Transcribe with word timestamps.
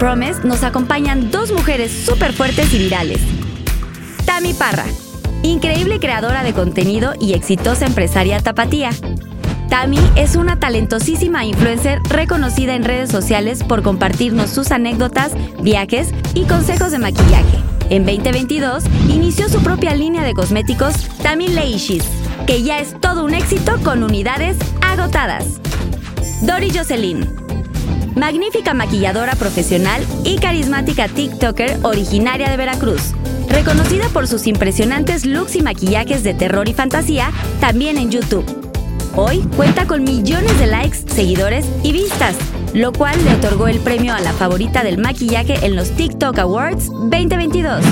Promise 0.00 0.44
nos 0.44 0.64
acompañan 0.64 1.30
dos 1.30 1.52
mujeres 1.52 1.92
súper 1.92 2.32
fuertes 2.32 2.72
y 2.72 2.78
virales. 2.78 3.20
Tami 4.24 4.54
Parra, 4.54 4.86
increíble 5.42 6.00
creadora 6.00 6.42
de 6.42 6.54
contenido 6.54 7.12
y 7.20 7.34
exitosa 7.34 7.84
empresaria 7.84 8.40
tapatía. 8.40 8.92
Tami 9.68 9.98
es 10.16 10.36
una 10.36 10.58
talentosísima 10.58 11.44
influencer 11.44 12.00
reconocida 12.08 12.74
en 12.74 12.84
redes 12.84 13.10
sociales 13.10 13.62
por 13.62 13.82
compartirnos 13.82 14.48
sus 14.48 14.70
anécdotas, 14.70 15.32
viajes 15.62 16.14
y 16.32 16.44
consejos 16.44 16.92
de 16.92 16.98
maquillaje. 16.98 17.58
En 17.90 18.06
2022 18.06 18.84
inició 19.10 19.50
su 19.50 19.62
propia 19.62 19.94
línea 19.94 20.24
de 20.24 20.32
cosméticos 20.32 20.94
Tami 21.22 21.48
Leishis, 21.48 22.04
que 22.46 22.62
ya 22.62 22.80
es 22.80 22.98
todo 23.00 23.22
un 23.22 23.34
éxito 23.34 23.76
con 23.84 24.02
unidades 24.02 24.56
agotadas. 24.80 25.60
Dori 26.40 26.70
Jocelyn, 26.70 27.28
Magnífica 28.20 28.74
maquilladora 28.74 29.34
profesional 29.34 30.06
y 30.24 30.36
carismática 30.36 31.08
TikToker 31.08 31.78
originaria 31.84 32.50
de 32.50 32.58
Veracruz. 32.58 33.14
Reconocida 33.48 34.10
por 34.10 34.28
sus 34.28 34.46
impresionantes 34.46 35.24
looks 35.24 35.56
y 35.56 35.62
maquillajes 35.62 36.22
de 36.22 36.34
terror 36.34 36.68
y 36.68 36.74
fantasía, 36.74 37.32
también 37.60 37.96
en 37.96 38.10
YouTube. 38.10 38.44
Hoy 39.16 39.38
cuenta 39.56 39.86
con 39.86 40.04
millones 40.04 40.58
de 40.58 40.66
likes, 40.66 40.98
seguidores 41.06 41.64
y 41.82 41.92
vistas, 41.92 42.36
lo 42.74 42.92
cual 42.92 43.16
le 43.24 43.36
otorgó 43.36 43.68
el 43.68 43.78
premio 43.78 44.14
a 44.14 44.20
la 44.20 44.34
favorita 44.34 44.84
del 44.84 44.98
maquillaje 44.98 45.64
en 45.64 45.74
los 45.74 45.90
TikTok 45.92 46.38
Awards 46.40 46.88
2022. 46.90 47.82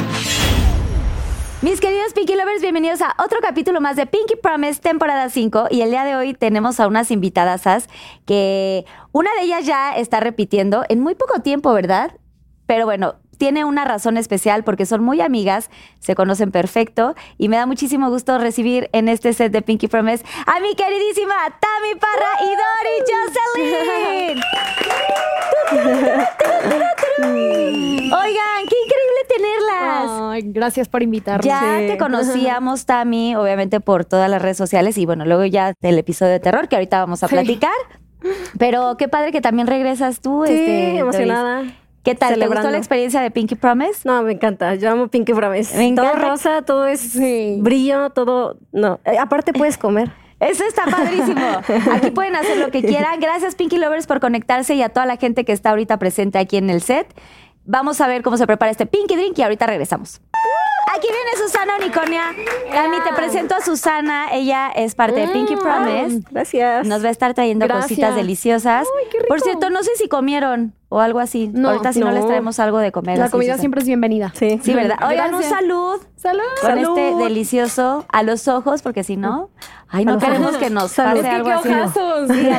Mis 1.60 1.80
queridos 1.80 2.12
Pinky 2.12 2.36
Lovers, 2.36 2.62
bienvenidos 2.62 3.02
a 3.02 3.16
otro 3.18 3.40
capítulo 3.42 3.80
más 3.80 3.96
de 3.96 4.06
Pinky 4.06 4.36
Promise, 4.36 4.80
temporada 4.80 5.28
5. 5.28 5.66
Y 5.72 5.80
el 5.80 5.90
día 5.90 6.04
de 6.04 6.14
hoy 6.14 6.32
tenemos 6.32 6.78
a 6.78 6.86
unas 6.86 7.10
invitadasas 7.10 7.88
que 8.26 8.84
una 9.10 9.34
de 9.34 9.42
ellas 9.42 9.66
ya 9.66 9.96
está 9.96 10.20
repitiendo 10.20 10.84
en 10.88 11.00
muy 11.00 11.16
poco 11.16 11.40
tiempo, 11.42 11.72
¿verdad? 11.72 12.12
Pero 12.66 12.84
bueno, 12.84 13.16
tiene 13.38 13.64
una 13.64 13.84
razón 13.84 14.16
especial 14.16 14.64
porque 14.64 14.84
son 14.86 15.02
muy 15.02 15.20
amigas, 15.20 15.70
se 16.00 16.14
conocen 16.14 16.50
perfecto 16.50 17.14
y 17.38 17.48
me 17.48 17.56
da 17.56 17.66
muchísimo 17.66 18.10
gusto 18.10 18.36
recibir 18.38 18.90
en 18.92 19.08
este 19.08 19.32
set 19.32 19.52
de 19.52 19.62
Pinky 19.62 19.88
Promise 19.88 20.24
a 20.46 20.60
mi 20.60 20.74
queridísima 20.74 21.34
Tami 21.60 21.94
Parra 21.98 22.32
y 22.42 22.50
Dori 22.58 24.34
Jocelyn. 24.34 24.42
Oigan, 27.28 28.62
qué 28.68 28.76
increíble 28.84 29.20
tenerlas. 29.28 30.10
Ay, 30.32 30.42
gracias 30.46 30.88
por 30.88 31.02
invitarme. 31.02 31.44
Ya 31.46 31.78
te 31.86 31.98
conocíamos, 31.98 32.86
Tami, 32.86 33.34
obviamente 33.36 33.80
por 33.80 34.04
todas 34.04 34.30
las 34.30 34.40
redes 34.42 34.56
sociales 34.56 34.96
y 34.98 35.06
bueno, 35.06 35.24
luego 35.24 35.44
ya 35.44 35.74
del 35.80 35.98
episodio 35.98 36.32
de 36.32 36.40
terror 36.40 36.68
que 36.68 36.76
ahorita 36.76 37.00
vamos 37.00 37.22
a 37.22 37.28
Sí. 37.28 37.34
platicar. 37.34 37.72
Pero 38.58 38.96
qué 38.96 39.06
padre 39.08 39.30
que 39.30 39.40
también 39.40 39.66
regresas 39.68 40.20
tú. 40.20 40.44
Sí, 40.46 40.52
este, 40.54 40.98
emocionada. 40.98 41.58
Doris. 41.58 41.72
¿Qué 42.08 42.14
tal? 42.14 42.28
¿Te 42.30 42.34
gustó 42.36 42.40
Celebrando. 42.46 42.70
la 42.70 42.78
experiencia 42.78 43.20
de 43.20 43.30
Pinky 43.30 43.54
Promise? 43.54 44.00
No, 44.04 44.22
me 44.22 44.32
encanta. 44.32 44.74
Yo 44.76 44.90
amo 44.90 45.08
Pinky 45.08 45.34
Promise. 45.34 45.76
Me 45.76 45.94
Todo 45.94 46.06
encanta. 46.06 46.28
rosa, 46.28 46.62
todo 46.62 46.86
es 46.86 47.00
Sí. 47.00 47.58
brillo, 47.60 48.10
todo. 48.10 48.56
No. 48.72 49.00
Eh, 49.04 49.18
aparte 49.18 49.52
puedes 49.52 49.76
comer. 49.78 50.10
Eso 50.40 50.64
está 50.64 50.84
padrísimo. 50.86 51.44
Aquí 51.92 52.10
pueden 52.12 52.36
hacer 52.36 52.56
lo 52.58 52.70
que 52.70 52.82
quieran. 52.84 53.20
Gracias, 53.20 53.56
Pinky 53.56 53.76
Lovers, 53.76 54.06
por 54.06 54.20
conectarse 54.20 54.74
y 54.74 54.82
a 54.82 54.88
toda 54.88 55.04
la 55.04 55.16
gente 55.16 55.44
que 55.44 55.52
está 55.52 55.70
ahorita 55.70 55.98
presente 55.98 56.38
aquí 56.38 56.56
en 56.56 56.70
el 56.70 56.80
set. 56.80 57.12
Vamos 57.64 58.00
a 58.00 58.06
ver 58.06 58.22
cómo 58.22 58.36
se 58.38 58.46
prepara 58.46 58.70
este 58.70 58.86
Pinky 58.86 59.14
Drink 59.16 59.38
y 59.38 59.42
ahorita 59.42 59.66
regresamos. 59.66 60.20
Aquí 60.96 61.06
viene 61.08 61.30
Susana 61.46 61.74
Unicornia. 61.78 62.28
A 62.30 62.88
mí 62.88 62.96
te 63.06 63.12
presento 63.14 63.54
a 63.54 63.60
Susana. 63.60 64.28
Ella 64.32 64.70
es 64.74 64.94
parte 64.94 65.20
de 65.20 65.28
Pinky 65.28 65.56
Promise. 65.56 66.22
Gracias. 66.30 66.86
Nos 66.86 67.04
va 67.04 67.08
a 67.08 67.10
estar 67.10 67.34
trayendo 67.34 67.66
Gracias. 67.66 67.88
cositas 67.88 68.14
deliciosas. 68.16 68.86
Ay, 68.98 69.06
qué 69.10 69.18
rico. 69.18 69.28
Por 69.28 69.40
cierto, 69.40 69.70
no 69.70 69.82
sé 69.82 69.90
si 69.96 70.08
comieron 70.08 70.72
o 70.88 71.00
algo 71.00 71.18
así. 71.20 71.50
No, 71.52 71.68
Ahorita 71.70 71.92
si 71.92 72.00
no, 72.00 72.06
no. 72.06 72.12
les 72.12 72.26
traemos 72.26 72.58
algo 72.58 72.78
de 72.78 72.90
comer. 72.92 73.18
La 73.18 73.24
así, 73.26 73.32
comida 73.32 73.48
Susana. 73.52 73.60
siempre 73.60 73.80
es 73.82 73.86
bienvenida. 73.86 74.32
Sí. 74.34 74.58
Sí, 74.62 74.74
¿verdad? 74.74 74.96
Oigan, 75.06 75.34
un 75.34 75.40
Gracias. 75.40 75.58
salud. 75.60 76.00
Salud. 76.16 76.42
Con 76.60 76.70
Salud. 76.70 76.98
este 76.98 77.24
delicioso 77.24 78.06
a 78.10 78.22
los 78.22 78.48
ojos, 78.48 78.80
porque 78.82 79.04
si 79.04 79.16
no, 79.16 79.50
ay, 79.88 80.04
no 80.04 80.18
queremos 80.18 80.48
ojos. 80.48 80.56
que 80.58 80.70
nos 80.70 80.90
Salud. 80.92 81.20
pase 81.22 81.28
Es 81.28 81.30
que 81.30 81.36
algo 81.36 81.48
qué 81.48 81.52
así. 81.54 81.68
ojazos. 81.68 82.28
Sí, 82.30 82.50
a 82.50 82.58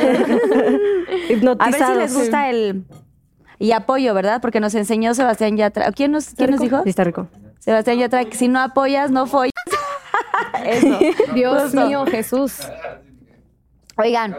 ver 1.70 1.74
si 1.92 1.98
les 1.98 2.14
gusta 2.14 2.48
el 2.50 2.84
y 3.58 3.72
apoyo, 3.72 4.14
¿verdad? 4.14 4.40
Porque 4.40 4.60
nos 4.60 4.74
enseñó 4.74 5.14
Sebastián 5.14 5.56
Yatra. 5.56 5.90
¿Quién 5.92 6.12
nos, 6.12 6.28
quién 6.30 6.50
nos 6.52 6.60
dijo? 6.60 6.82
Está 6.86 7.04
rico. 7.04 7.26
Sebastián 7.60 7.98
Yatra, 7.98 8.24
que 8.24 8.36
si 8.36 8.48
no 8.48 8.58
apoyas, 8.60 9.10
no 9.10 9.26
follas. 9.26 9.52
Eso. 10.64 10.98
Dios 11.34 11.62
Justo. 11.64 11.86
mío, 11.86 12.04
Jesús. 12.06 12.58
Oigan, 13.96 14.34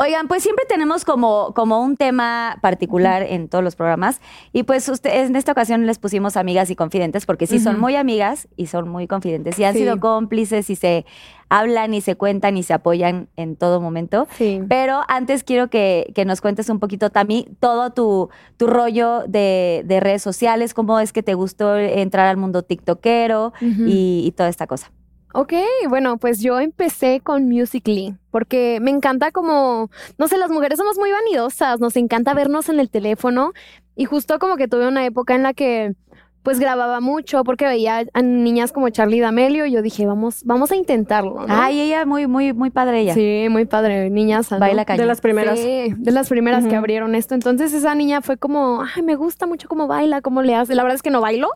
oigan, 0.00 0.28
pues 0.28 0.42
siempre 0.42 0.64
tenemos 0.66 1.04
como, 1.04 1.52
como 1.54 1.82
un 1.82 1.96
tema 1.96 2.58
particular 2.62 3.22
en 3.22 3.48
todos 3.48 3.62
los 3.62 3.76
programas. 3.76 4.20
Y 4.52 4.62
pues 4.62 4.88
usted, 4.88 5.24
en 5.26 5.36
esta 5.36 5.52
ocasión 5.52 5.86
les 5.86 5.98
pusimos 5.98 6.36
amigas 6.38 6.70
y 6.70 6.76
confidentes, 6.76 7.26
porque 7.26 7.46
sí 7.46 7.58
son 7.60 7.78
muy 7.78 7.96
amigas 7.96 8.48
y 8.56 8.66
son 8.68 8.88
muy 8.88 9.06
confidentes. 9.06 9.58
Y 9.58 9.64
han 9.64 9.74
Sí. 9.74 9.80
sido 9.80 10.00
cómplices 10.00 10.70
y 10.70 10.76
se 10.76 11.04
hablan 11.50 11.92
y 11.94 12.00
se 12.00 12.14
cuentan 12.16 12.56
y 12.56 12.62
se 12.62 12.72
apoyan 12.72 13.28
en 13.36 13.56
todo 13.56 13.80
momento. 13.80 14.26
Sí. 14.38 14.62
Pero 14.68 15.00
antes 15.08 15.42
quiero 15.44 15.68
que, 15.68 16.10
que 16.14 16.24
nos 16.24 16.40
cuentes 16.40 16.68
un 16.70 16.78
poquito, 16.78 17.10
Tami, 17.10 17.48
todo 17.60 17.90
tu, 17.90 18.30
tu 18.56 18.68
rollo 18.68 19.24
de, 19.26 19.82
de 19.84 20.00
redes 20.00 20.22
sociales, 20.22 20.74
cómo 20.74 20.98
es 21.00 21.12
que 21.12 21.22
te 21.22 21.34
gustó 21.34 21.76
entrar 21.76 22.26
al 22.28 22.36
mundo 22.36 22.62
tiktokero 22.62 23.52
y 23.60 24.32
toda 24.36 24.48
esta 24.48 24.66
cosa. 24.66 24.92
Ok, 25.32 25.52
bueno, 25.88 26.16
pues 26.18 26.40
yo 26.40 26.58
empecé 26.58 27.20
con 27.20 27.48
Musical.ly 27.48 28.16
porque 28.30 28.78
me 28.80 28.90
encanta 28.90 29.30
como, 29.30 29.90
no 30.18 30.28
sé, 30.28 30.38
las 30.38 30.50
mujeres 30.50 30.78
somos 30.78 30.98
muy 30.98 31.10
vanidosas, 31.12 31.78
nos 31.78 31.96
encanta 31.96 32.34
vernos 32.34 32.68
en 32.68 32.80
el 32.80 32.90
teléfono 32.90 33.52
y 33.94 34.06
justo 34.06 34.38
como 34.38 34.56
que 34.56 34.66
tuve 34.66 34.88
una 34.88 35.04
época 35.04 35.34
en 35.34 35.42
la 35.42 35.54
que 35.54 35.94
pues 36.42 36.58
grababa 36.58 37.00
mucho 37.00 37.44
porque 37.44 37.66
veía 37.66 38.04
a 38.12 38.22
niñas 38.22 38.72
como 38.72 38.88
Charlie 38.88 39.20
D'Amelio 39.20 39.66
y 39.66 39.72
yo 39.72 39.82
dije, 39.82 40.06
vamos, 40.06 40.42
vamos 40.44 40.72
a 40.72 40.76
intentarlo, 40.76 41.46
¿no? 41.46 41.54
Ay, 41.54 41.80
ella 41.80 42.06
muy, 42.06 42.26
muy, 42.26 42.52
muy 42.52 42.70
padre 42.70 43.00
ella. 43.00 43.14
Sí, 43.14 43.46
muy 43.50 43.66
padre, 43.66 44.08
niñas. 44.08 44.50
¿no? 44.50 44.58
Baila 44.58 44.84
cañón. 44.84 45.02
De 45.02 45.06
las 45.06 45.20
primeras. 45.20 45.58
Sí, 45.58 45.94
de 45.96 46.12
las 46.12 46.28
primeras 46.28 46.66
que 46.66 46.76
abrieron 46.76 47.14
esto. 47.14 47.34
Entonces 47.34 47.74
esa 47.74 47.94
niña 47.94 48.22
fue 48.22 48.38
como, 48.38 48.82
ay, 48.82 49.02
me 49.02 49.16
gusta 49.16 49.46
mucho 49.46 49.68
cómo 49.68 49.86
baila, 49.86 50.22
cómo 50.22 50.42
le 50.42 50.54
hace. 50.54 50.74
La 50.74 50.82
verdad 50.82 50.96
es 50.96 51.02
que 51.02 51.10
no 51.10 51.20
bailo, 51.20 51.50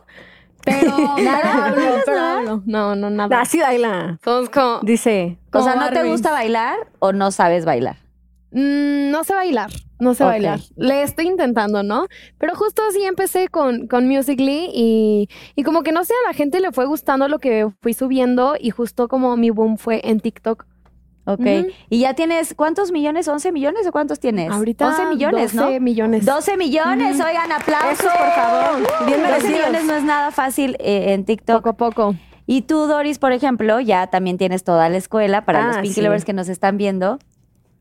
pero 1.17 1.17
Nada, 1.23 1.65
hablo, 1.67 1.81
¿no? 1.97 2.01
pero 2.05 2.19
hablo. 2.19 2.63
No, 2.65 2.95
no, 2.95 3.09
nada. 3.09 3.41
Así 3.41 3.59
baila. 3.59 4.19
Somos 4.23 4.49
como, 4.49 4.79
Dice. 4.81 5.37
O 5.53 5.61
sea, 5.61 5.75
¿no 5.75 5.87
te 5.89 5.95
Barbies. 5.95 6.11
gusta 6.13 6.31
bailar 6.31 6.75
o 6.99 7.13
no 7.13 7.31
sabes 7.31 7.65
bailar? 7.65 7.97
Mm, 8.51 9.11
no 9.11 9.23
sé 9.25 9.33
bailar, 9.35 9.69
no 9.99 10.13
sé 10.13 10.23
Ok. 10.23 10.29
bailar. 10.29 10.59
Le 10.77 11.03
estoy 11.03 11.27
intentando, 11.27 11.83
¿no? 11.83 12.07
Pero 12.37 12.55
justo 12.55 12.81
así 12.89 13.03
empecé 13.03 13.49
con, 13.49 13.87
con 13.87 14.07
Musical.ly 14.07 14.69
y, 14.73 15.29
y 15.55 15.63
como 15.63 15.83
que 15.83 15.91
no 15.91 16.05
sé, 16.05 16.13
a 16.25 16.29
la 16.29 16.33
gente 16.33 16.59
le 16.61 16.71
fue 16.71 16.85
gustando 16.85 17.27
lo 17.27 17.39
que 17.39 17.67
fui 17.81 17.93
subiendo 17.93 18.55
y 18.59 18.69
justo 18.71 19.07
como 19.07 19.35
mi 19.35 19.49
boom 19.49 19.77
fue 19.77 20.01
en 20.03 20.19
TikTok. 20.21 20.65
Ok. 21.25 21.45
¿Y 21.89 21.99
ya 21.99 22.13
tienes 22.13 22.53
cuántos 22.55 22.91
millones? 22.91 23.27
¿11 23.27 23.51
millones 23.51 23.87
o 23.87 23.91
cuántos 23.91 24.19
tienes? 24.19 24.51
Ahorita 24.51 24.87
11 24.87 25.05
millones, 25.07 25.55
12 25.55 25.73
¿no? 25.73 25.79
millones. 25.83 26.25
12 26.25 26.57
millones, 26.57 27.19
oigan, 27.19 27.51
aplausos, 27.51 27.99
Eso. 28.05 28.09
por 28.09 28.31
favor. 28.31 28.77
Bien 29.07 29.19
12 29.21 29.31
merecidos. 29.31 29.51
millones 29.59 29.85
no 29.85 29.95
es 29.95 30.03
nada 30.03 30.31
fácil 30.31 30.75
eh, 30.79 31.13
en 31.13 31.25
TikTok. 31.25 31.57
Poco 31.57 31.69
a 31.69 31.73
poco. 31.77 32.15
Y 32.45 32.61
tú, 32.61 32.85
Doris, 32.85 33.17
por 33.17 33.31
ejemplo, 33.31 33.79
ya 33.79 34.05
también 34.07 34.37
tienes 34.37 34.63
toda 34.63 34.87
la 34.89 34.97
escuela 34.97 35.45
para 35.45 35.63
Ah, 35.63 35.67
los 35.67 35.77
Pinky 35.77 35.93
sí. 35.95 36.01
Lovers 36.01 36.25
que 36.25 36.33
nos 36.33 36.47
están 36.47 36.77
viendo. 36.77 37.17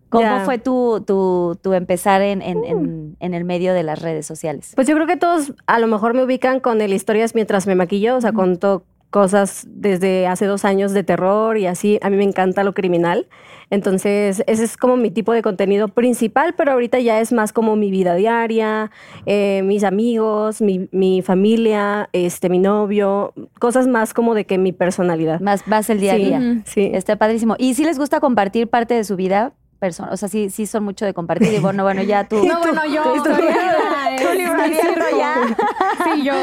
¿Cómo 0.09 0.41
fue 0.45 0.59
tu, 0.59 1.03
tu, 1.05 1.59
tu 1.61 1.73
empezar 1.73 2.23
en, 2.23 2.41
en, 2.41 2.65
en- 2.65 3.17
en 3.19 3.35
el 3.35 3.45
medio 3.45 3.75
de 3.75 3.83
las 3.83 4.01
redes 4.01 4.25
sociales? 4.27 4.73
Pues 4.77 4.87
yo 4.87 4.95
creo 4.95 5.09
que 5.09 5.17
todos 5.17 5.53
a 5.67 5.81
lo 5.81 5.89
mejor 5.89 6.15
me 6.15 6.23
ubican 6.23 6.61
con 6.61 6.81
el 6.81 6.93
historias 6.93 7.35
mientras 7.35 7.67
me 7.67 7.75
maquillo, 7.75 8.17
o 8.17 8.21
sea, 8.21 8.33
con 8.33 8.59
to- 8.59 8.85
cosas 9.15 9.65
desde 9.71 10.27
hace 10.27 10.45
dos 10.47 10.65
años 10.65 10.91
de 10.93 11.05
terror 11.05 11.57
y 11.57 11.67
así. 11.67 12.01
A 12.03 12.11
mí 12.11 12.17
me 12.17 12.25
encanta 12.25 12.65
lo 12.65 12.75
criminal. 12.75 13.29
Entonces, 13.71 14.43
ese 14.49 14.65
es 14.65 14.77
como 14.77 14.97
mi 14.97 15.13
tipo 15.13 15.33
de 15.33 15.41
contenido 15.41 15.87
principal, 15.87 16.55
pero 16.57 16.73
ahorita 16.73 16.99
ya 16.99 17.21
es 17.21 17.33
más 17.33 17.53
como 17.53 17.77
mi 17.77 17.93
vida 17.93 18.17
diaria, 18.17 18.91
eh, 19.25 19.63
mis 19.65 19.85
amigos, 19.85 20.61
mi, 20.61 20.89
mi 20.91 21.23
familia, 21.23 22.09
este, 22.13 22.49
mi 22.49 22.59
novio, 22.59 23.33
cosas 23.61 23.87
más 23.87 24.15
como 24.15 24.35
de 24.35 24.47
que 24.47 24.59
mi 24.59 24.73
personalidad. 24.73 25.39
Más, 25.41 25.67
más 25.69 25.89
el 25.91 26.01
día 26.01 26.15
a 26.15 26.17
día. 26.17 26.63
sí. 26.67 26.91
Está 26.93 27.15
padrísimo. 27.17 27.55
¿Y 27.57 27.75
si 27.75 27.85
les 27.85 27.99
gusta 28.01 28.19
compartir 28.19 28.67
parte 28.69 28.95
de 28.95 29.05
su 29.05 29.15
vida? 29.15 29.53
Perso- 29.81 30.09
o 30.11 30.17
sea, 30.17 30.29
sí, 30.29 30.51
sí 30.51 30.67
son 30.67 30.83
mucho 30.85 31.05
de 31.05 31.15
compartir. 31.15 31.53
Y 31.53 31.59
bueno, 31.61 31.85
bueno, 31.85 32.03
ya 32.03 32.27
tú. 32.29 32.37
No, 32.47 32.59
bueno, 32.61 32.83
yo. 32.93 33.03
tú- 33.03 33.23
tú- 33.23 33.31
soy- 33.31 33.43
tú 33.43 33.94
es 34.23 34.35
libro 34.37 35.19
ya. 35.19 35.57
Sí, 36.05 36.23
yo. 36.25 36.35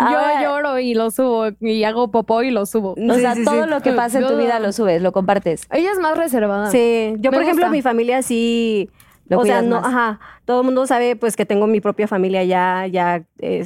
Yo 0.00 0.42
lloro 0.42 0.78
y 0.78 0.94
lo 0.94 1.10
subo. 1.10 1.48
Y 1.60 1.84
hago 1.84 2.10
popó 2.10 2.42
y 2.42 2.50
lo 2.50 2.66
subo. 2.66 2.92
O 2.92 3.14
sea, 3.14 3.34
sí, 3.34 3.44
todo 3.44 3.64
sí. 3.64 3.70
lo 3.70 3.80
que 3.80 3.92
pasa 3.92 4.18
en 4.18 4.26
tu 4.26 4.36
vida 4.36 4.58
lo 4.60 4.72
subes, 4.72 5.02
lo 5.02 5.12
compartes. 5.12 5.66
Ella 5.70 5.90
es 5.92 5.98
más 5.98 6.16
reservada. 6.16 6.70
Sí, 6.70 7.14
yo 7.18 7.30
Me 7.30 7.36
por 7.36 7.42
ejemplo, 7.42 7.64
gusta. 7.66 7.70
mi 7.70 7.82
familia 7.82 8.22
sí, 8.22 8.90
Lo 9.28 9.40
o 9.40 9.44
sea, 9.44 9.62
no, 9.62 9.80
más. 9.80 9.86
ajá, 9.86 10.20
todo 10.44 10.60
el 10.60 10.64
mundo 10.64 10.86
sabe 10.86 11.14
pues 11.16 11.36
que 11.36 11.44
tengo 11.46 11.66
mi 11.66 11.80
propia 11.80 12.08
familia 12.08 12.44
ya, 12.44 12.86
ya, 12.86 13.22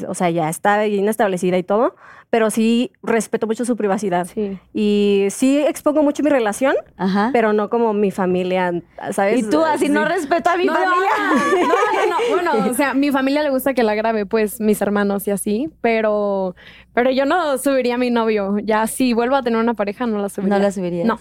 o 0.09 0.15
sea, 0.15 0.29
ya 0.31 0.49
está 0.49 0.83
bien 0.83 1.09
establecida 1.09 1.57
y 1.59 1.63
todo, 1.63 1.95
pero 2.31 2.51
sí 2.51 2.91
respeto 3.03 3.47
mucho 3.47 3.65
su 3.65 3.77
privacidad. 3.77 4.27
Sí. 4.27 4.59
Y 4.75 5.27
sí 5.31 5.59
expongo 5.61 6.03
mucho 6.03 6.23
mi 6.23 6.31
relación, 6.31 6.75
Ajá. 6.97 7.31
pero 7.33 7.53
no 7.53 7.69
como 7.71 7.93
mi 7.93 8.11
familia, 8.11 8.73
¿sabes? 9.13 9.39
y 9.41 9.49
tú 9.51 9.63
así, 9.65 9.87
Sí. 9.87 9.93
no 9.93 10.05
respeto 10.05 10.51
a 10.51 10.57
mi 10.57 10.65
No, 10.65 10.73
familia. 10.75 11.11
No, 11.63 11.69
no, 11.69 12.11
no. 12.11 12.35
Bueno, 12.59 12.71
o 12.71 12.75
sea, 12.75 12.95
mi 12.95 13.11
familia 13.13 13.43
le 13.43 13.51
gusta 13.51 13.75
que 13.75 13.83
la 13.83 13.95
grabe, 13.95 14.27
pues 14.27 14.61
mis 14.61 14.81
hermanos 14.83 15.29
y 15.29 15.31
así, 15.31 15.71
pero, 15.81 16.57
pero 16.95 17.11
yo 17.11 17.25
no 17.27 17.59
subiría 17.59 17.95
a 17.95 17.99
mi 17.99 18.11
novio. 18.11 18.57
Ya 18.65 18.87
si 18.87 19.13
vuelvo 19.13 19.37
a 19.37 19.43
tener 19.43 19.61
una 19.61 19.75
pareja, 19.75 20.07
no 20.07 20.19
la 20.19 20.29
subiría. 20.29 20.57
No 20.57 20.63
la 20.63 20.73
subirías. 20.73 21.07
No. 21.07 21.21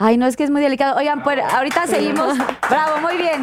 Ay, 0.00 0.16
no, 0.16 0.26
es 0.26 0.36
que 0.36 0.44
es 0.44 0.50
muy 0.50 0.60
delicado. 0.62 0.96
Oigan, 0.96 1.22
pues 1.24 1.38
ahorita 1.42 1.86
seguimos. 1.88 2.36
Bravo, 2.70 3.00
muy 3.02 3.16
bien. 3.16 3.42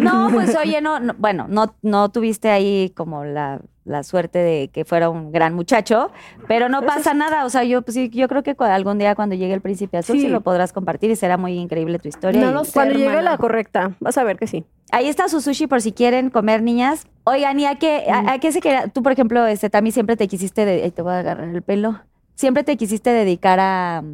No, 0.00 0.28
pues 0.30 0.56
oye, 0.62 0.80
no, 0.80 1.00
no- 1.00 1.14
bueno, 1.18 1.46
no, 1.48 1.74
no 1.82 2.08
tuviste 2.10 2.48
ahí 2.50 2.92
como 2.96 3.24
la, 3.24 3.60
la 3.84 4.04
suerte 4.04 4.38
de 4.38 4.68
que 4.68 4.84
fuera 4.84 5.10
un 5.10 5.32
gran 5.32 5.54
muchacho, 5.54 6.12
pero 6.46 6.68
no 6.68 6.82
pasa 6.82 7.12
nada. 7.12 7.44
O 7.44 7.50
sea, 7.50 7.64
yo, 7.64 7.82
pues, 7.82 7.94
sí, 7.94 8.08
yo 8.10 8.28
creo 8.28 8.44
que 8.44 8.54
algún 8.60 8.98
día 8.98 9.16
cuando 9.16 9.34
llegue 9.34 9.52
el 9.54 9.60
príncipe 9.60 9.96
azul 9.98 10.16
sí. 10.16 10.22
Sí. 10.22 10.28
lo 10.28 10.42
podrás 10.42 10.72
compartir 10.72 11.10
y 11.10 11.16
será 11.16 11.36
muy 11.38 11.54
increíble 11.58 11.98
tu 11.98 12.08
historia. 12.08 12.40
No 12.40 12.52
lo 12.52 12.64
sé. 12.64 12.72
Cuando 12.72 12.94
llegue 12.94 13.06
hermana. 13.06 13.30
la 13.32 13.38
correcta, 13.38 13.96
vas 13.98 14.16
a 14.16 14.22
ver 14.22 14.36
que 14.38 14.46
sí. 14.46 14.64
Ahí 14.92 15.08
está 15.08 15.28
su 15.28 15.40
sushi 15.40 15.66
por 15.66 15.82
si 15.82 15.90
quieren 15.90 16.30
comer, 16.30 16.62
niñas. 16.62 17.08
Oigan, 17.24 17.58
¿y 17.58 17.66
a 17.66 17.74
qué, 17.76 18.06
a, 18.08 18.34
a 18.34 18.38
qué 18.38 18.52
se 18.52 18.60
quería? 18.60 18.86
Tú, 18.88 19.02
por 19.02 19.10
ejemplo, 19.10 19.44
este, 19.46 19.70
también 19.70 19.92
siempre 19.92 20.16
te 20.16 20.28
quisiste, 20.28 20.64
de, 20.64 20.88
te 20.92 21.02
voy 21.02 21.14
a 21.14 21.18
agarrar 21.18 21.48
el 21.48 21.62
pelo, 21.62 21.98
siempre 22.36 22.62
te 22.62 22.76
quisiste 22.76 23.10
dedicar 23.10 23.58
a, 23.60 24.04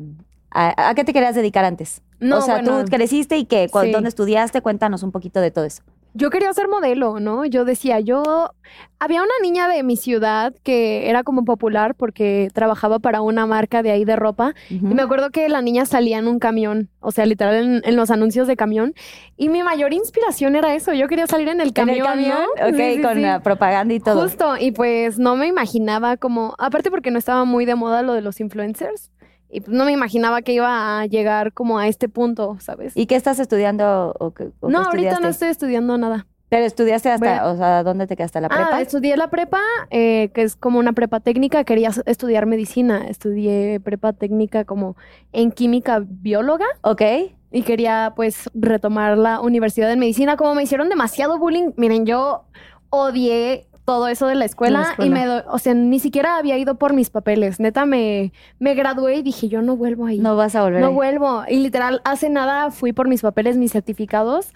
a, 0.54 0.90
¿a 0.90 0.94
qué 0.94 1.04
te 1.04 1.12
querías 1.12 1.34
dedicar 1.34 1.64
antes? 1.64 2.02
No, 2.20 2.38
o 2.38 2.42
sea, 2.42 2.56
bueno, 2.56 2.84
tú 2.84 2.90
creciste 2.90 3.36
y 3.36 3.46
sí. 3.50 3.90
¿dónde 3.90 4.08
estudiaste? 4.08 4.60
Cuéntanos 4.62 5.02
un 5.02 5.10
poquito 5.10 5.40
de 5.40 5.50
todo 5.50 5.64
eso. 5.64 5.82
Yo 6.14 6.28
quería 6.28 6.52
ser 6.52 6.68
modelo, 6.68 7.20
¿no? 7.20 7.44
Yo 7.46 7.64
decía, 7.64 7.98
yo... 8.00 8.50
Había 9.00 9.20
una 9.22 9.32
niña 9.42 9.66
de 9.66 9.82
mi 9.82 9.96
ciudad 9.96 10.54
que 10.62 11.10
era 11.10 11.24
como 11.24 11.44
popular 11.44 11.94
porque 11.96 12.50
trabajaba 12.54 13.00
para 13.00 13.20
una 13.20 13.46
marca 13.46 13.82
de 13.82 13.90
ahí 13.90 14.04
de 14.04 14.14
ropa. 14.14 14.54
Y 14.70 14.78
me 14.80 15.02
acuerdo 15.02 15.30
que 15.30 15.48
la 15.48 15.60
niña 15.60 15.86
salía 15.86 16.18
en 16.18 16.28
un 16.28 16.38
camión, 16.38 16.88
o 17.00 17.10
sea, 17.10 17.26
literal 17.26 17.56
en, 17.56 17.82
en 17.84 17.96
los 17.96 18.10
anuncios 18.12 18.46
de 18.46 18.54
camión. 18.56 18.94
Y 19.36 19.48
mi 19.48 19.62
mayor 19.64 19.92
inspiración 19.92 20.54
era 20.54 20.74
eso. 20.76 20.92
Yo 20.92 21.08
quería 21.08 21.26
salir 21.26 21.48
en 21.48 21.60
el 21.60 21.68
¿En 21.68 21.72
camión. 21.72 21.98
el 21.98 22.04
camión? 22.04 22.38
¿no? 22.60 22.68
Ok, 22.68 22.76
Sí, 22.76 22.94
sí, 22.96 23.02
con 23.02 23.22
la 23.22 23.40
propaganda 23.40 23.92
y 23.92 23.98
todo. 24.00 24.22
Justo, 24.22 24.56
y 24.56 24.70
pues 24.70 25.18
no 25.18 25.34
me 25.34 25.48
imaginaba 25.48 26.16
como, 26.16 26.54
aparte 26.58 26.90
porque 26.90 27.10
no 27.10 27.18
estaba 27.18 27.44
muy 27.44 27.64
de 27.64 27.74
moda 27.74 28.02
lo 28.02 28.12
de 28.12 28.20
los 28.20 28.38
influencers, 28.38 29.10
y 29.52 29.60
pues 29.60 29.76
no 29.76 29.84
me 29.84 29.92
imaginaba 29.92 30.42
que 30.42 30.54
iba 30.54 31.00
a 31.00 31.06
llegar 31.06 31.52
como 31.52 31.78
a 31.78 31.86
este 31.86 32.08
punto, 32.08 32.56
¿sabes? 32.58 32.96
¿Y 32.96 33.06
qué 33.06 33.14
estás 33.16 33.38
estudiando? 33.38 34.14
O 34.18 34.32
qué- 34.32 34.50
o 34.60 34.66
qué 34.66 34.72
no, 34.72 34.78
ahorita 34.82 35.20
no 35.20 35.28
estoy 35.28 35.48
estudiando 35.50 35.96
nada. 35.98 36.26
Pero 36.48 36.66
estudiaste 36.66 37.08
hasta, 37.10 37.48
o 37.50 37.56
sea, 37.56 37.82
¿dónde 37.82 38.06
te 38.06 38.14
quedaste? 38.14 38.38
¿La 38.40 38.48
prepa? 38.50 38.68
Ah, 38.72 38.80
estudié 38.82 39.16
la 39.16 39.30
prepa, 39.30 39.60
eh, 39.90 40.30
que 40.34 40.42
es 40.42 40.54
como 40.54 40.78
una 40.78 40.92
prepa 40.92 41.20
técnica, 41.20 41.64
quería 41.64 41.90
estudiar 42.04 42.44
medicina, 42.44 43.06
estudié 43.08 43.80
prepa 43.80 44.12
técnica 44.12 44.64
como 44.64 44.96
en 45.32 45.50
química 45.50 46.02
bióloga 46.06 46.66
ok. 46.82 47.02
y 47.52 47.62
quería 47.62 48.12
pues 48.16 48.50
retomar 48.52 49.16
la 49.16 49.40
universidad 49.40 49.88
de 49.88 49.96
medicina. 49.96 50.36
Como 50.36 50.54
me 50.54 50.62
hicieron 50.62 50.90
demasiado 50.90 51.38
bullying, 51.38 51.70
miren, 51.76 52.04
yo 52.04 52.44
odié 52.90 53.66
todo 53.84 54.08
eso 54.08 54.26
de 54.26 54.34
la 54.36 54.44
escuela, 54.44 54.78
De 54.80 54.84
la 54.84 54.90
escuela. 54.92 55.10
y 55.10 55.12
me, 55.20 55.26
do- 55.26 55.44
o 55.50 55.58
sea, 55.58 55.74
ni 55.74 55.98
siquiera 55.98 56.36
había 56.36 56.56
ido 56.58 56.76
por 56.76 56.92
mis 56.92 57.10
papeles. 57.10 57.58
Neta, 57.60 57.84
me, 57.86 58.32
me 58.58 58.74
gradué 58.74 59.16
y 59.16 59.22
dije, 59.22 59.48
yo 59.48 59.60
no 59.62 59.76
vuelvo 59.76 60.06
ahí. 60.06 60.18
No 60.18 60.36
vas 60.36 60.54
a 60.54 60.62
volver. 60.62 60.80
No 60.80 60.88
ahí. 60.88 60.94
vuelvo. 60.94 61.42
Y 61.48 61.56
literal, 61.56 62.00
hace 62.04 62.30
nada 62.30 62.70
fui 62.70 62.92
por 62.92 63.08
mis 63.08 63.22
papeles, 63.22 63.56
mis 63.56 63.72
certificados. 63.72 64.50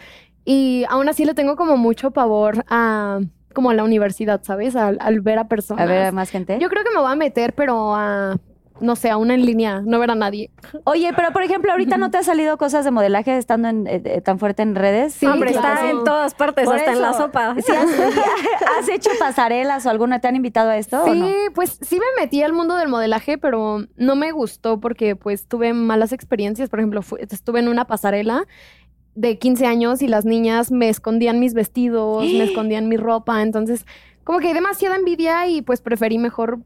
Y 0.44 0.84
aún 0.88 1.08
así 1.08 1.24
le 1.24 1.34
tengo 1.34 1.56
como 1.56 1.76
mucho 1.76 2.12
pavor 2.12 2.64
a 2.68 3.20
como 3.52 3.70
a 3.70 3.74
la 3.74 3.84
universidad, 3.84 4.42
¿sabes? 4.44 4.76
Al, 4.76 4.98
al 5.00 5.20
ver 5.22 5.38
a 5.38 5.48
personas. 5.48 5.82
A 5.82 5.86
ver, 5.86 6.02
¿hay 6.06 6.12
más 6.12 6.28
gente. 6.30 6.58
Yo 6.60 6.68
creo 6.68 6.84
que 6.84 6.90
me 6.94 7.00
voy 7.00 7.10
a 7.10 7.16
meter, 7.16 7.54
pero 7.54 7.94
a, 7.94 8.36
no 8.80 8.96
sé, 8.96 9.10
a 9.10 9.16
una 9.16 9.34
en 9.34 9.46
línea, 9.46 9.82
no 9.84 9.98
ver 9.98 10.10
a 10.10 10.14
nadie. 10.14 10.50
Oye, 10.84 11.12
pero 11.14 11.32
por 11.32 11.42
ejemplo, 11.42 11.72
ahorita 11.72 11.96
no 11.96 12.10
te 12.10 12.18
ha 12.18 12.22
salido 12.22 12.58
cosas 12.58 12.84
de 12.84 12.90
modelaje 12.90 13.36
estando 13.36 13.68
en, 13.68 13.86
eh, 13.86 14.02
eh, 14.04 14.20
tan 14.20 14.38
fuerte 14.38 14.62
en 14.62 14.74
redes. 14.74 15.14
Sí, 15.14 15.26
Hombre, 15.26 15.50
está 15.50 15.90
en 15.90 16.04
todas 16.04 16.34
partes, 16.34 16.64
Por 16.66 16.76
hasta 16.76 16.92
en 16.92 17.00
la 17.00 17.12
sopa. 17.12 17.54
Sí, 17.54 17.72
has, 17.72 17.88
has 18.78 18.88
hecho 18.88 19.10
pasarelas 19.18 19.86
o 19.86 19.90
alguna? 19.90 20.20
¿Te 20.20 20.28
han 20.28 20.36
invitado 20.36 20.70
a 20.70 20.76
esto? 20.76 21.02
o 21.02 21.12
Sí, 21.12 21.18
no? 21.18 21.28
pues 21.54 21.78
sí 21.80 21.96
me 21.96 22.22
metí 22.22 22.42
al 22.42 22.52
mundo 22.52 22.76
del 22.76 22.88
modelaje, 22.88 23.38
pero 23.38 23.84
no 23.96 24.16
me 24.16 24.32
gustó 24.32 24.80
porque 24.80 25.16
pues 25.16 25.46
tuve 25.46 25.72
malas 25.72 26.12
experiencias. 26.12 26.68
Por 26.68 26.80
ejemplo, 26.80 27.00
estuve 27.18 27.60
en 27.60 27.68
una 27.68 27.86
pasarela 27.86 28.46
de 29.14 29.38
15 29.38 29.66
años 29.66 30.02
y 30.02 30.08
las 30.08 30.24
niñas 30.24 30.70
me 30.70 30.88
escondían 30.88 31.40
mis 31.40 31.54
vestidos, 31.54 32.24
me 32.24 32.44
escondían 32.44 32.88
mi 32.88 32.96
ropa. 32.96 33.42
Entonces, 33.42 33.86
como 34.24 34.40
que 34.40 34.48
hay 34.48 34.54
demasiada 34.54 34.96
envidia 34.96 35.46
y 35.46 35.62
pues 35.62 35.80
preferí 35.80 36.18
mejor 36.18 36.58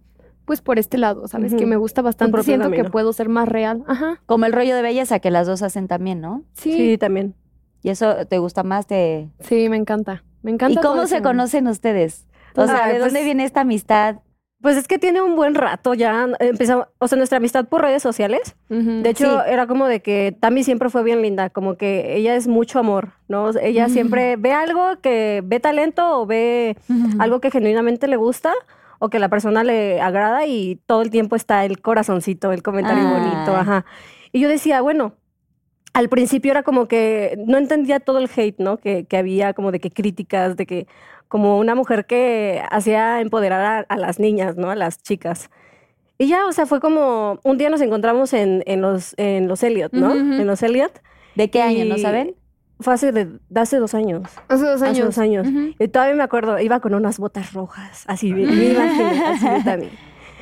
pues 0.50 0.62
por 0.62 0.81
este 0.81 0.99
lado, 0.99 1.29
¿sabes? 1.29 1.55
Que 1.55 1.64
me 1.64 1.76
gusta 1.76 2.02
bastante. 2.02 2.43
Siento 2.43 2.70
que 2.70 2.79
camino. 2.79 2.91
puedo 2.91 3.12
ser 3.12 3.29
más 3.29 3.49
real. 3.49 3.85
Ajá. 3.87 4.20
Como 4.26 4.47
el 4.47 4.52
rollo 4.52 4.75
de 4.75 4.82
belleza 4.82 5.20
que 5.20 5.31
las 5.31 5.47
dos 5.47 5.62
hacen 5.62 5.87
también, 5.87 6.20
¿no? 6.20 6.43
Sí, 6.55 6.73
Sí, 6.73 6.99
también. 6.99 7.37
Y 7.85 7.91
eso 7.91 8.26
te 8.26 8.38
gusta 8.38 8.64
más 8.64 8.88
de... 8.88 9.29
sí, 9.38 9.69
me 9.69 9.76
encanta. 9.76 10.25
Me 10.43 10.50
encanta. 10.50 10.81
¿Y 10.81 10.82
cómo 10.82 11.06
se 11.06 11.23
conocen 11.23 11.69
ustedes? 11.69 12.26
O 12.56 12.67
sea, 12.67 12.88
¿de 12.88 12.99
dónde 12.99 13.14
pues- 13.20 13.25
viene 13.25 13.44
esta 13.44 13.61
amistad? 13.61 14.17
Pues 14.61 14.76
es 14.76 14.88
que 14.88 14.99
tiene 14.99 15.23
un 15.23 15.37
buen 15.37 15.55
rato 15.55 15.94
ya. 15.94 16.26
Empezamos, 16.41 16.88
o 16.99 17.06
sea, 17.06 17.17
nuestra 17.17 17.37
amistad 17.38 17.67
por 17.69 17.81
redes 17.82 18.03
sociales. 18.03 18.56
De 18.69 19.08
hecho, 19.08 19.25
Sí. 19.41 19.44
era 19.46 19.69
como 19.69 19.87
de 19.87 20.00
que 20.03 20.37
Tami 20.38 20.64
siempre 20.64 20.91
fue 20.91 21.05
bien 21.05 21.23
linda, 21.23 21.49
como 21.49 21.76
que 21.76 22.17
ella 22.17 22.35
es 22.35 22.49
mucho 22.49 22.81
amor, 22.81 23.12
¿no? 23.29 23.50
Ella 23.58 23.88
siempre 23.88 24.35
ve 24.37 24.53
algo 24.53 25.00
que 25.00 25.43
ve 25.46 25.60
talento 25.60 26.20
o 26.20 26.27
ve 26.27 26.77
algo 27.20 27.41
que 27.41 27.51
genuinamente 27.53 28.08
le 28.08 28.17
gusta 28.17 28.53
o 29.01 29.09
que 29.09 29.19
la 29.19 29.29
persona 29.29 29.65
le 29.65 30.01
agrada 30.01 30.47
y 30.47 30.77
todo 30.87 31.03
el 31.03 31.11
tiempo 31.11 31.35
está 31.35 31.65
el 31.65 31.81
corazoncito, 31.81 32.53
el 32.53 32.63
comentario 32.63 33.03
Ah. 33.05 33.19
bonito, 33.19 33.57
ajá. 33.57 33.85
Y 34.31 34.39
yo 34.39 34.49
decía, 34.49 34.81
bueno, 34.83 35.15
al 35.93 36.09
principio 36.09 36.53
era 36.53 36.63
como 36.63 36.87
que 36.87 37.37
no 37.49 37.59
entendía 37.59 37.99
todo 37.99 38.19
el 38.19 38.31
hate, 38.35 38.59
¿no? 38.61 38.77
Que, 38.77 39.07
que 39.07 39.17
había 39.17 39.55
como 39.55 39.73
de 39.73 39.81
que 39.81 39.91
críticas, 39.91 40.57
de 40.57 40.67
que 40.67 40.87
como 41.27 41.59
una 41.59 41.75
mujer 41.75 42.07
que 42.07 42.63
hacía 42.71 43.21
empoderar 43.21 43.87
a, 43.89 43.95
a 43.95 43.97
las 43.97 44.21
niñas, 44.21 44.57
¿no? 44.57 44.71
A 44.71 44.77
las 44.77 45.03
chicas. 45.03 45.51
Y 46.19 46.29
ya, 46.29 46.47
o 46.47 46.53
sea, 46.53 46.67
fue 46.67 46.81
como 46.81 47.41
un 47.43 47.57
día 47.59 47.71
nos 47.71 47.81
encontramos 47.81 48.35
en, 48.35 48.63
en 48.67 48.83
los, 48.83 49.15
en 49.17 49.49
los 49.49 49.63
Elliot, 49.63 49.93
¿no? 49.93 50.13
En 50.13 50.47
los 50.47 50.63
Elliot. 50.63 50.93
¿De 51.35 51.49
qué 51.51 51.63
año? 51.63 51.85
¿No 51.87 51.97
saben? 51.99 52.35
Fue 52.81 52.94
hace, 52.94 53.13
de, 53.13 53.29
de 53.49 53.60
hace 53.60 53.77
dos 53.77 53.94
años. 53.94 54.22
Hace 54.49 54.65
dos 54.65 54.82
años. 54.82 54.93
Hace 54.99 55.03
dos 55.05 55.19
años. 55.19 55.46
Ujú. 55.46 55.75
Y 55.79 55.89
todavía 55.89 56.15
me 56.17 56.22
acuerdo, 56.22 56.58
iba 56.58 56.81
con 56.81 56.94
unas 56.94 57.19
botas 57.19 57.53
rojas, 57.53 58.05
así, 58.06 58.32
me 58.32 58.46
me 58.46 58.65
imaginé, 58.72 59.25
así 59.27 59.49
de 59.49 59.63
Tami. 59.63 59.89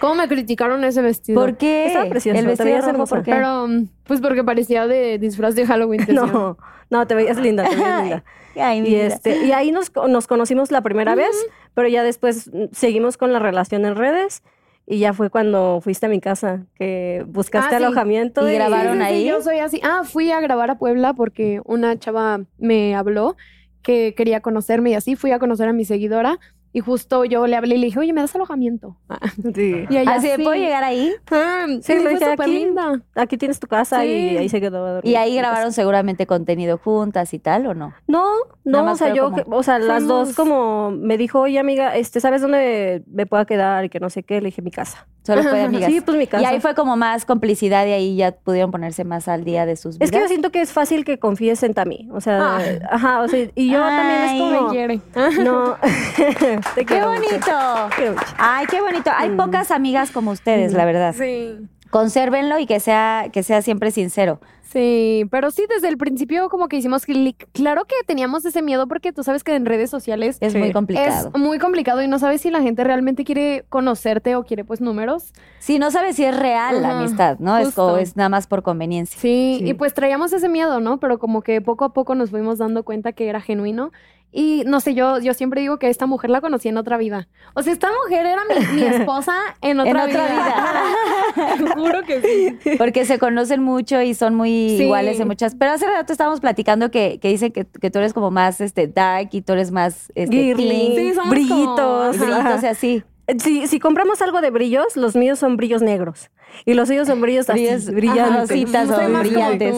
¿Cómo 0.01 0.15
me 0.15 0.29
criticaron 0.29 0.85
ese 0.85 1.03
vestido? 1.03 1.41
¿Por 1.41 1.57
qué? 1.57 1.87
Estaba 1.87 2.09
precioso, 2.09 2.39
El 2.39 2.47
vestido 2.47 2.81
rojo. 2.81 3.07
¿por 3.07 3.23
qué? 3.23 3.33
Pero, 3.33 3.67
mm, 3.67 3.89
pues 4.05 4.21
porque 4.21 4.45
parecía 4.45 4.87
de 4.87 5.19
disfraz 5.19 5.55
de 5.55 5.67
Halloween. 5.67 6.07
No, 6.15 6.57
no, 6.91 7.07
te 7.07 7.15
veías 7.15 7.37
linda, 7.39 7.65
te 7.65 7.75
veías 7.77 8.03
linda. 8.03 8.25
Ay, 8.57 8.81
Y, 8.87 8.95
este, 8.97 9.45
y 9.47 9.53
ahí 9.53 9.71
nos, 9.71 9.93
nos 10.09 10.27
conocimos 10.27 10.71
la 10.71 10.81
primera 10.83 11.15
vez, 11.15 11.31
pero 11.75 11.87
ya 11.89 12.03
después 12.03 12.51
mm, 12.53 12.67
seguimos 12.73 13.17
con 13.17 13.33
la 13.33 13.39
relación 13.39 13.85
en 13.85 13.95
redes 13.97 14.43
y 14.91 14.99
ya 15.01 15.13
fue 15.13 15.29
cuando 15.29 15.81
fuiste 15.83 16.07
a 16.07 16.09
mi 16.09 16.19
casa, 16.19 16.65
que 16.75 17.23
buscaste 17.29 17.75
Ah, 17.75 17.79
sí. 17.79 17.85
alojamiento. 17.85 18.49
¿Y 18.49 18.55
grabaron 18.55 18.99
sí, 18.99 19.03
ahí? 19.05 19.27
yo 19.29 19.43
soy 19.43 19.59
así. 19.59 19.81
Ah, 19.85 20.01
fui 20.05 20.31
a 20.31 20.41
grabar 20.41 20.71
a 20.71 20.79
Puebla 20.79 21.13
porque 21.13 21.61
una 21.67 21.99
chava 21.99 22.41
me 22.57 22.95
habló 22.97 23.37
que 23.83 24.15
quería 24.17 24.41
conocerme 24.41 24.91
y 24.91 24.95
así 24.95 25.15
fui 25.15 25.31
a 25.31 25.39
conocer 25.39 25.69
a 25.69 25.73
mi 25.75 25.85
seguidora 25.85 26.39
y 26.73 26.81
justo 26.81 27.25
yo 27.25 27.47
le 27.47 27.57
hablé 27.57 27.75
y 27.77 27.79
le 27.79 27.87
dije, 27.87 27.99
oye, 27.99 28.13
¿me 28.13 28.21
das 28.21 28.35
alojamiento? 28.35 28.97
Ah, 29.09 29.19
Sí. 29.55 29.85
Y 29.89 29.97
ella, 29.97 30.13
Así 30.15 30.29
sí. 30.29 30.43
¿puedo 30.43 30.55
llegar 30.55 30.85
ahí? 30.85 31.13
Ah, 31.31 31.65
sí, 31.69 31.81
Sí, 31.83 31.95
le 31.95 32.01
fue 32.03 32.15
dije, 32.15 32.25
aquí. 32.39 32.51
linda. 32.53 33.03
Aquí 33.15 33.37
tienes 33.39 33.59
tu 33.61 33.67
casa 33.67 34.03
Sí. 34.03 34.09
y 34.09 34.37
ahí 34.37 34.49
se 34.49 34.61
quedó. 34.61 34.85
a 34.85 34.93
dormir. 34.95 35.13
¿Y 35.13 35.17
ahí 35.17 35.35
grabaron 35.37 35.73
seguramente 35.73 36.27
contenido 36.27 36.79
juntas 36.79 37.33
y 37.35 37.39
tal 37.39 37.67
o 37.67 37.75
no? 37.75 37.95
No, 38.07 38.27
no, 38.65 38.93
o 38.93 38.97
sea, 38.97 39.15
yo, 39.15 39.31
como- 39.33 39.57
o 39.57 39.63
sea, 39.63 39.79
las 39.79 40.07
dos 40.07 40.35
como 40.35 40.91
me 40.91 41.17
dijo, 41.17 41.41
oye 41.41 41.59
amiga, 41.59 41.97
este, 41.97 42.21
¿sabes 42.21 42.43
dónde 42.43 43.03
me 43.11 43.27
pueda 43.27 43.45
quedar? 43.45 43.85
Y 43.85 43.89
que 43.89 44.01
no 44.01 44.11
sé 44.11 44.23
qué, 44.23 44.41
le 44.41 44.47
dije 44.47 44.63
mi 44.63 44.71
casa. 44.71 45.07
Solo 45.35 45.43
fue 45.43 45.59
de 45.59 45.65
amigas. 45.65 45.91
Sí, 45.93 46.01
pues 46.01 46.17
mi 46.17 46.27
casa. 46.27 46.43
Y 46.43 46.47
ahí 46.47 46.61
fue 46.61 46.75
como 46.75 46.97
más 46.97 47.25
complicidad 47.25 47.87
y 47.87 47.91
ahí 47.93 48.17
ya 48.17 48.33
pudieron 48.33 48.71
ponerse 48.71 49.05
más 49.05 49.29
al 49.29 49.45
día 49.45 49.67
de 49.67 49.77
sus 49.77 49.99
vidas. 49.99 50.07
Es 50.09 50.11
que 50.11 50.21
yo 50.21 50.29
siento 50.29 50.51
que 50.51 50.61
es 50.63 50.73
fácil 50.73 51.05
que 51.05 51.19
confíes 51.19 51.63
en 51.63 51.75
Tami. 51.75 52.09
O 52.13 52.21
sea, 52.21 52.57
Ah. 52.57 52.61
ajá, 52.91 53.21
o 53.21 53.29
sea, 53.29 53.47
y 53.55 53.71
yo 53.71 53.79
también 53.81 54.21
Ay, 54.23 54.37
es 54.37 54.43
como. 54.43 54.73
Me. 54.73 55.45
No. 55.45 55.77
Te 56.75 56.85
¡Qué 56.85 57.03
bonito! 57.05 57.37
Mucho. 57.37 58.17
Ay, 58.39 58.67
qué 58.67 58.81
bonito. 58.81 59.11
Hay 59.15 59.31
pocas 59.31 59.71
amigas 59.71 60.11
como 60.11 60.31
ustedes, 60.31 60.73
la 60.73 60.85
verdad. 60.85 61.15
Sí. 61.17 61.57
Consérvenlo 61.91 62.59
y 62.59 62.67
que 62.67 62.81
sea, 62.81 63.27
que 63.33 63.43
sea 63.43 63.63
siempre 63.63 63.91
sincero. 63.91 64.41
Sí, 64.71 65.25
pero 65.31 65.51
sí, 65.51 65.65
desde 65.69 65.89
el 65.89 65.97
principio 65.97 66.49
como 66.51 66.69
que 66.69 66.77
hicimos 66.77 67.07
clic. 67.07 67.49
Claro 67.53 67.85
que 67.87 67.95
teníamos 68.07 68.45
ese 68.45 68.61
miedo 68.61 68.87
porque 68.87 69.13
tú 69.13 69.23
sabes 69.25 69.43
que 69.43 69.55
en 69.55 69.65
redes 69.65 69.89
sociales 69.91 70.37
Es 70.41 70.53
Sí. 70.53 70.59
muy 70.59 70.73
complicado. 70.73 71.31
es 71.35 71.41
muy 71.41 71.59
complicado 71.59 72.03
y 72.03 72.09
no 72.09 72.19
sabes 72.19 72.43
si 72.43 72.51
la 72.51 72.61
gente 72.61 72.85
realmente 72.85 73.25
quiere 73.25 73.65
conocerte 73.71 74.37
o 74.37 74.45
quiere 74.45 74.65
pues 74.65 74.81
números. 74.83 75.33
Sí, 75.59 75.79
no 75.79 75.91
sabes 75.91 76.17
si 76.17 76.25
es 76.25 76.37
real 76.37 76.83
la 76.83 76.99
amistad, 77.01 77.39
¿no? 77.39 77.57
Es, 77.57 77.79
o 77.79 77.97
es 77.97 78.17
nada 78.17 78.29
más 78.29 78.47
por 78.47 78.63
conveniencia. 78.63 79.19
Sí, 79.19 79.57
Sí. 79.61 79.69
y 79.71 79.75
pues 79.75 79.95
traíamos 79.95 80.33
ese 80.35 80.49
miedo, 80.51 80.81
¿no? 80.81 80.99
Pero 81.01 81.19
como 81.19 81.41
que 81.43 81.61
poco 81.63 81.85
a 81.87 81.93
poco 81.95 82.15
nos 82.15 82.31
fuimos 82.31 82.59
dando 82.59 82.83
cuenta 82.83 83.13
que 83.13 83.29
era 83.29 83.41
genuino. 83.41 83.91
Y 84.31 84.63
no 84.67 84.81
sé, 84.81 84.95
yo, 84.95 85.19
yo 85.21 85.33
siempre 85.33 85.63
digo 85.63 85.79
que 85.79 85.89
esta 85.89 86.05
mujer 86.07 86.29
la 86.29 86.41
conocí 86.43 86.69
en 86.69 86.77
otra 86.77 86.99
vida. 86.99 87.29
O 87.55 87.63
sea, 87.63 87.73
esta 87.73 87.89
mujer 88.05 88.27
era 88.27 88.43
mi, 88.45 88.81
mi 88.81 88.83
esposa 88.87 89.35
en 89.63 89.81
otra, 89.81 90.05
En 90.05 90.11
otra 90.11 90.27
vida. 90.29 91.75
Juro 91.75 92.03
que 92.03 92.21
sí. 92.21 92.77
Porque 92.77 93.05
se 93.07 93.19
conocen 93.19 93.63
mucho 93.63 94.01
y 94.03 94.15
son 94.15 94.35
muy 94.35 94.77
Sí. 94.77 94.85
iguales 94.85 95.19
en 95.19 95.29
muchas. 95.29 95.55
Pero 95.55 95.73
hace 95.73 95.87
rato 95.87 96.13
estábamos 96.13 96.41
platicando 96.41 96.91
que, 96.91 97.19
que 97.21 97.29
dicen 97.29 97.53
que, 97.53 97.65
que 97.67 97.91
tú 97.91 97.99
eres 98.01 98.13
como 98.13 98.31
más 98.31 98.61
este 98.61 98.87
dark 98.87 99.31
y 99.33 99.41
tú 99.41 99.55
eres 99.55 99.71
más 99.71 100.13
este, 100.15 100.37
Girly, 100.37 100.55
clean, 100.55 101.15
Sí, 101.15 101.21
brillitos. 101.31 102.17
y 102.17 102.19
brillitos, 102.19 102.39
ajá. 102.39 102.55
o 102.55 102.61
sea, 102.61 102.75
sí. 102.75 103.03
Si, 103.39 103.67
si 103.67 103.79
compramos 103.79 104.23
algo 104.23 104.41
de 104.41 104.51
brillos, 104.51 104.97
los 104.97 105.15
míos 105.15 105.39
son 105.39 105.57
brillos 105.59 105.83
negros. 105.83 106.31
Y 106.65 106.73
los 106.73 106.89
suyos 106.89 107.07
son 107.07 107.21
brillos 107.21 107.51
así, 107.51 107.67
Brillos- 107.67 107.91
brillantes. 107.93 108.75
ajá, 108.75 108.97
o 108.97 109.19
brillantes. 109.21 109.77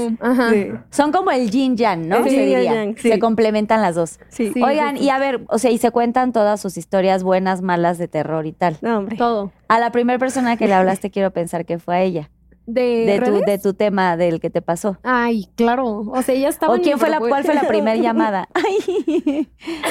Sí. 0.51 0.69
Son 0.91 1.11
como 1.11 1.33
el 1.33 1.51
yin 1.51 1.77
yang, 1.77 2.09
¿no? 2.09 2.25
Yang, 2.25 2.97
sí. 2.99 3.11
Se 3.11 3.19
complementan 3.19 3.83
las 3.83 3.97
dos. 3.97 4.21
Sí. 4.29 4.53
Sí. 4.55 4.63
Oigan, 4.63 4.97
y 4.97 5.11
a 5.11 5.19
ver, 5.19 5.41
o 5.49 5.59
sea, 5.59 5.73
y 5.73 5.79
se 5.79 5.91
cuentan 5.91 6.33
todas 6.33 6.61
sus 6.61 6.77
historias 6.77 7.25
buenas, 7.25 7.61
malas, 7.61 7.99
de 7.99 8.07
terror 8.07 8.47
y 8.47 8.53
tal. 8.53 8.77
No, 8.83 8.99
hombre. 8.99 9.17
Todo. 9.17 9.51
A 9.67 9.81
la 9.81 9.91
primera 9.91 10.19
persona 10.21 10.57
que 10.57 10.69
le 10.69 10.75
hablaste 10.75 11.11
quiero 11.11 11.33
pensar 11.33 11.67
que 11.67 11.81
fue 11.81 11.97
a 11.97 12.03
ella, 12.03 12.31
¿De, 12.67 13.05
de 13.05 13.21
tu, 13.21 13.41
de 13.41 13.59
tu 13.59 13.75
tema 13.75 14.17
del 14.17 14.39
que 14.39 14.49
te 14.51 14.63
pasó. 14.63 14.97
Ay, 15.03 15.49
claro. 15.57 16.03
O 16.13 16.23
sea, 16.23 16.37
ella 16.37 16.49
estaba 16.51 16.75
¿O 16.77 16.81
quién 16.81 17.01
fue 17.01 17.11
la, 17.11 17.19
cuál 17.19 17.43
fue 17.43 17.55
la 17.55 17.63
primera 17.67 17.97
llamada? 17.97 18.49
Ay, 18.55 19.49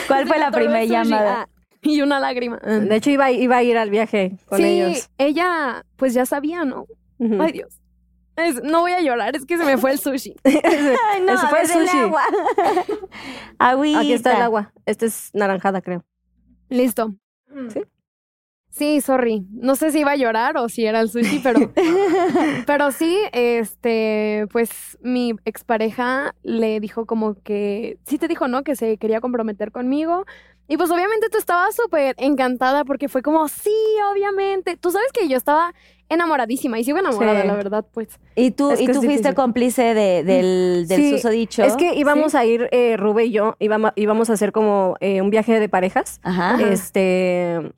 ¿Cuál 0.08 0.28
fue 0.28 0.40
la 0.40 0.50
primera 0.52 0.86
llamada? 0.86 1.50
Y 1.82 2.02
una 2.02 2.20
lágrima. 2.20 2.58
De 2.58 2.96
hecho, 2.96 3.10
iba, 3.10 3.32
iba 3.32 3.58
a 3.58 3.64
ir 3.64 3.78
al 3.78 3.90
viaje 3.90 4.34
con 4.48 4.58
sí, 4.58 4.64
ellos. 4.66 5.10
ella 5.18 5.86
pues 5.96 6.14
ya 6.14 6.26
sabía, 6.26 6.66
¿no? 6.66 6.86
Ujú. 7.20 7.42
Ay, 7.42 7.52
Dios. 7.54 7.80
Es- 8.36 8.62
no 8.64 8.82
voy 8.82 8.92
a 8.94 9.02
llorar, 9.02 9.36
es 9.36 9.46
que 9.46 9.58
se 9.58 9.66
me 9.66 9.78
fue 9.78 9.92
el 9.92 10.00
sushi. 10.00 10.34
Ay, 10.46 11.22
no, 11.26 11.34
Ese 11.36 11.46
a 11.46 11.50
fue 11.50 11.62
el 11.62 11.68
sushi. 11.68 11.98
agua. 11.98 12.22
Agüita. 13.58 14.00
Aquí 14.00 14.14
está 14.14 14.36
el 14.36 14.42
agua. 14.42 14.72
Este 14.86 15.06
es 15.08 15.30
naranjada, 15.34 15.82
creo. 15.82 16.06
Listo. 16.70 17.16
¿Sí? 17.70 17.82
Sí, 18.70 19.02
sorry. 19.02 19.46
No 19.52 19.76
sé 19.76 19.92
si 19.92 20.00
iba 20.02 20.12
a 20.12 20.16
llorar 20.16 20.56
o 20.58 20.70
si 20.70 20.86
era 20.86 21.00
el 21.02 21.10
sushi, 21.10 21.40
pero. 21.44 21.74
pero 22.68 22.92
sí, 22.92 23.18
este, 23.34 24.46
pues 24.52 24.98
mi 25.02 25.34
expareja 25.46 26.36
le 26.44 26.80
dijo 26.80 27.06
como 27.06 27.36
que. 27.42 27.98
Sí 28.06 28.18
te 28.18 28.28
dijo, 28.28 28.48
¿no? 28.48 28.64
Que 28.64 28.76
se 28.76 28.98
quería 28.98 29.22
comprometer 29.22 29.72
conmigo. 29.72 30.26
Y 30.70 30.78
pues 30.78 30.90
obviamente 30.92 31.28
tú 31.30 31.38
estabas 31.38 31.76
súper 31.76 32.16
encantada 32.20 32.86
porque 32.86 33.10
fue 33.10 33.22
como, 33.22 33.48
sí, 33.50 33.74
obviamente. 34.14 34.78
Tú 34.78 34.92
sabes 34.92 35.12
que 35.12 35.28
yo 35.28 35.36
estaba 35.36 35.74
enamoradísima 36.10 36.80
y 36.80 36.84
sigo 36.84 36.98
enamorada, 37.00 37.42
Sí. 37.42 37.48
la 37.48 37.56
verdad, 37.56 37.86
pues. 37.94 38.08
Y 38.36 38.52
tú, 38.52 38.72
Es 38.72 38.80
y 38.82 38.88
tú 38.88 39.02
fuiste 39.02 39.34
cómplice 39.36 39.94
de- 39.94 40.24
del, 40.24 40.88
del 40.88 40.98
Sí, 41.02 41.12
susodicho. 41.12 41.64
Es 41.64 41.76
que 41.76 41.94
íbamos 41.96 42.34
a 42.36 42.46
ir, 42.46 42.70
eh, 42.72 42.98
Rube 42.98 43.26
y 43.26 43.32
yo, 43.32 43.56
íbamos, 43.60 43.92
íbamos 43.96 44.30
a 44.30 44.34
hacer 44.34 44.52
como 44.52 44.96
eh, 45.02 45.22
un 45.22 45.30
viaje 45.30 45.60
de 45.60 45.70
parejas. 45.70 46.20
Ajá. 46.24 46.58
Este. 46.62 47.72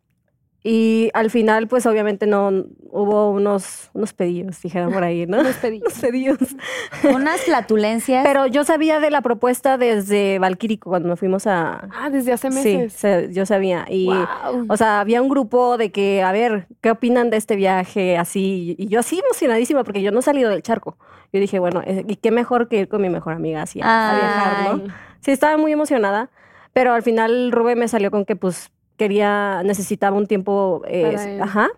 Y 0.63 1.09
al 1.15 1.31
final, 1.31 1.67
pues 1.67 1.87
obviamente 1.87 2.27
no 2.27 2.49
hubo 2.91 3.31
unos, 3.31 3.89
unos 3.93 4.13
pedillos, 4.13 4.61
dijeron 4.61 4.93
por 4.93 5.03
ahí, 5.03 5.25
¿no? 5.25 5.39
Unos 5.39 5.55
pedillos. 5.55 6.37
Unas 7.15 7.41
flatulencias. 7.41 8.23
Pero 8.23 8.45
yo 8.45 8.63
sabía 8.63 8.99
de 8.99 9.09
la 9.09 9.21
propuesta 9.21 9.77
desde 9.79 10.37
Valquírico 10.37 10.91
cuando 10.91 11.09
nos 11.09 11.17
fuimos 11.19 11.47
a. 11.47 11.89
Ah, 11.95 12.09
desde 12.11 12.31
hace 12.33 12.51
Sí, 12.51 12.55
meses. 12.77 12.93
se- 12.93 13.29
yo 13.33 13.45
sabía. 13.47 13.85
Y. 13.89 14.05
Wow. 14.05 14.67
O 14.69 14.77
sea, 14.77 14.99
había 14.99 15.21
un 15.21 15.29
grupo 15.29 15.77
de 15.79 15.91
que, 15.91 16.21
a 16.21 16.31
ver, 16.31 16.67
¿qué 16.81 16.91
opinan 16.91 17.31
de 17.31 17.37
este 17.37 17.55
viaje? 17.55 18.17
Así, 18.17 18.75
y 18.77 18.87
yo 18.87 18.99
así 18.99 19.19
emocionadísima 19.19 19.83
porque 19.83 20.03
yo 20.03 20.11
no 20.11 20.19
he 20.19 20.23
salido 20.23 20.51
del 20.51 20.61
charco. 20.61 20.95
Yo 21.33 21.39
dije, 21.39 21.57
bueno, 21.57 21.81
eh, 21.85 22.05
¿y 22.07 22.17
qué 22.17 22.29
mejor 22.29 22.67
que 22.67 22.77
ir 22.81 22.87
con 22.87 23.01
mi 23.01 23.09
mejor 23.09 23.33
amiga 23.33 23.63
así 23.63 23.79
a, 23.81 24.11
a 24.11 24.15
viajar, 24.15 24.77
¿no? 24.77 24.93
Sí, 25.21 25.31
estaba 25.31 25.57
muy 25.57 25.71
emocionada, 25.71 26.29
pero 26.73 26.93
al 26.93 27.01
final 27.01 27.51
Rubén 27.51 27.79
me 27.79 27.87
salió 27.87 28.11
con 28.11 28.25
que 28.25 28.35
pues 28.35 28.69
quería, 29.01 29.63
necesitaba 29.63 30.15
un 30.15 30.27
tiempo, 30.27 30.83
eh, 30.87 31.39
ajá. 31.41 31.69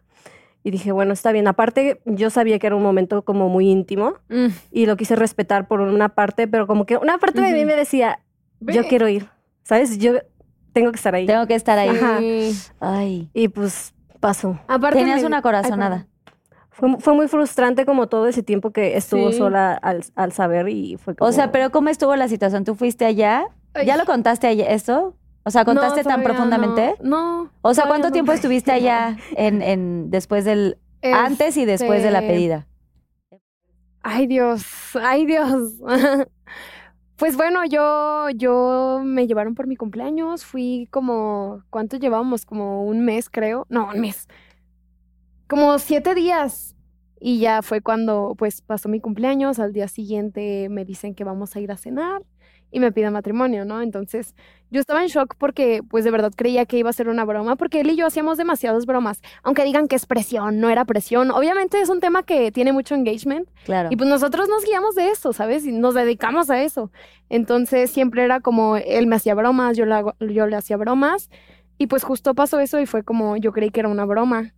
Y 0.62 0.72
dije, 0.72 0.92
bueno, 0.92 1.14
está 1.14 1.32
bien. 1.32 1.48
Aparte, 1.48 2.02
yo 2.06 2.30
sabía 2.30 2.60
que 2.60 2.68
era 2.68 2.76
un 2.76 2.84
momento 2.84 3.24
como 3.24 3.48
muy 3.48 3.70
íntimo 3.70 4.16
Mm. 4.30 4.48
y 4.72 4.86
lo 4.86 4.98
quise 4.98 5.16
respetar 5.16 5.68
por 5.70 5.80
una 5.80 6.10
parte, 6.10 6.48
pero 6.50 6.68
como 6.68 6.86
que 6.86 6.98
una 6.98 7.18
parte 7.18 7.40
de 7.42 7.54
mí 7.54 7.64
me 7.64 7.76
decía, 7.76 8.20
yo 8.60 8.82
Ve. 8.82 8.88
quiero 8.90 9.08
ir, 9.08 9.28
¿sabes? 9.64 9.98
Yo 10.00 10.16
tengo 10.74 10.92
que 10.92 10.98
estar 10.98 11.16
ahí. 11.16 11.26
Tengo 11.26 11.48
que 11.48 11.56
estar 11.56 11.78
ahí. 11.80 11.90
Ajá. 11.90 12.20
Ay. 12.82 13.30
Y 13.34 13.48
pues 13.48 13.94
pasó. 14.20 14.60
Aparte 14.68 15.00
Tenías 15.00 15.22
me- 15.22 15.28
una 15.28 15.38
Ay, 15.38 15.44
corazonada. 15.44 16.08
Fue, 16.72 16.90
fue 17.00 17.14
muy 17.14 17.28
frustrante 17.28 17.86
como 17.86 18.08
todo 18.08 18.28
ese 18.28 18.42
tiempo 18.42 18.72
que 18.72 18.98
estuvo 18.98 19.32
Sí. 19.32 19.38
sola 19.38 19.74
al, 19.74 20.04
al 20.16 20.32
saber 20.34 20.68
y 20.70 20.98
fue 20.98 21.16
como... 21.16 21.30
O 21.30 21.32
sea, 21.32 21.52
pero 21.52 21.70
¿cómo 21.72 21.90
estuvo 21.90 22.16
la 22.16 22.28
situación? 22.28 22.64
¿Tú 22.66 22.74
fuiste 22.76 23.06
allá? 23.06 23.46
Ay. 23.76 23.86
¿Ya 23.86 23.96
lo 23.98 24.06
contaste 24.06 24.48
allá, 24.48 24.66
esto? 24.68 25.14
O 25.46 25.52
sea, 25.52 25.64
No, 25.64 25.66
¿contaste 25.66 26.04
tan 26.04 26.22
todavía 26.22 26.24
profundamente? 26.24 26.96
No. 27.02 27.44
no, 27.46 27.52
O 27.62 27.74
sea, 27.74 27.86
¿cuánto 27.88 28.08
no. 28.10 28.12
tiempo 28.14 28.32
estuviste 28.34 28.72
allá 28.72 29.18
en, 29.36 29.62
en 29.62 30.10
después 30.10 30.46
del 30.46 30.78
antes 31.02 31.58
y 31.58 31.66
después 31.66 32.02
de 32.04 32.12
la 32.12 32.20
Este, 32.20 32.34
pedida? 32.34 32.68
Ay, 34.02 34.28
Dios, 34.28 34.64
ay, 35.02 35.26
Dios. 35.26 35.74
Pues 37.16 37.38
bueno, 37.38 37.64
yo, 37.66 38.30
yo 38.36 39.02
me 39.06 39.28
llevaron 39.28 39.54
por 39.56 39.68
mi 39.68 39.76
cumpleaños, 39.76 40.44
fui 40.44 40.88
como, 40.92 41.64
¿cuánto 41.70 41.96
llevábamos? 41.98 42.44
Como 42.46 42.86
un 42.86 43.06
mes, 43.06 43.30
creo. 43.30 43.66
No, 43.70 43.90
un 43.94 44.02
mes. 44.02 44.28
Como 45.48 45.78
siete 45.80 46.16
días. 46.16 46.76
Y 47.20 47.40
ya 47.40 47.62
fue 47.62 47.82
cuando 47.82 48.36
pues 48.38 48.62
pasó 48.62 48.90
mi 48.90 49.00
cumpleaños, 49.00 49.60
al 49.60 49.72
día 49.72 49.88
siguiente 49.88 50.68
me 50.70 50.84
dicen 50.84 51.16
que 51.16 51.24
vamos 51.24 51.56
a 51.56 51.62
ir 51.62 51.72
a 51.72 51.78
cenar 51.78 52.24
y 52.74 52.80
me 52.80 52.92
piden 52.92 53.14
matrimonio, 53.14 53.64
¿no? 53.64 53.82
Entonces 53.82 54.36
yo 54.72 54.80
estaba 54.82 55.02
en 55.04 55.08
shock 55.08 55.36
porque 55.38 55.82
pues 55.88 56.04
de 56.04 56.12
verdad 56.12 56.34
creía 56.36 56.66
que 56.66 56.78
iba 56.78 56.90
a 56.90 56.94
ser 56.94 57.08
una 57.08 57.24
broma, 57.24 57.56
porque 57.56 57.80
él 57.82 57.92
y 57.92 57.96
yo 57.96 58.08
hacíamos 58.08 58.38
demasiadas 58.38 58.86
bromas, 58.86 59.22
aunque 59.44 59.64
digan 59.64 59.88
que 59.88 59.96
es 59.96 60.06
presión, 60.08 60.60
no 60.60 60.70
era 60.70 60.84
presión. 60.84 61.32
Obviamente 61.32 61.80
es 61.80 61.90
un 61.90 62.00
tema 62.00 62.24
que 62.24 62.52
tiene 62.52 62.74
mucho 62.74 62.96
engagement, 62.96 63.48
Claro. 63.64 63.90
y 63.92 63.96
pues 63.96 64.10
nosotros 64.10 64.50
nos 64.50 64.66
guiamos 64.66 64.96
de 64.96 65.10
eso, 65.10 65.32
¿sabes? 65.32 65.66
Y 65.66 65.72
nos 65.72 65.94
dedicamos 65.94 66.50
a 66.50 66.62
eso. 66.64 66.92
Entonces 67.30 67.92
siempre 67.92 68.24
era 68.24 68.40
como 68.40 68.78
él 68.78 69.08
me 69.08 69.16
hacía 69.16 69.36
bromas, 69.36 69.78
yo 69.78 69.86
yo 70.20 70.48
le 70.48 70.56
hacía 70.56 70.76
bromas. 70.78 71.30
Y 71.78 71.88
pues 71.88 72.04
justo 72.04 72.34
pasó 72.36 72.60
eso 72.60 72.80
y 72.80 72.86
fue 72.86 73.04
como 73.04 73.38
yo 73.38 73.52
creí 73.52 73.70
que 73.70 73.80
era 73.80 73.90
una 73.90 74.06
broma. 74.06 74.54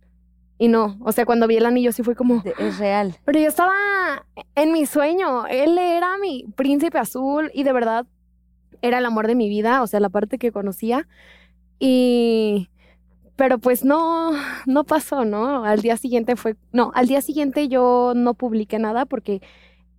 Y 0.58 0.68
no, 0.68 0.96
o 1.00 1.12
sea, 1.12 1.26
cuando 1.26 1.46
vi 1.46 1.56
el 1.56 1.66
anillo 1.66 1.92
sí 1.92 2.02
fue 2.02 2.14
como... 2.14 2.42
Es 2.58 2.78
real. 2.78 3.14
Pero 3.24 3.38
yo 3.38 3.48
estaba 3.48 3.74
en 4.54 4.72
mi 4.72 4.86
sueño, 4.86 5.46
él 5.46 5.76
era 5.76 6.16
mi 6.18 6.46
príncipe 6.56 6.98
azul 6.98 7.50
y 7.52 7.62
de 7.62 7.72
verdad 7.74 8.06
era 8.80 8.98
el 8.98 9.06
amor 9.06 9.26
de 9.26 9.34
mi 9.34 9.48
vida, 9.50 9.82
o 9.82 9.86
sea, 9.86 10.00
la 10.00 10.08
parte 10.08 10.38
que 10.38 10.52
conocía. 10.52 11.06
Y... 11.78 12.68
Pero 13.36 13.58
pues 13.58 13.84
no, 13.84 14.30
no 14.64 14.84
pasó, 14.84 15.26
¿no? 15.26 15.62
Al 15.64 15.82
día 15.82 15.98
siguiente 15.98 16.36
fue... 16.36 16.56
No, 16.72 16.90
al 16.94 17.06
día 17.06 17.20
siguiente 17.20 17.68
yo 17.68 18.14
no 18.16 18.32
publiqué 18.32 18.78
nada 18.78 19.04
porque 19.04 19.42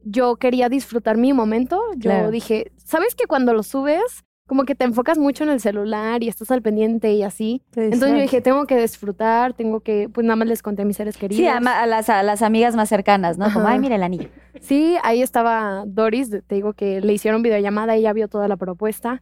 yo 0.03 0.37
quería 0.37 0.69
disfrutar 0.69 1.17
mi 1.17 1.33
momento. 1.33 1.79
Yo 1.97 2.09
Claro. 2.09 2.31
dije, 2.31 2.71
¿sabes 2.77 3.13
que 3.13 3.27
cuando 3.27 3.53
lo 3.53 3.61
subes, 3.61 4.23
como 4.47 4.63
que 4.63 4.73
te 4.73 4.85
enfocas 4.85 5.17
mucho 5.19 5.43
en 5.43 5.51
el 5.51 5.59
celular 5.59 6.23
y 6.23 6.29
estás 6.29 6.49
al 6.51 6.61
pendiente 6.61 7.11
y 7.13 7.21
así? 7.21 7.61
Entonces 7.75 8.11
yo 8.11 8.21
dije, 8.21 8.41
tengo 8.41 8.65
que 8.65 8.77
disfrutar, 8.79 9.53
tengo 9.53 9.81
que... 9.81 10.09
Pues 10.11 10.25
nada 10.25 10.37
más 10.37 10.47
les 10.47 10.61
conté 10.63 10.81
a 10.81 10.85
mis 10.85 10.97
seres 10.97 11.17
queridos. 11.17 11.39
Sí, 11.39 11.45
a, 11.47 11.59
las, 11.85 12.09
a 12.09 12.23
las 12.23 12.41
amigas 12.41 12.75
más 12.75 12.89
cercanas, 12.89 13.37
¿no? 13.37 13.51
Como, 13.53 13.67
ay, 13.67 13.77
mira 13.77 13.95
el 13.95 14.03
anillo. 14.03 14.29
Sí, 14.61 14.95
ahí 15.03 15.21
estaba 15.21 15.83
Doris, 15.85 16.31
te 16.47 16.55
digo 16.55 16.73
que 16.73 17.01
le 17.01 17.13
hicieron 17.13 17.43
videollamada, 17.43 17.93
ella 17.95 18.11
vio 18.13 18.27
toda 18.27 18.47
la 18.47 18.57
propuesta. 18.57 19.21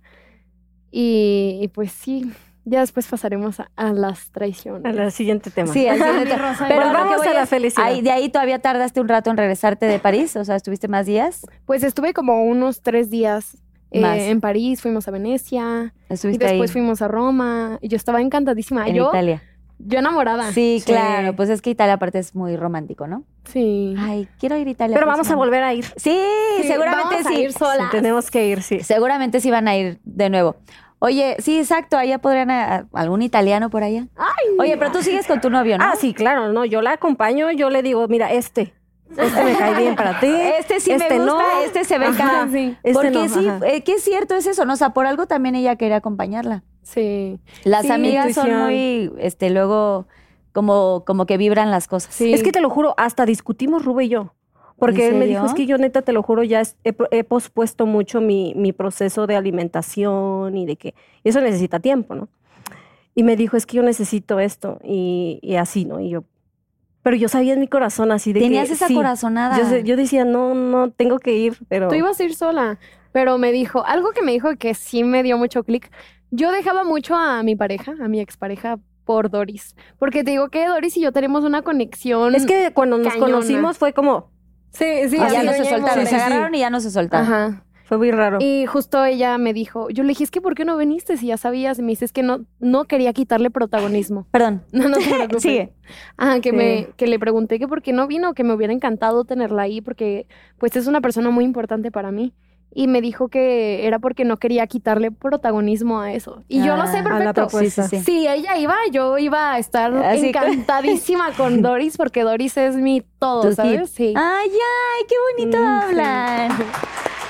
Y, 0.92 1.60
y 1.62 1.68
pues 1.70 1.92
sí, 1.92 2.32
ya 2.64 2.80
después 2.80 3.08
pasaremos 3.08 3.60
a, 3.60 3.70
a 3.76 3.92
las 3.94 4.32
traiciones. 4.32 4.98
Al 4.98 5.12
siguiente 5.12 5.50
tema. 5.52 5.72
Sí, 5.74 5.88
al 5.88 5.98
siguiente- 5.98 6.36
Pero 6.68 6.82
Pues 6.82 6.88
lo 6.88 6.92
que 6.92 6.94
vamos 7.10 7.28
a 7.28 7.34
la 7.34 7.44
es, 7.44 7.50
felicidad. 7.50 7.86
ahí- 7.88 8.02
de 8.02 8.12
ahí 8.12 8.30
todavía 8.30 8.60
tardaste 8.60 9.02
un 9.02 9.08
rato 9.08 9.30
en 9.30 9.38
regresarte 9.38 9.86
de 9.88 10.00
París, 10.00 10.36
o 10.36 10.46
sea, 10.46 10.56
estuviste 10.56 10.88
más 10.88 11.06
días. 11.06 11.46
Pues 11.66 11.84
estuve 11.84 12.14
como 12.14 12.44
unos 12.46 12.82
tres 12.82 13.10
días 13.10 13.58
eh, 14.04 14.30
en 14.30 14.42
París, 14.42 14.82
fuimos 14.82 15.08
a 15.08 15.12
Venecia 15.12 15.94
y 16.10 16.14
Estuviste 16.14 16.46
después 16.46 16.70
ahí 16.70 16.74
fuimos 16.74 17.02
a 17.02 17.08
Roma 17.08 17.78
y 17.82 17.88
yo 17.90 17.96
estaba 17.98 18.22
encantadísima. 18.22 18.88
en 18.88 18.96
yo, 18.96 19.10
Italia. 19.10 19.42
Yo 19.78 20.00
enamorada. 20.00 20.52
Sí, 20.54 20.78
Sí. 20.80 20.86
claro. 20.94 21.36
Pues 21.36 21.50
es 21.50 21.62
que 21.62 21.70
Italia 21.70 21.96
aparte 21.96 22.18
es 22.20 22.34
muy 22.34 22.56
romántico, 22.56 23.08
¿no? 23.08 23.24
Sí. 23.44 23.94
Ay, 24.00 24.28
quiero 24.40 24.56
ir 24.58 24.68
a 24.68 24.72
Italia. 24.72 24.96
Pero 24.96 25.06
vamos 25.06 25.30
a 25.30 25.36
volver 25.36 25.64
a 25.64 25.74
ir. 25.74 25.84
Sí, 25.98 26.18
Sí, 26.62 26.68
seguramente 26.68 27.16
vamos 27.16 27.26
a 27.28 27.30
sí. 27.30 27.42
ir 27.42 27.52
solas. 27.52 27.92
Sí, 27.92 27.98
tenemos 27.98 28.32
que 28.32 28.48
ir, 28.48 28.62
sí. 28.64 28.80
Seguramente 28.82 29.42
sí 29.42 29.52
van 29.52 29.68
a 29.68 29.76
ir 29.76 30.00
de 30.06 30.30
nuevo. 30.30 30.56
Oye, 31.00 31.36
sí, 31.40 31.60
exacto, 31.60 31.98
allá 31.98 32.20
podrían 32.20 32.50
a- 32.52 32.88
algún 32.94 33.22
italiano 33.22 33.70
por 33.70 33.84
allá. 33.84 34.08
Oye, 34.58 34.78
pero 34.78 34.92
tú 34.94 35.04
sigues 35.04 35.28
con 35.28 35.42
tu 35.42 35.50
novio, 35.50 35.78
¿no? 35.78 35.84
Ah, 35.84 35.96
sí, 36.00 36.14
claro, 36.14 36.54
no, 36.54 36.64
yo 36.64 36.82
la 36.82 36.94
acompaño, 36.94 37.52
yo 37.52 37.70
le 37.70 37.84
digo, 37.84 38.08
mira, 38.08 38.32
este, 38.32 38.74
este 39.10 39.44
me 39.44 39.56
cae 39.58 39.76
bien 39.78 39.96
para 39.96 40.20
ti. 40.20 40.28
Este 40.60 40.80
sí 40.80 40.90
me 40.92 40.96
este 40.98 41.18
gusta, 41.20 41.34
no. 41.34 41.62
este 41.64 41.84
se 41.84 41.98
ve 41.98 42.06
acá. 42.08 42.48
sí. 42.52 42.76
este 42.84 42.94
Porque 42.94 43.10
no, 43.12 43.28
sí, 43.30 43.48
eh, 43.68 43.84
que 43.84 43.94
es 43.94 44.04
cierto 44.04 44.36
es 44.36 44.48
eso, 44.48 44.66
¿no? 44.66 44.74
O 44.74 44.78
sea, 44.78 44.92
por 44.92 45.06
algo 45.06 45.28
también 45.28 45.56
ella 45.56 45.76
quería 45.76 45.98
acompañarla. 45.98 46.64
Sí. 46.84 47.40
Las 47.64 47.86
Sí, 47.86 47.92
amigas 47.92 48.34
son 48.34 48.52
muy, 48.66 49.12
este, 49.18 49.50
luego, 49.50 50.08
como, 50.54 51.04
como 51.06 51.26
que 51.26 51.38
vibran 51.38 51.72
las 51.72 51.88
cosas. 51.88 52.14
Sí. 52.14 52.34
Es 52.34 52.44
que 52.44 52.52
te 52.52 52.62
lo 52.62 52.70
juro, 52.70 52.94
hasta 52.98 53.26
discutimos 53.26 53.84
Rube 53.86 54.06
y 54.06 54.10
yo. 54.10 54.34
Porque 54.78 55.08
¿En 55.08 55.14
él 55.14 55.20
me 55.20 55.26
dijo, 55.26 55.46
es 55.46 55.54
que 55.54 55.66
yo 55.66 55.78
neta, 55.78 56.02
te 56.02 56.12
lo 56.12 56.22
juro, 56.22 56.44
ya 56.44 56.60
es- 56.60 56.76
he, 56.84 57.24
pospuesto 57.24 57.86
mucho 57.86 58.20
mi, 58.20 58.54
mi 58.58 58.74
proceso 58.74 59.26
de 59.26 59.38
alimentación 59.38 60.58
y 60.58 60.66
de 60.66 60.76
que 60.76 60.94
y 61.24 61.30
eso 61.30 61.40
necesita 61.42 61.80
tiempo, 61.80 62.14
¿no? 62.16 62.28
Y 63.16 63.24
me 63.24 63.38
dijo, 63.38 63.56
es 63.56 63.66
que 63.66 63.78
yo 63.78 63.84
necesito 63.84 64.40
esto 64.42 64.80
y, 64.84 65.40
y 65.42 65.56
así, 65.56 65.86
¿no? 65.86 66.02
Y 66.02 66.10
yo, 66.10 66.26
pero 67.06 67.16
yo 67.18 67.30
sabía 67.30 67.54
en 67.54 67.60
mi 67.60 67.68
corazón 67.68 68.12
así 68.12 68.34
de 68.34 68.40
Tenías 68.40 68.68
que 68.68 68.74
esa 68.74 68.88
sí. 68.88 68.96
corazonada. 68.96 69.60
Yo, 69.60 69.66
sé- 69.70 69.84
yo 69.84 69.96
decía, 69.96 70.26
no, 70.26 70.56
no, 70.56 70.90
tengo 70.90 71.20
que 71.20 71.34
ir, 71.38 71.56
pero... 71.70 71.88
Tú 71.88 71.94
ibas 71.94 72.20
a 72.20 72.24
ir 72.24 72.34
sola, 72.34 72.80
pero 73.12 73.38
me 73.38 73.52
dijo, 73.52 73.86
algo 73.86 74.10
que 74.10 74.24
me 74.24 74.32
dijo 74.32 74.56
que 74.58 74.74
sí 74.74 75.04
me 75.04 75.22
dio 75.22 75.38
mucho 75.38 75.64
clic. 75.64 75.92
Yo 76.32 76.52
dejaba 76.52 76.84
mucho 76.84 77.14
a 77.16 77.44
mi 77.44 77.56
pareja, 77.56 77.94
a 78.04 78.08
mi 78.08 78.20
expareja, 78.20 78.80
por 79.04 79.30
Doris. 79.30 79.76
Porque 80.00 80.24
te 80.24 80.32
digo 80.32 80.50
que 80.50 80.66
Doris 80.68 80.98
y 80.98 81.02
yo 81.02 81.12
tenemos 81.12 81.44
una 81.44 81.62
conexión. 81.62 82.34
Es 82.34 82.48
que 82.48 82.72
cuando 82.74 82.98
nos 82.98 83.14
Cañona. 83.14 83.34
conocimos 83.34 83.78
fue 83.78 83.94
como, 83.94 84.32
sí, 84.72 85.08
sí, 85.08 85.18
y 85.18 85.32
ya 85.32 85.44
no 85.44 85.52
se 85.54 85.64
soltaron, 85.64 86.00
Emo. 86.00 86.10
se 86.10 86.16
agarraron 86.16 86.56
y 86.56 86.60
ya 86.60 86.72
no 86.72 86.80
se 86.80 86.90
soltaron. 86.90 87.28
Ajá. 87.28 87.65
Fue 87.86 87.98
muy 87.98 88.12
raro. 88.12 88.40
Y 88.42 88.66
justo 88.66 89.04
ella 89.06 89.38
me 89.38 89.54
dijo, 89.54 89.90
yo 89.90 90.04
le 90.04 90.10
dije, 90.10 90.24
es 90.24 90.32
que 90.32 90.42
¿por 90.42 90.56
qué 90.56 90.66
no 90.66 90.76
viniste 90.78 91.18
si 91.18 91.28
ya 91.28 91.38
sabías? 91.38 91.80
Y 91.80 91.82
me 91.84 91.90
dice, 91.92 92.06
es 92.06 92.12
que 92.12 92.24
no, 92.24 92.46
no 92.60 92.86
quería 92.86 93.14
quitarle 93.14 93.50
protagonismo. 93.52 94.28
Perdón. 94.32 94.64
No, 94.72 94.90
no 94.90 94.98
te. 94.98 95.04
Sigue. 95.40 95.74
Ajá, 96.18 96.40
que, 96.42 96.50
Sí. 96.50 96.56
me, 96.56 96.88
que 96.98 97.08
le 97.08 97.20
pregunté 97.20 97.60
que 97.60 97.68
por 97.68 97.82
qué 97.82 97.94
no 97.94 98.08
vino, 98.08 98.34
que 98.34 98.44
me 98.44 98.54
hubiera 98.54 98.74
encantado 98.74 99.24
tenerla 99.24 99.62
ahí, 99.64 99.82
porque 99.82 100.28
pues 100.58 100.76
es 100.76 100.88
una 100.88 101.00
persona 101.02 101.30
muy 101.30 101.46
importante 101.46 101.92
para 101.92 102.12
mí. 102.12 102.34
Y 102.78 102.88
me 102.88 103.00
dijo 103.00 103.30
que 103.30 103.88
era 103.88 104.00
porque 104.00 104.26
no 104.26 104.36
quería 104.36 104.68
quitarle 104.68 105.10
protagonismo 105.10 106.02
a 106.02 106.12
eso. 106.12 106.44
Y 106.50 106.58
yo 106.62 106.76
lo 106.76 106.84
Ah, 106.84 106.88
sé 106.88 106.98
a 106.98 107.04
la 107.20 107.34
perfecto. 107.34 107.60
Sí, 107.60 107.70
sí, 107.70 107.82
sí. 107.90 108.00
Si 108.04 108.28
ella 108.28 108.58
iba, 108.58 108.76
yo 108.92 109.18
iba 109.18 109.54
a 109.54 109.60
estar 109.60 109.96
Así 109.96 110.34
que- 110.34 110.40
encantadísima 110.40 111.32
con 111.38 111.62
Doris, 111.62 111.96
porque 111.96 112.24
Doris 112.24 112.58
es 112.58 112.76
mi 112.76 113.02
todo, 113.18 113.50
¿sabes? 113.54 113.90
Sí. 113.92 114.14
Ay, 114.18 114.50
ay, 114.52 115.06
qué 115.08 115.16
bonito 115.32 115.58
Mm, 115.58 115.62
sí. 115.62 115.84
hablan. 115.84 116.52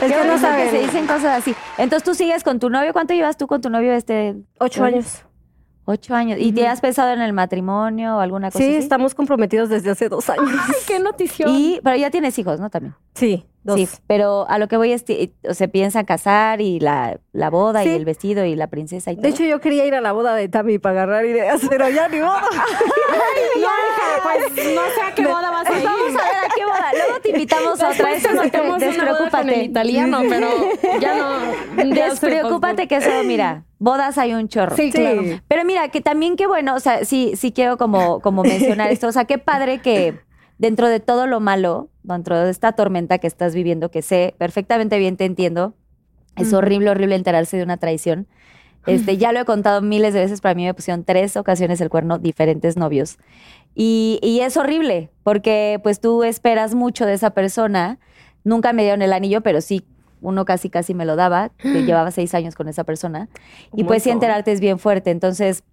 Es 0.01 0.11
que 0.11 0.25
no 0.27 0.37
saber. 0.37 0.65
que 0.71 0.77
se 0.77 0.83
dicen 0.83 1.07
cosas 1.07 1.37
así. 1.39 1.55
Entonces 1.77 2.03
tú 2.03 2.13
sigues 2.15 2.43
con 2.43 2.59
tu 2.59 2.69
novio. 2.69 2.91
¿Cuánto 2.91 3.13
llevas 3.13 3.37
tú 3.37 3.47
con 3.47 3.61
tu 3.61 3.69
novio 3.69 3.93
este? 3.93 4.35
Ocho 4.59 4.83
años. 4.83 5.23
Ocho 5.85 6.13
años. 6.15 6.37
¿Y 6.41 6.51
te 6.51 6.67
has 6.67 6.81
pensado 6.81 7.11
en 7.13 7.21
el 7.21 7.31
matrimonio 7.31 8.17
o 8.17 8.19
alguna 8.19 8.51
cosa 8.51 8.61
Sí, 8.63 8.71
así? 8.71 8.75
estamos 8.83 9.15
comprometidos 9.15 9.69
desde 9.69 9.91
hace 9.91 10.09
dos 10.09 10.29
años. 10.29 10.49
Ay, 10.67 10.73
qué 10.87 10.99
notición. 10.99 11.49
Y, 11.49 11.79
pero 11.83 11.95
ya 11.95 12.11
tienes 12.11 12.37
hijos, 12.39 12.59
¿no? 12.59 12.69
También. 12.69 12.93
Sí, 13.13 13.45
dos. 13.65 13.77
Sí, 13.77 13.89
pero 14.07 14.45
a 14.47 14.57
lo 14.59 14.67
que 14.67 14.77
voy 14.77 14.93
es, 14.93 15.03
se 15.03 15.67
piensa 15.67 16.05
casar 16.05 16.61
y 16.61 16.79
la, 16.79 17.19
la 17.33 17.49
boda 17.49 17.83
y 17.83 17.89
el 17.89 18.05
vestido 18.05 18.45
y 18.45 18.55
la 18.55 18.67
princesa 18.67 19.11
y 19.11 19.15
todo. 19.15 19.23
De 19.23 19.29
hecho, 19.29 19.43
yo 19.43 19.59
quería 19.59 19.85
ir 19.85 19.95
a 19.95 20.01
la 20.01 20.11
boda 20.11 20.35
de 20.35 20.47
Tami 20.47 20.79
para 20.79 21.03
agarrar 21.03 21.25
ideas, 21.25 21.61
pero 21.69 21.89
ya 21.89 22.07
ni 22.07 22.19
modo. 22.19 22.35
pues 24.23 24.75
no 24.75 24.81
sé 24.81 25.01
a 25.05 25.15
qué 25.15 25.25
boda 25.25 25.51
vas 25.51 25.67
a 25.67 25.79
ir. 25.79 25.85
Vamos 25.85 26.09
a 26.09 26.25
ver 26.25 26.37
a 26.37 26.55
qué 26.55 26.65
boda. 26.65 26.91
Luego 26.93 27.21
te 27.21 27.29
invitamos 27.31 27.81
a 27.81 27.89
otra. 27.89 28.09
Después 28.11 28.35
no 28.35 28.43
sacamos 28.43 28.83
una 28.83 29.11
boda 29.11 29.29
con 29.29 29.49
el 29.49 29.61
italiano, 29.63 30.21
pero 30.29 30.47
ya 30.99 31.15
no. 31.15 31.93
ya 31.95 32.09
Despreocúpate 32.09 32.87
que 32.87 32.97
eso, 32.97 33.23
mira, 33.25 33.63
bodas 33.79 34.17
hay 34.17 34.33
un 34.33 34.47
chorro. 34.47 34.75
Sí, 34.75 34.91
claro. 34.91 35.21
Pero 35.47 35.65
mira, 35.65 35.89
que 35.89 36.01
también 36.01 36.35
qué 36.35 36.47
bueno, 36.47 36.75
o 36.75 36.79
sea, 36.79 37.05
sí, 37.05 37.33
sí 37.35 37.51
quiero 37.51 37.77
como, 37.77 38.19
como 38.21 38.43
mencionar 38.43 38.91
esto. 38.91 39.07
O 39.07 39.11
sea, 39.11 39.25
qué 39.25 39.37
padre 39.37 39.79
que 39.79 40.24
dentro 40.57 40.89
de 40.89 40.99
todo 40.99 41.27
lo 41.27 41.39
malo, 41.39 41.89
dentro 42.03 42.39
de 42.39 42.49
esta 42.49 42.73
tormenta 42.73 43.17
que 43.17 43.27
estás 43.27 43.55
viviendo, 43.55 43.91
que 43.91 44.01
sé 44.01 44.35
perfectamente 44.37 44.97
bien, 44.97 45.17
te 45.17 45.25
entiendo, 45.25 45.75
es 46.35 46.53
horrible, 46.53 46.89
horrible 46.89 47.15
enterarse 47.15 47.57
de 47.57 47.63
una 47.63 47.77
traición. 47.77 48.27
Este, 48.85 49.17
ya 49.17 49.31
lo 49.31 49.39
he 49.39 49.45
contado 49.45 49.81
miles 49.81 50.13
de 50.13 50.21
veces, 50.21 50.41
para 50.41 50.55
mí 50.55 50.65
me 50.65 50.73
pusieron 50.73 51.03
tres 51.03 51.37
ocasiones 51.37 51.81
el 51.81 51.89
cuerno, 51.89 52.19
diferentes 52.19 52.77
novios. 52.77 53.17
Y, 53.73 54.19
y 54.21 54.41
es 54.41 54.57
horrible, 54.57 55.11
porque 55.23 55.79
pues 55.83 55.99
tú 55.99 56.23
esperas 56.23 56.75
mucho 56.75 57.05
de 57.05 57.13
esa 57.13 57.31
persona. 57.31 57.99
Nunca 58.43 58.73
me 58.73 58.83
dieron 58.83 59.01
el 59.01 59.11
anillo, 59.11 59.41
pero 59.41 59.59
sí, 59.61 59.85
uno 60.21 60.45
casi 60.45 60.69
casi 60.69 60.93
me 60.93 61.05
lo 61.05 61.15
daba, 61.15 61.49
que 61.57 61.83
llevaba 61.85 62.11
seis 62.11 62.33
años 62.33 62.55
con 62.55 62.67
esa 62.67 62.83
persona. 62.83 63.29
Y 63.75 63.83
pues 63.83 64.03
sí, 64.03 64.09
enterarte 64.09 64.51
es 64.51 64.59
bien 64.59 64.79
fuerte. 64.79 65.11
Entonces, 65.11 65.63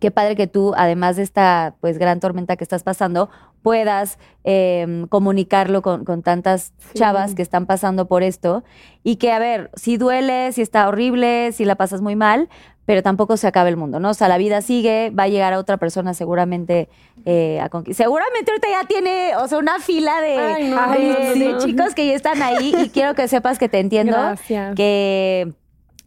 qué 0.00 0.10
padre 0.10 0.36
que 0.36 0.46
tú, 0.46 0.74
además 0.76 1.16
de 1.16 1.22
esta 1.22 1.76
pues 1.80 1.98
gran 1.98 2.20
tormenta 2.20 2.56
que 2.56 2.64
estás 2.64 2.82
pasando, 2.82 3.30
puedas 3.64 4.18
eh, 4.44 5.06
comunicarlo 5.08 5.80
con, 5.80 6.04
con 6.04 6.22
tantas 6.22 6.74
Sí. 6.92 6.98
chavas 6.98 7.34
que 7.34 7.40
están 7.40 7.64
pasando 7.64 8.06
por 8.06 8.22
esto. 8.22 8.62
Y 9.02 9.16
que, 9.16 9.32
a 9.32 9.38
ver, 9.38 9.70
si 9.74 9.96
duele, 9.96 10.52
si 10.52 10.60
está 10.60 10.86
horrible, 10.86 11.50
si 11.52 11.64
la 11.64 11.74
pasas 11.74 12.02
muy 12.02 12.14
mal, 12.14 12.50
pero 12.84 13.02
tampoco 13.02 13.38
se 13.38 13.46
acaba 13.46 13.70
el 13.70 13.78
mundo, 13.78 13.98
¿no? 14.00 14.10
O 14.10 14.14
sea, 14.14 14.28
la 14.28 14.36
vida 14.36 14.60
sigue, 14.60 15.08
va 15.18 15.22
a 15.22 15.28
llegar 15.28 15.54
a 15.54 15.58
otra 15.58 15.78
persona 15.78 16.12
seguramente 16.12 16.90
eh, 17.24 17.58
a 17.62 17.70
conquistar. 17.70 18.04
Seguramente 18.04 18.50
ahorita 18.50 18.68
ya 18.68 18.86
tiene, 18.86 19.34
o 19.36 19.48
sea, 19.48 19.56
una 19.56 19.78
fila 19.80 20.20
de, 20.20 20.36
Ay, 20.38 20.68
no, 20.68 20.90
de- 20.92 20.98
no, 20.98 21.18
no, 21.18 21.34
de 21.46 21.52
no. 21.54 21.58
chicos 21.60 21.94
que 21.94 22.06
ya 22.06 22.12
están 22.12 22.42
ahí 22.42 22.74
y 22.78 22.90
quiero 22.90 23.14
que 23.14 23.26
sepas 23.28 23.58
que 23.58 23.70
te 23.70 23.80
entiendo 23.80 24.12
Gracias. 24.12 24.74
que, 24.76 25.54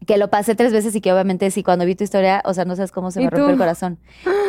que 0.08 0.18
lo 0.18 0.30
pasé 0.30 0.56
tres 0.56 0.74
veces 0.74 0.96
y 0.96 1.02
que 1.02 1.14
obviamente 1.14 1.52
sí, 1.52 1.62
cuando 1.62 1.86
vi 1.86 1.94
tu 1.94 2.04
historia, 2.04 2.42
o 2.46 2.54
sea, 2.56 2.66
no 2.66 2.76
sabes 2.76 2.92
cómo 2.92 3.12
se 3.12 3.22
¿Y 3.22 3.26
me 3.26 3.30
rompió 3.30 3.50
el 3.52 3.58
corazón. 3.58 4.00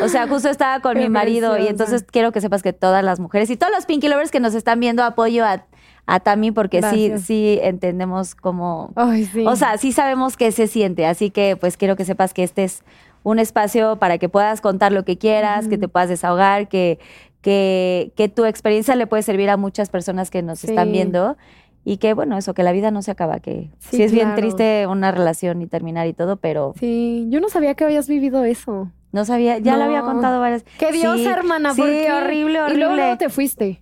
O 0.01 0.07
sea, 0.07 0.27
justo 0.27 0.49
estaba 0.49 0.79
con 0.81 0.95
Qué 0.95 1.01
mi 1.01 1.09
marido 1.09 1.57
y 1.59 1.67
entonces 1.67 2.03
quiero 2.09 2.31
que 2.31 2.41
sepas 2.41 2.63
que 2.63 2.73
todas 2.73 3.03
las 3.03 3.19
mujeres 3.19 3.49
y 3.51 3.57
todos 3.57 3.71
los 3.75 3.85
Pinky 3.85 4.07
Lovers 4.07 4.31
que 4.31 4.39
nos 4.39 4.55
están 4.55 4.79
viendo 4.79 5.03
apoyo 5.03 5.45
a, 5.45 5.65
a 6.07 6.19
Tami 6.21 6.51
porque 6.51 6.77
sí, 6.81 7.09
Gracias. 7.09 7.21
sí 7.27 7.59
entendemos 7.61 8.33
cómo... 8.33 8.93
Ay, 8.95 9.25
sí. 9.25 9.45
O 9.45 9.55
sea, 9.55 9.77
sí 9.77 9.91
sabemos 9.91 10.37
qué 10.37 10.51
se 10.51 10.65
siente, 10.67 11.05
así 11.05 11.29
que 11.29 11.55
pues 11.55 11.75
quiero 11.77 11.95
que 11.95 12.05
sepas 12.05 12.33
que 12.33 12.43
este 12.43 12.63
es 12.63 12.81
un 13.23 13.37
espacio 13.37 13.97
para 13.97 14.17
que 14.17 14.29
puedas 14.29 14.61
contar 14.61 14.91
lo 14.93 15.03
que 15.03 15.17
quieras, 15.17 15.67
que 15.67 15.77
te 15.77 15.87
puedas 15.89 16.07
desahogar, 16.07 16.69
que, 16.69 16.97
que, 17.41 18.11
que 18.15 18.29
tu 18.29 18.45
experiencia 18.45 18.95
le 18.95 19.07
puede 19.07 19.23
servir 19.23 19.49
a 19.49 19.57
muchas 19.57 19.89
personas 19.89 20.29
que 20.31 20.41
nos 20.41 20.59
Sí. 20.59 20.67
están 20.69 20.91
viendo 20.91 21.35
y 21.85 21.97
que 21.97 22.13
bueno, 22.13 22.37
eso, 22.37 22.53
que 22.53 22.63
la 22.63 22.71
vida 22.71 22.91
no 22.91 23.01
se 23.01 23.11
acaba, 23.11 23.39
que 23.39 23.69
sí, 23.79 23.97
Sí, 23.97 24.03
es 24.03 24.11
bien 24.11 24.35
triste 24.35 24.85
una 24.87 25.11
relación 25.11 25.61
y 25.61 25.67
terminar 25.67 26.07
y 26.07 26.13
todo, 26.13 26.37
pero 26.37 26.73
Sí, 26.79 27.25
yo 27.29 27.39
no 27.41 27.49
sabía 27.49 27.73
que 27.75 27.83
habías 27.85 28.07
vivido 28.07 28.43
eso. 28.43 28.91
no 29.11 29.25
sabía, 29.25 29.57
ya 29.57 29.75
lo 29.77 29.85
había 29.85 29.99
No. 30.01 30.05
contado 30.05 30.39
varias 30.39 30.63
¡Qué 30.77 30.91
diosa, 30.91 31.17
Sí, 31.17 31.25
hermana! 31.25 31.73
Sí, 31.73 31.81
horrible, 31.81 32.61
horrible. 32.61 32.73
Y 32.73 32.77
luego, 32.77 32.95
luego 32.95 33.17
te 33.17 33.29
fuiste. 33.29 33.81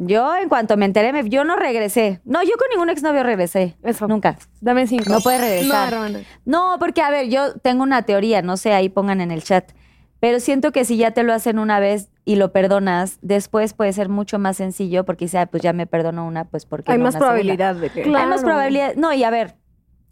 Yo 0.00 0.36
en 0.36 0.48
cuanto 0.48 0.76
me 0.76 0.84
enteré, 0.84 1.12
me- 1.12 1.28
yo 1.28 1.42
no 1.42 1.56
regresé. 1.56 2.20
No, 2.24 2.40
yo 2.44 2.50
con 2.56 2.68
ningún 2.70 2.88
exnovio 2.88 3.24
regresé. 3.24 3.74
Eso. 3.82 4.06
Nunca. 4.06 4.38
Dame 4.60 4.86
cinco. 4.86 5.10
No 5.10 5.20
puedes 5.20 5.40
regresar. 5.40 5.90
No, 5.92 5.96
hermana. 6.06 6.20
No, 6.44 6.76
porque 6.78 7.02
a 7.02 7.10
ver, 7.10 7.28
yo 7.28 7.54
tengo 7.54 7.82
una 7.82 8.02
teoría, 8.02 8.40
no 8.40 8.56
sé, 8.56 8.72
ahí 8.74 8.88
pongan 8.88 9.20
en 9.20 9.32
el 9.32 9.42
chat. 9.42 9.72
Pero 10.20 10.40
siento 10.40 10.72
que 10.72 10.84
si 10.84 10.96
ya 10.96 11.12
te 11.12 11.22
lo 11.22 11.32
hacen 11.32 11.58
una 11.58 11.78
vez 11.80 12.10
y 12.24 12.36
lo 12.36 12.52
perdonas, 12.52 13.18
después 13.22 13.72
puede 13.74 13.92
ser 13.92 14.08
mucho 14.08 14.38
más 14.38 14.56
sencillo 14.56 15.04
porque 15.04 15.26
dice, 15.26 15.38
"Ah, 15.38 15.46
pues 15.46 15.62
ya 15.62 15.72
me 15.72 15.86
perdono 15.86 16.26
una, 16.26 16.44
pues 16.44 16.66
porque 16.66 16.90
Hay 16.92 16.98
más 16.98 17.16
probabilidad 17.16 17.76
de 17.76 17.90
que... 17.90 18.02
Claro. 18.02 18.24
Hay 18.24 18.30
más 18.30 18.42
probabilidad. 18.42 18.94
No, 18.96 19.12
y 19.12 19.22
a 19.24 19.30
ver, 19.30 19.54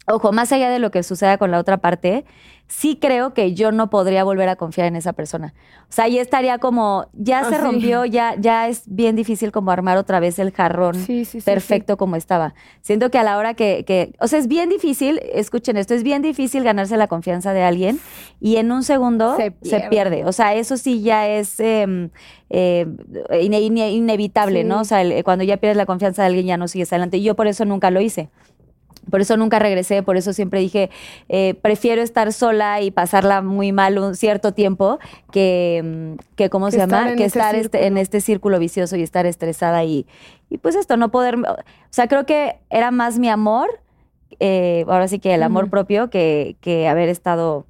ojo, 0.07 0.31
más 0.31 0.51
allá 0.51 0.69
de 0.69 0.79
lo 0.79 0.91
que 0.91 1.03
suceda 1.03 1.37
con 1.37 1.51
la 1.51 1.59
otra 1.59 1.77
parte, 1.77 2.25
sí 2.69 2.97
creo 2.99 3.33
que 3.33 3.53
yo 3.53 3.71
no 3.71 3.89
podría 3.89 4.23
volver 4.25 4.49
a 4.49 4.55
confiar 4.57 4.87
en 4.87 4.95
esa 4.97 5.13
persona. 5.13 5.53
O 5.83 5.91
sea, 5.93 6.07
ya 6.09 6.21
estaría 6.21 6.57
como, 6.57 7.07
ya 7.13 7.39
Ah, 7.39 7.43
se 7.49 7.55
sí. 7.55 7.61
rompió, 7.61 8.03
ya, 8.05 8.35
ya 8.37 8.67
es 8.67 8.83
bien 8.87 9.15
difícil 9.15 9.51
como 9.53 9.71
armar 9.71 9.97
otra 9.97 10.19
vez 10.19 10.37
el 10.39 10.51
jarrón 10.51 10.95
Sí, 10.95 11.23
sí, 11.23 11.39
sí. 11.39 11.45
perfecto 11.45 11.95
como 11.97 12.15
estaba. 12.17 12.55
Siento 12.81 13.09
que 13.09 13.17
a 13.19 13.23
la 13.23 13.37
hora 13.37 13.53
que, 13.53 13.85
que, 13.85 14.13
o 14.19 14.27
sea, 14.27 14.39
es 14.39 14.47
bien 14.49 14.67
difícil, 14.69 15.21
escuchen 15.33 15.77
esto, 15.77 15.93
es 15.93 16.03
bien 16.03 16.21
difícil 16.21 16.63
ganarse 16.63 16.97
la 16.97 17.07
confianza 17.07 17.53
de 17.53 17.63
alguien 17.63 17.99
y 18.41 18.57
en 18.57 18.71
un 18.71 18.83
segundo 18.83 19.35
se 19.37 19.53
Se 19.61 19.79
pierde. 19.89 20.25
O 20.25 20.33
sea, 20.33 20.53
eso 20.55 20.75
sí 20.77 21.01
ya 21.01 21.27
es 21.29 21.59
em, 21.61 22.09
eh, 22.49 22.85
ine- 23.41 23.61
ine- 23.61 23.91
inevitable. 23.91 24.63
¿no? 24.65 24.81
O 24.81 24.85
sea, 24.85 25.01
el- 25.01 25.23
cuando 25.23 25.45
ya 25.45 25.57
pierdes 25.57 25.77
la 25.77 25.85
confianza 25.85 26.21
de 26.23 26.27
alguien 26.27 26.45
ya 26.47 26.57
no 26.57 26.67
sigues 26.67 26.91
adelante. 26.91 27.17
Y 27.17 27.23
yo 27.23 27.35
por 27.35 27.47
eso 27.47 27.63
nunca 27.65 27.91
lo 27.91 28.01
hice. 28.01 28.29
Por 29.09 29.21
eso 29.21 29.37
nunca 29.37 29.59
regresé, 29.59 30.03
por 30.03 30.17
eso 30.17 30.33
siempre 30.33 30.59
dije, 30.59 30.89
eh, 31.29 31.53
prefiero 31.61 32.01
estar 32.01 32.31
sola 32.33 32.81
y 32.81 32.91
pasarla 32.91 33.41
muy 33.41 33.71
mal 33.71 33.97
un 33.99 34.15
cierto 34.15 34.53
tiempo 34.53 34.99
que, 35.31 35.81
mm, 35.83 36.35
que 36.35 36.49
¿cómo 36.49 36.67
Que 36.67 36.71
se 36.73 36.77
llama? 36.79 37.15
que 37.15 37.25
estar 37.25 37.55
este- 37.55 37.79
en 37.79 37.83
círculo. 37.85 38.01
este 38.01 38.21
círculo 38.21 38.59
vicioso 38.59 38.95
y 38.97 39.03
estar 39.03 39.25
estresada 39.25 39.83
y, 39.83 40.05
y 40.49 40.57
pues 40.57 40.75
esto, 40.75 40.97
no 40.97 41.09
poder, 41.11 41.35
o 41.37 41.57
sea, 41.89 42.07
creo 42.07 42.25
que 42.25 42.57
era 42.69 42.91
más 42.91 43.19
mi 43.19 43.29
amor, 43.29 43.67
eh, 44.39 44.85
ahora 44.87 45.07
sí 45.07 45.19
que 45.19 45.33
el 45.33 45.43
amor 45.43 45.69
propio, 45.69 46.09
que, 46.09 46.57
que 46.61 46.87
haber 46.87 47.09
estado 47.09 47.65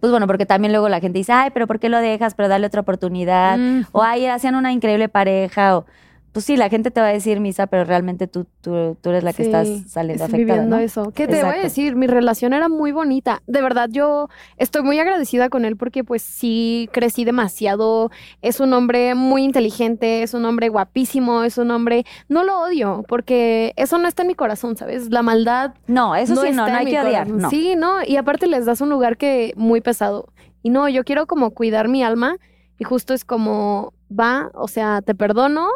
Pues 0.00 0.10
bueno, 0.10 0.26
porque 0.26 0.46
también 0.46 0.72
luego 0.72 0.88
la 0.88 1.00
gente 1.00 1.18
dice, 1.18 1.32
ay, 1.32 1.50
pero 1.52 1.66
¿por 1.66 1.78
qué 1.78 1.88
lo 1.88 1.98
dejas? 1.98 2.34
Pero 2.34 2.48
dale 2.48 2.66
otra 2.66 2.80
oportunidad. 2.80 3.58
Mm. 3.58 3.84
O 3.92 4.02
ay, 4.02 4.26
hacían 4.26 4.54
una 4.54 4.72
increíble 4.72 5.08
pareja. 5.08 5.76
O, 5.78 5.84
pues 6.32 6.46
sí, 6.46 6.56
la 6.56 6.68
gente 6.70 6.90
te 6.90 7.00
va 7.00 7.08
a 7.08 7.12
decir 7.12 7.40
misa, 7.40 7.66
pero 7.66 7.84
realmente 7.84 8.26
tú, 8.26 8.46
tú, 8.62 8.96
tú 9.00 9.10
eres 9.10 9.22
la 9.22 9.32
que 9.32 9.44
Sí, 9.44 9.50
estás 9.50 9.68
saliendo 9.90 10.24
afectada. 10.24 10.38
viviendo 10.38 10.76
¿no? 10.76 10.82
eso. 10.82 11.12
¿Qué 11.14 11.26
te 11.28 11.42
voy 11.44 11.54
a 11.54 11.58
decir? 11.62 11.94
Mi 11.94 12.06
relación 12.06 12.52
era 12.54 12.68
muy 12.68 12.90
bonita. 12.92 13.42
De 13.46 13.60
verdad, 13.60 13.88
yo 13.90 14.28
estoy 14.56 14.82
muy 14.82 14.98
agradecida 14.98 15.50
con 15.50 15.64
él 15.64 15.76
porque 15.76 16.04
pues 16.04 16.22
sí 16.22 16.88
crecí 16.92 17.24
demasiado. 17.24 18.10
Es 18.40 18.60
un 18.60 18.72
hombre 18.72 19.14
muy 19.14 19.42
inteligente, 19.44 20.22
es 20.22 20.32
un 20.34 20.44
hombre 20.46 20.68
guapísimo, 20.70 21.44
es 21.44 21.58
un 21.58 21.70
hombre... 21.70 22.04
No 22.28 22.44
lo 22.44 22.60
odio 22.62 23.04
porque 23.08 23.72
eso 23.76 23.98
no 23.98 24.08
está 24.08 24.22
en 24.22 24.28
mi 24.28 24.34
corazón, 24.34 24.76
¿sabes? 24.76 25.10
La 25.10 25.22
maldad 25.22 25.74
No, 25.86 26.16
eso 26.16 26.34
sí, 26.36 26.40
no, 26.40 26.46
está 26.48 26.62
no 26.62 26.68
en 26.68 26.74
hay 26.76 26.86
que 26.86 27.00
odiar. 27.00 27.28
No. 27.28 27.50
Sí, 27.50 27.74
no, 27.76 28.02
y 28.06 28.16
aparte 28.16 28.46
les 28.46 28.64
das 28.64 28.80
un 28.80 28.88
lugar 28.88 29.16
que 29.16 29.52
muy 29.56 29.80
pesado. 29.80 30.28
Y 30.62 30.70
no, 30.70 30.88
yo 30.88 31.04
quiero 31.04 31.26
como 31.26 31.50
cuidar 31.50 31.88
mi 31.88 32.02
alma 32.02 32.36
y 32.78 32.84
justo 32.84 33.12
es 33.14 33.24
como, 33.24 33.92
va, 34.10 34.50
o 34.54 34.66
sea, 34.66 35.02
te 35.02 35.14
perdono, 35.14 35.68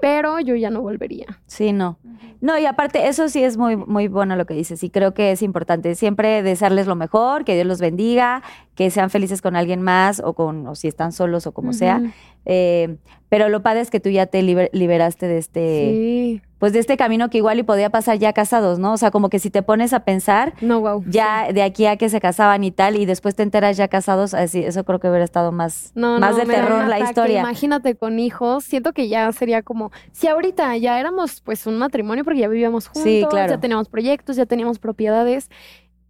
pero 0.00 0.40
yo 0.40 0.54
ya 0.56 0.70
no 0.70 0.80
volvería. 0.82 1.26
Sí, 1.46 1.72
no. 1.72 1.98
No, 2.40 2.58
y 2.58 2.64
aparte, 2.64 3.06
eso 3.08 3.28
sí 3.28 3.44
es 3.44 3.56
muy, 3.58 3.76
muy 3.76 4.08
bueno 4.08 4.34
lo 4.36 4.46
que 4.46 4.54
dices. 4.54 4.82
Y 4.82 4.88
creo 4.90 5.12
que 5.12 5.30
es 5.32 5.42
importante 5.42 5.94
siempre 5.94 6.42
desearles 6.42 6.86
lo 6.86 6.96
mejor, 6.96 7.44
que 7.44 7.54
Dios 7.54 7.66
los 7.66 7.80
bendiga, 7.80 8.42
que 8.74 8.90
sean 8.90 9.10
felices 9.10 9.42
con 9.42 9.56
alguien 9.56 9.82
más, 9.82 10.20
o 10.24 10.32
con, 10.34 10.66
o 10.66 10.74
si 10.74 10.88
están 10.88 11.12
solos, 11.12 11.46
o 11.46 11.52
como 11.52 11.72
sea. 11.74 12.00
Eh, 12.46 12.96
pero 13.28 13.48
lo 13.50 13.62
padre 13.62 13.80
es 13.80 13.90
que 13.90 14.00
tú 14.00 14.08
ya 14.08 14.26
te 14.26 14.40
liber- 14.42 14.70
liberaste 14.72 15.26
de 15.28 15.38
este, 15.38 15.90
Sí. 15.90 16.42
Pues 16.60 16.72
de 16.72 16.78
este 16.78 16.96
camino 16.96 17.30
que 17.30 17.38
igual 17.38 17.58
y 17.58 17.62
podía 17.64 17.90
pasar 17.90 18.18
ya 18.18 18.32
casados, 18.32 18.78
¿no? 18.78 18.92
O 18.92 18.96
sea, 18.96 19.10
como 19.10 19.30
que 19.30 19.38
si 19.40 19.50
te 19.50 19.62
pones 19.62 19.92
a 19.92 20.00
pensar, 20.04 20.52
No, 20.60 20.78
wow. 20.80 21.02
ya 21.08 21.52
de 21.52 21.62
aquí 21.62 21.86
a 21.86 21.96
que 21.96 22.08
se 22.08 22.20
casaban 22.20 22.62
y 22.62 22.70
tal, 22.70 22.94
y 22.96 23.06
después 23.06 23.34
te 23.34 23.42
enteras 23.42 23.76
ya 23.76 23.88
casados, 23.88 24.34
así, 24.34 24.62
eso 24.62 24.84
creo 24.84 25.00
que 25.00 25.08
hubiera 25.08 25.24
estado 25.24 25.50
más, 25.50 25.90
No, 25.96 26.20
más 26.20 26.32
no, 26.32 26.36
de 26.36 26.46
terror 26.46 26.86
la 26.86 27.00
historia. 27.00 27.40
Imagínate 27.40 27.96
con 27.96 28.18
hijos, 28.20 28.62
siento 28.62 28.92
que 28.92 29.08
ya 29.08 29.32
sería 29.32 29.62
como, 29.62 29.90
si 30.12 30.28
ahorita 30.28 30.76
ya 30.76 31.00
éramos 31.00 31.40
pues 31.40 31.66
un 31.66 31.78
matrimonio 31.78 32.22
porque 32.24 32.40
ya 32.40 32.48
vivíamos 32.48 32.86
juntos, 32.88 33.02
Sí, 33.02 33.24
claro. 33.28 33.54
ya 33.54 33.58
teníamos 33.58 33.88
proyectos, 33.88 34.36
ya 34.36 34.44
teníamos 34.46 34.78
propiedades 34.78 35.48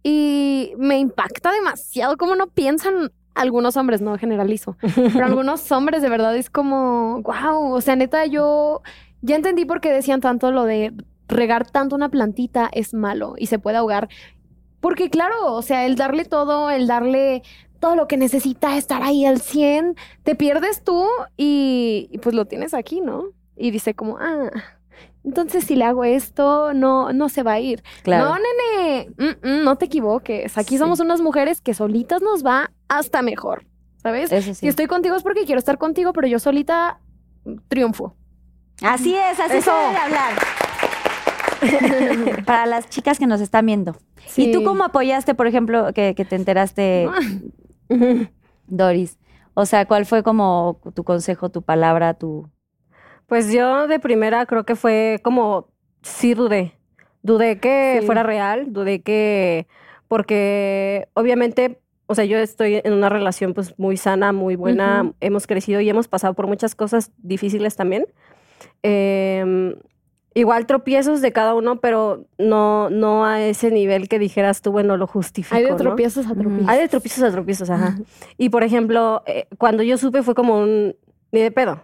y 0.03 0.73
me 0.77 0.97
impacta 0.99 1.51
demasiado 1.51 2.17
cómo 2.17 2.35
no 2.35 2.47
piensan 2.47 3.11
algunos 3.35 3.77
hombres, 3.77 4.01
no 4.01 4.17
generalizo, 4.17 4.75
pero 4.81 5.25
algunos 5.25 5.71
hombres 5.71 6.01
de 6.01 6.09
verdad 6.09 6.35
es 6.35 6.49
como, 6.49 7.21
wow, 7.21 7.71
o 7.73 7.79
sea, 7.81 7.95
neta 7.95 8.25
yo 8.25 8.81
ya 9.21 9.35
entendí 9.35 9.65
por 9.65 9.81
qué 9.81 9.91
decían 9.91 10.21
tanto 10.21 10.51
lo 10.51 10.63
de 10.65 10.93
regar 11.27 11.69
tanto 11.69 11.95
una 11.95 12.09
plantita 12.09 12.69
es 12.73 12.93
malo 12.93 13.35
y 13.37 13.47
se 13.47 13.59
puede 13.59 13.77
ahogar. 13.77 14.09
Porque 14.79 15.09
claro, 15.09 15.53
o 15.53 15.61
sea, 15.61 15.85
el 15.85 15.95
darle 15.95 16.25
todo, 16.25 16.69
el 16.71 16.87
darle 16.87 17.43
todo 17.79 17.95
lo 17.95 18.07
que 18.07 18.17
necesita 18.17 18.77
estar 18.77 19.01
ahí 19.03 19.25
al 19.25 19.39
100, 19.39 19.95
te 20.23 20.35
pierdes 20.35 20.83
tú 20.83 21.05
y, 21.37 22.09
y 22.11 22.17
pues 22.19 22.35
lo 22.35 22.45
tienes 22.45 22.73
aquí, 22.73 23.01
¿no? 23.01 23.25
Y 23.55 23.71
dice 23.71 23.93
como, 23.93 24.17
ah, 24.19 24.49
entonces 25.23 25.63
si 25.65 25.75
le 25.75 25.85
hago 25.85 26.03
esto, 26.03 26.73
no, 26.73 27.13
no 27.13 27.29
se 27.29 27.43
va 27.43 27.53
a 27.53 27.59
ir. 27.59 27.83
Claro. 28.03 28.25
No, 28.25 28.35
nene, 28.37 29.09
mm, 29.17 29.47
mm, 29.47 29.63
no 29.63 29.75
te 29.77 29.85
equivoques. 29.85 30.57
Aquí 30.57 30.75
Sí. 30.75 30.77
somos 30.79 30.99
unas 30.99 31.21
mujeres 31.21 31.61
que 31.61 31.73
solitas 31.73 32.21
nos 32.21 32.43
va 32.45 32.71
hasta 32.87 33.21
mejor, 33.21 33.65
¿sabes? 33.97 34.31
Eso 34.31 34.53
sí. 34.53 34.61
Si 34.61 34.67
estoy 34.67 34.87
contigo 34.87 35.15
es 35.15 35.23
porque 35.23 35.45
quiero 35.45 35.59
estar 35.59 35.77
contigo, 35.77 36.11
pero 36.13 36.27
yo 36.27 36.39
solita 36.39 36.99
triunfo. 37.67 38.15
Así 38.81 39.15
es, 39.15 39.39
así 39.39 39.57
Eso. 39.57 39.71
se 39.71 39.77
debe 39.77 39.91
de 39.91 39.97
hablar. 39.97 40.33
Para 42.45 42.65
las 42.65 42.89
chicas 42.89 43.19
que 43.19 43.27
nos 43.27 43.41
están 43.41 43.65
viendo. 43.65 43.95
¿Y 44.35 44.51
tú 44.51 44.63
cómo 44.63 44.83
apoyaste, 44.83 45.35
por 45.35 45.47
ejemplo, 45.47 45.93
que, 45.93 46.15
que 46.15 46.25
te 46.25 46.35
enteraste, 46.35 47.07
Doris? 48.67 49.17
O 49.53 49.65
sea, 49.65 49.85
¿cuál 49.85 50.05
fue 50.05 50.23
como 50.23 50.79
tu 50.95 51.03
consejo, 51.03 51.49
tu 51.49 51.61
palabra, 51.61 52.13
tu... 52.13 52.49
Pues 53.27 53.51
yo 53.51 53.87
de 53.87 53.99
primera 53.99 54.45
creo 54.45 54.65
que 54.65 54.75
fue 54.75 55.19
como, 55.23 55.67
sí 56.01 56.33
dudé. 56.33 56.73
Dudé 57.21 57.59
que 57.59 57.97
Sí. 57.99 58.05
fuera 58.05 58.23
real, 58.23 58.73
dudé 58.73 59.01
que, 59.01 59.67
porque 60.07 61.07
obviamente, 61.13 61.79
o 62.07 62.15
sea, 62.15 62.25
yo 62.25 62.37
estoy 62.39 62.81
en 62.83 62.93
una 62.93 63.09
relación 63.09 63.53
pues 63.53 63.77
muy 63.77 63.95
sana, 63.97 64.31
muy 64.33 64.55
buena, 64.55 65.11
hemos 65.19 65.47
crecido 65.47 65.81
y 65.81 65.89
hemos 65.89 66.07
pasado 66.07 66.33
por 66.33 66.47
muchas 66.47 66.73
cosas 66.75 67.11
difíciles 67.17 67.75
también. 67.75 68.05
Em, 68.83 69.75
igual 70.33 70.65
tropiezos 70.65 71.21
de 71.21 71.31
cada 71.31 71.53
uno, 71.55 71.79
pero 71.81 72.25
no, 72.37 72.89
no 72.89 73.25
a 73.25 73.41
ese 73.41 73.69
nivel 73.71 74.07
que 74.09 74.17
dijeras 74.19 74.61
tú, 74.61 74.71
bueno, 74.71 74.97
lo 74.97 75.07
justifico. 75.07 75.55
Hay 75.55 75.63
de 75.63 75.71
¿no? 75.71 75.75
tropiezos 75.77 76.25
a 76.27 76.33
tropiezos. 76.33 76.67
Hay 76.69 76.79
de 76.79 76.87
tropiezos 76.89 77.23
a 77.23 77.31
tropiezos, 77.31 77.69
ajá. 77.69 77.95
Y 78.37 78.49
por 78.49 78.63
ejemplo, 78.63 79.23
eh, 79.25 79.47
cuando 79.57 79.83
yo 79.83 79.97
supe 79.97 80.23
fue 80.23 80.33
como 80.35 80.57
un, 80.59 80.95
ni 81.31 81.41
de 81.41 81.51
pedo. 81.51 81.81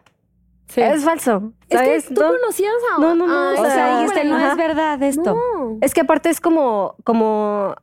Sí. 0.67 0.81
Es 0.81 1.03
falso. 1.05 1.53
Es 1.69 1.79
¿sabes? 1.79 2.07
que 2.07 2.13
tú 2.15 2.21
No- 2.21 2.27
conocías 2.41 2.73
a 2.95 2.99
No, 3.01 3.15
no, 3.15 3.25
no, 3.27 3.51
o 3.53 3.55
sea, 3.63 3.71
sea, 3.73 3.99
dijiste, 4.01 4.25
no 4.25 4.35
ajá. 4.35 4.51
es 4.51 4.57
verdad 4.57 5.01
esto. 5.03 5.33
No. 5.35 5.77
Es 5.81 5.93
que 5.93 6.01
aparte 6.01 6.29
es 6.29 6.41
como, 6.41 6.95
como, 7.05 7.73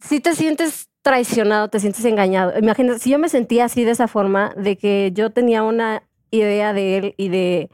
si 0.00 0.20
te 0.20 0.34
sientes 0.34 0.88
traicionado, 1.02 1.68
te 1.68 1.80
sientes 1.80 2.04
engañado. 2.04 2.52
Imagínate, 2.58 3.00
si 3.00 3.10
yo 3.10 3.18
me 3.18 3.28
sentía 3.28 3.64
así 3.66 3.84
de 3.84 3.90
esa 3.90 4.08
forma, 4.08 4.54
de 4.56 4.76
que 4.78 5.10
yo 5.12 5.30
tenía 5.30 5.62
una 5.62 6.04
idea 6.32 6.72
de 6.72 6.96
él 6.98 7.14
y 7.16 7.28
de 7.28 7.70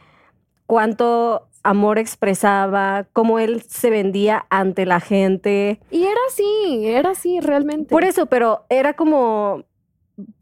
cuánto 0.66 1.48
amor 1.62 1.98
expresaba, 1.98 3.06
cómo 3.12 3.38
él 3.38 3.62
se 3.62 3.90
vendía 3.90 4.46
ante 4.50 4.86
la 4.86 5.00
gente. 5.00 5.80
Y 5.90 6.02
era 6.04 6.20
así, 6.28 6.86
era 6.86 7.10
así 7.10 7.40
realmente. 7.40 7.90
Por 7.90 8.04
eso, 8.04 8.26
pero 8.26 8.64
era 8.68 8.94
como, 8.94 9.64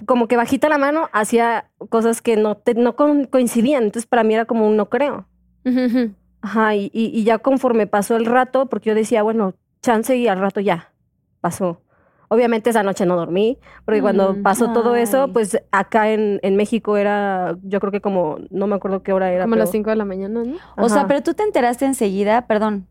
como 0.07 0.29
que 0.29 0.37
bajita 0.37 0.69
la 0.69 0.79
mano 0.79 1.09
hacía 1.13 1.71
cosas 1.89 2.23
que 2.23 2.37
no, 2.37 2.57
te- 2.57 2.75
no 2.75 2.97
co- 2.97 3.29
coincidían. 3.31 3.85
Entonces 3.85 4.07
para 4.07 4.25
mí 4.25 4.35
era 4.35 4.45
como 4.45 4.67
un 4.67 4.77
no 4.77 4.89
creo. 4.89 5.27
Ujú, 5.65 5.81
ujú. 5.87 6.15
Ajá, 6.43 6.75
y, 6.77 6.91
y- 6.93 7.11
y 7.13 7.25
ya 7.25 7.39
conforme 7.39 7.87
pasó 7.87 8.15
el 8.17 8.25
rato, 8.27 8.67
porque 8.67 8.91
yo 8.91 8.95
decía, 8.95 9.23
bueno, 9.23 9.55
chance 9.83 10.17
y 10.17 10.29
al 10.29 10.39
rato 10.39 10.61
ya 10.61 10.93
pasó. 11.41 11.81
Obviamente 12.29 12.71
esa 12.71 12.83
noche 12.83 13.07
no 13.07 13.17
dormí, 13.17 13.59
porque 13.85 14.01
cuando 14.03 14.35
Mm, 14.35 14.43
pasó 14.43 14.73
todo 14.73 14.97
eso, 14.97 15.33
pues 15.33 15.57
acá 15.71 16.11
en, 16.11 16.41
en 16.43 16.57
México 16.57 16.97
era, 16.97 17.57
yo 17.63 17.79
creo 17.81 17.93
que 17.93 18.01
como, 18.01 18.39
no 18.51 18.67
me 18.67 18.75
acuerdo 18.75 19.03
qué 19.03 19.13
hora 19.13 19.33
era. 19.33 19.45
Como 19.45 19.55
a 19.55 19.59
las 19.59 19.69
pero- 19.69 19.73
5 19.73 19.91
de 19.91 19.97
la 19.97 20.05
mañana, 20.05 20.43
¿no? 20.45 20.57
O 20.77 20.89
sea, 20.89 21.07
pero 21.07 21.23
tú 21.23 21.35
te 21.35 21.43
enteraste 21.45 21.85
enseguida, 21.85 22.47
perdón. 22.47 22.87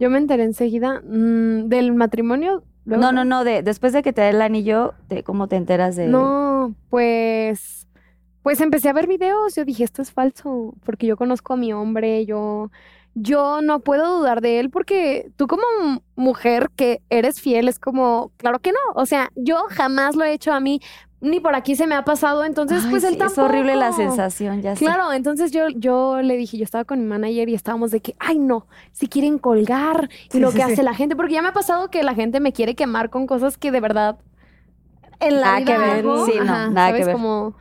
Yo 0.00 0.08
me 0.10 0.18
enteré 0.18 0.44
enseguida 0.44 1.00
mm, 1.06 1.68
del 1.68 1.92
matrimonio. 1.94 2.62
luego- 2.86 3.02
No, 3.02 3.12
no, 3.12 3.24
no, 3.24 3.44
de, 3.44 3.62
después 3.62 3.92
de 3.92 4.02
que 4.02 4.12
te 4.14 4.22
dé 4.22 4.30
el 4.30 4.40
anillo, 4.42 4.94
de 5.08 5.22
¿cómo 5.22 5.46
te 5.48 5.56
enteras 5.56 5.96
de...? 5.96 6.06
No, 6.08 6.74
pues, 6.90 7.86
pues 8.42 8.60
empecé 8.60 8.88
a 8.88 8.92
ver 8.94 9.06
videos. 9.06 9.54
Yo 9.54 9.64
dije, 9.64 9.84
esto 9.84 10.00
es 10.02 10.10
falso, 10.12 10.74
porque 10.84 11.06
yo 11.06 11.16
conozco 11.16 11.52
a 11.52 11.56
mi 11.56 11.72
hombre, 11.72 12.24
yo, 12.26 12.70
yo 13.14 13.62
no 13.62 13.80
puedo 13.80 14.18
dudar 14.18 14.40
de 14.40 14.60
él, 14.60 14.70
porque 14.70 15.30
tú 15.36 15.46
como 15.46 15.62
mujer 16.16 16.70
que 16.76 17.00
eres 17.10 17.40
fiel 17.40 17.68
es 17.68 17.78
como, 17.78 18.32
claro 18.36 18.58
que 18.58 18.72
no. 18.72 18.78
O 18.94 19.06
sea, 19.06 19.30
yo 19.36 19.64
jamás 19.70 20.16
lo 20.16 20.24
he 20.24 20.32
hecho 20.32 20.52
a 20.52 20.60
mí, 20.60 20.80
ni 21.20 21.40
por 21.40 21.54
aquí 21.54 21.74
se 21.76 21.86
me 21.86 21.94
ha 21.94 22.04
pasado. 22.04 22.44
Entonces, 22.44 22.82
Ay, 22.84 22.90
pues 22.90 23.04
él 23.04 23.14
sí, 23.14 23.18
tampoco. 23.18 23.40
Es 23.40 23.48
horrible 23.48 23.76
la 23.76 23.92
sensación, 23.92 24.62
ya 24.62 24.76
sé. 24.76 24.84
Claro, 24.84 25.12
entonces 25.12 25.52
yo, 25.52 25.68
yo 25.68 26.20
le 26.22 26.36
dije, 26.36 26.58
yo 26.58 26.64
estaba 26.64 26.84
con 26.84 27.00
mi 27.00 27.06
manager 27.06 27.48
y 27.48 27.54
estábamos 27.54 27.90
de 27.90 28.00
que, 28.00 28.14
ay 28.18 28.38
no, 28.38 28.66
si 28.92 29.06
quieren 29.08 29.38
colgar 29.38 30.08
y 30.32 30.38
lo 30.40 30.50
sí, 30.50 30.56
que 30.58 30.62
hace 30.64 30.82
la 30.82 30.94
gente, 30.94 31.16
porque 31.16 31.34
ya 31.34 31.42
me 31.42 31.48
ha 31.48 31.52
pasado 31.52 31.88
que 31.90 32.02
la 32.02 32.14
gente 32.14 32.40
me 32.40 32.52
quiere 32.52 32.74
quemar 32.74 33.10
con 33.10 33.26
cosas 33.26 33.56
que 33.58 33.70
de 33.70 33.80
verdad 33.80 34.18
en 35.20 35.40
la 35.40 35.46
Nada 35.46 35.58
vida 35.60 35.72
que 35.72 35.78
ver, 35.78 35.98
hago, 36.00 36.26
sí, 36.26 36.32
no, 36.36 36.42
ajá, 36.42 36.70
nada 36.70 36.92
que 36.96 37.04
ver. 37.04 37.12
Como, 37.12 37.56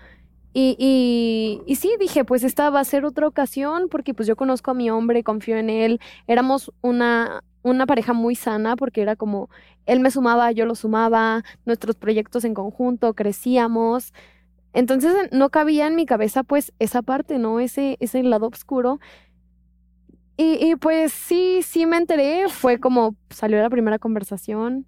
y, 0.56 1.64
y, 1.66 1.76
sí, 1.76 1.96
dije, 2.00 2.26
pues 2.26 2.44
esta 2.44 2.70
va 2.70 2.80
a 2.80 2.84
ser 2.84 3.06
otra 3.06 3.28
ocasión 3.28 3.88
porque 3.90 4.14
pues 4.14 4.28
yo 4.28 4.36
conozco 4.36 4.72
a 4.72 4.76
mi 4.76 4.90
hombre, 4.92 5.24
confío 5.24 5.58
en 5.58 5.70
él, 5.70 6.00
éramos 6.28 6.72
una, 6.82 7.44
una 7.64 7.88
pareja 7.88 8.14
muy 8.14 8.36
sana 8.36 8.76
porque 8.76 9.02
era 9.02 9.16
como, 9.16 9.50
él 9.88 10.00
me 10.00 10.12
sumaba, 10.12 10.52
yo 10.52 10.66
lo 10.66 10.76
sumaba, 10.76 11.44
nuestros 11.66 11.96
proyectos 11.96 12.46
en 12.46 12.54
conjunto, 12.54 13.16
crecíamos. 13.16 14.14
Entonces 14.74 15.14
no 15.32 15.50
cabía 15.50 15.88
en 15.88 15.96
mi 15.96 16.06
cabeza 16.06 16.44
pues 16.44 16.72
esa 16.78 17.02
parte, 17.02 17.40
¿no? 17.40 17.60
Ese, 17.60 17.98
ese 18.00 18.22
lado 18.22 18.48
oscuro. 18.48 19.00
Y, 20.38 20.64
y 20.64 20.76
pues 20.76 21.14
sí, 21.14 21.62
sí 21.64 21.86
me 21.88 21.98
enteré, 21.98 22.48
fue 22.50 22.80
como 22.80 23.16
salió 23.30 23.60
la 23.62 23.70
primera 23.70 24.00
conversación 24.00 24.86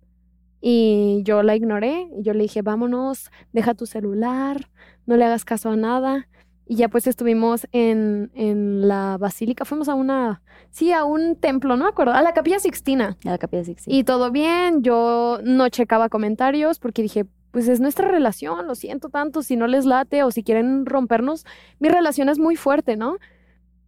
y 0.61 1.21
yo 1.23 1.43
la 1.43 1.55
ignoré 1.55 2.07
y 2.17 2.23
yo 2.23 2.33
le 2.33 2.43
dije, 2.43 2.63
vámonos, 2.63 3.29
deja 3.53 3.75
tu 3.75 3.85
celular, 3.85 4.69
no 5.05 5.17
le 5.17 5.25
hagas 5.25 5.45
caso 5.45 5.69
a 5.69 5.75
nada. 5.75 6.27
Y 6.67 6.77
ya 6.77 6.89
pues 6.89 7.05
estuvimos 7.05 7.67
en, 7.71 8.31
en 8.33 8.87
la 8.87 9.17
basílica, 9.19 9.65
fuimos 9.65 9.87
a 9.87 9.93
una, 9.93 10.41
sí, 10.71 10.91
a 10.91 11.03
un 11.03 11.35
templo, 11.35 11.77
no 11.77 11.83
me 11.83 11.89
acuerdo, 11.89 12.13
a 12.13 12.23
la 12.23 12.33
capilla 12.33 12.57
Sixtina. 12.57 13.17
A 13.23 13.31
la 13.31 13.37
capilla 13.37 13.63
Sixtina. 13.63 13.95
Y 13.95 14.03
todo 14.03 14.31
bien, 14.31 14.81
yo 14.81 15.39
no 15.43 15.69
checaba 15.69 16.09
comentarios 16.09 16.79
porque 16.79 17.03
dije, 17.03 17.25
pues 17.51 17.67
es 17.67 17.79
nuestra 17.79 18.09
relación, 18.09 18.67
lo 18.67 18.75
siento 18.75 19.09
tanto, 19.09 19.43
si 19.43 19.55
no 19.55 19.67
les 19.67 19.85
late 19.85 20.23
o 20.23 20.31
si 20.31 20.43
quieren 20.43 20.85
rompernos, 20.85 21.45
mi 21.79 21.87
relación 21.87 22.29
es 22.29 22.39
muy 22.39 22.55
fuerte, 22.55 22.97
¿no? 22.97 23.17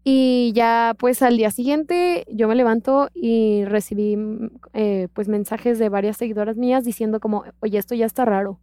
Y 0.06 0.54
ya 0.56 0.96
pues 0.98 1.22
al 1.22 1.36
día 1.36 1.52
siguiente 1.52 2.26
yo 2.32 2.48
me 2.48 2.56
levanto 2.56 3.10
y 3.14 3.66
recibí 3.66 4.18
eh, 4.72 5.10
pues 5.12 5.28
mensajes 5.28 5.80
de 5.80 5.90
varias 5.90 6.16
seguidoras 6.16 6.56
mías 6.56 6.86
diciendo 6.86 7.20
como, 7.20 7.44
oye, 7.60 7.78
esto 7.78 7.94
ya 7.94 8.06
está 8.06 8.24
raro. 8.24 8.62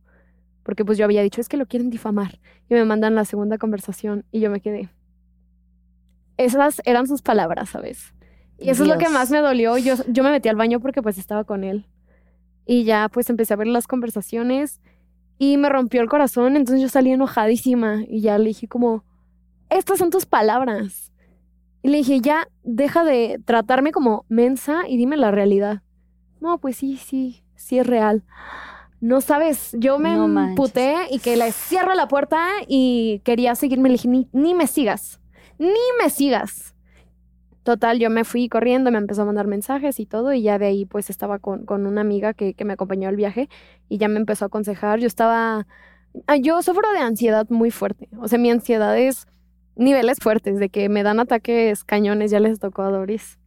Porque 0.64 0.85
pues 0.85 0.98
yo 0.98 1.05
había 1.05 1.22
dicho, 1.22 1.40
es 1.40 1.48
que 1.48 1.57
lo 1.57 1.66
quieren 1.66 1.90
difamar. 1.90 2.40
Y 2.68 2.74
me 2.74 2.85
mandan 2.85 3.14
la 3.14 3.24
segunda 3.24 3.59
conversación 3.59 4.24
y 4.33 4.40
yo 4.40 4.50
me 4.50 4.61
quedé. 4.61 4.88
Esas 6.37 6.83
eran 6.85 7.07
sus 7.07 7.22
palabras, 7.22 7.70
¿sabes? 7.70 8.12
Y 8.59 8.70
eso 8.70 8.83
es 8.83 8.88
lo 8.88 8.98
que 8.98 9.09
más 9.09 9.31
me 9.31 9.38
dolió. 9.38 9.77
Yo, 9.79 9.94
yo 10.09 10.24
me 10.24 10.31
metí 10.31 10.48
al 10.48 10.57
baño 10.57 10.81
porque 10.81 11.03
pues 11.03 11.18
estaba 11.18 11.44
con 11.44 11.64
él. 11.64 11.87
Y 12.66 12.85
ya 12.85 13.09
pues 13.09 13.31
empecé 13.31 13.55
a 13.55 13.59
ver 13.59 13.66
las 13.66 13.87
conversaciones 13.87 14.81
y 15.38 15.59
me 15.59 15.68
rompió 15.68 16.00
el 16.00 16.09
corazón. 16.09 16.57
Entonces 16.57 16.81
yo 16.81 16.88
salí 16.88 17.12
enojadísima 17.12 18.03
y 18.09 18.20
ya 18.22 18.38
le 18.38 18.46
dije 18.46 18.66
como, 18.66 19.05
estas 19.68 19.98
son 19.98 20.11
tus 20.11 20.27
palabras. 20.27 21.12
Y 21.83 21.88
le 21.88 21.98
dije, 21.98 22.20
ya, 22.20 22.48
deja 22.62 23.05
de 23.05 23.40
tratarme 23.44 23.92
como 23.92 24.24
mensa 24.29 24.88
y 24.88 24.96
dime 24.96 25.18
la 25.18 25.31
realidad. 25.31 25.83
No, 26.40 26.59
pues 26.59 26.77
sí, 26.77 26.96
sí, 26.96 27.44
sí 27.57 27.79
es 27.79 27.87
real. 27.87 28.24
No 29.04 29.20
sabes, 29.20 29.76
yo 29.78 29.98
me 29.98 30.14
No 30.14 30.24
emputé 30.24 30.94
y 31.10 31.18
que 31.18 31.36
le 31.36 31.52
cierro 31.52 31.94
la 31.94 32.08
puerta 32.08 32.48
y 32.66 33.20
quería 33.22 33.54
seguirme. 33.54 33.90
Le 33.90 33.96
dije, 33.96 34.08
ni, 34.08 34.30
ni 34.32 34.54
me 34.54 34.66
sigas, 34.66 35.20
ni 35.58 35.68
me 36.02 36.08
sigas. 36.08 36.74
Total, 37.64 37.98
yo 37.98 38.08
me 38.08 38.24
fui 38.24 38.48
corriendo, 38.48 38.90
me 38.90 38.96
empezó 38.96 39.20
a 39.20 39.24
mandar 39.26 39.46
mensajes 39.46 40.00
y 40.00 40.06
todo, 40.06 40.32
y 40.32 40.40
ya 40.40 40.58
de 40.58 40.68
ahí 40.68 40.86
pues 40.86 41.10
estaba 41.10 41.38
con, 41.38 41.66
con 41.66 41.86
una 41.86 42.00
amiga 42.00 42.32
que, 42.32 42.54
que 42.54 42.64
me 42.64 42.72
acompañó 42.72 43.10
al 43.10 43.16
viaje 43.16 43.50
y 43.90 43.98
ya 43.98 44.08
me 44.08 44.16
empezó 44.18 44.46
a 44.46 44.48
aconsejar. 44.48 45.00
Yo 45.00 45.06
estaba, 45.06 45.66
ah, 46.26 46.36
yo 46.36 46.62
sufro 46.62 46.90
de 46.92 47.00
ansiedad 47.00 47.46
muy 47.50 47.70
fuerte, 47.70 48.08
o 48.18 48.26
sea, 48.26 48.38
mi 48.38 48.50
ansiedad 48.50 48.98
es 48.98 49.26
niveles 49.76 50.16
fuertes, 50.18 50.58
de 50.58 50.70
que 50.70 50.88
me 50.88 51.02
dan 51.02 51.20
ataques 51.20 51.84
cañones, 51.84 52.30
ya 52.30 52.40
les 52.40 52.58
tocó 52.58 52.80
a 52.80 52.90
Doris. 52.90 53.38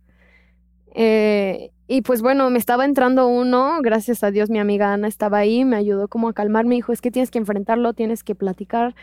Eh, 0.93 1.71
y 1.87 2.01
pues 2.01 2.21
bueno, 2.21 2.49
me 2.49 2.59
estaba 2.59 2.85
entrando 2.85 3.27
uno, 3.27 3.79
gracias 3.81 4.23
a 4.23 4.31
Dios 4.31 4.49
mi 4.49 4.59
amiga 4.59 4.93
Ana 4.93 5.07
estaba 5.07 5.37
ahí, 5.37 5.63
me 5.63 5.77
ayudó 5.77 6.07
como 6.07 6.27
a 6.27 6.33
calmar, 6.33 6.65
me 6.65 6.75
dijo, 6.75 6.91
es 6.91 7.01
que 7.01 7.11
tienes 7.11 7.31
que 7.31 7.37
enfrentarlo, 7.37 7.93
tienes 7.93 8.23
que 8.23 8.35
platicar. 8.35 8.95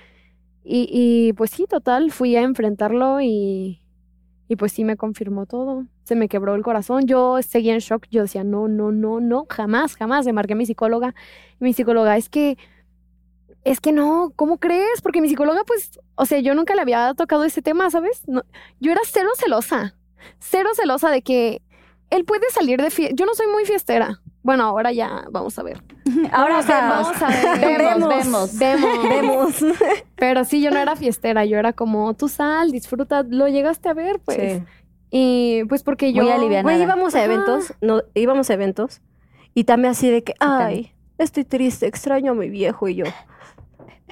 Y, 0.64 0.88
y 0.90 1.32
pues 1.34 1.50
sí, 1.50 1.66
total, 1.66 2.10
fui 2.10 2.36
a 2.36 2.42
enfrentarlo 2.42 3.20
y, 3.20 3.82
y 4.48 4.56
pues 4.56 4.72
sí 4.72 4.84
me 4.84 4.96
confirmó 4.96 5.46
todo. 5.46 5.86
Se 6.04 6.14
me 6.14 6.28
quebró 6.28 6.54
el 6.54 6.62
corazón, 6.62 7.06
yo 7.06 7.40
seguía 7.42 7.74
en 7.74 7.80
shock, 7.80 8.06
yo 8.10 8.22
decía, 8.22 8.44
no, 8.44 8.68
no, 8.68 8.92
no, 8.92 9.20
no, 9.20 9.46
jamás, 9.48 9.96
jamás. 9.96 10.26
Le 10.26 10.32
marqué 10.32 10.52
a 10.52 10.56
mi 10.56 10.66
psicóloga 10.66 11.14
mi 11.58 11.72
psicóloga, 11.72 12.16
es 12.16 12.28
que, 12.28 12.58
es 13.64 13.80
que 13.80 13.92
no, 13.92 14.32
¿cómo 14.36 14.58
crees? 14.58 15.00
Porque 15.02 15.20
mi 15.20 15.28
psicóloga, 15.28 15.64
pues, 15.66 16.00
o 16.14 16.26
sea, 16.26 16.40
yo 16.40 16.54
nunca 16.54 16.74
le 16.74 16.82
había 16.82 17.14
tocado 17.14 17.44
ese 17.44 17.62
tema, 17.62 17.90
¿sabes? 17.90 18.22
No, 18.28 18.42
yo 18.80 18.92
era 18.92 19.00
cero 19.04 19.30
celosa, 19.36 19.96
cero 20.38 20.70
celosa 20.74 21.10
de 21.10 21.22
que 21.22 21.62
él 22.10 22.24
puede 22.24 22.48
salir 22.50 22.80
de 22.80 22.90
fiesta. 22.90 23.14
Yo 23.16 23.26
no 23.26 23.34
soy 23.34 23.46
muy 23.48 23.64
fiestera. 23.64 24.20
Bueno, 24.42 24.64
ahora 24.64 24.92
ya 24.92 25.24
vamos 25.30 25.58
a 25.58 25.62
ver. 25.62 25.82
Ahora 26.32 26.56
Vamos 26.60 26.70
a- 26.70 26.80
vemos. 26.80 27.06
vamos 27.18 27.22
a 27.22 27.28
ver. 27.28 27.78
Vemos, 27.78 28.08
Vemos, 28.08 28.58
vemos. 28.58 28.58
vemos. 28.58 29.60
Vemos. 29.60 29.78
Pero 30.16 30.44
sí, 30.44 30.60
yo 30.60 30.70
no 30.70 30.78
era 30.78 30.96
fiestera, 30.96 31.44
yo 31.46 31.56
era 31.58 31.72
como, 31.72 32.12
tú 32.14 32.28
sal, 32.28 32.70
disfruta, 32.70 33.24
lo 33.26 33.48
llegaste 33.48 33.88
a 33.88 33.94
ver, 33.94 34.20
pues. 34.24 34.58
Sí. 34.58 34.62
Y 35.10 35.64
pues 35.68 35.82
porque 35.82 36.12
yo... 36.12 36.24
Muy 36.24 36.74
íbamos 36.74 37.14
a 37.14 37.18
Ajá. 37.18 37.24
eventos, 37.24 37.72
no, 37.80 38.02
íbamos 38.14 38.50
a 38.50 38.54
eventos 38.54 39.00
y 39.54 39.64
también 39.64 39.92
así 39.92 40.10
de 40.10 40.22
que, 40.24 40.34
ay, 40.40 40.92
estoy 41.18 41.44
triste, 41.44 41.86
extraño 41.86 42.32
a 42.32 42.34
mi 42.34 42.48
viejo 42.50 42.88
y 42.88 42.96
yo. 42.96 43.04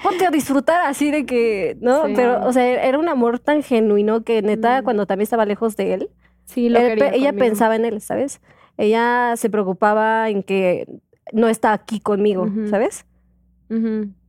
Ponte 0.01 0.25
a 0.25 0.31
disfrutar 0.31 0.85
así 0.87 1.11
de 1.11 1.25
que, 1.25 1.77
¿no? 1.81 2.07
Sí. 2.07 2.13
Pero, 2.15 2.45
o 2.47 2.51
sea, 2.53 2.65
era 2.83 2.97
un 2.97 3.07
amor 3.07 3.39
tan 3.39 3.61
genuino 3.63 4.23
que 4.23 4.41
neta, 4.41 4.81
Mm. 4.81 4.83
cuando 4.83 5.05
también 5.05 5.23
estaba 5.23 5.45
lejos 5.45 5.75
de 5.75 5.93
él, 5.93 6.09
Sí, 6.45 6.69
lo 6.69 6.79
él 6.79 6.89
quería 6.89 7.09
ella 7.09 7.29
conmigo. 7.29 7.45
pensaba 7.45 7.75
en 7.75 7.85
él, 7.85 8.01
¿sabes? 8.01 8.41
Ella 8.77 9.33
se 9.37 9.49
preocupaba 9.49 10.29
en 10.29 10.43
que 10.43 10.87
no 11.31 11.47
está 11.47 11.73
aquí 11.73 11.99
conmigo. 11.99 12.47
¿sabes? 12.69 13.05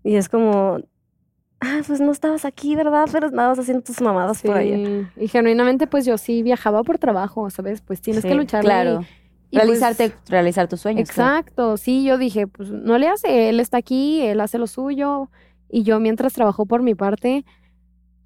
Y 0.05 0.17
es 0.17 0.29
como, 0.29 0.79
ah, 1.61 1.81
pues 1.87 2.01
no 2.01 2.13
estabas 2.13 2.45
aquí, 2.45 2.77
¿verdad? 2.77 3.07
Pero 3.13 3.27
estabas 3.27 3.59
haciendo 3.59 3.83
tus 3.83 4.01
mamadas 4.01 4.43
por 4.43 4.57
allá. 4.57 4.77
Y 5.17 5.29
genuinamente, 5.29 5.87
pues 5.87 6.05
yo 6.07 6.17
sí 6.19 6.43
viajaba 6.43 6.83
por 6.83 6.99
trabajo, 6.99 7.51
¿sabes? 7.51 7.81
Pues 7.83 8.01
tienes 8.01 8.23
Sí, 8.23 8.29
que 8.29 8.35
luchar. 8.35 8.63
Claro. 8.65 9.01
y, 9.51 9.57
pues, 9.57 9.65
Realizarte, 9.65 10.13
realizar 10.29 10.67
tus 10.69 10.81
sueños. 10.81 11.11
claro. 11.11 11.39
Exacto, 11.39 11.77
sí, 11.77 12.05
yo 12.05 12.19
dije, 12.19 12.47
pues 12.47 12.71
no 12.71 12.99
le 12.99 13.09
hace, 13.09 13.49
él 13.51 13.61
está 13.61 13.77
aquí, 13.79 14.21
él 14.23 14.41
hace 14.41 14.59
lo 14.59 14.67
suyo, 14.67 15.31
y 15.71 15.83
yo 15.85 16.01
mientras 16.01 16.33
trabajo 16.33 16.67
por 16.67 16.83
mi 16.83 16.95
parte, 16.95 17.45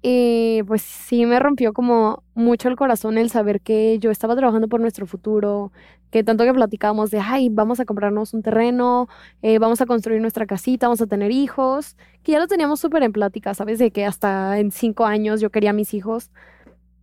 y 0.01 0.63
pues 0.63 0.81
sí 0.81 1.25
me 1.25 1.39
rompió 1.39 1.73
como 1.73 2.23
mucho 2.33 2.69
el 2.69 2.75
corazón 2.77 3.17
el 3.17 3.29
saber 3.29 3.59
que 3.59 3.99
yo 3.99 4.11
estaba 4.11 4.35
trabajando 4.35 4.69
por 4.69 4.79
nuestro 4.79 5.05
futuro, 5.05 5.71
que 6.09 6.23
tanto 6.23 6.45
que 6.45 6.53
platicábamos 6.53 7.11
de, 7.11 7.19
ay, 7.19 7.49
vamos 7.49 7.79
a 7.79 7.85
comprarnos 7.85 8.33
un 8.33 8.41
terreno, 8.41 9.09
eh, 9.41 9.59
vamos 9.59 9.81
a 9.81 9.85
construir 9.85 10.21
nuestra 10.21 10.45
casita, 10.45 10.87
vamos 10.87 11.01
a 11.01 11.07
tener 11.07 11.31
hijos, 11.31 11.97
que 12.23 12.31
ya 12.31 12.39
lo 12.39 12.47
teníamos 12.47 12.79
súper 12.79 13.03
en 13.03 13.11
plática, 13.11 13.53
¿sabes? 13.53 13.77
De 13.79 13.91
que 13.91 14.05
hasta 14.05 14.57
en 14.59 14.71
cinco 14.71 15.05
años 15.05 15.41
yo 15.41 15.49
quería 15.49 15.73
mis 15.73 15.93
hijos. 15.93 16.31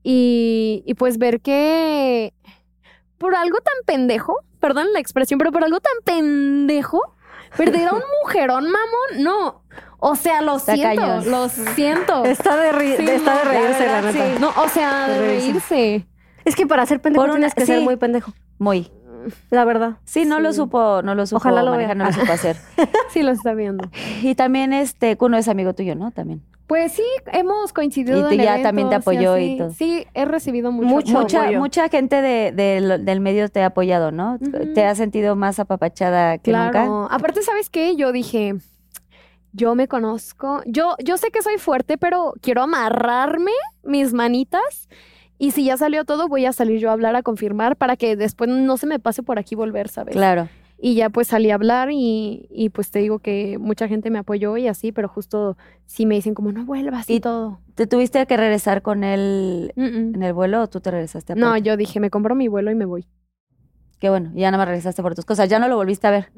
Y, 0.02 0.82
y 0.86 0.94
pues 0.94 1.18
ver 1.18 1.40
que 1.40 2.32
por 3.18 3.34
algo 3.34 3.58
tan 3.58 3.74
pendejo, 3.84 4.38
perdón 4.60 4.92
la 4.92 5.00
expresión, 5.00 5.38
pero 5.38 5.52
por 5.52 5.64
algo 5.64 5.80
tan 5.80 5.94
pendejo, 6.04 7.00
perder 7.56 7.88
a 7.88 7.92
un 7.94 8.02
mujerón 8.22 8.64
mamón, 8.64 9.22
no. 9.22 9.65
O 9.98 10.14
sea, 10.16 10.42
lo 10.42 10.56
Está 10.56 10.74
siento, 10.74 11.00
cañón. 11.00 11.30
lo 11.30 11.48
siento. 11.48 12.24
Está 12.24 12.56
de, 12.56 12.72
ri- 12.72 12.96
Sí, 12.96 13.08
está 13.08 13.38
de 13.38 13.44
reírse, 13.44 13.86
la, 13.86 13.92
verdad, 14.00 14.12
neta. 14.12 14.34
sí. 14.34 14.40
No, 14.40 14.50
o 14.62 14.68
sea, 14.68 15.08
de 15.08 15.20
De 15.20 15.26
reírse. 15.26 16.06
Es 16.44 16.54
que 16.54 16.66
para 16.66 16.84
ser 16.86 17.00
pendejo 17.00 17.24
una- 17.24 17.32
tienes 17.34 17.54
que 17.54 17.66
ser 17.66 17.80
muy 17.80 17.96
pendejo, 17.96 18.32
Muy. 18.58 18.90
la 19.50 19.64
verdad. 19.64 19.96
Sí, 20.04 20.24
no 20.24 20.38
lo 20.38 20.52
supo, 20.52 21.02
no 21.02 21.14
lo 21.14 21.26
supo 21.26 21.38
Ojalá 21.38 21.62
lo 21.62 21.72
manejar, 21.72 21.96
vea. 21.96 22.04
no 22.06 22.10
lo 22.10 22.20
supo 22.20 22.32
hacer. 22.32 22.56
Sí, 23.10 23.22
lo 23.22 23.32
está 23.32 23.54
viendo. 23.54 23.88
Y 24.22 24.34
también 24.34 24.72
este, 24.72 25.16
Kuno 25.16 25.36
es 25.38 25.48
amigo 25.48 25.74
tuyo, 25.74 25.94
¿no? 25.96 26.10
También. 26.12 26.42
Pues 26.66 26.92
sí, 26.92 27.04
hemos 27.32 27.72
coincidido 27.72 28.18
Y 28.26 28.36
te- 28.36 28.42
en 28.42 28.42
ya 28.42 28.62
también 28.62 28.88
te 28.88 28.96
y 28.96 28.98
apoyó 28.98 29.38
y 29.38 29.56
todo. 29.56 29.70
Sí, 29.70 30.04
he 30.14 30.24
recibido 30.24 30.72
mucho. 30.72 31.12
Mucha, 31.12 31.42
apoyo. 31.44 31.58
mucha 31.60 31.88
gente 31.88 32.20
de, 32.22 32.52
del 33.00 33.20
medio 33.20 33.48
te 33.48 33.62
ha 33.62 33.66
apoyado, 33.66 34.10
¿no? 34.12 34.38
¿Te 34.74 34.84
has 34.84 34.98
sentido 34.98 35.36
más 35.36 35.58
apapachada 35.60 36.38
que 36.38 36.50
nunca? 36.52 36.70
Claro. 36.72 37.08
Aparte, 37.10 37.42
¿sabes 37.42 37.70
qué? 37.70 37.94
Yo 37.96 38.10
dije, 38.12 38.56
yo 39.56 39.74
me 39.74 39.88
conozco, 39.88 40.62
yo, 40.66 40.94
yo 41.04 41.16
sé 41.16 41.30
que 41.30 41.42
soy 41.42 41.58
fuerte, 41.58 41.96
pero 41.98 42.34
quiero 42.40 42.62
amarrarme 42.62 43.52
mis 43.82 44.12
manitas 44.12 44.88
y 45.38 45.50
si 45.52 45.64
ya 45.64 45.76
salió 45.76 46.04
todo, 46.04 46.28
voy 46.28 46.46
a 46.46 46.52
salir 46.52 46.78
yo 46.80 46.90
a 46.90 46.92
hablar, 46.92 47.16
a 47.16 47.22
confirmar, 47.22 47.76
para 47.76 47.96
que 47.96 48.16
después 48.16 48.48
no 48.50 48.76
se 48.76 48.86
me 48.86 48.98
pase 48.98 49.22
por 49.22 49.38
aquí 49.38 49.54
volver, 49.54 49.88
¿sabes? 49.88 50.14
Claro. 50.14 50.48
Y 50.78 50.94
ya 50.94 51.08
pues 51.08 51.28
salí 51.28 51.50
a 51.50 51.54
hablar 51.54 51.88
y, 51.90 52.46
y 52.50 52.68
pues 52.68 52.90
te 52.90 52.98
digo 52.98 53.18
que 53.18 53.56
mucha 53.58 53.88
gente 53.88 54.10
me 54.10 54.18
apoyó 54.18 54.56
y 54.58 54.68
así, 54.68 54.92
pero 54.92 55.08
justo 55.08 55.56
sí 55.86 56.04
me 56.04 56.14
dicen 56.16 56.34
como 56.34 56.52
no 56.52 56.64
vuelvas 56.66 57.08
y, 57.08 57.14
Y- 57.14 57.20
todo. 57.20 57.60
¿Te 57.74 57.86
tuviste 57.86 58.24
que 58.26 58.36
regresar 58.36 58.80
con 58.82 59.02
él 59.04 59.72
Mm, 59.76 59.82
mm. 59.84 60.14
en 60.16 60.22
el 60.22 60.32
vuelo 60.34 60.62
o 60.62 60.66
tú 60.68 60.80
te 60.80 60.90
regresaste 60.90 61.32
a 61.32 61.36
No, 61.36 61.56
yo 61.58 61.76
dije, 61.76 61.98
me 62.00 62.10
compro 62.10 62.34
mi 62.34 62.48
vuelo 62.48 62.70
y 62.70 62.74
me 62.74 62.84
voy. 62.86 63.06
Qué 63.98 64.10
bueno, 64.10 64.30
ya 64.34 64.50
no 64.50 64.58
me 64.58 64.64
regresaste 64.66 65.02
por 65.02 65.14
tus 65.14 65.24
cosas, 65.24 65.48
ya 65.48 65.58
no 65.58 65.68
lo 65.68 65.76
volviste 65.76 66.06
a 66.06 66.10
ver. 66.10 66.30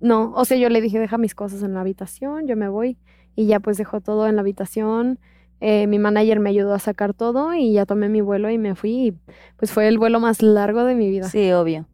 No, 0.00 0.32
o 0.34 0.44
sea, 0.44 0.56
yo 0.56 0.68
le 0.68 0.80
dije, 0.80 0.98
deja 0.98 1.18
mis 1.18 1.34
cosas 1.34 1.62
en 1.62 1.74
la 1.74 1.80
habitación, 1.80 2.46
yo 2.46 2.56
me 2.56 2.68
voy. 2.68 2.96
Y 3.36 3.46
ya 3.46 3.58
pues 3.60 3.76
dejó 3.78 4.00
todo 4.00 4.28
en 4.28 4.36
la 4.36 4.42
habitación. 4.42 5.18
Eh, 5.60 5.86
mi 5.86 5.98
manager 5.98 6.40
me 6.40 6.50
ayudó 6.50 6.72
a 6.74 6.78
sacar 6.78 7.12
todo 7.14 7.52
y 7.54 7.72
ya 7.72 7.84
tomé 7.84 8.08
mi 8.08 8.20
vuelo 8.20 8.48
y 8.50 8.58
me 8.58 8.74
fui. 8.74 8.92
Y 9.08 9.18
pues 9.56 9.72
fue 9.72 9.88
el 9.88 9.98
vuelo 9.98 10.20
más 10.20 10.40
largo 10.42 10.84
de 10.84 10.94
mi 10.94 11.10
vida. 11.10 11.24
Sí, 11.28 11.46
Sí, 11.46 11.52
obvio. 11.52 11.86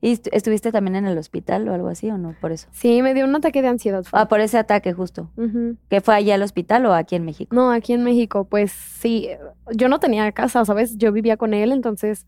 ¿Y 0.00 0.12
est- 0.12 0.28
estuviste 0.30 0.70
también 0.70 0.94
en 0.94 1.06
el 1.06 1.18
hospital 1.18 1.68
o 1.68 1.74
algo 1.74 1.88
así 1.88 2.08
o 2.10 2.18
no? 2.18 2.34
Por 2.40 2.52
eso. 2.52 2.68
me 2.84 3.14
dio 3.14 3.24
un 3.24 3.34
ataque 3.34 3.62
de 3.62 3.68
ansiedad. 3.68 4.04
fue. 4.04 4.18
Ah, 4.20 4.28
por 4.28 4.40
ese 4.40 4.56
ataque 4.58 4.92
justo. 4.92 5.30
¿Que 5.88 6.00
fue 6.00 6.14
allá 6.14 6.34
al 6.36 6.42
hospital 6.42 6.86
o 6.86 6.94
aquí 6.94 7.16
en 7.16 7.24
México? 7.24 7.54
No, 7.54 7.70
aquí 7.72 7.92
en 7.94 8.04
México, 8.04 8.44
pues 8.44 8.70
sí, 8.72 9.28
yo 9.74 9.88
no 9.88 9.98
tenía 9.98 10.30
casa, 10.32 10.64
¿sabes? 10.64 10.96
Yo 10.98 11.10
vivía 11.12 11.36
con 11.36 11.52
él, 11.54 11.72
entonces, 11.72 12.26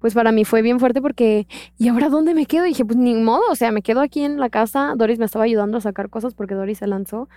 pues 0.00 0.14
para 0.14 0.32
mí 0.32 0.44
fue 0.44 0.62
bien 0.62 0.80
fuerte 0.80 1.00
porque, 1.02 1.46
¿y 1.78 1.88
ahora 1.88 2.08
dónde 2.08 2.34
me 2.34 2.46
quedo? 2.46 2.64
Y 2.66 2.70
dije, 2.70 2.84
pues 2.84 2.96
ni 2.96 3.14
modo, 3.14 3.42
o 3.50 3.54
sea, 3.54 3.70
me 3.70 3.82
quedo 3.82 4.00
aquí 4.00 4.22
en 4.22 4.40
la 4.40 4.48
casa. 4.48 4.94
Doris 4.96 5.18
me 5.18 5.26
estaba 5.26 5.44
ayudando 5.44 5.78
a 5.78 5.80
sacar 5.80 6.08
cosas 6.10 6.34
porque 6.34 6.54
Doris 6.54 6.78
se 6.78 6.86
lanzó. 6.86 7.28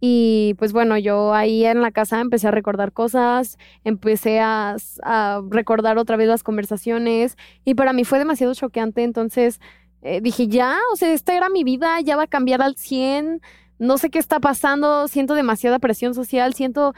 Y 0.00 0.54
pues 0.58 0.72
bueno, 0.72 0.96
yo 0.96 1.34
ahí 1.34 1.64
en 1.64 1.80
la 1.82 1.90
casa 1.90 2.20
empecé 2.20 2.46
a 2.46 2.50
recordar 2.52 2.92
cosas, 2.92 3.58
empecé 3.84 4.38
a, 4.40 4.76
recordar 5.50 5.98
otra 5.98 6.16
vez 6.16 6.28
las 6.28 6.44
conversaciones 6.44 7.36
y 7.64 7.74
para 7.74 7.92
mí 7.92 8.04
fue 8.04 8.18
demasiado 8.18 8.54
choqueante, 8.54 9.02
entonces 9.02 9.60
eh, 10.02 10.20
dije, 10.20 10.46
ya, 10.46 10.78
o 10.92 10.96
sea, 10.96 11.12
esta 11.12 11.36
era 11.36 11.48
mi 11.48 11.64
vida, 11.64 12.00
ya 12.00 12.16
va 12.16 12.24
a 12.24 12.26
cambiar 12.28 12.62
al 12.62 12.76
100, 12.76 13.40
no 13.80 13.98
sé 13.98 14.10
qué 14.10 14.20
está 14.20 14.38
pasando, 14.38 15.08
siento 15.08 15.34
demasiada 15.34 15.80
presión 15.80 16.14
social, 16.14 16.54
siento, 16.54 16.94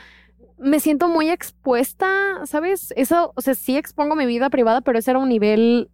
me 0.61 0.79
siento 0.81 1.09
muy 1.09 1.31
expuesta, 1.31 2.45
¿sabes? 2.45 2.93
Eso, 2.97 3.33
o 3.35 3.41
sea, 3.41 3.55
sí 3.55 3.77
expongo 3.77 4.15
mi 4.15 4.27
vida 4.27 4.51
privada, 4.51 4.81
pero 4.83 4.99
ese 4.99 5.11
era 5.11 5.19
un 5.19 5.29
nivel 5.29 5.91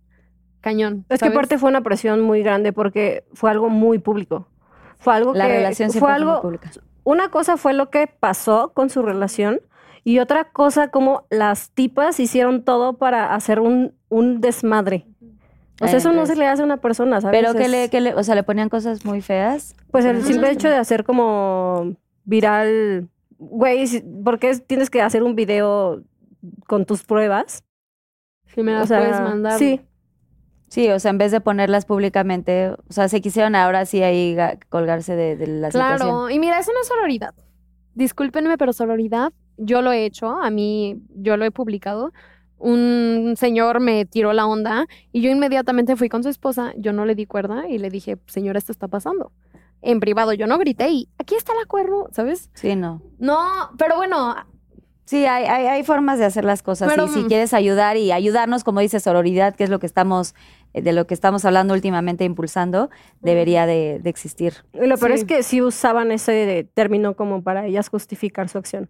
cañón. 0.61 1.05
Es 1.09 1.21
que 1.21 1.29
aparte 1.29 1.59
fue 1.59 1.71
una 1.71 1.83
presión 1.83 2.21
muy 2.21 2.43
grande 2.43 2.73
porque 2.73 3.25
fue 3.33 3.51
algo 3.51 3.69
muy 3.69 3.99
público. 3.99 4.49
Fue 4.99 5.15
algo 5.15 5.35
La 5.35 5.47
que 5.47 5.53
relación 5.53 5.89
fue 5.89 5.93
siempre 5.93 6.01
fue 6.01 6.09
muy 6.09 6.31
algo 6.33 6.43
pública. 6.43 6.71
una 7.05 7.31
cosa 7.31 7.57
fue 7.57 7.73
lo 7.73 7.91
que 7.91 8.07
pasó 8.07 8.73
con 8.75 8.91
su 8.91 9.03
relación 9.03 9.61
Y 10.05 10.19
otra 10.21 10.51
cosa, 10.51 10.89
como 10.89 11.27
las 11.31 11.71
tipas 11.71 12.19
hicieron 12.21 12.65
todo 12.65 12.97
para 12.97 13.35
hacer 13.35 13.61
un, 13.61 13.93
un 14.09 14.41
desmadre. 14.41 15.07
O 15.81 15.87
sea, 15.87 15.99
eso 15.99 16.13
no 16.13 16.25
se 16.27 16.37
le 16.37 16.47
hace 16.47 16.63
a 16.63 16.65
una 16.65 16.79
persona, 16.79 17.21
¿sabes? 17.21 17.39
Pero 17.39 17.55
que 17.55 17.69
le, 17.69 17.91
que 17.91 18.01
le, 18.01 18.15
o 18.15 18.23
sea, 18.23 18.35
le 18.35 18.43
ponían 18.43 18.69
cosas 18.69 19.05
muy 19.05 19.21
feas. 19.21 19.77
Pues 19.91 20.05
el 20.05 20.23
simple 20.23 20.51
hecho 20.51 20.69
de 20.69 20.77
hacer 20.77 21.05
como 21.05 21.97
viral, 22.25 23.09
güey, 23.39 23.87
¿por 24.25 24.39
qué 24.39 24.57
tienes 24.59 24.91
que 24.91 25.03
hacer 25.03 25.23
un 25.23 25.35
video 25.35 26.03
con 26.67 26.85
tus 26.87 27.03
pruebas? 27.05 27.65
Si 28.55 28.63
me 28.63 28.73
las 28.73 28.85
o 28.85 28.87
sea, 28.87 28.99
puedes 28.99 29.21
mandar. 29.21 29.59
Sí, 29.59 29.81
Sí, 30.69 30.89
o 30.89 30.99
sea, 30.99 31.13
en 31.13 31.19
vez 31.19 31.31
de 31.31 31.41
ponerlas 31.41 31.85
públicamente, 31.87 32.71
o 32.71 32.93
sea, 32.93 33.09
se 33.09 33.21
quisieron 33.21 33.55
ahora 33.55 33.87
sí 33.87 34.03
ahí 34.03 34.35
ga- 34.35 34.59
colgarse 34.69 35.15
de, 35.15 35.37
de 35.37 35.47
la 35.47 35.71
Claro, 35.71 35.95
situación. 35.97 36.33
y 36.33 36.39
mira, 36.41 36.59
eso 36.59 36.73
no 36.73 36.81
es 36.81 36.89
sororidad. 36.89 37.35
Discúlpenme, 37.95 38.59
pero 38.59 38.73
sororidad, 38.73 39.33
yo 39.57 39.81
lo 39.81 39.93
he 39.93 40.05
hecho, 40.05 40.29
a 40.43 40.51
mí, 40.51 41.01
yo 41.15 41.37
lo 41.37 41.45
he 41.45 41.53
publicado. 41.53 42.13
Un 42.59 43.35
señor 43.37 43.79
me 43.81 44.07
tiró 44.07 44.33
la 44.33 44.47
onda 44.47 44.87
y 45.13 45.21
yo 45.21 45.31
inmediatamente 45.31 45.95
fui 45.95 46.09
con 46.09 46.25
su 46.25 46.31
esposa, 46.31 46.73
yo 46.77 46.93
no 46.93 47.05
le 47.05 47.15
di 47.15 47.27
cuerda 47.27 47.69
y 47.69 47.79
le 47.79 47.89
dije, 47.89 48.17
señora, 48.27 48.59
esto 48.59 48.73
está 48.73 48.89
pasando. 48.89 49.31
En 49.83 50.01
privado 50.01 50.33
yo 50.33 50.47
no 50.47 50.59
grité 50.59 50.89
y 50.89 51.09
aquí 51.19 51.35
está 51.35 51.53
la 51.55 51.67
cuerno, 51.67 52.07
¿sabes? 52.13 52.51
Sí, 52.55 52.75
no. 52.77 53.03
No, 53.19 53.71
pero 53.79 53.97
bueno, 53.97 54.35
Sí, 55.05 55.25
hay, 55.25 55.45
hay, 55.45 55.67
hay 55.67 55.85
formas 55.85 56.19
de 56.19 56.25
hacer 56.25 56.45
las 56.45 56.65
cosas. 56.65 56.89
Pero, 56.91 57.05
y 57.07 57.09
si 57.11 57.21
mm. 57.21 57.27
quieres 57.29 57.55
ayudar 57.55 57.97
y 57.97 58.11
ayudarnos, 58.11 58.65
como 58.65 58.81
dice 58.81 58.99
sororidad, 58.99 59.55
que 59.55 59.63
es 59.63 59.71
lo 59.71 59.79
que 59.79 59.87
estamos, 59.87 60.35
eh, 60.75 60.83
de 60.83 60.93
lo 60.93 61.07
que 61.07 61.15
estamos 61.15 61.45
hablando 61.45 61.75
últimamente, 61.75 62.25
impulsando, 62.25 62.91
debería 63.21 63.67
de, 63.67 64.01
de 64.03 64.11
existir. 64.11 64.65
y 64.75 64.85
lo 64.89 64.99
peor 64.99 65.13
Sí. 65.13 65.19
es 65.19 65.25
que 65.25 65.43
sí 65.45 65.63
usaban 65.63 66.11
ese 66.11 66.33
de- 66.33 66.65
término 66.65 67.15
como 67.15 67.45
para 67.45 67.67
ellas 67.67 67.89
justificar 67.89 68.49
su 68.49 68.59
acción. 68.59 68.89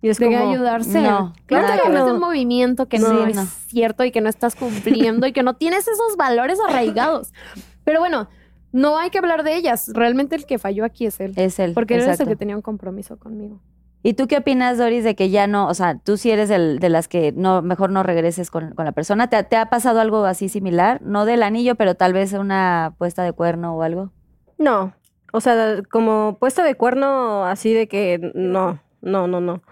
Y 0.00 0.08
es 0.08 0.16
de 0.18 0.24
como, 0.34 0.50
ayudarse. 0.52 1.02
no, 1.02 1.34
claro 1.44 1.66
que 1.66 1.80
que 1.82 1.86
hablas 1.88 2.04
de 2.04 2.08
no. 2.12 2.14
un 2.14 2.20
movimiento 2.20 2.86
que 2.88 2.98
no, 2.98 3.08
Sí, 3.10 3.30
es 3.30 3.36
no. 3.36 3.44
cierto 3.66 4.04
y 4.04 4.10
que 4.10 4.22
no 4.22 4.30
estás 4.30 4.54
cumpliendo 4.56 5.26
y 5.26 5.34
que 5.34 5.42
no 5.42 5.56
tienes 5.56 5.86
esos 5.86 6.16
valores 6.16 6.58
arraigados. 6.66 7.34
Pero 7.84 8.00
bueno, 8.00 8.26
no 8.72 8.98
hay 8.98 9.10
que 9.10 9.18
hablar 9.18 9.42
de 9.44 9.56
ellas. 9.56 9.90
Realmente 9.94 10.36
el 10.36 10.46
que 10.46 10.58
falló 10.58 10.84
aquí 10.84 11.06
es 11.06 11.20
él. 11.20 11.32
Es 11.36 11.58
él. 11.58 11.72
Porque 11.74 11.94
él 11.94 12.00
es 12.00 12.06
el 12.06 12.12
exacto. 12.12 12.30
que 12.30 12.36
tenía 12.36 12.56
un 12.56 12.62
compromiso 12.62 13.18
conmigo. 13.18 13.60
¿Y 14.02 14.14
tú 14.14 14.28
qué 14.28 14.38
opinas, 14.38 14.78
Doris, 14.78 15.02
de 15.02 15.16
que 15.16 15.28
ya 15.28 15.46
no, 15.48 15.66
o 15.66 15.74
sea, 15.74 15.98
tú 15.98 16.16
sí 16.16 16.30
eres 16.30 16.48
del- 16.48 16.78
de 16.78 16.88
las 16.88 17.08
que 17.08 17.32
no, 17.32 17.62
mejor 17.62 17.90
no 17.90 18.04
regreses 18.04 18.48
con, 18.50 18.72
con 18.74 18.84
la 18.84 18.92
persona? 18.92 19.28
¿Te, 19.28 19.42
te 19.42 19.56
ha 19.56 19.66
pasado 19.66 20.00
algo 20.00 20.24
así 20.24 20.48
similar? 20.48 21.02
No 21.02 21.24
del 21.24 21.42
anillo, 21.42 21.74
pero 21.74 21.96
tal 21.96 22.12
vez 22.12 22.32
una 22.32 22.94
puesta 22.96 23.24
de 23.24 23.32
cuerno 23.32 23.74
o 23.76 23.82
algo. 23.82 24.12
No, 24.56 24.94
o 25.32 25.40
sea, 25.40 25.82
como 25.90 26.36
puesta 26.38 26.62
de 26.62 26.76
cuerno 26.76 27.44
así 27.44 27.74
de 27.74 27.88
que 27.88 28.30
no, 28.34 28.78
no, 29.02 29.26
no, 29.26 29.40
no. 29.40 29.62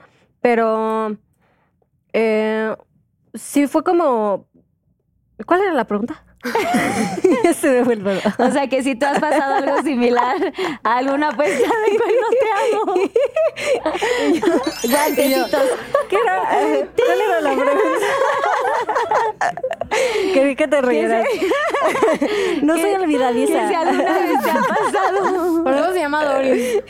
Pero 0.40 1.16
eh, 2.12 2.74
sí 3.34 3.66
fue 3.68 3.84
como... 3.84 4.46
¿Cuál 5.46 5.60
era 5.62 5.72
la 5.74 5.86
pregunta? 5.86 6.24
Se 7.60 7.84
me. 7.84 7.96
O 8.38 8.50
sea, 8.50 8.68
que 8.68 8.82
si 8.82 8.94
tú 8.94 9.06
has 9.06 9.18
pasado 9.18 9.54
algo 9.54 9.82
similar 9.82 10.36
a 10.82 10.96
alguna 10.98 11.32
puesta 11.32 11.56
de 11.62 11.96
cuerno, 11.96 12.26
te 12.40 12.48
amo. 12.74 12.94
Guantecitos. 14.82 15.62
¿Qué 16.08 16.16
era? 16.16 16.42
Eh, 16.56 16.86
¿Cuál 16.96 17.20
era 17.20 17.40
la 17.40 17.50
pregunta? 17.50 18.06
Quería 20.32 20.54
que 20.54 20.68
te 20.68 20.80
rieras. 20.80 21.26
No 22.62 22.76
soy 22.78 22.94
olvidadiza. 22.94 23.68
si 23.68 23.74
alguna 23.74 24.12
vez 24.12 24.42
te 24.42 24.50
ha 24.50 24.54
pasado. 24.54 25.64
Por 25.64 25.72
eso 25.72 25.92
se 25.92 25.98
llama 25.98 26.24
Doris. 26.24 26.82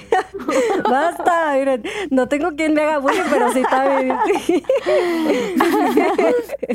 Basta, 0.88 1.52
miren. 1.54 1.82
No 2.10 2.28
tengo 2.28 2.50
quien 2.56 2.74
me 2.74 2.82
haga 2.82 2.98
bullying, 2.98 3.22
pero 3.30 3.52
sí 3.52 3.60
está 3.60 3.98
bien. 3.98 4.16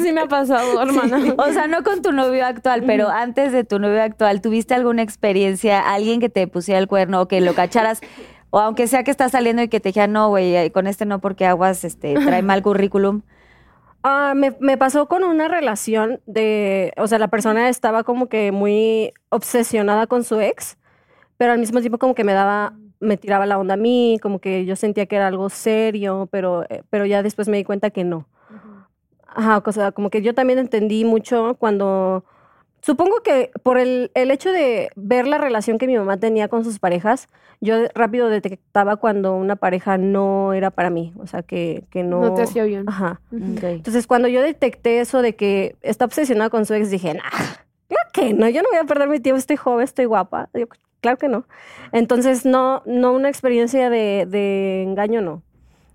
Sí 0.02 0.12
me 0.12 0.22
ha 0.22 0.28
pasado, 0.28 0.82
hermana. 0.82 1.34
O 1.38 1.52
sea, 1.52 1.68
no 1.68 1.84
con 1.84 2.02
tu 2.02 2.12
novio 2.12 2.46
actual, 2.46 2.71
pero 2.86 3.10
antes 3.10 3.52
de 3.52 3.64
tu 3.64 3.80
novio 3.80 4.02
actual, 4.02 4.42
¿tuviste 4.42 4.74
alguna 4.74 5.02
experiencia, 5.02 5.80
alguien 5.80 6.20
que 6.20 6.30
te 6.30 6.48
pusiera 6.48 6.80
el 6.80 6.88
cuerno 6.88 7.22
o 7.22 7.28
que 7.28 7.42
lo 7.42 7.54
cacharas? 7.54 8.02
O 8.50 8.60
aunque 8.60 8.88
sea 8.88 9.04
que 9.04 9.12
estás 9.12 9.32
saliendo 9.32 9.62
y 9.62 9.70
que 9.70 9.80
te 9.80 9.90
dijera, 9.90 10.08
no, 10.08 10.30
güey, 10.30 10.56
eh, 10.56 10.72
con 10.72 10.88
este 10.88 11.06
no 11.06 11.20
porque 11.20 11.46
aguas, 11.46 11.84
este, 11.84 12.14
trae 12.16 12.42
mal 12.42 12.62
currículum. 12.62 13.22
Ah, 14.04 14.34
me, 14.36 14.56
me 14.60 14.78
pasó 14.78 15.08
con 15.08 15.24
una 15.24 15.48
relación 15.48 16.22
de, 16.26 16.92
o 16.98 17.08
sea, 17.08 17.20
la 17.20 17.28
persona 17.28 17.70
estaba 17.70 18.04
como 18.04 18.28
que 18.28 18.52
muy 18.52 19.14
obsesionada 19.30 20.08
con 20.08 20.24
su 20.24 20.42
ex, 20.42 20.78
pero 21.38 21.54
al 21.54 21.60
mismo 21.60 21.80
tiempo 21.80 22.00
como 22.00 22.16
que 22.16 22.24
me 22.24 22.34
daba, 22.34 22.74
me 23.00 23.18
tiraba 23.18 23.46
la 23.46 23.60
onda 23.60 23.76
a 23.76 23.78
mí, 23.78 24.18
como 24.22 24.40
que 24.40 24.66
yo 24.66 24.76
sentía 24.76 25.06
que 25.06 25.16
era 25.18 25.28
algo 25.28 25.50
serio, 25.50 26.28
pero, 26.32 26.64
eh, 26.70 26.84
pero 26.90 27.06
ya 27.06 27.24
después 27.24 27.48
me 27.48 27.58
di 27.58 27.64
cuenta 27.64 27.90
que 27.92 28.04
no. 28.04 28.28
Ajá, 29.28 29.64
o 29.66 29.72
sea, 29.72 29.92
como 29.92 30.10
que 30.10 30.22
yo 30.22 30.34
también 30.34 30.60
entendí 30.60 31.06
mucho 31.06 31.56
cuando, 31.58 32.26
supongo 32.82 33.22
que 33.24 33.52
por 33.64 33.78
el, 33.78 34.12
el 34.14 34.32
hecho 34.32 34.52
de 34.52 34.90
ver 34.96 35.28
la 35.28 35.38
relación 35.38 35.78
que 35.78 35.88
mi 35.88 35.98
mamá 35.98 36.18
tenía 36.18 36.48
con 36.48 36.64
sus 36.64 36.80
parejas, 36.80 37.28
yo 37.62 37.76
rápido 37.94 38.30
detectaba 38.30 38.96
cuando 38.96 39.36
una 39.36 39.56
pareja 39.56 39.98
no 39.98 40.54
era 40.54 40.72
para 40.72 40.90
mí, 40.90 41.14
o 41.20 41.28
sea, 41.28 41.44
que, 41.44 41.84
que 41.92 42.04
no... 42.04 42.22
No 42.22 42.34
te 42.34 42.42
hacía 42.42 42.64
bien. 42.64 42.86
Ajá. 42.88 43.22
Entonces, 43.32 44.08
cuando 44.08 44.28
yo 44.28 44.42
detecté 44.42 45.00
eso 45.00 45.22
de 45.22 45.36
que 45.36 45.76
está 45.82 46.06
obsesionada 46.06 46.50
con 46.50 46.66
su 46.66 46.74
ex, 46.74 46.90
dije, 46.90 47.14
nah, 47.14 47.22
claro 47.88 48.10
que 48.14 48.34
no, 48.34 48.50
yo 48.50 48.64
no 48.64 48.70
voy 48.72 48.80
a 48.80 48.86
perder 48.86 49.10
mi 49.10 49.20
tiempo, 49.20 49.38
estoy 49.38 49.58
joven, 49.58 49.84
estoy 49.84 50.06
guapa. 50.06 50.50
Yo, 50.56 50.66
claro 51.02 51.18
que 51.18 51.28
no. 51.28 51.46
Entonces, 51.92 52.46
no, 52.46 52.82
no 52.88 53.14
una 53.14 53.30
experiencia 53.30 53.92
de, 53.92 54.26
de 54.28 54.82
engaño, 54.82 55.22
no. 55.22 55.44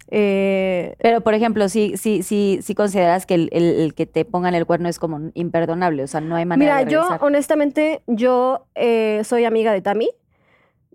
Eh, 0.08 0.94
Pero, 1.00 1.20
por 1.20 1.34
ejemplo, 1.34 1.68
si, 1.68 1.96
si, 1.96 2.22
si, 2.22 2.60
si 2.62 2.74
consideras 2.74 3.26
que 3.26 3.34
el, 3.34 3.48
el- 3.52 3.80
el 3.80 3.94
que 3.94 4.06
te 4.06 4.24
pongan 4.24 4.54
el 4.54 4.66
cuerno 4.66 4.88
es 4.88 4.98
como 4.98 5.30
imperdonable, 5.34 6.02
o 6.04 6.06
sea, 6.06 6.20
no 6.20 6.36
hay 6.36 6.46
manera 6.46 6.76
mira, 6.76 6.84
de 6.84 6.90
yo 6.92 7.02
honestamente, 7.20 8.02
yo 8.06 8.66
eh, 8.74 9.22
soy 9.24 9.44
amiga 9.44 9.72
de 9.72 9.82
Tami 9.82 10.08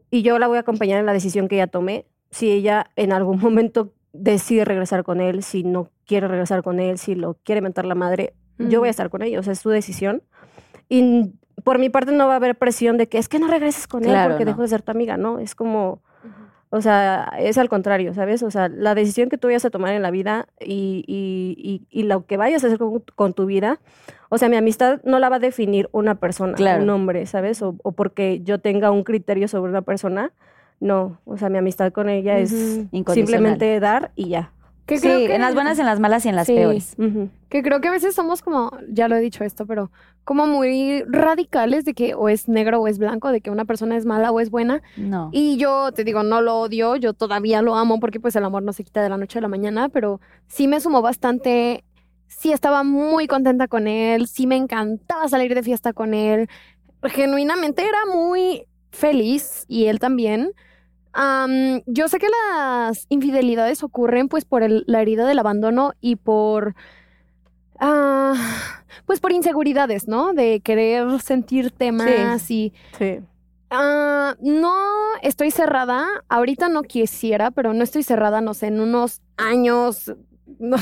y 0.10 0.22
yo 0.22 0.40
la 0.40 0.48
voy 0.48 0.58
a 0.58 0.62
acompañar 0.62 1.00
en 1.00 1.06
la 1.06 1.14
decisión 1.14 1.48
que 1.48 1.56
ella 1.56 1.68
tome. 1.68 2.06
Si 2.32 2.50
ella 2.52 2.88
en 2.96 3.12
algún 3.12 3.40
momento 3.42 3.94
decide 4.14 4.66
regresar 4.66 5.04
con 5.04 5.20
él, 5.22 5.44
si 5.44 5.64
no 5.64 5.90
quiere 6.06 6.28
regresar 6.28 6.64
con 6.64 6.80
él, 6.80 6.98
si 6.98 7.16
lo 7.16 7.36
quiere 7.44 7.62
mentar 7.62 7.86
la 7.86 7.96
madre, 7.96 8.34
yo 8.60 8.80
voy 8.80 8.88
a 8.88 8.92
estar 8.92 9.10
con 9.10 9.24
ella, 9.24 9.40
o 9.40 9.44
sea, 9.44 9.54
es 9.54 9.60
su 9.60 9.70
decisión. 9.70 10.22
Y 10.88 11.32
por 11.64 11.80
mi 11.80 11.90
parte 11.90 12.12
no 12.12 12.28
va 12.28 12.34
a 12.34 12.36
haber 12.36 12.56
presión 12.58 12.98
de 12.98 13.08
que 13.08 13.18
es 13.18 13.28
que 13.28 13.40
no 13.40 13.48
regreses 13.48 13.88
con 13.88 14.04
él 14.04 14.10
Claro, 14.12 14.30
porque 14.30 14.46
no. 14.46 14.52
dejo 14.52 14.62
de 14.62 14.68
ser 14.68 14.82
tu 14.84 14.92
amiga, 14.92 15.18
¿no? 15.18 15.40
Es 15.40 15.56
como, 15.56 16.02
o 16.72 16.82
sea, 16.82 17.32
es 17.38 17.58
al 17.58 17.70
contrario, 17.70 18.14
¿sabes? 18.14 18.42
O 18.44 18.50
sea, 18.50 18.68
la 18.70 18.96
decisión 18.96 19.30
que 19.30 19.38
tú 19.38 19.48
vayas 19.50 19.66
a 19.66 19.70
tomar 19.70 19.94
en 19.94 20.02
la 20.02 20.10
vida 20.10 20.48
y, 20.60 21.04
y, 21.06 21.56
y, 21.58 21.86
y 21.92 22.04
lo 22.04 22.26
que 22.26 22.38
vayas 22.38 22.64
a 22.64 22.68
hacer 22.68 22.80
con, 22.80 23.04
con 23.16 23.34
tu 23.34 23.46
vida, 23.46 23.80
o 24.30 24.38
sea, 24.38 24.48
mi 24.50 24.56
amistad 24.56 25.02
no 25.04 25.20
la 25.20 25.30
va 25.30 25.36
a 25.36 25.40
definir 25.40 25.90
una 25.92 26.16
persona, 26.16 26.54
Claro. 26.54 26.82
un 26.84 26.90
hombre, 26.90 27.26
¿sabes? 27.26 27.62
O, 27.62 27.76
o 27.84 27.92
porque 27.92 28.42
yo 28.44 28.60
tenga 28.60 28.90
un 28.90 29.04
criterio 29.04 29.48
sobre 29.48 29.70
una 29.70 29.82
persona. 29.84 30.32
No, 30.80 31.20
o 31.26 31.38
sea, 31.38 31.50
mi 31.50 31.60
amistad 31.60 31.92
con 31.92 32.10
ella 32.10 32.40
es 32.40 32.50
simplemente 33.14 33.80
dar 33.80 34.12
y 34.16 34.30
ya. 34.30 34.52
Que 34.86 34.98
Sí, 34.98 35.04
creo 35.08 35.20
que- 35.28 35.36
en 35.36 35.42
las 35.42 35.54
buenas, 35.54 35.80
en 35.80 35.86
las 35.86 36.00
malas 36.00 36.26
y 36.26 36.30
en 36.30 36.36
las 36.36 36.48
Sí. 36.48 36.56
peores. 36.56 36.96
Que 37.50 37.64
creo 37.64 37.80
que 37.82 37.88
a 37.88 37.92
veces 37.92 38.16
somos 38.16 38.42
como, 38.42 38.72
ya 38.90 39.08
lo 39.08 39.16
he 39.16 39.20
dicho 39.22 39.44
esto, 39.44 39.66
pero 39.66 39.92
como 40.24 40.48
muy 40.48 41.04
radicales 41.08 41.86
de 41.86 41.94
que 41.94 42.14
o 42.16 42.30
es 42.30 42.48
negro 42.50 42.82
o 42.82 42.88
es 42.88 42.98
blanco, 42.98 43.32
de 43.32 43.42
que 43.42 43.52
una 43.52 43.66
persona 43.66 43.96
es 43.96 44.06
mala 44.06 44.32
o 44.32 44.40
es 44.40 44.50
buena. 44.50 44.82
No. 44.98 45.30
Y 45.32 45.58
yo 45.58 45.92
te 45.92 46.04
digo, 46.04 46.24
no 46.24 46.42
lo 46.42 46.60
odio, 46.60 46.96
yo 46.96 47.14
todavía 47.14 47.62
lo 47.62 47.76
amo 47.76 48.00
porque 48.00 48.20
pues 48.20 48.36
el 48.36 48.44
amor 48.44 48.64
no 48.64 48.74
se 48.74 48.84
quita 48.84 49.02
de 49.02 49.10
la 49.10 49.18
noche 49.18 49.40
a 49.40 49.42
la 49.42 49.48
mañana, 49.48 49.90
pero 49.90 50.20
sí 50.48 50.68
me 50.68 50.80
sumó 50.82 51.02
bastante, 51.02 51.84
sí 52.28 52.52
estaba 52.52 52.84
muy 52.84 53.28
contenta 53.28 53.68
con 53.68 53.88
él, 53.88 54.28
sí 54.28 54.46
me 54.48 54.58
encantaba 54.58 55.28
salir 55.28 55.54
de 55.56 55.64
fiesta 55.64 55.94
con 55.94 56.14
él, 56.14 56.48
genuinamente 57.04 57.84
era 57.84 58.06
muy 58.14 58.66
feliz 58.92 59.66
y 59.68 59.86
él 59.86 60.00
también. 60.00 60.52
Yo 61.86 62.08
sé 62.08 62.18
que 62.20 62.28
las 62.30 63.06
infidelidades 63.10 63.84
ocurren 63.84 64.28
pues 64.30 64.46
por 64.46 64.64
el- 64.64 64.84
la 64.88 65.02
herida 65.02 65.26
del 65.28 65.40
abandono 65.40 65.94
y 66.02 66.16
por... 66.16 66.76
ah, 67.80 68.34
pues 69.06 69.20
por 69.20 69.32
inseguridades, 69.32 70.08
¿no? 70.08 70.34
De 70.34 70.60
querer 70.62 71.20
sentirte 71.22 71.92
más 71.92 72.50
y 72.52 72.74
Sí. 72.98 73.20
Ah, 73.74 74.36
no 74.42 74.74
estoy 75.22 75.50
cerrada. 75.52 76.06
Ahorita 76.28 76.68
no 76.68 76.82
quisiera, 76.84 77.52
pero 77.52 77.74
no 77.74 77.84
estoy 77.84 78.04
cerrada, 78.04 78.42
no 78.42 78.54
sé, 78.54 78.68
en 78.68 78.82
unos 78.82 79.22
años. 79.38 80.14
no 80.60 80.76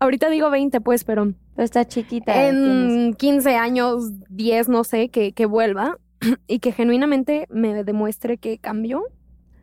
ahorita 0.00 0.30
digo 0.30 0.50
20, 0.50 0.80
pues, 0.80 1.04
pero 1.04 1.32
Pero 1.54 1.64
está 1.64 1.84
chiquita. 1.86 2.48
en 2.48 3.14
15 3.14 3.56
años, 3.56 4.12
10, 4.30 4.68
no 4.68 4.84
sé, 4.84 5.08
que, 5.10 5.32
que 5.32 5.44
vuelva 5.46 5.98
y 6.48 6.58
que 6.60 6.72
genuinamente 6.72 7.46
me 7.50 7.84
demuestre 7.84 8.38
que 8.38 8.58
cambió. 8.58 9.02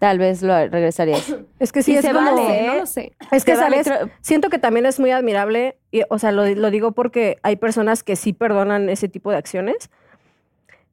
Tal 0.04 0.20
vez 0.20 0.42
lo 0.42 0.54
regresarías. 0.68 1.34
Es 1.60 1.72
que 1.72 1.82
sí, 1.82 1.96
es 1.96 2.02
se 2.04 2.12
como- 2.12 2.30
vale, 2.36 2.60
¿eh? 2.66 2.68
No 2.68 2.76
lo 2.76 2.86
sé. 2.86 3.14
Es 3.32 3.46
que, 3.46 3.56
vale 3.56 3.82
¿sabes? 3.86 4.12
Siento 4.20 4.50
que 4.50 4.60
también 4.60 4.86
es 4.86 5.00
muy 5.00 5.12
admirable, 5.12 5.78
y, 5.92 6.02
o 6.10 6.20
sea, 6.20 6.34
lo, 6.34 6.46
lo 6.46 6.72
digo 6.72 6.92
porque 6.92 7.38
hay 7.42 7.56
personas 7.56 8.04
que 8.04 8.18
sí 8.18 8.34
perdonan 8.34 8.90
ese 8.90 9.08
tipo 9.08 9.32
de 9.32 9.38
acciones. 9.38 9.90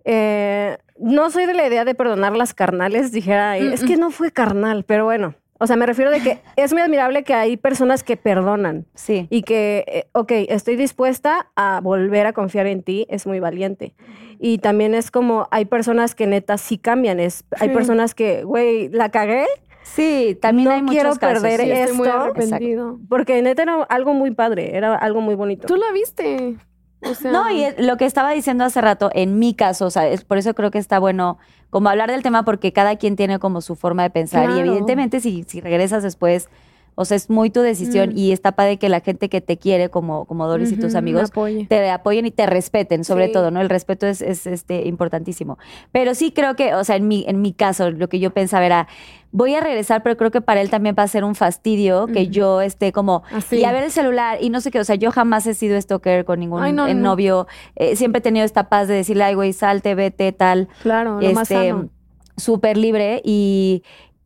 Eh, 0.05 0.79
no 0.99 1.29
soy 1.31 1.47
de 1.47 1.55
la 1.55 1.67
idea 1.67 1.85
de 1.85 1.97
perdonar 1.97 2.37
las 2.37 2.55
carnales, 2.55 3.11
dijera, 3.11 3.57
Mm, 3.61 3.73
es 3.73 3.83
que 3.83 3.97
no 3.97 4.13
fue 4.13 4.31
carnal, 4.31 4.85
pero 4.85 5.05
bueno, 5.07 5.35
O 5.63 5.67
sea, 5.67 5.77
me 5.77 5.85
refiero 5.85 6.11
de 6.11 6.21
que 6.21 6.41
es 6.57 6.73
muy 6.73 6.81
admirable 6.81 7.23
que 7.23 7.35
hay 7.35 7.57
personas 7.59 8.03
que 8.03 8.17
perdonan 8.17 8.87
Sí. 8.95 9.27
y 9.31 9.43
que, 9.43 9.85
eh, 9.87 10.07
ok, 10.13 10.33
estoy 10.49 10.77
dispuesta 10.77 11.51
a 11.55 11.81
volver 11.83 12.27
a 12.27 12.33
confiar 12.33 12.67
en 12.67 12.83
ti, 12.83 13.07
es 13.11 13.27
muy 13.27 13.41
valiente. 13.41 13.95
Y 14.39 14.57
también 14.59 14.95
es 14.95 15.11
como, 15.11 15.49
hay 15.51 15.67
personas 15.67 16.15
que 16.15 16.27
neta 16.27 16.57
sí 16.57 16.79
cambian, 16.79 17.21
es, 17.21 17.45
hay 17.59 17.69
Sí. 17.69 17.75
personas 17.75 18.15
que, 18.15 18.43
güey, 18.45 18.89
la 18.89 19.11
cagué, 19.11 19.47
Sí, 19.83 20.39
también 20.41 20.69
No 20.69 20.75
hay 20.75 20.83
muchos 20.83 20.95
quiero 20.95 21.11
casos. 21.17 21.43
perder 21.43 21.61
Sí, 21.63 21.71
estoy 21.73 21.97
muy 21.97 22.07
esto- 22.07 22.21
arrepentido. 22.21 22.99
porque 23.09 23.41
neta 23.43 23.63
era 23.63 23.83
algo 23.85 24.13
muy 24.15 24.31
padre, 24.31 24.77
era 24.77 24.95
algo 24.95 25.21
muy 25.23 25.35
bonito. 25.35 25.67
Tú 25.67 25.75
la 25.77 25.91
viste. 25.93 26.57
O 27.03 27.15
sea, 27.15 27.33
No, 27.33 27.51
y 27.51 27.67
lo 27.79 27.97
que 27.97 28.05
estaba 28.05 28.31
diciendo 28.31 28.65
hace 28.65 28.81
rato, 28.81 29.11
en 29.15 29.39
mi 29.39 29.55
caso, 29.55 29.87
o 29.87 29.91
sea, 29.91 30.07
es 30.09 30.25
por 30.25 30.39
eso 30.39 30.55
creo 30.55 30.71
que 30.71 30.79
está 30.79 30.99
bueno 30.99 31.39
como 31.71 31.89
hablar 31.89 32.11
del 32.11 32.23
tema 32.23 32.45
porque 32.45 32.73
cada 32.73 32.97
quien 32.97 33.17
tiene 33.17 33.39
como 33.39 33.61
su 33.61 33.77
forma 33.77 34.03
de 34.03 34.11
pensar 34.11 34.51
y 34.51 34.59
evidentemente 34.59 35.21
si, 35.21 35.45
si 35.45 35.61
regresas 35.61 36.03
después, 36.03 36.49
o 36.95 37.05
sea, 37.05 37.17
es 37.17 37.31
muy 37.31 37.51
tu 37.51 37.61
decisión 37.61 38.11
Mm. 38.11 38.19
y 38.19 38.33
está 38.33 38.53
padre 38.53 38.77
que 38.79 38.89
la 38.89 39.01
gente 39.01 39.29
que 39.29 39.41
te 39.41 39.57
quiere 39.57 39.89
como, 39.89 40.25
como 40.27 40.47
Doris 40.47 40.73
y 40.73 40.77
tus 40.77 40.95
amigos 40.95 41.31
apoye. 41.31 41.67
te 41.67 41.89
apoyen 41.91 42.27
y 42.27 42.31
te 42.31 42.47
respeten, 42.47 43.05
sobre 43.05 43.27
Sí. 43.29 43.33
todo, 43.33 43.51
¿no? 43.51 43.61
El 43.61 43.69
respeto 43.71 44.07
es, 44.07 44.21
es, 44.23 44.47
este, 44.47 44.87
importantísimo. 44.87 45.59
Pero 45.93 46.15
sí 46.15 46.33
creo 46.33 46.57
que, 46.57 46.75
o 46.75 46.85
sea, 46.85 46.97
en 46.97 47.09
mi, 47.09 47.25
en 47.27 47.41
mi 47.41 47.53
caso, 47.53 47.91
lo 47.91 48.09
que 48.09 48.19
yo 48.21 48.31
pensaba 48.33 48.67
era, 48.67 48.89
voy 49.33 49.55
a 49.55 49.61
regresar, 49.61 50.03
pero 50.03 50.17
creo 50.17 50.31
que 50.31 50.41
para 50.41 50.61
él 50.61 50.71
también 50.71 50.95
va 50.99 51.05
a 51.05 51.09
ser 51.09 51.23
un 51.25 51.35
fastidio 51.35 52.07
que 52.09 52.29
yo 52.29 52.61
esté 52.61 52.91
como, 52.93 53.23
Así. 53.33 53.57
y 53.59 53.65
a 53.65 53.73
ver 53.73 53.85
el 53.85 53.91
celular, 53.93 54.39
y 54.41 54.51
no 54.51 54.61
sé 54.61 54.71
qué, 54.71 54.81
o 54.81 54.85
sea, 54.85 54.97
yo 54.97 55.13
jamás 55.13 55.47
he 55.47 55.55
sido 55.55 55.81
stalker 55.81 56.25
con 56.25 56.41
ningún 56.41 56.63
Ay, 56.63 56.73
no, 56.73 56.87
eh, 56.89 56.95
no. 56.95 57.03
novio, 57.11 57.47
eh, 57.77 57.95
siempre 57.97 58.19
he 58.19 58.23
tenido 58.23 58.45
esta 58.45 58.69
paz 58.69 58.89
de 58.89 58.95
decirle, 58.95 59.25
ay, 59.25 59.35
güey, 59.35 59.53
salte, 59.53 59.95
vete, 59.95 60.33
tal, 60.33 60.69
Claro, 60.83 61.21
lo 61.21 61.33
más 61.33 61.51
este, 61.51 61.69
sano. 61.71 61.89
súper 62.37 62.77
libre 62.77 63.23
y... 63.25 63.83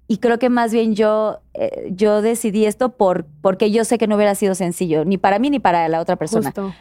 Y 0.06 0.18
creo 0.18 0.38
que 0.38 0.50
más 0.50 0.72
bien 0.72 0.94
yo, 0.94 1.40
eh, 1.54 1.88
yo 1.90 2.20
decidí 2.20 2.66
esto 2.66 2.90
por, 2.90 3.26
porque 3.40 3.70
yo 3.70 3.84
sé 3.84 3.96
que 3.96 4.06
no 4.06 4.16
hubiera 4.16 4.34
sido 4.34 4.54
sencillo, 4.54 5.04
ni 5.04 5.16
para 5.16 5.38
mí 5.38 5.50
ni 5.50 5.58
para 5.58 5.88
la 5.88 6.00
otra 6.00 6.16
persona. 6.16 6.48
Justo. 6.48 6.74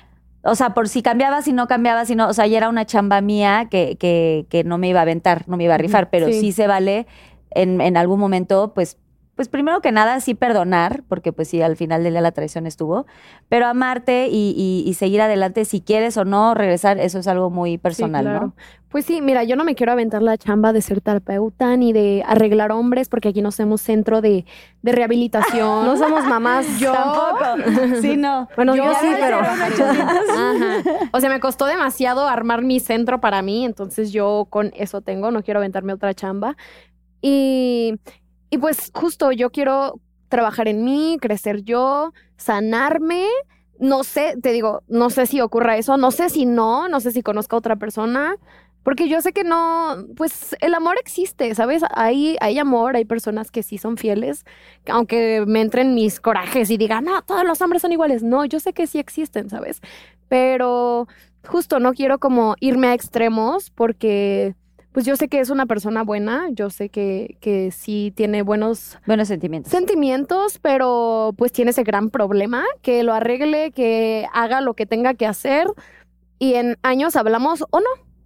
O 0.46 0.56
sea, 0.56 0.74
por 0.74 0.90
si 0.90 1.02
cambiaba, 1.02 1.42
si 1.42 1.54
no 1.54 1.68
cambiaba, 1.68 2.06
si 2.06 2.16
no, 2.16 2.28
o 2.28 2.34
sea, 2.34 2.48
ya 2.48 2.58
era 2.58 2.68
una 2.68 2.86
chamba 2.86 3.22
mía 3.22 3.68
que, 3.72 3.96
que, 3.98 4.46
que 4.50 4.66
no 4.66 4.78
me 4.78 4.90
iba 4.90 5.00
a 5.00 5.04
aventar, 5.04 5.46
no 5.48 5.56
me 5.56 5.64
iba 5.64 5.76
a 5.76 5.78
rifar, 5.78 6.10
pero 6.10 6.28
sí. 6.28 6.34
sí, 6.34 6.52
se 6.52 6.68
vale 6.68 7.08
en, 7.52 7.80
en 7.80 7.96
algún 7.96 8.20
momento, 8.20 8.74
pues, 8.74 8.98
pues 9.36 9.50
primero 9.50 9.82
que 9.82 9.92
nada 9.92 10.20
sí 10.20 10.36
perdonar, 10.36 11.04
porque 11.08 11.34
pues 11.34 11.48
sí, 11.48 11.62
al 11.62 11.76
final 11.76 12.04
del 12.04 12.14
día 12.14 12.22
la 12.22 12.32
traición 12.34 12.68
estuvo, 12.68 13.06
pero 13.50 13.66
amarte 13.66 14.28
y, 14.30 14.54
y- 14.56 14.88
y 14.88 14.94
seguir 14.94 15.22
adelante 15.22 15.66
si 15.66 15.82
quieres 15.82 16.18
o 16.18 16.26
no 16.26 16.54
regresar, 16.54 17.00
eso 17.00 17.18
es 17.20 17.28
algo 17.28 17.50
muy 17.50 17.78
personal, 17.80 18.24
Sí, 18.26 18.30
claro. 18.30 18.46
¿no? 18.48 18.54
Pues 18.90 19.06
sí, 19.06 19.22
mira, 19.22 19.44
yo 19.44 19.56
no 19.56 19.64
me 19.64 19.74
quiero 19.74 19.92
aventar 19.92 20.22
la 20.22 20.38
chamba 20.38 20.72
de 20.72 20.80
ser 20.84 21.02
terapeuta 21.02 21.76
ni 21.78 21.94
de 21.94 22.24
arreglar 22.28 22.72
hombres, 22.72 23.10
porque 23.10 23.30
aquí 23.30 23.42
no 23.42 23.50
somos 23.52 23.82
centro 23.82 24.22
de, 24.22 24.46
de 24.84 24.92
rehabilitación. 24.92 25.86
No 25.88 25.98
somos 25.98 26.26
mamás. 26.26 26.68
Yo 26.80 26.94
Tampoco. 26.94 27.96
Sí, 28.02 28.16
no. 28.18 28.48
Bueno, 28.56 28.76
yo, 28.76 28.84
Yo 28.86 28.94
sí, 29.02 29.08
pero... 29.20 29.40
Ajá. 29.40 30.84
O 31.12 31.20
sea, 31.20 31.30
me 31.32 31.40
costó 31.40 31.66
demasiado 31.66 32.28
armar 32.28 32.62
mi 32.62 32.80
centro 32.80 33.20
para 33.20 33.42
mí, 33.42 33.66
entonces 33.66 34.12
yo 34.12 34.46
con 34.52 34.72
eso 34.76 35.02
tengo, 35.02 35.32
no 35.32 35.42
quiero 35.42 35.60
aventarme 35.60 35.94
otra 35.94 36.14
chamba. 36.14 36.56
Y, 37.20 37.96
y 38.54 38.58
pues 38.60 38.92
justo 38.94 39.32
yo 39.32 39.50
quiero 39.50 40.00
trabajar 40.30 40.68
en 40.68 40.84
mí, 40.84 41.18
crecer 41.20 41.64
yo, 41.64 42.14
sanarme. 42.38 43.26
No 43.80 44.04
sé, 44.04 44.36
te 44.44 44.52
digo, 44.52 44.84
no 44.88 45.10
sé 45.10 45.26
si 45.26 45.42
ocurra 45.42 45.76
eso, 45.76 45.98
no 45.98 46.12
sé 46.12 46.30
si 46.30 46.46
no, 46.46 46.88
no 46.88 47.00
sé 47.00 47.12
si 47.12 47.24
conozca 47.24 47.56
a 47.56 47.60
otra 47.60 47.78
persona, 47.78 48.36
porque 48.84 49.10
yo 49.10 49.22
sé 49.22 49.34
que 49.34 49.44
no, 49.44 50.06
pues 50.16 50.56
el 50.62 50.76
amor 50.76 50.98
existe, 51.00 51.56
¿sabes? 51.56 51.82
Hay, 51.96 52.38
hay 52.42 52.60
amor, 52.60 52.96
hay 52.96 53.06
personas 53.06 53.50
que 53.50 53.64
sí 53.64 53.80
son 53.80 53.98
fieles, 53.98 54.46
aunque 54.88 55.44
me 55.48 55.62
entren 55.62 55.96
mis 55.96 56.20
corajes 56.20 56.70
y 56.70 56.78
digan, 56.78 57.06
no, 57.06 57.24
todos 57.24 57.46
los 57.46 57.60
hombres 57.60 57.82
son 57.82 57.92
iguales. 57.92 58.22
No, 58.22 58.46
yo 58.46 58.60
sé 58.60 58.74
que 58.74 58.86
sí 58.86 59.00
existen, 59.00 59.50
¿sabes? 59.50 59.82
Pero 60.28 61.08
justo 61.48 61.80
no 61.80 61.94
quiero 61.94 62.20
como 62.20 62.56
irme 62.60 62.90
a 62.90 62.94
extremos 62.94 63.72
porque 63.72 64.54
pues 64.94 65.06
yo 65.06 65.16
sé 65.16 65.28
que 65.28 65.40
es 65.40 65.50
una 65.50 65.66
persona 65.66 66.04
buena, 66.04 66.48
yo 66.52 66.70
sé 66.70 66.90
que, 66.90 67.38
que 67.42 67.72
sí 67.72 68.14
tiene 68.16 68.42
buenos 68.44 68.98
Buenos 69.06 69.28
sentimientos. 69.28 69.72
sentimientos, 69.72 70.60
pero 70.62 71.34
pues 71.38 71.52
tiene 71.52 71.72
ese 71.72 71.84
gran 71.84 72.10
problema, 72.10 72.64
que 72.82 73.04
lo 73.04 73.14
arregle, 73.14 73.72
que 73.72 74.28
haga 74.34 74.62
lo 74.62 74.74
que 74.76 74.86
tenga 74.86 75.14
que 75.16 75.26
hacer 75.26 75.68
y 76.40 76.54
en 76.56 76.78
años 76.84 77.16
hablamos 77.16 77.64
o 77.70 77.80
no. 77.80 77.86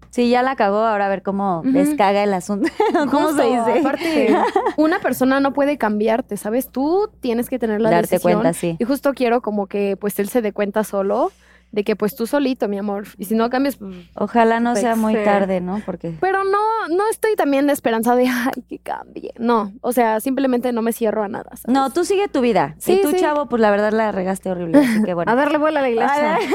Sí, 0.09 0.29
ya 0.29 0.41
la 0.41 0.55
cagó, 0.55 0.77
ahora 0.79 1.05
a 1.07 1.09
ver 1.09 1.21
cómo 1.21 1.61
descaga 1.65 2.23
el 2.23 2.33
asunto. 2.33 2.69
¿Cómo 3.11 3.33
se 3.33 3.43
dice? 3.43 3.79
Aparte, 3.81 4.35
una 4.77 4.99
persona 4.99 5.39
no 5.39 5.53
puede 5.53 5.77
cambiarte, 5.77 6.37
¿sabes? 6.37 6.69
Tú 6.69 7.09
tienes 7.19 7.49
que 7.49 7.59
tener 7.59 7.81
la 7.81 7.91
Darte 7.91 8.15
decisión. 8.15 8.39
cuenta, 8.41 8.53
sí. 8.53 8.77
Y 8.79 8.85
justo 8.85 9.13
quiero 9.13 9.41
como 9.41 9.67
que 9.67 9.95
pues 9.99 10.17
él 10.19 10.29
se 10.29 10.41
dé 10.41 10.53
cuenta 10.53 10.83
solo 10.83 11.31
de 11.71 11.83
que 11.83 11.95
pues 11.95 12.15
tú 12.15 12.25
solito, 12.27 12.67
mi 12.67 12.77
amor. 12.77 13.05
Y 13.17 13.25
si 13.25 13.35
no 13.35 13.49
cambias, 13.49 13.75
pues... 13.75 13.93
Ojalá 14.15 14.59
no 14.59 14.75
sea 14.75 14.95
muy 14.95 15.13
Sí. 15.15 15.23
tarde, 15.23 15.61
¿no? 15.61 15.81
Porque 15.85 16.13
Pero 16.19 16.43
no, 16.43 16.87
no 16.89 17.09
estoy 17.11 17.35
también 17.35 17.67
de 17.67 17.73
esperanza 17.73 18.15
de, 18.15 18.27
ay, 18.27 18.63
que 18.69 18.79
cambie. 18.79 19.33
No, 19.37 19.73
o 19.81 19.91
sea, 19.91 20.19
simplemente 20.19 20.71
no 20.71 20.81
me 20.81 20.93
cierro 20.93 21.23
a 21.23 21.27
nada. 21.27 21.49
¿sabes? 21.55 21.65
No, 21.67 21.89
tú 21.91 22.05
sigue 22.05 22.27
tu 22.29 22.41
vida. 22.41 22.75
Sí, 22.79 22.93
y 22.93 23.01
tú, 23.01 23.11
sí. 23.11 23.17
chavo, 23.19 23.47
pues 23.47 23.61
la 23.61 23.69
verdad 23.71 23.91
la 23.91 24.11
regaste 24.11 24.49
horrible. 24.49 24.79
Así 24.79 25.03
que 25.03 25.13
bueno. 25.13 25.31
A 25.31 25.35
darle 25.35 25.57
vuelo 25.57 25.79
a 25.79 25.81
la 25.81 25.89
iglesia. 25.89 26.35
A 26.35 26.39
ver. 26.39 26.49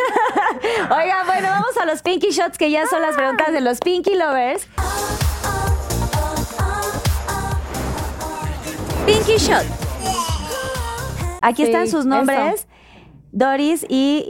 Oigan, 0.91 1.27
bueno, 1.27 1.49
vamos 1.49 1.77
a 1.81 1.85
los 1.87 2.03
Pinky 2.03 2.31
Shots, 2.31 2.57
que 2.59 2.71
ya 2.71 2.87
son 2.87 3.03
las 3.03 3.15
preguntas 3.17 3.53
de 3.53 3.61
los 3.61 3.79
Pinky 3.81 4.15
Lovers. 4.17 4.67
Pinky 9.07 9.37
Shot. 9.39 9.65
Aquí 11.41 11.65
Sí, 11.65 11.71
están 11.73 11.89
sus 11.89 12.07
nombres. 12.07 12.67
Doris 13.33 13.85
y, 13.89 14.25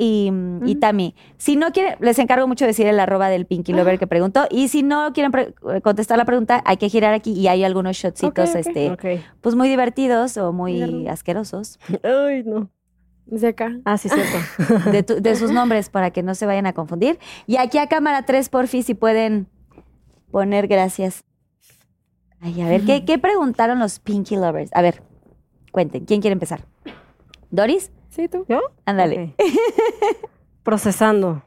y, 0.64 0.70
y 0.70 0.76
Tami. 0.76 1.14
Si 1.36 1.56
no 1.56 1.72
quieren, 1.72 1.96
les 2.00 2.18
encargo 2.20 2.46
mucho 2.46 2.64
decir 2.64 2.86
el 2.86 2.98
arroba 3.00 3.28
del 3.28 3.46
Pinky 3.46 3.72
Lover 3.72 3.98
que 3.98 4.06
preguntó. 4.06 4.46
Y 4.50 4.68
si 4.68 4.82
no 4.84 5.12
quieren 5.12 5.32
pre- 5.32 5.54
contestar 5.82 6.16
la 6.18 6.24
pregunta, 6.24 6.62
hay 6.64 6.76
que 6.76 6.88
girar 6.88 7.12
aquí 7.12 7.32
y 7.32 7.48
hay 7.48 7.64
algunos 7.64 7.96
shotcitos, 7.96 8.50
Ok, 8.50 8.56
ok. 8.60 8.66
este, 8.66 9.20
pues 9.40 9.54
muy 9.56 9.68
divertidos 9.68 10.36
o 10.36 10.52
muy 10.52 11.06
asquerosos 11.08 11.78
Ay, 12.04 12.44
no. 12.44 12.70
Desde 13.26 13.48
acá. 13.48 13.72
Ah, 13.84 13.98
sí, 13.98 14.08
cierto. 14.08 14.90
de, 14.92 15.02
tu- 15.02 15.20
de 15.20 15.36
sus 15.36 15.50
nombres 15.52 15.90
para 15.90 16.10
que 16.10 16.22
no 16.22 16.34
se 16.34 16.46
vayan 16.46 16.66
a 16.66 16.72
confundir. 16.72 17.18
Y 17.46 17.56
aquí 17.56 17.78
a 17.78 17.86
cámara 17.88 18.22
3, 18.24 18.48
porfi, 18.50 18.82
si 18.82 18.94
pueden 18.94 19.46
poner 20.30 20.66
gracias. 20.68 21.24
Ay, 22.40 22.60
a 22.60 22.68
ver, 22.68 22.82
¿qué, 22.82 23.04
qué 23.04 23.18
preguntaron 23.18 23.78
los 23.78 23.98
Pinky 24.00 24.36
Lovers? 24.36 24.70
A 24.74 24.82
ver, 24.82 25.02
cuenten, 25.70 26.04
¿quién 26.04 26.20
quiere 26.20 26.32
empezar? 26.32 26.64
¿Doris? 27.50 27.90
Sí, 28.14 28.28
tú. 28.28 28.44
¿Yo? 28.48 28.60
Ándale. 28.84 29.34
Procesando. 30.62 31.42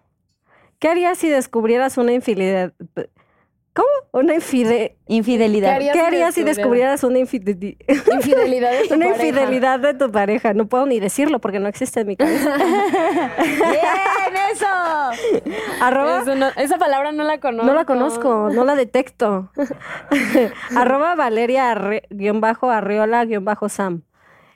¿Qué 0.79 0.89
harías 0.89 1.17
si 1.17 1.29
descubrieras 1.29 1.97
una 1.97 2.11
infidelidad? 2.11 2.73
¿Cómo? 3.73 3.87
Una 4.13 4.33
infide... 4.35 4.97
Infidelidad. 5.07 5.69
¿Qué 5.69 5.75
harías? 5.75 5.93
¿Qué 5.93 5.99
si 5.99 6.05
harías 6.05 6.33
si 6.35 6.43
descubrieras- 6.43 7.03
una 7.03 7.19
infide- 7.19 7.77
Infidelidad 8.13 8.71
de 8.71 8.87
tu 8.87 8.93
Una 8.95 9.05
pareja. 9.09 9.27
infidelidad 9.27 9.79
de 9.79 9.93
tu 9.93 10.11
pareja. 10.11 10.53
No 10.53 10.65
puedo 10.67 10.85
ni 10.85 10.99
decirlo 10.99 11.39
porque 11.39 11.59
no 11.59 11.67
existe 11.67 11.99
en 12.01 12.07
mi 12.07 12.15
cabeza. 12.15 12.55
¡Bien, 12.57 14.35
eso! 14.53 14.65
Arroba, 15.81 16.21
Eso 16.21 16.35
no- 16.35 16.49
esa 16.55 16.77
palabra 16.77 17.11
no 17.11 17.23
la 17.23 17.39
conozco. 17.39 17.67
no 17.67 17.73
la 17.73 17.85
conozco, 17.85 18.49
no 18.51 18.63
la 18.63 18.75
detecto. 18.75 19.51
Arroba 20.75 21.15
Valeria 21.15 21.75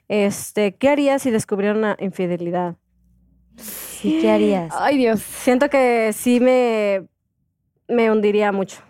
Este, 0.10 0.76
¿qué 0.76 0.90
harías 0.90 1.22
si 1.22 1.32
descubriera 1.32 1.78
una 1.78 1.96
infidelidad? 2.00 2.76
Sí, 3.56 4.20
¿qué 4.22 4.30
harías? 4.32 4.74
Ay, 4.78 4.98
Dios. 4.98 5.22
Siento 5.22 5.70
que 5.70 6.12
sí 6.14 6.40
me, 6.40 7.08
me 7.88 8.12
hundiría 8.12 8.52
mucho. 8.52 8.82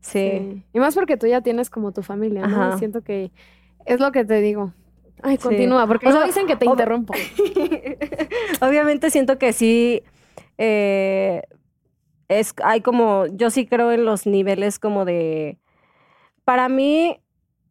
Sí. 0.00 0.30
Sí. 0.38 0.62
Y 0.72 0.78
más 0.80 0.94
porque 0.94 1.16
tú 1.16 1.26
ya 1.26 1.40
tienes 1.40 1.70
como 1.70 1.92
tu 1.92 2.02
familia, 2.02 2.46
¿no? 2.46 2.62
Ajá. 2.62 2.78
Siento 2.78 3.02
que 3.02 3.30
es 3.86 4.00
lo 4.00 4.12
que 4.12 4.24
te 4.24 4.40
digo. 4.40 4.72
Ay, 5.22 5.36
Sí. 5.36 5.42
continúa, 5.42 5.86
porque 5.86 6.08
O 6.08 6.12
sea, 6.12 6.24
dicen 6.24 6.46
que 6.46 6.56
te 6.56 6.66
ob- 6.66 6.70
interrumpo. 6.72 7.14
Obviamente 8.60 9.10
siento 9.10 9.38
que 9.38 9.52
sí 9.52 10.02
eh, 10.58 11.42
es 12.28 12.54
hay 12.62 12.80
como 12.80 13.26
yo 13.26 13.50
sí 13.50 13.66
creo 13.66 13.92
en 13.92 14.04
los 14.04 14.26
niveles 14.26 14.78
como 14.78 15.04
de 15.04 15.58
para 16.44 16.68
mí 16.68 17.20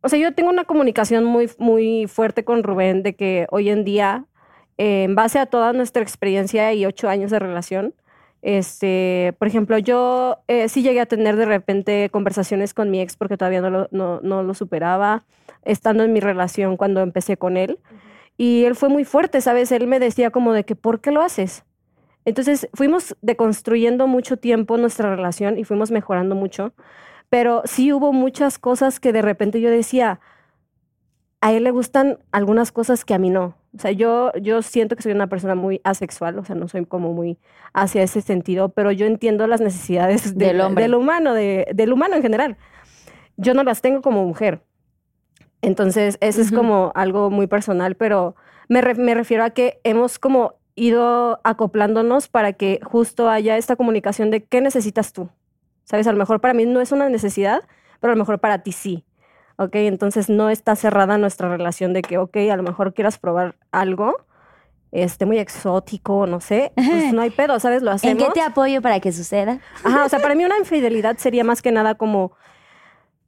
o 0.03 0.09
sea 0.09 0.19
yo 0.19 0.33
tengo 0.33 0.49
una 0.49 0.65
comunicación 0.65 1.25
muy 1.25 1.49
muy 1.57 2.07
fuerte 2.07 2.43
con 2.43 2.63
Rubén 2.63 3.01
de 3.03 3.15
que 3.15 3.47
hoy 3.49 3.69
en 3.69 3.83
día 3.83 4.25
eh, 4.77 5.03
en 5.03 5.15
base 5.15 5.39
a 5.39 5.47
toda 5.47 5.73
nuestra 5.73 6.03
experiencia 6.03 6.73
y 6.73 6.85
ocho 6.85 7.09
años 7.09 7.31
de 7.31 7.39
relación 7.39 7.93
este 8.41 9.33
por 9.39 9.47
ejemplo 9.47 9.77
yo 9.79 10.37
eh, 10.47 10.69
sí 10.69 10.83
llegué 10.83 11.01
a 11.01 11.05
tener 11.05 11.35
de 11.35 11.45
repente 11.45 12.09
conversaciones 12.11 12.73
con 12.73 12.91
mi 12.91 13.01
ex 13.01 13.15
porque 13.15 13.37
todavía 13.37 13.61
no 13.61 13.69
lo, 13.69 13.87
no, 13.91 14.19
no 14.21 14.43
lo 14.43 14.53
superaba 14.53 15.23
estando 15.63 16.03
en 16.03 16.13
mi 16.13 16.19
relación 16.19 16.77
cuando 16.77 17.01
empecé 17.01 17.37
con 17.37 17.57
él 17.57 17.79
y 18.37 18.65
él 18.65 18.75
fue 18.75 18.89
muy 18.89 19.05
fuerte, 19.05 19.41
¿sabes? 19.41 19.71
Él 19.71 19.87
me 19.87 19.99
decía 19.99 20.31
como 20.31 20.53
de 20.53 20.63
que, 20.63 20.75
¿por 20.75 21.01
qué 21.01 21.11
lo 21.11 21.21
haces? 21.21 21.63
Entonces 22.25 22.69
fuimos 22.73 23.15
deconstruyendo 23.21 24.07
mucho 24.07 24.37
tiempo 24.37 24.77
nuestra 24.77 25.15
relación 25.15 25.59
y 25.59 25.65
fuimos 25.65 25.91
mejorando 25.91 26.35
mucho, 26.35 26.73
pero 27.33 27.63
sí 27.65 27.91
hubo 27.91 28.13
muchas 28.13 28.59
cosas 28.59 28.99
que 28.99 29.11
de 29.11 29.23
repente 29.23 29.59
yo 29.59 29.71
decía, 29.71 30.19
a 31.41 31.51
él 31.51 31.63
le 31.63 31.71
gustan 31.71 32.19
algunas 32.31 32.71
cosas 32.71 33.05
que 33.05 33.15
a 33.15 33.17
mí 33.17 33.31
no. 33.31 33.55
O 33.75 33.79
sea, 33.79 33.89
yo, 33.91 34.31
yo 34.39 34.61
siento 34.61 34.95
que 34.95 35.01
soy 35.01 35.13
una 35.13 35.25
persona 35.25 35.55
muy 35.55 35.81
asexual, 35.83 36.37
o 36.37 36.45
sea, 36.45 36.55
no 36.55 36.67
soy 36.67 36.85
como 36.85 37.11
muy 37.11 37.39
hacia 37.73 38.03
ese 38.03 38.21
sentido, 38.21 38.69
pero 38.69 38.91
yo 38.91 39.07
entiendo 39.07 39.47
las 39.47 39.61
necesidades 39.61 40.35
de- 40.37 40.45
Del 40.45 40.61
hombre. 40.61 40.83
del 40.83 40.93
humano, 40.93 41.33
de- 41.33 41.65
del 41.73 41.91
humano 41.91 42.15
en 42.15 42.21
general. 42.21 42.55
Yo 43.35 43.55
no 43.55 43.63
las 43.63 43.81
tengo 43.81 44.03
como 44.03 44.23
mujer. 44.25 44.61
Entonces, 45.63 46.19
eso 46.21 46.39
es 46.39 46.51
como 46.51 46.91
algo 46.93 47.31
muy 47.31 47.47
personal, 47.47 47.95
pero 47.95 48.35
me, 48.69 48.81
re- 48.81 48.93
me 48.93 49.15
refiero 49.15 49.43
a 49.43 49.49
que 49.49 49.79
hemos 49.83 50.19
como 50.19 50.53
ido 50.75 51.39
acoplándonos 51.43 52.27
para 52.27 52.53
que 52.53 52.79
justo 52.83 53.27
haya 53.27 53.57
esta 53.57 53.75
comunicación 53.75 54.29
de 54.29 54.43
qué 54.43 54.61
necesitas 54.61 55.13
tú. 55.13 55.29
¿Sabes? 55.83 56.07
A 56.07 56.11
lo 56.11 56.17
mejor 56.17 56.39
para 56.41 56.53
mí 56.53 56.65
no 56.65 56.81
es 56.81 56.91
una 56.91 57.09
necesidad, 57.09 57.61
pero 57.99 58.13
a 58.13 58.15
lo 58.15 58.19
mejor 58.21 58.39
para 58.39 58.59
ti 58.59 58.71
sí. 58.71 59.05
¿Ok? 59.57 59.75
Entonces 59.75 60.29
no 60.29 60.49
está 60.49 60.75
cerrada 60.75 61.17
nuestra 61.17 61.47
relación 61.49 61.93
de 61.93 62.01
que, 62.01 62.17
ok, 62.17 62.37
a 62.51 62.55
lo 62.55 62.63
mejor 62.63 62.93
quieras 62.93 63.19
probar 63.19 63.55
algo 63.71 64.15
este, 64.91 65.25
muy 65.25 65.37
exótico, 65.39 66.25
no 66.27 66.39
sé, 66.39 66.71
pues 66.75 67.13
no 67.13 67.21
hay 67.21 67.29
pedo, 67.39 67.59
¿sabes? 67.59 67.81
Lo 67.83 67.89
¿En 67.91 67.95
hacemos. 67.95 68.23
qué 68.25 68.31
te 68.33 68.41
apoyo 68.41 68.81
para 68.81 68.99
que 68.99 69.11
suceda? 69.11 69.59
Ajá, 69.83 70.05
o 70.05 70.09
sea, 70.09 70.19
para 70.19 70.35
mí 70.35 70.43
una 70.45 70.57
infidelidad 70.57 71.17
sería 71.17 71.43
más 71.43 71.61
que 71.61 71.71
nada 71.71 71.95
como 71.95 72.31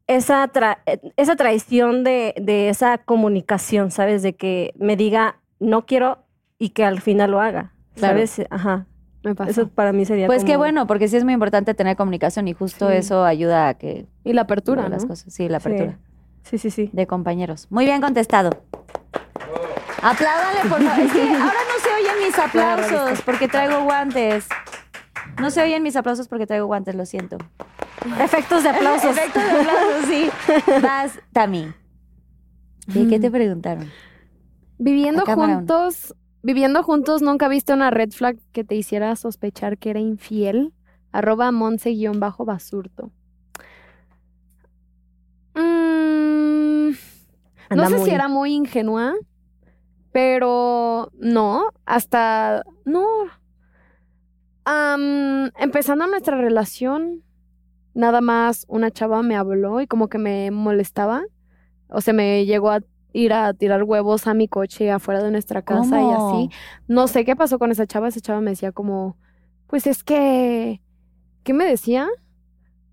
esa, 0.08 0.52
tra- 0.52 0.80
esa 1.18 1.36
traición 1.36 2.04
de, 2.04 2.34
de 2.42 2.70
esa 2.70 2.98
comunicación, 3.00 3.92
¿sabes? 3.92 4.22
De 4.22 4.36
que 4.36 4.74
me 4.78 4.96
diga 4.96 5.38
no 5.60 5.86
quiero 5.86 6.20
y 6.60 6.70
que 6.70 6.86
al 6.86 7.02
final 7.02 7.32
lo 7.32 7.40
haga, 7.42 7.72
Claro. 7.96 8.14
¿sabes? 8.16 8.42
Ajá. 8.50 8.86
Me 9.26 9.36
pasa. 9.36 9.52
Eso 9.52 9.68
para 9.68 9.92
mí 9.92 10.06
sería 10.06 10.28
Pues 10.28 10.44
qué 10.44 10.54
como- 10.54 10.60
bueno, 10.60 10.88
porque 10.88 11.08
sí 11.10 11.18
es 11.18 11.24
muy 11.26 11.34
importante 11.34 11.74
tener 11.74 11.98
comunicación 11.98 12.48
y 12.48 12.54
justo 12.54 12.90
Sí. 12.90 12.96
eso 12.98 13.26
ayuda 13.26 13.68
a 13.68 13.74
que 13.74 14.06
y 14.24 14.32
la 14.34 14.42
apertura, 14.42 14.88
las 14.88 15.06
cosas. 15.06 15.34
Sí, 15.34 15.50
la 15.50 15.58
apertura 15.58 15.98
Sí, 16.44 16.58
sí, 16.58 16.70
sí. 16.70 16.90
de 16.94 17.08
compañeros. 17.08 17.68
Muy 17.70 17.86
bien 17.86 18.02
contestado. 18.02 18.52
Apláudale, 20.02 20.60
por 20.70 20.82
favor. 20.82 21.00
Es 21.06 21.12
que 21.12 21.22
ahora 21.22 21.60
no 21.68 21.82
se 21.82 21.90
oyen 22.02 22.28
mis 22.28 22.38
aplausos 22.40 23.22
porque 23.24 23.48
traigo 23.48 23.84
guantes. 23.84 24.48
No 25.40 25.50
se 25.50 25.62
oyen 25.64 25.82
mis 25.84 25.96
aplausos 25.96 26.28
porque 26.28 26.46
traigo 26.46 26.68
guantes, 26.68 26.96
lo 26.96 27.06
siento. 27.06 27.38
Efectos 28.22 28.62
de 28.64 28.70
aplausos. 28.70 29.18
Efecto 29.18 29.40
de 29.40 29.50
aplausos, 29.50 30.06
sí. 30.08 30.30
Vas, 30.84 31.20
Tami. 31.34 31.74
¿Y 32.94 33.08
qué 33.08 33.20
te 33.20 33.32
preguntaron? 33.32 33.90
Viviendo 34.78 35.26
juntos, 35.26 36.14
viviendo 36.46 36.84
juntos, 36.84 37.24
¿nunca 37.24 37.48
viste 37.48 37.74
una 37.74 37.90
red 37.90 38.12
flag 38.12 38.38
que 38.52 38.64
te 38.64 38.76
hiciera 38.76 39.16
sospechar 39.16 39.80
que 39.80 39.90
era 39.90 40.00
infiel? 40.00 40.74
Arroba 41.12 41.52
monse-basurto. 41.52 43.10
Mm, 45.56 46.90
no 47.76 47.90
sé 47.90 47.96
muy- 47.98 48.06
si 48.06 48.12
era 48.12 48.28
muy 48.28 48.54
ingenua, 48.54 49.16
pero 50.12 51.12
no, 51.18 51.70
hasta 51.86 52.64
no. 52.86 53.06
Empezando 55.58 56.06
nuestra 56.08 56.38
relación, 56.38 57.24
nada 57.94 58.22
más 58.22 58.66
una 58.68 58.92
chava 58.92 59.24
me 59.24 59.36
habló 59.36 59.82
y 59.82 59.88
como 59.88 60.10
que 60.10 60.18
me 60.20 60.52
molestaba. 60.52 61.24
O 61.88 62.02
sea, 62.02 62.14
me 62.14 62.46
llegó 62.46 62.70
a 62.72 62.82
ir 63.16 63.32
a 63.32 63.54
tirar 63.54 63.84
huevos 63.84 64.28
a 64.28 64.34
mi 64.34 64.48
coche 64.48 64.92
afuera 64.92 65.24
de 65.24 65.32
nuestra 65.32 65.62
casa 65.62 66.02
y 66.02 66.12
así. 66.12 66.50
No 66.88 67.08
sé 67.08 67.24
qué 67.24 67.36
pasó 67.36 67.58
con 67.58 67.72
esa 67.72 67.88
chava. 67.88 68.10
Esa 68.10 68.20
chava 68.20 68.42
me 68.42 68.52
decía 68.52 68.74
como, 68.74 69.16
pues 69.68 69.88
es 69.88 70.04
que, 70.04 70.82
¿qué 71.44 71.54
me 71.54 71.66
decía? 71.66 72.08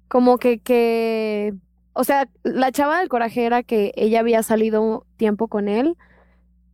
Como 0.07 0.39
que, 0.39 0.61
que, 0.61 1.55
o 1.93 2.05
sea, 2.05 2.29
la 2.45 2.71
chava 2.71 3.01
del 3.01 3.09
coraje 3.09 3.45
era 3.45 3.65
que 3.65 3.93
ella 3.97 4.21
había 4.21 4.45
salido 4.45 5.07
tiempo 5.17 5.49
con 5.49 5.69
él 5.69 5.97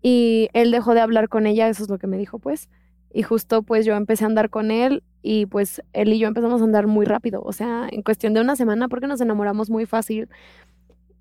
y 0.03 0.51
él 0.53 0.70
dejó 0.70 0.92
de 0.92 1.01
hablar 1.01 1.30
con 1.30 1.46
ella, 1.46 1.68
eso 1.68 1.82
es 1.82 1.88
lo 1.88 1.99
que 1.99 2.07
me 2.07 2.18
dijo, 2.18 2.38
pues. 2.38 2.68
Y 3.14 3.22
justo 3.22 3.62
pues 3.62 3.86
yo 3.86 3.94
empecé 3.94 4.24
a 4.24 4.26
andar 4.26 4.51
con 4.51 4.70
él 4.70 5.03
y 5.22 5.46
pues 5.46 5.82
él 5.94 6.12
y 6.12 6.18
yo 6.18 6.28
empezamos 6.28 6.61
a 6.61 6.64
andar 6.64 6.86
muy 6.86 7.07
rápido, 7.07 7.40
o 7.42 7.53
sea, 7.53 7.88
en 7.90 8.03
cuestión 8.03 8.34
de 8.34 8.42
una 8.42 8.57
semana 8.57 8.88
porque 8.88 9.07
nos 9.07 9.22
enamoramos 9.22 9.70
muy 9.70 9.86
fácil. 9.86 10.28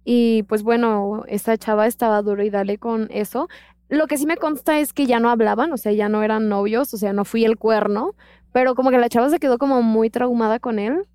Y 0.10 0.44
pues 0.44 0.64
bueno, 0.64 1.26
esta 1.28 1.58
chava 1.58 1.86
estaba 1.86 2.22
duro 2.22 2.42
y 2.42 2.50
dale 2.50 2.78
con 2.78 3.10
eso. 3.12 3.50
Lo 3.90 4.08
que 4.08 4.18
sí 4.18 4.26
me 4.26 4.38
consta 4.38 4.80
es 4.80 4.94
que 4.94 5.06
ya 5.06 5.20
no 5.20 5.30
hablaban, 5.30 5.74
o 5.74 5.78
sea, 5.78 5.92
ya 5.92 6.08
no 6.08 6.24
eran 6.24 6.48
novios, 6.48 6.94
o 6.94 6.98
sea, 6.98 7.12
no 7.12 7.26
fui 7.26 7.44
el 7.44 7.58
cuerno, 7.58 8.16
pero 8.54 8.74
como 8.74 8.90
que 8.90 9.00
la 9.00 9.10
chava 9.10 9.30
se 9.30 9.40
quedó 9.40 9.58
como 9.58 9.82
muy 9.82 10.10
traumada 10.10 10.60
con 10.60 10.80
él. 10.80 11.06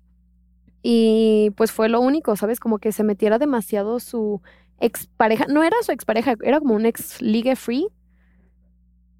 Y 0.83 1.49
pues 1.57 1.71
fue 1.71 1.89
lo 1.89 2.01
único, 2.01 2.35
¿sabes? 2.35 2.59
Como 2.59 2.77
que 2.77 2.91
se 2.91 3.03
metiera 3.03 3.39
demasiado 3.39 3.99
su 3.99 4.43
expareja. 4.79 5.47
No 5.47 5.63
era 5.63 5.77
su 5.81 5.91
expareja, 5.91 6.35
era 6.43 6.59
como 6.59 6.75
un 6.75 6.85
ex 6.85 7.19
ligue 7.19 7.55
free. 7.55 7.87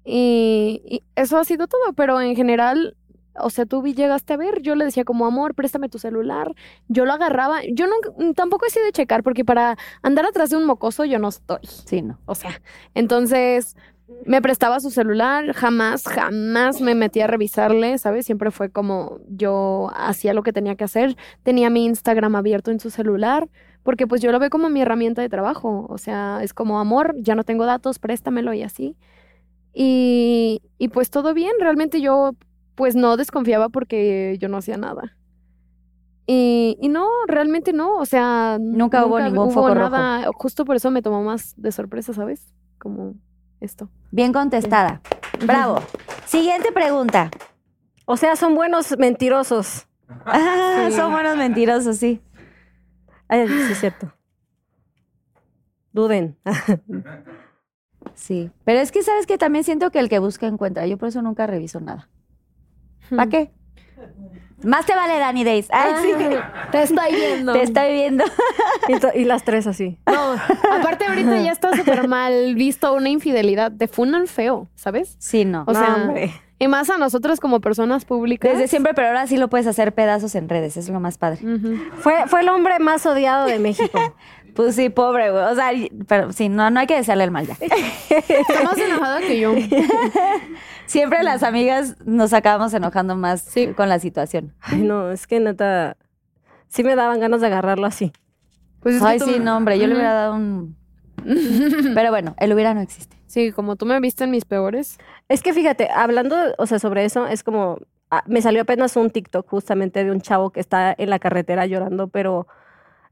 Y, 0.04 0.82
y 0.86 1.02
eso 1.16 1.36
ha 1.36 1.44
sido 1.44 1.66
todo, 1.66 1.94
pero 1.96 2.20
en 2.20 2.36
general, 2.36 2.96
o 3.36 3.50
sea, 3.50 3.66
tú 3.66 3.82
llegaste 3.84 4.32
a 4.32 4.36
ver, 4.36 4.62
yo 4.62 4.74
le 4.74 4.84
decía 4.84 5.04
como, 5.04 5.26
amor, 5.26 5.54
préstame 5.54 5.88
tu 5.88 5.98
celular. 5.98 6.54
Yo 6.88 7.04
lo 7.04 7.12
agarraba. 7.12 7.60
Yo 7.72 7.86
nunca, 7.86 8.10
tampoco 8.34 8.66
he 8.66 8.70
sido 8.70 8.84
de 8.84 8.92
checar, 8.92 9.22
porque 9.22 9.44
para 9.44 9.76
andar 10.02 10.26
atrás 10.26 10.50
de 10.50 10.56
un 10.56 10.66
mocoso 10.66 11.04
yo 11.04 11.18
no 11.18 11.28
estoy. 11.28 11.58
Sí, 11.62 12.02
no. 12.02 12.18
O 12.26 12.34
sea, 12.34 12.60
entonces 12.94 13.76
me 14.26 14.42
prestaba 14.42 14.80
su 14.80 14.90
celular, 14.90 15.52
jamás, 15.54 16.04
jamás 16.04 16.80
me 16.80 16.94
metí 16.94 17.20
a 17.20 17.26
revisarle, 17.26 17.96
¿sabes? 17.98 18.26
Siempre 18.26 18.50
fue 18.50 18.70
como 18.70 19.18
yo 19.28 19.90
hacía 19.94 20.34
lo 20.34 20.42
que 20.42 20.52
tenía 20.52 20.76
que 20.76 20.84
hacer. 20.84 21.16
Tenía 21.42 21.70
mi 21.70 21.86
Instagram 21.86 22.36
abierto 22.36 22.70
en 22.70 22.80
su 22.80 22.90
celular, 22.90 23.48
porque 23.82 24.06
pues 24.06 24.20
yo 24.20 24.30
lo 24.32 24.38
veo 24.38 24.50
como 24.50 24.68
mi 24.68 24.82
herramienta 24.82 25.22
de 25.22 25.28
trabajo. 25.28 25.86
O 25.88 25.98
sea, 25.98 26.40
es 26.42 26.54
como 26.54 26.80
amor, 26.80 27.14
ya 27.18 27.34
no 27.34 27.44
tengo 27.44 27.64
datos, 27.64 27.98
préstamelo 27.98 28.52
y 28.52 28.62
así. 28.62 28.96
Y, 29.72 30.62
y 30.78 30.88
pues 30.88 31.10
todo 31.10 31.34
bien, 31.34 31.52
realmente 31.58 32.00
yo 32.00 32.32
pues 32.74 32.94
no 32.96 33.16
desconfiaba 33.16 33.68
porque 33.68 34.36
yo 34.40 34.48
no 34.48 34.56
hacía 34.58 34.76
nada. 34.76 35.16
Y, 36.26 36.78
y 36.80 36.88
no, 36.88 37.06
realmente 37.26 37.72
no, 37.72 37.96
o 37.96 38.06
sea, 38.06 38.56
Nunca 38.60 39.04
hubo 39.04 39.20
ningún 39.20 39.50
foco 39.50 39.74
rojo. 39.74 39.90
nada, 39.90 40.30
justo 40.34 40.64
por 40.64 40.76
eso 40.76 40.90
me 40.90 41.02
tomó 41.02 41.22
más 41.22 41.54
de 41.56 41.70
sorpresa, 41.70 42.14
¿sabes? 42.14 42.54
Como 42.78 43.14
esto. 43.60 43.90
Bien 44.10 44.32
contestada. 44.32 45.02
Bravo. 45.46 45.80
Siguiente 46.24 46.72
pregunta. 46.72 47.30
O 48.06 48.16
sea, 48.16 48.36
son 48.36 48.54
buenos 48.54 48.96
mentirosos. 48.98 49.86
Ah, 50.24 50.86
Sí. 50.90 50.96
Son 50.96 51.12
buenos 51.12 51.36
mentirosos, 51.36 51.96
sí. 51.98 52.20
Ay, 53.28 53.46
sí, 53.48 53.72
es 53.72 53.80
cierto. 53.80 54.12
Duden. 55.92 56.36
Sí. 58.14 58.50
Pero 58.64 58.80
es 58.80 58.92
que, 58.92 59.02
¿sabes 59.02 59.26
que 59.26 59.38
También 59.38 59.64
siento 59.64 59.90
que 59.90 59.98
el 59.98 60.08
que 60.08 60.18
busca 60.18 60.46
encuentra. 60.46 60.86
Yo 60.86 60.98
por 60.98 61.08
eso 61.08 61.22
nunca 61.22 61.46
reviso 61.46 61.80
nada. 61.80 62.08
¿Para 63.10 63.28
qué? 63.28 63.50
Más 64.62 64.86
te 64.86 64.94
vale 64.94 65.18
Danny 65.18 65.44
Days. 65.44 65.68
Ay, 65.70 65.92
sí. 66.02 66.12
Te 66.72 66.82
estoy 66.82 67.14
viendo. 67.14 67.52
Te 67.52 67.62
estoy 67.62 67.92
viendo. 67.92 68.24
y, 69.14 69.24
las 69.24 69.44
tres 69.44 69.66
así. 69.66 69.98
No, 70.06 70.32
aparte 70.32 71.04
ahorita 71.06 71.38
ya 71.42 71.52
está 71.52 71.76
súper 71.76 72.08
mal 72.08 72.54
visto 72.54 72.94
una 72.94 73.10
infidelidad. 73.10 73.72
Te 73.76 73.88
funan 73.88 74.26
feo, 74.26 74.68
¿sabes? 74.74 75.16
Sí, 75.18 75.44
no. 75.44 75.64
O 75.66 75.72
No, 75.72 75.78
sea, 75.78 75.94
hombre. 75.96 76.32
y 76.58 76.66
más 76.68 76.88
a 76.88 76.96
nosotras 76.96 77.40
como 77.40 77.60
personas 77.60 78.06
públicas. 78.06 78.52
Desde 78.52 78.68
siempre, 78.68 78.94
pero 78.94 79.08
ahora 79.08 79.26
sí 79.26 79.36
lo 79.36 79.48
puedes 79.48 79.66
hacer 79.66 79.92
pedazos 79.94 80.34
en 80.34 80.48
redes. 80.48 80.78
Es 80.78 80.88
lo 80.88 80.98
más 80.98 81.18
padre. 81.18 81.40
Fue, 81.98 82.26
fue 82.26 82.40
el 82.40 82.48
hombre 82.48 82.78
más 82.78 83.04
odiado 83.04 83.46
de 83.46 83.58
México. 83.58 83.98
Pues 84.54 84.74
sí, 84.76 84.88
pobre, 84.88 85.30
güey. 85.30 85.44
O 85.44 85.54
sea, 85.54 85.70
pero 86.06 86.32
sí, 86.32 86.48
no, 86.48 86.70
no 86.70 86.80
hay 86.80 86.86
que 86.86 86.96
desearle 86.96 87.24
el 87.24 87.30
mal 87.30 87.46
ya. 87.46 87.54
Está 88.10 88.62
más 88.64 88.78
enojada 88.78 89.20
que 89.20 89.40
yo. 89.40 89.52
Siempre 90.86 91.22
las 91.22 91.42
amigas 91.42 91.96
nos 92.04 92.32
acabamos 92.32 92.72
enojando 92.74 93.16
más 93.16 93.52
con 93.76 93.88
la 93.88 93.98
situación. 93.98 94.54
Ay, 94.60 94.82
no, 94.82 95.10
es 95.10 95.26
que 95.26 95.40
neta, 95.40 95.96
sí 96.68 96.84
me 96.84 96.94
daban 96.94 97.20
ganas 97.20 97.40
de 97.40 97.46
agarrarlo 97.48 97.86
así. 97.86 98.12
Pues 98.80 98.96
es 98.96 99.02
que 99.02 99.08
Ay, 99.08 99.18
tú- 99.18 99.24
sí, 99.26 99.38
no, 99.40 99.56
hombre, 99.56 99.78
yo 99.78 99.86
le 99.86 99.94
hubiera 99.94 100.12
dado 100.12 100.34
un... 100.34 100.76
Pero 101.94 102.10
bueno, 102.10 102.34
el 102.38 102.52
hubiera 102.52 102.74
no 102.74 102.80
existe. 102.80 103.16
Sí, 103.26 103.50
como 103.50 103.76
tú 103.76 103.86
me 103.86 103.98
viste 103.98 104.24
en 104.24 104.30
mis 104.30 104.44
peores. 104.44 104.98
Es 105.28 105.42
que 105.42 105.52
fíjate, 105.54 105.88
hablando, 105.90 106.36
o 106.58 106.66
sea, 106.66 106.78
sobre 106.78 107.04
eso, 107.04 107.26
es 107.26 107.42
como, 107.42 107.78
ah, 108.10 108.22
me 108.26 108.42
salió 108.42 108.62
apenas 108.62 108.94
un 108.96 109.10
TikTok 109.10 109.48
justamente 109.48 110.04
de 110.04 110.10
un 110.10 110.20
chavo 110.20 110.50
que 110.50 110.60
está 110.60 110.94
en 110.96 111.08
la 111.10 111.18
carretera 111.18 111.64
llorando, 111.66 112.08
pero 112.08 112.46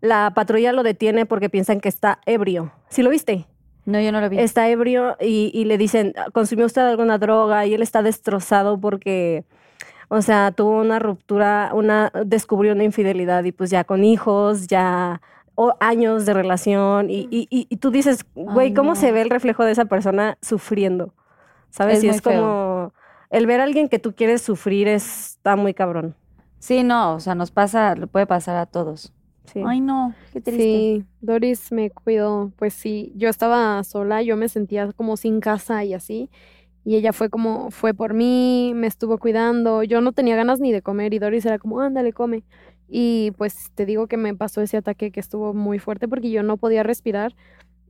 la 0.02 0.32
patrulla 0.34 0.72
lo 0.72 0.82
detiene 0.82 1.24
porque 1.24 1.48
piensan 1.48 1.80
que 1.80 1.88
está 1.88 2.18
ebrio. 2.26 2.72
¿Sí 2.90 3.02
lo 3.02 3.08
viste? 3.08 3.46
No, 3.86 3.98
yo 4.00 4.12
no 4.12 4.20
lo 4.20 4.28
vi. 4.28 4.38
Está 4.38 4.68
ebrio 4.68 5.16
y, 5.20 5.50
y 5.54 5.64
le 5.64 5.78
dicen, 5.78 6.12
¿consumió 6.34 6.66
usted 6.66 6.82
alguna 6.82 7.16
droga? 7.16 7.64
Y 7.66 7.72
él 7.74 7.80
está 7.82 8.02
destrozado 8.02 8.78
porque, 8.78 9.44
o 10.08 10.20
sea, 10.20 10.50
tuvo 10.52 10.80
una 10.80 10.98
ruptura, 10.98 11.70
una, 11.72 12.12
descubrió 12.26 12.74
una 12.74 12.84
infidelidad 12.84 13.42
y 13.44 13.52
pues 13.52 13.70
ya 13.70 13.84
con 13.84 14.04
hijos, 14.04 14.66
ya 14.66 15.22
o 15.54 15.74
años 15.80 16.26
de 16.26 16.34
relación 16.34 17.10
y, 17.10 17.28
y, 17.30 17.46
y- 17.50 17.66
y 17.70 17.76
tú 17.78 17.90
dices, 17.90 18.24
güey, 18.34 18.72
¿cómo 18.74 18.90
no. 18.90 18.96
se 18.96 19.12
ve 19.12 19.22
el 19.22 19.30
reflejo 19.30 19.64
de 19.64 19.72
esa 19.72 19.84
persona 19.86 20.36
sufriendo? 20.42 21.14
¿Sabes? 21.70 21.98
Es 21.98 22.04
y 22.04 22.08
es 22.08 22.20
como, 22.22 22.92
el 23.30 23.46
ver 23.46 23.60
a 23.60 23.64
alguien 23.64 23.88
que 23.88 23.98
tú 23.98 24.14
quieres 24.14 24.42
sufrir 24.42 24.88
está 24.88 25.56
muy 25.56 25.74
cabrón. 25.74 26.14
Sí, 26.58 26.82
no, 26.84 27.14
o 27.14 27.20
sea, 27.20 27.34
nos 27.34 27.50
pasa, 27.50 27.94
le 27.96 28.06
puede 28.06 28.26
pasar 28.26 28.56
a 28.56 28.66
todos. 28.66 29.12
Sí. 29.44 29.60
Ay, 29.66 29.80
no, 29.80 30.14
qué 30.32 30.40
triste. 30.40 30.62
Sí, 30.62 31.04
Doris 31.20 31.72
me 31.72 31.90
cuidó, 31.90 32.52
pues 32.56 32.74
sí, 32.74 33.12
yo 33.16 33.28
estaba 33.28 33.82
sola, 33.84 34.22
yo 34.22 34.36
me 34.36 34.48
sentía 34.48 34.92
como 34.92 35.16
sin 35.16 35.40
casa 35.40 35.84
y 35.84 35.94
así, 35.94 36.30
y 36.84 36.96
ella 36.96 37.12
fue 37.12 37.28
como, 37.28 37.70
fue 37.70 37.94
por 37.94 38.14
mí, 38.14 38.72
me 38.74 38.86
estuvo 38.86 39.18
cuidando, 39.18 39.82
yo 39.82 40.00
no 40.00 40.12
tenía 40.12 40.36
ganas 40.36 40.60
ni 40.60 40.72
de 40.72 40.82
comer 40.82 41.14
y 41.14 41.18
Doris 41.18 41.46
era 41.46 41.58
como, 41.58 41.80
ándale, 41.80 42.12
come. 42.12 42.44
Y 42.88 43.30
pues 43.38 43.70
te 43.74 43.86
digo 43.86 44.06
que 44.06 44.16
me 44.16 44.34
pasó 44.34 44.60
ese 44.60 44.76
ataque 44.76 45.12
que 45.12 45.20
estuvo 45.20 45.54
muy 45.54 45.78
fuerte 45.78 46.08
porque 46.08 46.30
yo 46.30 46.42
no 46.42 46.56
podía 46.56 46.82
respirar 46.82 47.34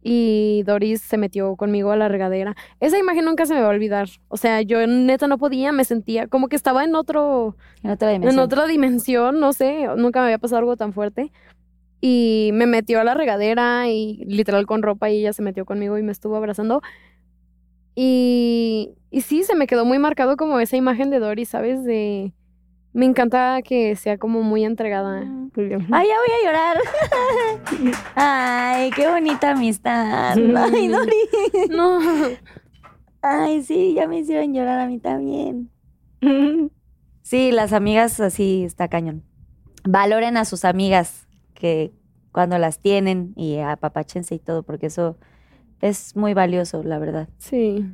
y 0.03 0.63
Doris 0.67 1.01
se 1.01 1.17
metió 1.17 1.55
conmigo 1.57 1.93
a 1.93 1.97
la 1.97 2.09
regadera. 2.09 2.57
Esa 2.81 2.99
imagen 2.99 3.25
nunca 3.25 3.47
se 3.47 3.55
me 3.55 3.61
va 3.61 3.69
a 3.69 3.71
olvidar, 3.71 4.09
o 4.29 4.37
sea, 4.37 4.61
yo 4.63 4.85
neta 4.87 5.29
no 5.29 5.39
podía, 5.39 5.73
me 5.73 5.85
sentía 5.85 6.27
como 6.27 6.49
que 6.49 6.57
estaba 6.57 6.85
en 6.85 6.95
otro, 6.95 7.57
En 7.83 7.91
otra 7.91 8.09
dimensión. 8.11 8.35
en 8.35 8.45
otra 8.45 8.67
dimensión, 8.67 9.41
no 9.41 9.53
sé, 9.53 9.87
nunca 9.97 10.21
me 10.21 10.27
había 10.27 10.39
pasado 10.39 10.59
algo 10.59 10.77
tan 10.77 10.93
fuerte. 10.93 11.33
Y 12.01 12.51
me 12.55 12.67
metió 12.67 13.01
a 13.01 13.05
la 13.05 13.15
regadera 13.15 13.89
y 13.89 14.25
literal 14.27 14.67
con 14.67 14.83
ropa 14.83 15.09
y 15.09 15.21
ella 15.21 15.33
se 15.33 15.43
metió 15.43 15.65
conmigo 15.65 15.97
y 15.99 16.03
me 16.03 16.11
estuvo 16.11 16.37
abrazando. 16.37 16.83
Y, 17.95 18.95
y 19.11 19.21
sí, 19.21 19.45
se 19.45 19.55
me 19.55 19.67
quedó 19.69 19.85
muy 19.85 19.99
marcado 20.01 20.37
como 20.37 20.59
esa 20.59 20.77
imagen 20.77 21.11
de 21.11 21.21
Dory, 21.21 21.45
¿sabes? 21.45 21.85
De... 21.85 22.33
Me 22.95 23.07
encanta 23.07 23.61
que 23.63 23.97
sea 23.97 24.19
como 24.19 24.43
muy 24.43 24.65
entregada. 24.65 25.25
Muy 25.25 25.67
bien. 25.67 25.87
Ay, 25.91 26.09
ya 26.09 26.15
voy 26.19 26.29
a 26.29 26.45
llorar. 26.45 26.77
Ay, 28.15 28.91
qué 28.91 29.09
bonita 29.09 29.53
amistad. 29.53 30.37
Ay, 30.37 30.89
Dori. 30.89 31.17
No. 31.71 31.99
Ay, 33.23 33.63
sí, 33.63 33.95
ya 33.95 34.07
me 34.07 34.19
hicieron 34.19 34.53
llorar 34.53 34.81
a 34.81 34.87
mí 34.87 34.99
también. 34.99 35.71
Sí, 37.25 37.53
las 37.53 37.73
amigas 37.73 38.19
así 38.19 38.65
está 38.65 38.89
cañón. 38.89 39.23
Valoren 39.85 40.37
a 40.37 40.45
sus 40.45 40.65
amigas 40.65 41.29
que 41.55 41.93
cuando 42.33 42.59
las 42.59 42.81
tienen 42.81 43.33
y 43.37 43.59
apapachense 43.59 44.35
y 44.35 44.39
todo, 44.41 44.65
porque 44.65 44.87
eso 44.87 45.17
es 45.81 46.17
muy 46.17 46.35
valioso, 46.35 46.83
la 46.83 46.99
verdad. 46.99 47.29
Sí. 47.39 47.87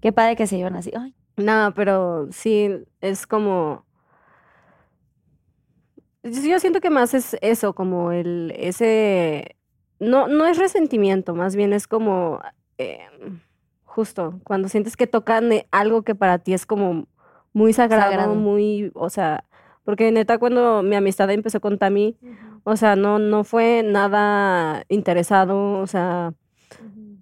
Qué 0.00 0.12
padre 0.12 0.34
que 0.34 0.48
se 0.48 0.56
llevan 0.56 0.74
así. 0.74 0.90
Ay, 0.98 1.14
No, 1.36 1.72
pero 1.76 2.26
sí, 2.32 2.70
es 3.00 3.26
como... 3.26 3.84
Yo 6.22 6.60
siento 6.60 6.80
que 6.80 6.90
más 6.90 7.14
es 7.14 7.36
eso, 7.40 7.74
como 7.74 8.12
el, 8.12 8.52
ese... 8.56 9.56
No, 9.98 10.28
no 10.28 10.46
es 10.46 10.58
resentimiento, 10.58 11.34
más 11.34 11.56
bien 11.56 11.72
es 11.72 11.86
como... 11.86 12.40
eh, 12.78 12.98
justo, 13.84 14.40
cuando 14.44 14.68
sientes 14.68 14.96
que 14.96 15.06
tocan 15.06 15.50
algo 15.70 16.02
que 16.02 16.14
para 16.14 16.38
ti 16.38 16.54
es 16.54 16.64
como 16.64 17.06
muy 17.52 17.72
sagrado, 17.72 18.10
Sagrado. 18.10 18.34
muy... 18.34 18.90
O 18.94 19.10
sea, 19.10 19.44
porque 19.84 20.12
neta 20.12 20.38
cuando 20.38 20.82
mi 20.82 20.94
amistad 20.96 21.30
empezó 21.30 21.60
con 21.60 21.78
Tami, 21.78 22.16
o 22.64 22.76
sea, 22.76 22.94
no, 22.96 23.18
no 23.18 23.42
fue 23.44 23.82
nada 23.84 24.84
interesado, 24.88 25.80
o 25.80 25.86
sea, 25.86 26.34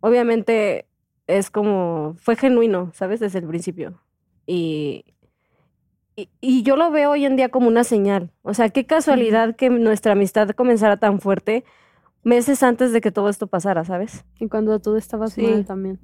obviamente 0.00 0.86
es 1.26 1.50
como, 1.50 2.14
fue 2.18 2.36
genuino, 2.36 2.90
¿sabes? 2.92 3.20
Desde 3.20 3.38
el 3.38 3.46
principio. 3.46 4.00
Y, 4.46 5.04
y, 6.22 6.28
y 6.40 6.62
yo 6.62 6.76
lo 6.76 6.90
veo 6.90 7.10
hoy 7.10 7.24
en 7.24 7.36
día 7.36 7.48
como 7.48 7.68
una 7.68 7.84
señal. 7.84 8.30
O 8.42 8.54
sea, 8.54 8.68
qué 8.68 8.86
casualidad 8.86 9.56
que 9.56 9.70
nuestra 9.70 10.12
amistad 10.12 10.48
comenzara 10.50 10.96
tan 10.98 11.20
fuerte 11.20 11.64
meses 12.22 12.62
antes 12.62 12.92
de 12.92 13.00
que 13.00 13.10
todo 13.10 13.28
esto 13.28 13.46
pasara, 13.46 13.84
¿sabes? 13.84 14.24
Y 14.38 14.48
cuando 14.48 14.78
tú 14.80 14.96
estabas 14.96 15.32
Sí. 15.32 15.42
mal 15.42 15.64
también. 15.64 15.98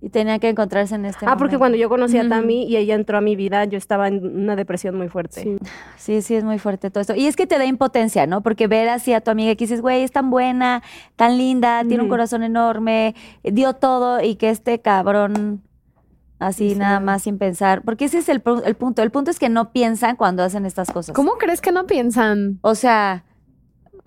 Y 0.00 0.10
tenía 0.10 0.38
que 0.38 0.50
encontrarse 0.50 0.94
en 0.96 1.06
este 1.06 1.24
Ah, 1.26 1.38
porque 1.38 1.56
cuando 1.56 1.78
yo 1.78 1.88
conocí 1.88 2.18
a. 2.18 2.28
Tami 2.28 2.64
y 2.64 2.76
ella 2.76 2.94
entró 2.94 3.16
a 3.16 3.20
mi 3.22 3.36
vida, 3.36 3.64
yo 3.64 3.78
estaba 3.78 4.08
en 4.08 4.22
una 4.42 4.54
depresión 4.54 4.96
muy 4.96 5.08
fuerte. 5.08 5.40
Sí. 5.42 5.56
Sí, 5.96 6.20
sí, 6.22 6.34
es 6.34 6.44
muy 6.44 6.58
fuerte 6.58 6.90
todo 6.90 7.00
esto. 7.00 7.14
Y 7.14 7.26
es 7.26 7.36
que 7.36 7.46
te 7.46 7.56
da 7.56 7.64
impotencia, 7.64 8.26
¿no? 8.26 8.42
Porque 8.42 8.66
ver 8.66 8.90
así 8.90 9.14
a 9.14 9.22
tu 9.22 9.30
amiga 9.30 9.54
que 9.54 9.64
dices, 9.64 9.80
güey, 9.80 10.02
es 10.02 10.12
tan 10.12 10.28
buena, 10.30 10.82
tan 11.16 11.38
linda, 11.38 11.82
tiene 11.88 12.02
un 12.02 12.10
corazón 12.10 12.42
enorme, 12.42 13.14
dio 13.42 13.72
todo 13.74 14.22
y 14.22 14.34
que 14.36 14.50
este 14.50 14.78
cabrón 14.80 15.62
así 16.38 16.70
Sí. 16.70 16.76
nada 16.76 17.00
más 17.00 17.22
sin 17.22 17.38
pensar. 17.38 17.82
Porque 17.82 18.06
ese 18.06 18.18
es 18.18 18.28
el, 18.28 18.42
pu- 18.42 18.62
el 18.64 18.74
punto. 18.74 19.02
El 19.02 19.10
punto 19.10 19.30
es 19.30 19.38
que 19.38 19.48
no 19.48 19.72
piensan 19.72 20.16
cuando 20.16 20.42
hacen 20.42 20.66
estas 20.66 20.90
cosas. 20.90 21.14
¿Cómo 21.14 21.32
crees 21.32 21.60
que 21.60 21.72
no 21.72 21.86
piensan? 21.86 22.58
O 22.62 22.74
sea, 22.74 23.24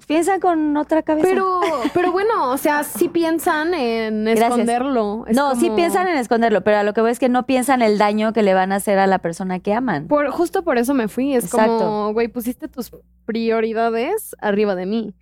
piensan 0.05 0.39
con 0.39 0.77
otra 0.77 1.01
cabeza. 1.03 1.27
Pero, 1.27 1.59
pero 1.93 2.11
bueno, 2.11 2.51
o 2.51 2.57
sea, 2.57 2.83
sí 2.83 3.09
piensan 3.09 3.73
en 3.73 4.27
esconderlo. 4.27 5.25
Es 5.27 5.35
no, 5.35 5.55
sí 5.55 5.69
piensan 5.71 6.07
en 6.07 6.17
esconderlo, 6.17 6.61
pero 6.63 6.77
a 6.77 6.83
lo 6.83 6.93
que 6.93 7.01
voy 7.01 7.11
es 7.11 7.19
que 7.19 7.29
no 7.29 7.45
piensan 7.45 7.81
el 7.81 7.97
daño 7.97 8.31
que 8.33 8.43
le 8.43 8.53
van 8.53 8.71
a 8.71 8.75
hacer 8.75 8.99
a 8.99 9.07
la 9.07 9.19
persona 9.19 9.59
que 9.59 9.73
aman. 9.73 10.07
Por, 10.07 10.29
justo 10.29 10.63
por 10.63 10.77
eso 10.77 10.93
me 10.93 11.07
fui. 11.07 11.33
Es 11.33 11.45
Exacto. 11.45 11.77
como, 11.79 12.13
güey, 12.13 12.27
pusiste 12.27 12.67
tus 12.67 12.91
prioridades 13.25 14.35
arriba 14.39 14.75
de 14.75 14.85
mí. 14.85 15.15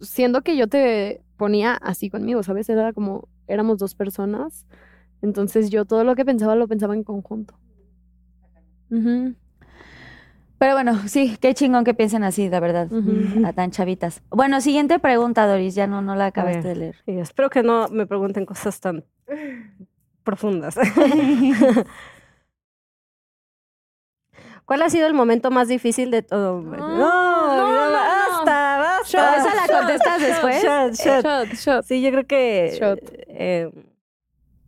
Siendo 0.00 0.42
que 0.42 0.56
yo 0.56 0.66
te 0.68 1.22
ponía 1.36 1.74
así 1.74 2.10
conmigo, 2.10 2.42
¿sabes? 2.42 2.68
Era 2.68 2.92
como, 2.92 3.28
éramos 3.46 3.78
dos 3.78 3.94
personas. 3.94 4.66
Entonces 5.22 5.70
yo 5.70 5.84
todo 5.84 6.04
lo 6.04 6.14
que 6.14 6.24
pensaba 6.24 6.54
lo 6.56 6.66
pensaba 6.68 6.94
en 6.94 7.04
conjunto. 7.04 7.54
Pero 10.58 10.74
bueno, 10.74 11.08
sí, 11.08 11.36
qué 11.40 11.54
chingón 11.54 11.84
que 11.84 11.94
piensen 11.94 12.22
así, 12.24 12.48
la 12.48 12.60
verdad. 12.60 12.88
A 13.44 13.52
tan 13.52 13.70
chavitas. 13.70 14.22
Bueno, 14.30 14.60
siguiente 14.60 14.98
pregunta, 14.98 15.46
Doris. 15.46 15.74
Ya 15.74 15.86
no, 15.86 16.02
no 16.02 16.14
la 16.16 16.26
acabaste 16.26 16.68
de 16.68 16.76
leer. 16.76 16.96
Y 17.06 17.18
espero 17.18 17.48
que 17.50 17.62
no 17.62 17.88
me 17.88 18.06
pregunten 18.06 18.44
cosas 18.44 18.78
tan 18.80 19.04
profundas. 20.24 20.76
¿Cuál 24.64 24.82
ha 24.82 24.90
sido 24.90 25.06
el 25.08 25.14
momento 25.14 25.50
más 25.50 25.66
difícil 25.68 26.10
de 26.12 26.22
todo? 26.22 26.60
No, 26.60 26.76
no, 26.76 27.56
no, 27.56 27.86
no. 27.86 27.92
basta, 27.92 28.78
basta. 28.78 29.36
¿Esa 29.38 29.54
la 29.54 29.66
contestas 29.78 30.20
después? 30.20 30.62
Shot, 30.62 30.92
shot. 30.94 31.24
Shot, 31.24 31.48
shot. 31.54 31.84
Sí, 31.86 32.00
yo 32.02 32.10
creo 32.12 32.26
que. 32.26 32.76
Shot. 32.78 32.98
eh, 33.28 33.70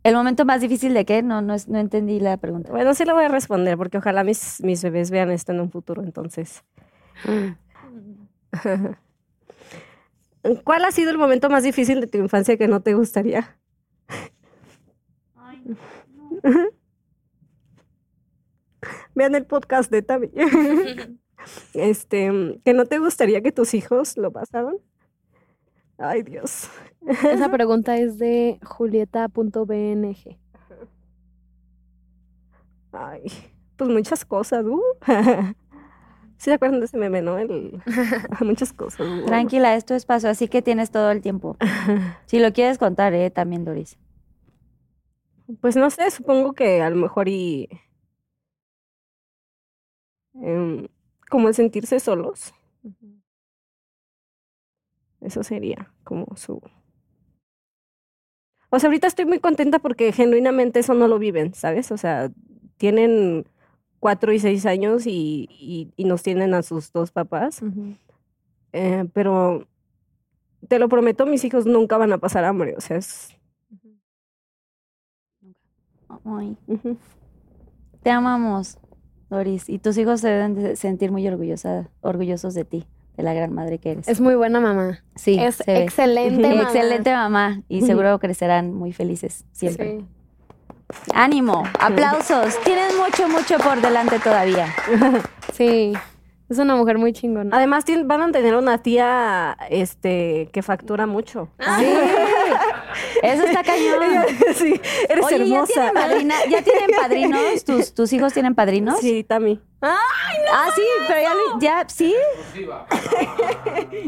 ¿El 0.03 0.15
momento 0.15 0.43
más 0.45 0.61
difícil 0.61 0.93
de 0.93 1.05
qué? 1.05 1.23
No, 1.23 1.41
no, 1.41 1.53
es- 1.53 1.67
no 1.69 1.79
entendí 1.79 2.19
la 2.19 2.37
pregunta. 2.37 2.71
bueno, 2.71 2.93
sí 2.93 3.05
lo 3.05 3.13
voy 3.15 3.23
a 3.25 3.29
responder 3.29 3.77
porque 3.77 3.97
ojalá 3.97 4.23
mis, 4.23 4.61
mis 4.63 4.83
bebés 4.83 5.11
vean 5.11 5.31
esto 5.31 5.51
en 5.53 5.61
un 5.61 5.71
futuro, 5.71 6.03
entonces. 6.03 6.63
¿Cuál 10.65 10.83
ha 10.85 10.91
sido 10.91 11.09
el 11.11 11.17
momento 11.17 11.49
más 11.49 11.63
difícil 11.63 12.01
de 12.01 12.07
tu 12.07 12.17
infancia 12.17 12.57
que 12.57 12.67
no 12.67 12.81
te 12.81 12.93
gustaría? 12.93 13.57
Vean 19.15 19.35
el 19.35 19.45
podcast 19.45 19.89
de 19.91 20.01
Tami. 20.01 20.29
este, 21.73 22.59
que 22.65 22.73
no 22.73 22.85
te 22.85 22.99
gustaría 22.99 23.41
que 23.41 23.51
tus 23.51 23.73
hijos 23.73 24.17
lo 24.17 24.31
pasaran. 24.31 24.75
Ay, 25.97 26.23
Dios. 26.23 26.69
Esa 27.07 27.49
pregunta 27.51 27.97
es 27.97 28.17
de 28.17 28.59
julieta.bng. 28.63 30.37
Ay, 32.91 33.23
pues 33.75 33.89
muchas 33.89 34.25
cosas. 34.25 34.65
Uh. 34.65 34.81
¿Sí 36.37 36.49
se 36.49 36.53
acuerdan 36.53 36.79
de 36.81 36.87
ese 36.87 36.97
meme, 36.97 37.21
no? 37.21 37.37
El, 37.37 37.81
muchas 38.41 38.73
cosas. 38.73 39.07
uh. 39.07 39.25
Tranquila, 39.25 39.75
es 39.75 39.85
tu 39.85 39.93
espacio, 39.93 40.29
así 40.29 40.47
que 40.47 40.61
tienes 40.61 40.91
todo 40.91 41.09
el 41.11 41.21
tiempo. 41.21 41.57
Si 42.25 42.39
lo 42.39 42.51
quieres 42.53 42.77
contar, 42.77 43.13
¿eh? 43.13 43.29
También, 43.31 43.63
Doris. 43.65 43.97
Pues 45.61 45.75
no 45.75 45.89
sé, 45.89 46.09
supongo 46.11 46.53
que 46.53 46.81
a 46.81 46.89
lo 46.89 46.95
mejor 46.95 47.27
y... 47.29 47.69
em, 50.35 50.87
como 51.29 51.47
el 51.47 51.53
sentirse 51.53 51.99
solos. 51.99 52.53
Eso 55.23 55.43
sería 55.43 55.91
como 56.03 56.27
su... 56.35 56.61
O 58.69 58.79
sea, 58.79 58.87
ahorita 58.87 59.07
estoy 59.07 59.25
muy 59.25 59.39
contenta 59.39 59.79
porque 59.79 60.11
genuinamente 60.11 60.79
eso 60.79 60.93
no 60.93 61.07
lo 61.07 61.19
viven, 61.19 61.53
¿sabes? 61.53 61.91
O 61.91 61.97
sea, 61.97 62.31
tienen 62.77 63.45
cuatro 63.99 64.33
y 64.33 64.39
seis 64.39 64.65
años 64.65 65.05
y, 65.05 65.47
y, 65.49 65.93
y 65.95 66.05
nos 66.05 66.23
tienen 66.23 66.53
a 66.53 66.63
sus 66.63 66.91
dos 66.91 67.11
papás. 67.11 67.61
Eh, 68.73 69.05
pero 69.13 69.67
te 70.67 70.79
lo 70.79 70.89
prometo, 70.89 71.25
mis 71.25 71.45
hijos 71.45 71.65
nunca 71.65 71.97
van 71.97 72.13
a 72.13 72.17
pasar 72.17 72.45
hambre. 72.45 72.75
O 72.75 72.81
sea, 72.81 72.97
es... 72.97 73.37
Ay, 76.25 76.57
te 78.01 78.09
amamos, 78.11 78.77
Doris. 79.29 79.69
Y 79.69 79.79
tus 79.79 79.97
hijos 79.97 80.21
se 80.21 80.29
deben 80.29 80.55
de 80.55 80.75
sentir 80.75 81.11
muy 81.11 81.27
orgullosa, 81.27 81.89
orgullosos 82.01 82.53
de 82.53 82.65
ti, 82.65 82.87
de 83.15 83.23
la 83.23 83.33
gran 83.33 83.53
madre 83.53 83.77
que 83.79 83.91
eres. 83.91 84.07
Es 84.07 84.19
muy 84.19 84.35
buena 84.35 84.59
mamá. 84.59 85.03
sí, 85.15 85.37
es 85.39 85.55
se 85.55 85.71
ve. 85.71 85.83
excelente 85.83 86.47
mamá. 86.49 86.63
Excelente 86.63 87.13
mamá. 87.13 87.61
Y 87.69 87.81
seguro 87.81 88.19
crecerán 88.19 88.73
muy 88.73 88.93
felices 88.93 89.45
siempre. 89.51 89.99
Sí. 89.99 90.05
Ánimo, 91.13 91.63
aplausos. 91.79 92.59
Tienes 92.63 92.93
mucho, 92.97 93.27
mucho 93.27 93.57
por 93.57 93.81
delante 93.81 94.19
todavía. 94.19 94.67
Sí, 95.53 95.93
es 96.49 96.57
una 96.57 96.75
mujer 96.75 96.97
muy 96.97 97.13
chingona. 97.13 97.55
Además, 97.55 97.85
van 98.05 98.21
a 98.23 98.31
tener 98.31 98.55
una 98.55 98.79
tía 98.79 99.55
este, 99.69 100.49
que 100.51 100.63
factura 100.63 101.05
mucho. 101.05 101.49
Sí. 101.59 101.85
Eso 103.23 103.43
está 103.45 103.63
cañón. 103.63 103.99
sí, 104.55 104.79
eres 105.09 105.25
Oye, 105.25 105.37
¿ya 105.37 105.43
hermosa. 105.55 105.73
tienen, 105.73 105.93
madrina- 105.93 106.45
¿ya 106.49 106.61
tienen 106.63 106.89
padrinos? 106.99 107.63
¿Tus, 107.65 107.93
¿Tus 107.93 108.13
hijos 108.13 108.33
tienen 108.33 108.53
padrinos? 108.53 108.99
Sí, 108.99 109.23
Tami. 109.23 109.59
Ah, 109.81 109.97
sí, 110.75 110.81
pero 111.07 111.21
ya, 111.21 111.33
lo- 111.33 111.59
ya, 111.59 111.85
sí. 111.87 112.13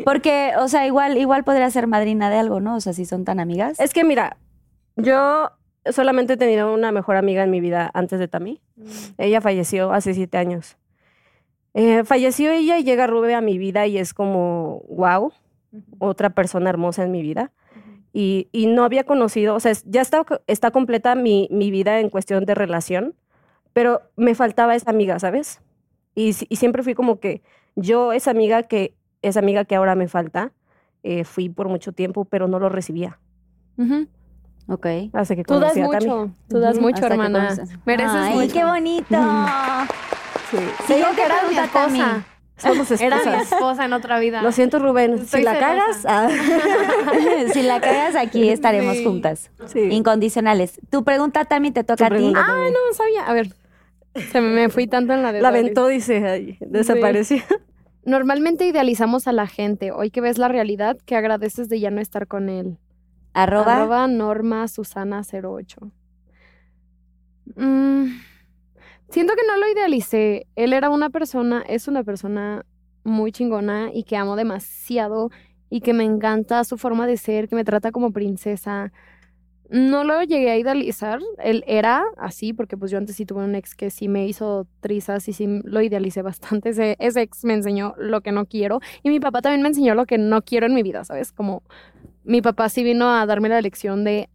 Porque, 0.05 0.53
o 0.59 0.67
sea, 0.67 0.85
igual, 0.85 1.17
igual 1.17 1.43
podría 1.43 1.69
ser 1.69 1.87
madrina 1.87 2.29
de 2.29 2.37
algo, 2.37 2.59
¿no? 2.59 2.75
O 2.75 2.79
sea, 2.81 2.93
si 2.93 3.05
son 3.05 3.25
tan 3.25 3.39
amigas. 3.39 3.79
Es 3.79 3.93
que 3.93 4.03
mira, 4.03 4.37
yo 4.95 5.51
solamente 5.91 6.33
he 6.33 6.37
tenido 6.37 6.73
una 6.73 6.91
mejor 6.91 7.15
amiga 7.15 7.43
en 7.43 7.51
mi 7.51 7.59
vida 7.59 7.89
antes 7.93 8.19
de 8.19 8.27
Tami. 8.27 8.61
Ella 9.17 9.41
falleció 9.41 9.91
hace 9.93 10.13
siete 10.13 10.37
años. 10.37 10.77
Eh, 11.73 12.03
falleció 12.05 12.51
ella 12.51 12.77
y 12.79 12.83
llega 12.83 13.07
Rube 13.07 13.35
a 13.35 13.41
mi 13.41 13.57
vida 13.57 13.85
y 13.85 13.97
es 13.97 14.13
como, 14.13 14.83
wow, 14.89 15.33
otra 15.99 16.29
persona 16.29 16.69
hermosa 16.69 17.03
en 17.03 17.11
mi 17.11 17.21
vida. 17.21 17.51
Y, 18.17 18.47
y 18.53 18.67
no 18.67 18.85
había 18.85 19.03
conocido, 19.03 19.55
o 19.55 19.59
sea, 19.59 19.73
ya 19.83 20.01
está, 20.01 20.25
está 20.47 20.71
completa 20.71 21.15
mi, 21.15 21.49
mi 21.51 21.69
vida 21.69 21.99
en 21.99 22.09
cuestión 22.09 22.45
de 22.45 22.55
relación, 22.55 23.13
pero 23.73 24.03
me 24.15 24.35
faltaba 24.35 24.73
esa 24.73 24.89
amiga, 24.89 25.19
¿sabes? 25.19 25.59
Y, 26.15 26.33
y 26.47 26.55
siempre 26.55 26.81
fui 26.81 26.93
como 26.95 27.19
que 27.19 27.41
yo, 27.75 28.13
esa 28.13 28.31
amiga 28.31 28.63
que, 28.63 28.95
esa 29.21 29.39
amiga 29.39 29.65
que 29.65 29.75
ahora 29.75 29.95
me 29.95 30.07
falta, 30.07 30.53
eh, 31.03 31.25
fui 31.25 31.49
por 31.49 31.67
mucho 31.67 31.91
tiempo, 31.91 32.23
pero 32.23 32.47
no 32.47 32.57
lo 32.57 32.69
recibía. 32.69 33.19
Ujú. 33.77 34.07
Ok. 34.69 34.87
Hasta 35.11 35.35
que 35.35 35.43
Tú 35.43 35.59
das 35.59 35.75
mucho, 35.75 36.31
tú 36.47 36.59
das 36.59 36.79
mucho, 36.79 36.95
hasta 36.95 37.07
hermana. 37.07 37.53
Mereces 37.85 38.15
Ay, 38.15 38.35
mucho. 38.35 38.53
qué 38.53 38.63
bonito. 38.63 39.17
Sí. 40.51 40.57
Te 40.87 40.95
digo 40.95 41.07
Siguiente 41.09 41.15
que 41.15 41.23
era 41.23 41.35
mi 41.49 41.57
esposa. 41.57 42.25
Somos 42.57 42.89
Era 43.01 43.17
mi 43.17 43.21
esposas. 43.21 43.51
esposa 43.51 43.85
en 43.85 43.93
otra 43.93 44.19
vida. 44.19 44.41
Lo 44.41 44.51
siento, 44.51 44.79
Rubén. 44.79 45.13
Estoy 45.15 45.39
si 45.41 45.45
la 45.45 45.59
cagas, 45.59 46.05
ah, 46.07 46.29
si 47.53 47.61
la 47.63 47.81
cagas 47.81 48.15
aquí 48.15 48.49
estaremos 48.49 48.97
Sí. 48.97 49.03
juntas. 49.03 49.51
sí. 49.65 49.79
Incondicionales. 49.91 50.79
Tu 50.89 51.03
pregunta, 51.03 51.43
Tami, 51.45 51.71
te 51.71 51.83
toca 51.83 52.07
Tu 52.09 52.13
a 52.13 52.17
ti. 52.17 52.33
Ah, 52.35 52.67
no 52.71 52.93
sabía. 52.95 53.25
A 53.25 53.33
ver, 53.33 53.49
se 54.31 54.39
me, 54.41 54.69
fui 54.69 54.87
tanto 54.87 55.13
en 55.13 55.21
la 55.21 55.33
de 55.33 55.41
La 55.41 55.49
aventó, 55.49 55.87
dice, 55.87 56.57
desapareció. 56.61 57.43
Normalmente 58.05 58.65
idealizamos 58.65 59.27
a 59.27 59.31
la 59.31 59.47
gente. 59.47 59.91
Hoy 59.91 60.11
que 60.11 60.21
ves 60.21 60.37
la 60.37 60.47
realidad, 60.47 60.97
que 61.05 61.15
agradeces 61.15 61.69
de 61.69 61.79
ya 61.79 61.89
no 61.91 61.99
estar 62.01 62.27
con 62.27 62.49
él. 62.49 62.77
Arroba. 63.33 63.77
Arroba 63.77 64.07
Norma 64.07 64.67
Susana 64.69 65.21
08. 65.23 65.91
Mm, 67.55 68.05
siento 69.15 69.33
que 69.35 69.47
no 69.47 69.55
lo 69.55 69.71
idealicé. 69.71 70.45
Él 70.57 70.73
era 70.73 70.89
una 70.89 71.09
persona, 71.09 71.63
es 71.69 71.87
una 71.87 72.03
persona 72.03 72.65
muy 73.05 73.31
chingona 73.31 73.89
y 73.93 74.03
que 74.03 74.17
amo 74.17 74.35
demasiado 74.35 75.31
y 75.69 75.79
que 75.79 75.93
me 75.93 76.03
encanta 76.03 76.65
su 76.65 76.77
forma 76.77 77.07
de 77.07 77.15
ser, 77.15 77.47
que 77.47 77.55
me 77.55 77.63
trata 77.63 77.93
como 77.93 78.11
princesa. 78.11 78.91
No 79.69 80.03
lo 80.03 80.21
llegué 80.21 80.51
a 80.51 80.57
idealizar. 80.57 81.21
Él 81.41 81.63
era 81.65 82.03
así, 82.17 82.51
porque 82.51 82.75
pues 82.75 82.91
yo 82.91 82.97
antes 82.97 83.15
sí 83.15 83.25
tuve 83.25 83.45
un 83.45 83.55
ex 83.55 83.73
que 83.73 83.89
sí 83.89 84.09
me 84.09 84.27
hizo 84.27 84.67
trizas 84.81 85.29
y 85.29 85.33
sí 85.33 85.61
lo 85.63 85.81
idealicé 85.81 86.21
bastante. 86.21 86.71
Ese, 86.71 86.97
ese 86.99 87.21
ex 87.21 87.45
me 87.45 87.53
enseñó 87.53 87.93
lo 87.97 88.19
que 88.19 88.33
no 88.33 88.45
quiero. 88.45 88.81
Y 89.01 89.11
mi 89.11 89.21
papá 89.21 89.41
también 89.41 89.61
me 89.61 89.69
enseñó 89.69 89.95
lo 89.95 90.05
que 90.05 90.17
no 90.17 90.41
quiero 90.41 90.65
en 90.65 90.73
mi 90.73 90.83
vida, 90.83 91.05
¿sabes? 91.05 91.31
Como 91.31 91.63
mi 92.25 92.41
papá 92.41 92.67
sí 92.67 92.83
vino 92.83 93.09
a 93.09 93.25
darme 93.25 93.47
la 93.47 93.61
lección 93.61 94.03
de 94.03 94.27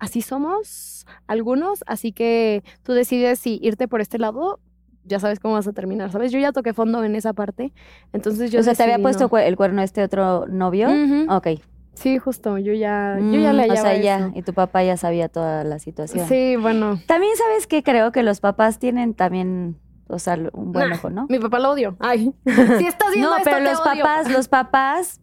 así 0.00 0.22
somos 0.22 0.93
algunos, 1.26 1.84
así 1.86 2.12
que 2.12 2.62
tú 2.82 2.92
decides 2.92 3.38
si 3.38 3.58
irte 3.62 3.88
por 3.88 4.00
este 4.00 4.18
lado, 4.18 4.60
ya 5.04 5.20
sabes 5.20 5.38
cómo 5.40 5.54
vas 5.54 5.66
a 5.68 5.72
terminar, 5.72 6.10
¿sabes? 6.10 6.32
Yo 6.32 6.38
ya 6.38 6.52
toqué 6.52 6.72
fondo 6.72 7.04
en 7.04 7.14
esa 7.14 7.32
parte, 7.32 7.72
entonces 8.12 8.50
yo 8.50 8.60
o 8.60 8.62
sea, 8.62 8.74
¿te 8.74 8.82
había 8.82 8.98
puesto 8.98 9.28
no. 9.30 9.38
el 9.38 9.56
cuerno 9.56 9.82
este 9.82 10.02
otro 10.02 10.46
novio? 10.48 10.88
Ujú. 10.90 11.32
Ok. 11.32 11.48
Sí, 11.94 12.18
justo, 12.18 12.58
yo 12.58 12.72
ya, 12.72 13.18
yo 13.20 13.38
ya 13.38 13.52
Mm, 13.52 13.56
le 13.56 13.62
O 13.62 13.70
hallaba 13.70 13.90
sea, 13.92 13.96
ya. 13.96 14.16
eso. 14.18 14.32
Y 14.34 14.42
tu 14.42 14.52
papá 14.52 14.82
ya 14.82 14.96
sabía 14.96 15.28
toda 15.28 15.62
la 15.62 15.78
situación. 15.78 16.26
Sí, 16.26 16.56
bueno. 16.56 16.98
También 17.06 17.36
sabes 17.36 17.68
que 17.68 17.84
creo 17.84 18.10
que 18.10 18.24
los 18.24 18.40
papás 18.40 18.80
tienen 18.80 19.14
también, 19.14 19.78
o 20.08 20.18
sea, 20.18 20.36
un 20.54 20.72
buen 20.72 20.88
Nah, 20.90 20.96
ojo, 20.96 21.10
¿no? 21.10 21.26
Mi 21.28 21.38
papá 21.38 21.60
lo 21.60 21.70
odio. 21.70 21.96
Ay. 22.00 22.34
Si 22.78 22.86
estás 22.86 23.10
viendo 23.12 23.30
No, 23.30 23.36
esto, 23.36 23.44
pero 23.48 23.58
te 23.64 23.70
los 23.70 23.80
odio. 23.80 24.02
papás, 24.02 24.28
los 24.32 24.48
papás. 24.48 25.20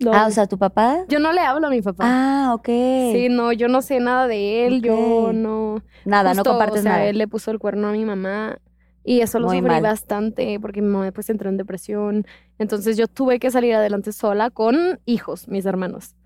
No. 0.00 0.12
Ah, 0.12 0.26
o 0.26 0.30
sea, 0.30 0.46
tu 0.46 0.58
papá. 0.58 1.04
yo 1.08 1.18
no 1.20 1.32
le 1.32 1.40
hablo 1.40 1.66
a 1.68 1.70
mi 1.70 1.80
papá. 1.82 2.04
Ah, 2.06 2.52
ok. 2.54 2.66
Sí, 2.66 3.28
no, 3.30 3.52
yo 3.52 3.68
no 3.68 3.80
sé 3.82 4.00
nada 4.00 4.26
de 4.26 4.66
él, 4.66 4.82
yo 4.82 5.30
no. 5.32 5.82
Nada, 6.04 6.30
Justo, 6.34 6.44
no 6.44 6.50
compartes 6.58 6.80
o 6.80 6.82
sea, 6.82 6.92
nada. 6.92 7.04
él 7.06 7.18
le 7.18 7.28
puso 7.28 7.50
el 7.50 7.58
cuerno 7.58 7.88
a 7.88 7.92
mi 7.92 8.04
mamá 8.04 8.58
y 9.04 9.20
eso 9.20 9.38
lo 9.38 9.46
Muy 9.46 9.58
sufrí 9.58 9.70
mal. 9.70 9.82
bastante 9.82 10.58
porque 10.60 10.82
mi 10.82 10.88
mamá 10.88 11.04
después 11.04 11.30
entró 11.30 11.48
en 11.48 11.56
depresión. 11.56 12.26
Entonces 12.58 12.96
yo 12.96 13.06
tuve 13.06 13.38
que 13.38 13.50
salir 13.50 13.74
adelante 13.74 14.12
sola 14.12 14.50
con 14.50 15.00
hijos, 15.06 15.48
mis 15.48 15.64
hermanos. 15.66 16.16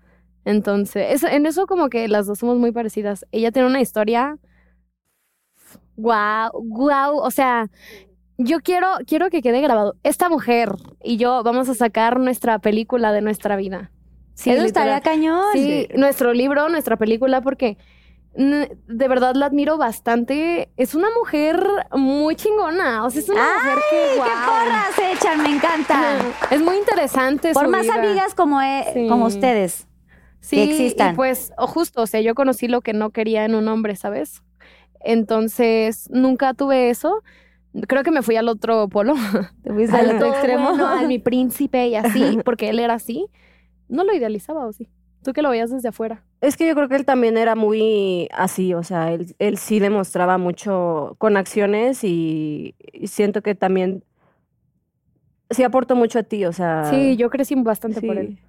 Entonces, 0.45 1.07
es- 1.11 1.23
en 1.31 1.45
eso 1.45 1.67
como 1.67 1.89
que 1.89 2.07
las 2.07 2.25
dos 2.25 2.39
somos 2.39 2.57
muy 2.57 2.71
parecidas. 2.71 3.25
Ella 3.31 3.51
tiene 3.51 3.67
una 3.67 3.81
historia 3.81 4.37
guau, 5.97 6.49
guau, 6.63 7.17
o 7.19 7.31
sea, 7.31 7.69
yo 8.41 8.59
quiero 8.61 8.87
quiero 9.05 9.29
que 9.29 9.41
quede 9.43 9.61
grabado. 9.61 9.95
Esta 10.03 10.29
mujer 10.29 10.71
y 11.03 11.17
yo 11.17 11.43
vamos 11.43 11.69
a 11.69 11.75
sacar 11.75 12.19
nuestra 12.19 12.57
película 12.59 13.11
de 13.11 13.21
nuestra 13.21 13.55
vida. 13.55 13.91
Sí, 14.33 14.49
Eso 14.49 14.63
estaría 14.65 15.01
cañón. 15.01 15.43
Sí, 15.53 15.87
nuestro 15.95 16.33
libro, 16.33 16.69
nuestra 16.69 16.95
película, 16.97 17.41
porque 17.41 17.77
de 18.33 19.07
verdad 19.09 19.35
la 19.35 19.47
admiro 19.47 19.77
bastante. 19.77 20.69
Es 20.77 20.95
una 20.95 21.07
mujer 21.17 21.61
muy 21.91 22.35
chingona. 22.35 23.03
O 23.03 23.09
sea, 23.09 23.19
es 23.21 23.27
una 23.29 23.43
mujer 23.57 23.77
que. 23.89 23.97
¡Qué 24.11 24.15
guau. 24.15 24.29
porras 24.45 25.13
echan! 25.13 25.43
Me 25.43 25.49
encanta. 25.55 26.19
Es 26.49 26.61
muy 26.61 26.77
interesante. 26.77 27.51
Por 27.53 27.65
su 27.65 27.71
más 27.71 27.81
vida. 27.83 27.95
amigas 27.95 28.33
como, 28.35 28.61
e- 28.61 28.85
Sí. 28.93 29.07
como 29.09 29.25
ustedes. 29.25 29.87
sí, 30.39 30.55
que 30.55 30.63
existan. 30.71 31.13
Y 31.13 31.15
pues, 31.17 31.51
o 31.57 31.67
justo, 31.67 32.01
o 32.03 32.07
sea, 32.07 32.21
yo 32.21 32.33
conocí 32.35 32.69
lo 32.69 32.79
que 32.79 32.93
no 32.93 33.09
quería 33.09 33.43
en 33.43 33.55
un 33.55 33.67
hombre, 33.67 33.97
¿sabes? 33.97 34.41
Entonces, 35.01 36.07
nunca 36.11 36.53
tuve 36.53 36.89
eso. 36.89 37.23
Creo 37.87 38.03
que 38.03 38.11
me 38.11 38.21
fui 38.21 38.35
al 38.35 38.49
otro 38.49 38.87
polo. 38.89 39.13
Te 39.63 39.71
fuiste 39.73 39.95
al 39.95 40.15
otro 40.15 40.27
extremo. 40.27 40.69
bueno, 40.69 40.87
al 40.87 41.07
mi 41.07 41.19
príncipe 41.19 41.87
y 41.87 41.95
así, 41.95 42.39
porque 42.43 42.69
él 42.69 42.79
era 42.79 42.95
así. 42.95 43.27
No 43.87 44.03
lo 44.03 44.13
idealizaba, 44.13 44.65
¿o 44.65 44.73
sí? 44.73 44.87
Tú 45.23 45.33
que 45.33 45.41
lo 45.41 45.49
veías 45.49 45.69
desde 45.69 45.89
afuera. 45.89 46.23
Es 46.41 46.55
que 46.55 46.67
yo 46.67 46.75
creo 46.75 46.87
que 46.87 46.95
él 46.95 47.05
también 47.05 47.37
era 47.37 47.55
muy 47.55 48.29
así, 48.31 48.73
o 48.73 48.83
sea, 48.83 49.11
él, 49.11 49.35
él 49.39 49.57
sí 49.57 49.79
demostraba 49.79 50.37
mucho 50.37 51.15
con 51.17 51.35
acciones 51.35 52.03
y, 52.05 52.75
y 52.93 53.07
siento 53.07 53.41
que 53.41 53.53
también 53.53 54.03
sí 55.49 55.63
aportó 55.63 55.95
mucho 55.95 56.19
a 56.19 56.23
ti, 56.23 56.45
o 56.45 56.53
sea. 56.53 56.85
Sí, 56.85 57.17
yo 57.17 57.29
crecí 57.29 57.55
bastante 57.55 58.01
por 58.01 58.17
él. 58.17 58.39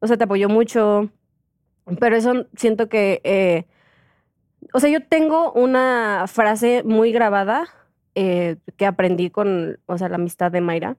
O 0.00 0.06
sea, 0.06 0.16
te 0.16 0.24
apoyó 0.24 0.48
mucho, 0.48 1.10
pero 1.98 2.16
eso 2.16 2.46
siento 2.56 2.88
que, 2.88 3.20
eh, 3.24 3.64
o 4.72 4.80
sea, 4.80 4.90
yo 4.90 5.02
tengo 5.02 5.52
una 5.52 6.24
frase 6.26 6.82
muy 6.84 7.12
grabada 7.12 7.66
eh, 8.18 8.56
que 8.78 8.86
aprendí 8.86 9.28
con, 9.28 9.78
o 9.84 9.98
sea, 9.98 10.08
la 10.08 10.14
amistad 10.14 10.50
de 10.50 10.62
Mayra, 10.62 10.96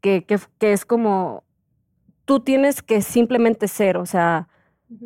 que, 0.00 0.24
que, 0.24 0.40
que 0.58 0.72
es 0.72 0.84
como, 0.84 1.44
tú 2.24 2.40
tienes 2.40 2.82
que 2.82 3.00
simplemente 3.00 3.68
ser, 3.68 3.96
o 3.96 4.06
sea, 4.06 4.48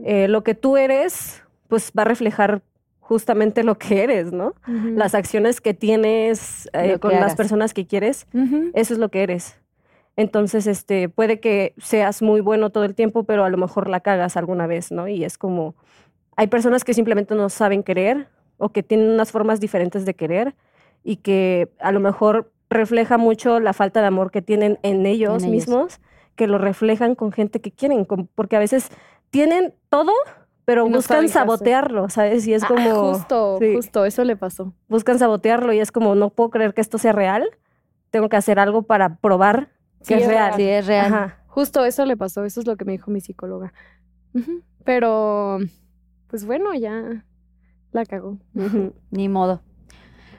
eh, 0.03 0.29
lo 0.29 0.45
que 0.45 0.55
tú 0.55 0.79
eres, 0.79 1.43
pues 1.69 1.93
va 1.97 2.03
a 2.03 2.07
reflejar 2.07 2.63
justamente 3.01 3.65
lo 3.65 3.77
que 3.77 4.03
eres, 4.03 4.33
¿no? 4.33 4.55
Las 4.67 5.15
acciones 5.15 5.61
que 5.61 5.75
tienes 5.75 6.71
eh, 6.73 6.93
que 6.93 6.99
con 6.99 7.13
las 7.13 7.35
personas 7.35 7.75
que 7.75 7.87
quieres, 7.87 8.27
eso 8.73 8.95
es 8.95 8.99
lo 8.99 9.11
que 9.11 9.23
eres. 9.23 9.61
Entonces, 10.17 10.67
este, 10.67 11.11
puede 11.11 11.39
que 11.39 11.75
seas 11.77 12.23
muy 12.23 12.41
bueno 12.41 12.71
todo 12.71 12.85
el 12.85 12.95
tiempo, 12.95 13.25
pero 13.25 13.45
a 13.45 13.51
lo 13.51 13.59
mejor 13.59 13.91
la 13.91 14.01
cagas 14.01 14.39
alguna 14.39 14.67
vez, 14.67 14.91
¿no? 14.91 15.07
Y 15.07 15.25
es 15.25 15.37
como, 15.37 15.75
hay 16.35 16.47
personas 16.47 16.83
que 16.83 16.95
simplemente 16.95 17.35
no 17.35 17.51
saben 17.51 17.83
querer 17.83 18.29
o 18.57 18.71
que 18.71 18.83
tienen 18.83 19.11
unas 19.11 19.33
formas 19.33 19.61
diferentes 19.61 20.07
de 20.07 20.15
querer 20.15 20.55
y 21.05 21.17
que 21.17 21.73
a 21.81 21.93
lo 21.93 22.01
mejor 22.01 22.53
refleja 22.71 23.19
mucho 23.19 23.61
la 23.61 23.73
falta 23.73 24.01
de 24.01 24.07
amor 24.07 24.31
que 24.31 24.43
tienen 24.43 24.79
en 24.83 25.05
ellos, 25.07 25.43
ellos. 25.43 25.51
mismos, 25.51 26.01
que 26.37 26.47
lo 26.47 26.59
reflejan 26.59 27.15
con 27.15 27.33
gente 27.33 27.61
que 27.61 27.71
quieren, 27.73 28.05
com- 28.05 28.29
porque 28.35 28.57
a 28.57 28.61
veces 28.61 28.89
tienen 29.31 29.75
todo, 29.91 30.13
pero 30.65 30.89
no 30.89 30.97
buscan 30.97 31.29
sabotearlo, 31.29 32.09
¿sabes? 32.09 32.47
Y 32.47 32.55
es 32.55 32.63
Ah, 32.65 32.69
como... 32.69 33.13
justo, 33.13 33.57
sí 33.59 33.75
justo, 33.75 34.05
eso 34.07 34.25
le 34.25 34.37
pasó. 34.37 34.73
buscan 34.89 35.19
sabotearlo 35.19 35.73
y 35.73 35.81
es 35.81 35.93
como, 35.93 36.15
no 36.15 36.31
puedo 36.31 36.51
creer 36.51 36.73
que 36.73 36.81
esto 36.81 36.97
sea 36.99 37.13
real, 37.13 37.45
tengo 38.11 38.29
que 38.29 38.37
hacer 38.37 38.59
algo 38.59 38.83
para 38.85 39.17
probar 39.17 39.69
Sí, 40.01 40.09
que 40.09 40.15
es 40.17 40.23
es 40.23 40.29
real. 40.29 40.45
real. 40.47 40.57
Sí, 40.57 40.69
es 40.69 40.87
real. 40.87 41.07
Ajá. 41.15 41.39
Justo 41.47 41.85
eso 41.85 42.07
le 42.07 42.17
pasó, 42.17 42.45
eso 42.45 42.61
es 42.61 42.67
lo 42.67 42.77
que 42.77 42.85
me 42.87 42.93
dijo 42.93 43.11
mi 43.11 43.21
psicóloga. 43.21 43.73
Pero, 44.85 45.59
pues 46.29 46.45
bueno, 46.47 46.75
ya 46.75 47.25
la 47.93 48.07
cagó. 48.07 48.39
Ni 49.11 49.29
modo. 49.29 49.61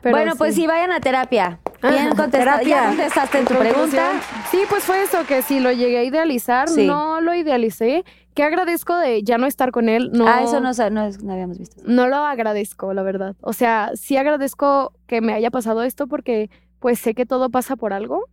Pero 0.03 0.15
bueno, 0.15 0.35
pues 0.37 0.53
sí, 0.55 0.67
vayan 0.67 0.91
a 0.91 0.99
terapia. 0.99 1.59
Bien 1.81 2.07
Ajá. 2.07 2.15
contestado. 2.15 2.61
Ya 2.61 2.87
contestaste 2.89 3.39
en 3.39 3.45
tu 3.45 3.55
pregunta. 3.55 4.11
Sí, 4.51 4.59
pues 4.69 4.83
fue 4.83 5.01
eso, 5.03 5.25
que 5.25 5.41
si 5.41 5.59
lo 5.59 5.71
llegué 5.71 5.97
a 5.99 6.03
idealizar, 6.03 6.69
Sí. 6.69 6.85
no 6.85 7.19
lo 7.21 7.33
idealicé. 7.33 8.03
Que 8.35 8.43
agradezco 8.43 8.95
de 8.97 9.21
ya 9.23 9.37
no 9.37 9.45
estar 9.47 9.71
con 9.71 9.89
él. 9.89 10.09
No, 10.11 10.27
Ah, 10.27 10.41
eso 10.43 10.59
no, 10.59 10.71
no, 10.89 11.09
no 11.23 11.33
habíamos 11.33 11.57
visto. 11.59 11.81
no 11.85 12.07
lo 12.07 12.17
agradezco, 12.17 12.93
la 12.93 13.03
verdad. 13.03 13.35
O 13.41 13.53
sea, 13.53 13.91
sí 13.95 14.17
agradezco 14.17 14.93
que 15.07 15.21
me 15.21 15.33
haya 15.33 15.51
pasado 15.51 15.83
esto 15.83 16.07
porque 16.07 16.49
pues 16.79 16.99
sé 16.99 17.13
que 17.13 17.25
todo 17.25 17.49
pasa 17.49 17.75
por 17.75 17.93
algo, 17.93 18.25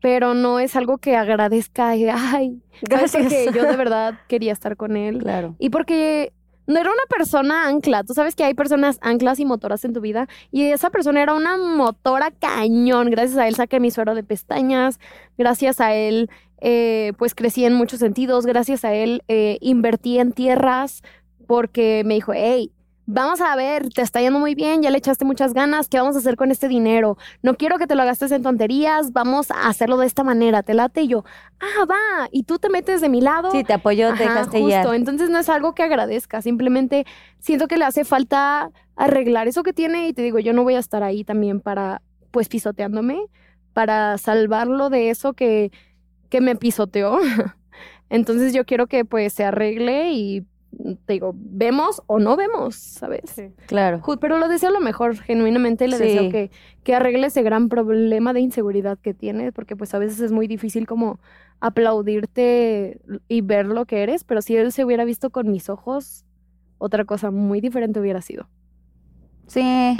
pero 0.00 0.34
no 0.34 0.58
es 0.60 0.76
algo 0.76 0.98
que 0.98 1.16
agradezca 1.16 1.90
ay. 1.90 2.60
Gracias. 2.82 3.22
porque 3.22 3.50
yo 3.54 3.64
de 3.64 3.76
verdad 3.76 4.14
quería 4.28 4.52
estar 4.52 4.76
con 4.76 4.96
él 4.96 5.18
Claro. 5.22 5.54
y 5.58 5.70
porque 5.70 6.32
no 6.70 6.80
era 6.80 6.90
una 6.90 7.06
persona 7.08 7.66
ancla. 7.66 8.04
Tú 8.04 8.14
sabes 8.14 8.34
que 8.34 8.44
hay 8.44 8.54
personas 8.54 8.98
anclas 9.02 9.38
y 9.40 9.44
motoras 9.44 9.84
en 9.84 9.92
tu 9.92 10.00
vida. 10.00 10.28
Y 10.50 10.62
esa 10.64 10.90
persona 10.90 11.22
era 11.22 11.34
una 11.34 11.56
motora 11.56 12.30
cañón. 12.30 13.10
Gracias 13.10 13.38
a 13.38 13.48
él 13.48 13.54
saqué 13.56 13.80
mi 13.80 13.90
suero 13.90 14.14
de 14.14 14.22
pestañas. 14.22 15.00
Gracias 15.36 15.80
a 15.80 15.94
él, 15.94 16.30
eh, 16.60 17.12
pues 17.18 17.34
crecí 17.34 17.64
en 17.64 17.74
muchos 17.74 17.98
sentidos. 17.98 18.46
Gracias 18.46 18.84
a 18.84 18.94
él, 18.94 19.22
eh, 19.28 19.58
invertí 19.60 20.18
en 20.18 20.32
tierras 20.32 21.02
porque 21.46 22.02
me 22.06 22.14
dijo, 22.14 22.32
hey, 22.34 22.70
vamos 23.06 23.40
a 23.40 23.56
ver, 23.56 23.88
te 23.90 24.02
está 24.02 24.20
yendo 24.20 24.38
muy 24.38 24.54
bien, 24.54 24.82
ya 24.82 24.90
le 24.90 24.98
echaste 24.98 25.24
muchas 25.24 25.52
ganas, 25.52 25.88
¿qué 25.88 25.98
vamos 25.98 26.16
a 26.16 26.20
hacer 26.20 26.36
con 26.36 26.50
este 26.50 26.68
dinero? 26.68 27.18
No 27.42 27.56
quiero 27.56 27.78
que 27.78 27.86
te 27.86 27.94
lo 27.94 28.04
gastes 28.04 28.30
en 28.32 28.42
tonterías, 28.42 29.12
vamos 29.12 29.50
a 29.50 29.68
hacerlo 29.68 29.96
de 29.96 30.06
esta 30.06 30.22
manera, 30.22 30.62
te 30.62 30.74
late 30.74 31.02
y 31.02 31.08
yo, 31.08 31.24
ah, 31.60 31.84
va, 31.86 32.28
y 32.30 32.44
tú 32.44 32.58
te 32.58 32.68
metes 32.68 33.00
de 33.00 33.08
mi 33.08 33.20
lado. 33.20 33.50
Sí, 33.50 33.64
te 33.64 33.72
apoyó, 33.72 34.12
te 34.14 34.24
dejaste 34.24 34.60
justo. 34.60 34.94
Entonces 34.94 35.30
no 35.30 35.38
es 35.38 35.48
algo 35.48 35.74
que 35.74 35.82
agradezca, 35.82 36.42
simplemente 36.42 37.06
siento 37.38 37.66
que 37.66 37.76
le 37.76 37.84
hace 37.84 38.04
falta 38.04 38.70
arreglar 38.96 39.48
eso 39.48 39.62
que 39.62 39.72
tiene 39.72 40.08
y 40.08 40.12
te 40.12 40.22
digo, 40.22 40.38
yo 40.38 40.52
no 40.52 40.62
voy 40.62 40.74
a 40.74 40.78
estar 40.78 41.02
ahí 41.02 41.24
también 41.24 41.60
para, 41.60 42.02
pues, 42.30 42.48
pisoteándome, 42.48 43.18
para 43.72 44.18
salvarlo 44.18 44.90
de 44.90 45.10
eso 45.10 45.32
que, 45.32 45.72
que 46.28 46.40
me 46.40 46.56
pisoteó. 46.56 47.18
Entonces 48.10 48.52
yo 48.52 48.66
quiero 48.66 48.88
que 48.88 49.04
pues 49.04 49.32
se 49.32 49.44
arregle 49.44 50.12
y 50.12 50.44
te 51.04 51.12
digo, 51.14 51.32
vemos 51.36 52.02
o 52.06 52.18
no 52.18 52.36
vemos, 52.36 52.76
¿sabes? 52.76 53.34
Claro. 53.66 54.00
Ju- 54.00 54.18
Pero 54.20 54.38
lo 54.38 54.48
deseo 54.48 54.70
lo 54.70 54.80
mejor, 54.80 55.16
genuinamente 55.16 55.88
le 55.88 55.96
Sí. 55.96 56.04
deseo 56.04 56.30
que, 56.30 56.50
que 56.84 56.94
arregle 56.94 57.26
ese 57.26 57.42
gran 57.42 57.68
problema 57.68 58.32
de 58.32 58.40
inseguridad 58.40 58.98
que 58.98 59.12
tiene, 59.12 59.52
porque 59.52 59.74
pues 59.76 59.92
a 59.94 59.98
veces 59.98 60.20
es 60.20 60.32
muy 60.32 60.46
difícil 60.46 60.86
como 60.86 61.18
aplaudirte 61.60 63.00
y 63.28 63.40
ver 63.40 63.66
lo 63.66 63.84
que 63.86 64.02
eres, 64.02 64.24
pero 64.24 64.42
si 64.42 64.56
él 64.56 64.72
se 64.72 64.84
hubiera 64.84 65.04
visto 65.04 65.30
con 65.30 65.50
mis 65.50 65.68
ojos, 65.68 66.24
otra 66.78 67.04
cosa 67.04 67.30
muy 67.30 67.60
diferente 67.60 68.00
hubiera 68.00 68.22
sido. 68.22 68.48
Sí, 69.46 69.96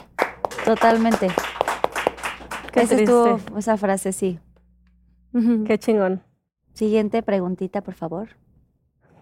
totalmente. 0.65 1.29
Qué 2.73 2.83
Esa 2.83 2.95
estuvo, 2.95 3.41
esa 3.59 3.77
frase, 3.77 4.13
sí. 4.13 4.39
Qué 5.67 5.79
chingón. 5.79 6.23
Siguiente 6.73 7.23
preguntita, 7.23 7.83
por 7.83 7.95
favor. 7.95 8.29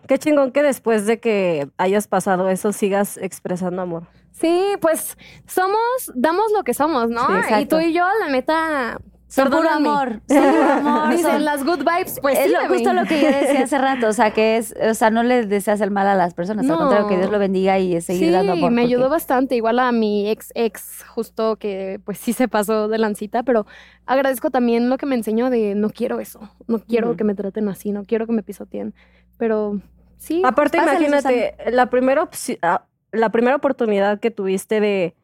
Qué 0.09 0.19
chingón 0.19 0.51
que 0.51 0.63
después 0.63 1.07
de 1.07 1.21
que 1.21 1.69
hayas 1.77 2.09
pasado 2.09 2.49
eso 2.49 2.73
sigas 2.73 3.17
expresando 3.19 3.83
amor. 3.83 4.05
Sí, 4.33 4.63
pues 4.81 5.17
somos, 5.47 5.79
damos 6.15 6.51
lo 6.57 6.65
que 6.65 6.73
somos, 6.75 7.09
¿no? 7.11 7.27
Sí, 7.45 7.55
y 7.61 7.67
tú 7.67 7.79
y 7.79 7.93
yo, 7.93 8.05
la 8.21 8.29
neta, 8.31 8.99
Son 9.27 9.51
puro 9.51 9.69
amor. 9.69 10.23
Son 10.29 10.43
puro 10.51 10.63
amor. 10.73 11.11
Dicen 11.11 11.45
las 11.45 11.63
good 11.65 11.81
vibes, 11.81 12.19
pues 12.23 12.39
es 12.39 12.47
sí, 12.47 12.53
lo- 12.53 12.69
justo 12.73 12.93
lo 12.95 13.05
que 13.05 13.21
yo 13.21 13.27
decía 13.27 13.65
hace 13.65 13.77
rato, 13.79 14.07
o 14.09 14.13
sea, 14.15 14.33
que 14.33 14.57
es, 14.57 14.75
o 14.81 14.95
sea, 14.95 15.11
no 15.11 15.23
le 15.25 15.45
deseas 15.45 15.81
el 15.83 15.91
mal 15.91 16.07
a 16.07 16.15
las 16.15 16.33
personas, 16.35 16.63
al 16.65 16.69
No. 16.71 16.79
contrario, 16.79 17.07
que 17.09 17.17
Dios 17.19 17.31
lo 17.31 17.39
bendiga 17.39 17.79
y 17.79 18.01
seguir 18.01 18.29
sí, 18.29 18.31
dando 18.31 18.53
amor. 18.53 18.71
me 18.71 18.83
porque- 18.83 18.95
ayudó 18.95 19.11
bastante, 19.11 19.57
igual 19.57 19.79
a 19.81 19.93
mi 19.93 20.31
ex 20.31 20.51
ex, 20.55 21.05
justo 21.09 21.57
que 21.57 22.01
pues 22.05 22.17
sí 22.19 22.33
se 22.33 22.49
pasó 22.49 22.89
de 22.89 22.97
lancita, 22.97 23.43
pero 23.43 23.67
agradezco 24.07 24.51
también 24.51 24.89
lo 24.89 24.97
que 24.97 25.05
me 25.07 25.17
enseñó 25.17 25.51
de 25.51 25.75
no 25.75 25.91
quiero 25.91 26.21
eso, 26.21 26.41
no 26.67 26.79
quiero 26.79 27.15
que 27.17 27.25
me 27.25 27.35
traten 27.35 27.69
así, 27.69 27.91
no 27.93 28.05
quiero 28.05 28.27
que 28.27 28.33
me 28.33 28.43
pisoteen, 28.43 28.95
pero 29.37 29.81
sí. 30.19 30.43
Aparte, 30.45 30.79
Pásale, 30.79 31.07
imagínate, 31.07 31.57
la 31.71 31.87
primera, 31.91 32.29
ah, 32.63 32.85
la 33.13 33.31
primera 33.31 33.57
oportunidad 33.57 34.21
que 34.21 34.31
tuviste 34.31 34.81
de... 34.81 35.15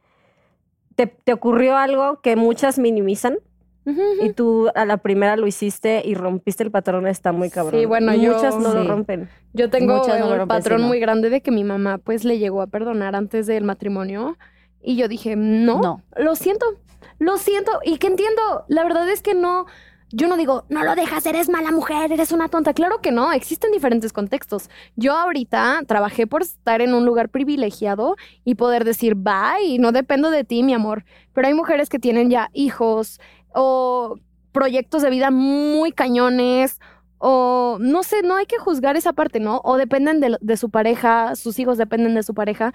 Te, 0.96 1.06
te 1.08 1.32
ocurrió 1.32 1.76
algo 1.76 2.20
que 2.20 2.36
muchas 2.36 2.78
minimizan 2.78 3.38
y 4.22 4.30
tú 4.32 4.70
a 4.74 4.86
la 4.86 4.96
primera 4.96 5.36
lo 5.36 5.46
hiciste 5.46 6.00
y 6.04 6.14
rompiste 6.14 6.62
el 6.62 6.70
patrón, 6.70 7.06
está 7.06 7.32
muy 7.32 7.50
cabrón. 7.50 7.78
Sí, 7.80 7.84
bueno, 7.84 8.14
yo- 8.14 8.32
Muchas 8.34 8.56
no 8.56 8.70
Sí. 8.70 8.78
lo 8.78 8.84
rompen. 8.84 9.28
Yo 9.52 9.68
tengo 9.68 9.96
Muchas 9.98 10.18
no 10.20 10.34
lo 10.36 10.42
un 10.44 10.48
patrón 10.48 10.78
sí, 10.78 10.82
¿no? 10.84 10.88
muy 10.88 11.00
grande 11.00 11.28
de 11.28 11.42
que 11.42 11.50
mi 11.50 11.64
mamá 11.64 11.98
pues 11.98 12.24
le 12.24 12.38
llegó 12.38 12.62
a 12.62 12.66
perdonar 12.68 13.14
antes 13.14 13.46
del 13.46 13.64
matrimonio 13.64 14.38
y 14.80 14.96
yo 14.96 15.06
dije, 15.08 15.36
no, 15.36 15.80
No. 15.82 16.02
lo 16.16 16.34
siento, 16.34 16.64
lo 17.18 17.36
siento 17.36 17.72
y 17.84 17.98
que 17.98 18.06
entiendo, 18.06 18.64
la 18.68 18.84
verdad 18.84 19.06
es 19.10 19.20
que 19.20 19.34
no, 19.34 19.66
yo 20.14 20.28
no 20.28 20.36
digo, 20.36 20.64
no 20.68 20.84
lo 20.84 20.94
dejas, 20.94 21.26
eres 21.26 21.48
mala 21.48 21.72
mujer, 21.72 22.12
eres 22.12 22.30
una 22.30 22.48
tonta, 22.48 22.72
claro 22.72 23.00
que 23.00 23.10
no, 23.10 23.32
existen 23.32 23.72
diferentes 23.72 24.12
contextos. 24.12 24.70
Yo 24.94 25.12
ahorita 25.12 25.82
trabajé 25.86 26.26
por 26.26 26.42
estar 26.42 26.80
en 26.80 26.94
un 26.94 27.04
lugar 27.04 27.28
privilegiado 27.30 28.16
y 28.44 28.54
poder 28.54 28.84
decir, 28.84 29.16
bye, 29.16 29.78
no 29.80 29.90
dependo 29.90 30.30
de 30.30 30.44
ti, 30.44 30.62
mi 30.62 30.72
amor, 30.72 31.04
pero 31.32 31.48
hay 31.48 31.54
mujeres 31.54 31.88
que 31.88 31.98
tienen 31.98 32.30
ya 32.30 32.48
hijos 32.52 33.20
o 33.52 34.16
proyectos 34.52 35.02
de 35.02 35.10
vida 35.10 35.32
muy 35.32 35.90
cañones 35.90 36.78
o 37.18 37.78
no 37.80 38.04
sé, 38.04 38.22
no 38.22 38.36
hay 38.36 38.46
que 38.46 38.58
juzgar 38.58 38.96
esa 38.96 39.14
parte, 39.14 39.40
¿no? 39.40 39.60
O 39.64 39.76
dependen 39.76 40.20
de, 40.20 40.36
de 40.40 40.56
su 40.56 40.70
pareja, 40.70 41.34
sus 41.34 41.58
hijos 41.58 41.76
dependen 41.76 42.14
de 42.14 42.22
su 42.22 42.34
pareja. 42.34 42.72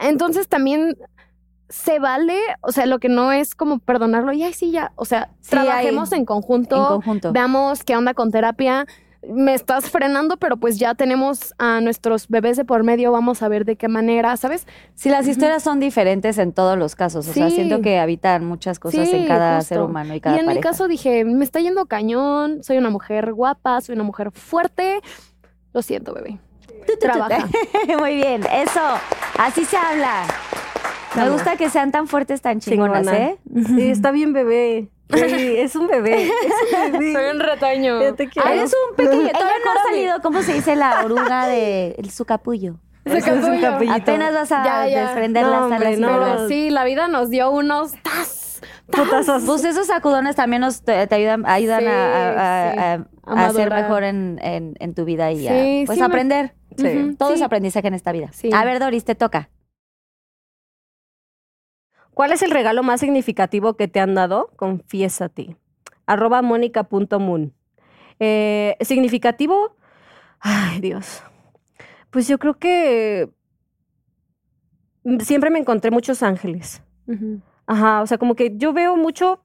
Entonces 0.00 0.48
también 0.48 0.96
se 1.70 1.98
vale, 1.98 2.36
o 2.60 2.72
sea, 2.72 2.84
lo 2.84 2.98
que 2.98 3.08
no 3.08 3.32
es 3.32 3.54
como 3.54 3.78
perdonarlo 3.78 4.32
y 4.32 4.42
ay, 4.42 4.52
sí, 4.52 4.70
ya, 4.72 4.92
o 4.96 5.04
sea, 5.06 5.30
Sí, 5.40 5.50
trabajemos 5.52 6.12
hay- 6.12 6.18
en 6.18 6.24
conjunto, 6.26 6.76
En 6.76 6.84
conjunto. 6.86 7.32
veamos 7.32 7.82
qué 7.84 7.96
onda 7.96 8.12
con 8.12 8.30
terapia. 8.30 8.84
Me 9.28 9.52
estás 9.52 9.90
frenando, 9.90 10.38
pero 10.38 10.56
pues 10.56 10.78
ya 10.78 10.94
tenemos 10.94 11.52
a 11.58 11.82
nuestros 11.82 12.26
bebés 12.28 12.56
de 12.56 12.64
por 12.64 12.84
medio, 12.84 13.12
vamos 13.12 13.42
a 13.42 13.48
ver 13.48 13.66
de 13.66 13.76
qué 13.76 13.86
manera, 13.86 14.34
¿sabes? 14.38 14.66
Sí, 14.94 15.10
las 15.10 15.26
historias 15.28 15.62
son 15.62 15.78
diferentes 15.78 16.38
en 16.38 16.52
todos 16.54 16.78
los 16.78 16.96
casos. 16.96 17.28
O 17.28 17.32
sea, 17.34 17.50
Sí. 17.50 17.56
siento 17.56 17.82
que 17.82 17.98
habitan 17.98 18.46
muchas 18.46 18.78
cosas 18.78 19.06
Sí, 19.10 19.14
en 19.16 19.26
cada 19.28 19.56
justo. 19.56 19.68
ser 19.74 19.82
humano 19.82 20.14
y 20.14 20.16
Y 20.16 20.20
cada 20.22 20.38
en 20.38 20.46
mi 20.46 20.58
caso 20.60 20.88
dije, 20.88 21.24
me 21.26 21.44
está 21.44 21.60
yendo 21.60 21.84
cañón, 21.84 22.64
soy 22.64 22.78
una 22.78 22.88
mujer 22.88 23.34
guapa, 23.34 23.80
soy 23.82 23.94
una 23.94 24.04
mujer 24.04 24.30
fuerte. 24.32 25.00
Lo 25.74 25.82
siento, 25.82 26.14
bebé. 26.14 26.38
Trabaja. 26.98 27.46
Muy 27.98 28.16
bien, 28.16 28.42
eso. 28.50 28.80
Así 29.38 29.66
se 29.66 29.76
habla. 29.76 30.24
Me 31.16 31.28
gusta 31.30 31.56
que 31.56 31.68
sean 31.70 31.90
tan 31.92 32.06
fuertes, 32.06 32.40
tan 32.40 32.60
chingonas, 32.60 33.00
Chingona. 33.06 33.18
¿eh? 33.18 33.38
Sí, 33.66 33.90
está 33.90 34.10
bien 34.12 34.32
bebé. 34.32 34.88
Sí, 35.12 35.18
es 35.58 35.74
un 35.74 35.88
bebé. 35.88 36.22
Es 36.28 36.92
un 36.92 36.98
bebé. 37.00 37.32
retoño. 37.34 38.00
Yo 38.02 38.14
te 38.14 38.28
quiero. 38.28 38.48
Ay, 38.48 38.60
es 38.60 38.72
un 38.90 38.96
pequeño. 38.96 39.28
Todavía 39.30 39.54
no 39.64 39.70
ha 39.72 39.82
salido, 39.90 40.20
¿cómo 40.22 40.42
se 40.42 40.52
dice 40.54 40.76
la 40.76 41.04
oruga 41.04 41.46
de 41.48 41.96
el, 41.98 42.10
su 42.10 42.24
capullo? 42.24 42.76
Es 43.04 43.26
un. 43.26 43.64
Apenas 43.90 44.34
vas 44.34 44.52
a 44.52 44.64
Ya, 44.64 44.86
ya. 44.88 45.02
desprender 45.06 45.44
No, 45.44 45.50
las 45.50 45.60
hombre, 45.62 45.94
alas. 45.94 45.98
no. 46.42 46.48
sí, 46.48 46.70
la 46.70 46.84
vida 46.84 47.08
nos 47.08 47.28
dio 47.30 47.50
unos 47.50 47.92
tas, 48.02 48.60
tas. 48.90 49.04
Putazos. 49.04 49.42
Pues 49.44 49.64
esos 49.64 49.86
sacudones 49.88 50.36
también 50.36 50.60
nos 50.60 50.82
te, 50.82 51.06
te 51.06 51.14
ayudan, 51.14 51.44
ayudan 51.46 51.80
Sí, 51.80 51.86
a, 51.86 52.68
a- 52.68 52.72
sí. 52.72 52.78
a- 52.78 53.06
A 53.32 53.46
a 53.46 53.50
ser 53.52 53.70
mejor 53.72 54.02
en, 54.04 54.38
en- 54.42 54.74
en 54.80 54.94
tu 54.94 55.04
vida 55.04 55.30
y 55.32 55.46
a 55.48 55.86
pues 55.86 55.96
sí 55.96 56.00
me- 56.00 56.06
aprender. 56.06 56.54
Sí. 56.76 56.86
Ujú, 56.86 57.14
Todo 57.16 57.32
es 57.34 57.42
aprendizaje 57.42 57.88
en 57.88 57.94
esta 57.94 58.12
vida. 58.12 58.28
Sí. 58.32 58.50
A 58.52 58.64
ver, 58.64 58.78
Doris, 58.78 59.04
te 59.04 59.14
toca. 59.14 59.48
¿Cuál 62.14 62.32
es 62.32 62.42
el 62.42 62.50
regalo 62.50 62.82
más 62.82 63.00
significativo 63.00 63.76
que 63.76 63.88
te 63.88 64.00
han 64.00 64.14
dado? 64.14 64.50
Confiésate. 64.56 65.56
Arroba 66.06 66.42
mónica.moon. 66.42 67.52
Eh, 68.18 68.76
¿Significativo? 68.80 69.76
Ay, 70.40 70.80
Dios. 70.80 71.22
Pues 72.10 72.28
yo 72.28 72.38
creo 72.38 72.58
que 72.58 73.30
siempre 75.20 75.50
me 75.50 75.58
encontré 75.58 75.90
muchos 75.90 76.22
ángeles. 76.22 76.82
Ajá, 77.66 78.02
o 78.02 78.06
sea, 78.06 78.18
como 78.18 78.34
que 78.34 78.56
yo 78.56 78.72
veo 78.72 78.96
mucho, 78.96 79.44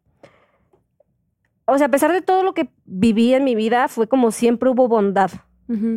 o 1.66 1.78
sea, 1.78 1.88
a 1.88 1.92
pesar 1.92 2.12
de 2.12 2.22
todo 2.22 2.44
lo 2.44 2.54
que 2.54 2.70
viví 2.86 3.34
en 3.34 3.44
mi 3.44 3.56
vida, 3.56 3.88
fue 3.88 4.08
como 4.08 4.32
siempre 4.32 4.70
hubo 4.70 4.88
bondad. 4.88 5.32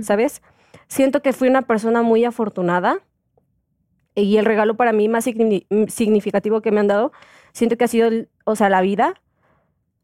¿sabes? 0.02 0.42
Siento 0.86 1.20
que 1.20 1.32
fui 1.34 1.48
una 1.48 1.62
persona 1.62 2.02
muy 2.02 2.24
afortunada 2.24 3.00
y 4.22 4.36
el 4.38 4.44
regalo 4.44 4.76
para 4.76 4.92
mí 4.92 5.08
más 5.08 5.26
signi- 5.26 5.66
mm, 5.70 5.84
significativo 5.88 6.60
que 6.60 6.70
me 6.72 6.80
han 6.80 6.86
dado, 6.88 7.12
siento 7.52 7.76
que 7.76 7.84
ha 7.84 7.88
sido, 7.88 8.08
el- 8.08 8.28
o 8.44 8.56
sea, 8.56 8.68
la 8.68 8.80
vida 8.80 9.14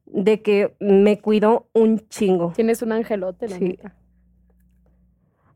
de 0.07 0.43
que 0.43 0.77
me 0.81 1.19
cuidó 1.21 1.67
un 1.73 2.07
chingo. 2.09 2.53
Tienes 2.55 2.83
un 2.83 2.93
angelote, 2.93 3.49
la 3.49 3.57
Sí. 3.59 3.65
neta. 3.65 3.95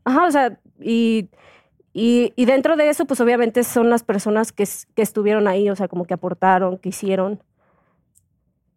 Ajá, 0.05 0.25
o 0.25 0.31
sea, 0.31 0.59
y, 0.79 1.29
y, 1.93 2.33
y 2.35 2.45
dentro 2.45 2.75
de 2.75 2.89
eso, 2.89 3.05
pues 3.05 3.21
obviamente 3.21 3.63
son 3.63 3.89
las 3.89 4.03
personas 4.03 4.51
que, 4.51 4.67
que 4.95 5.01
estuvieron 5.01 5.47
ahí, 5.47 5.69
o 5.69 5.75
sea, 5.75 5.87
como 5.87 6.05
que 6.05 6.13
aportaron, 6.13 6.77
que 6.77 6.89
hicieron. 6.89 7.41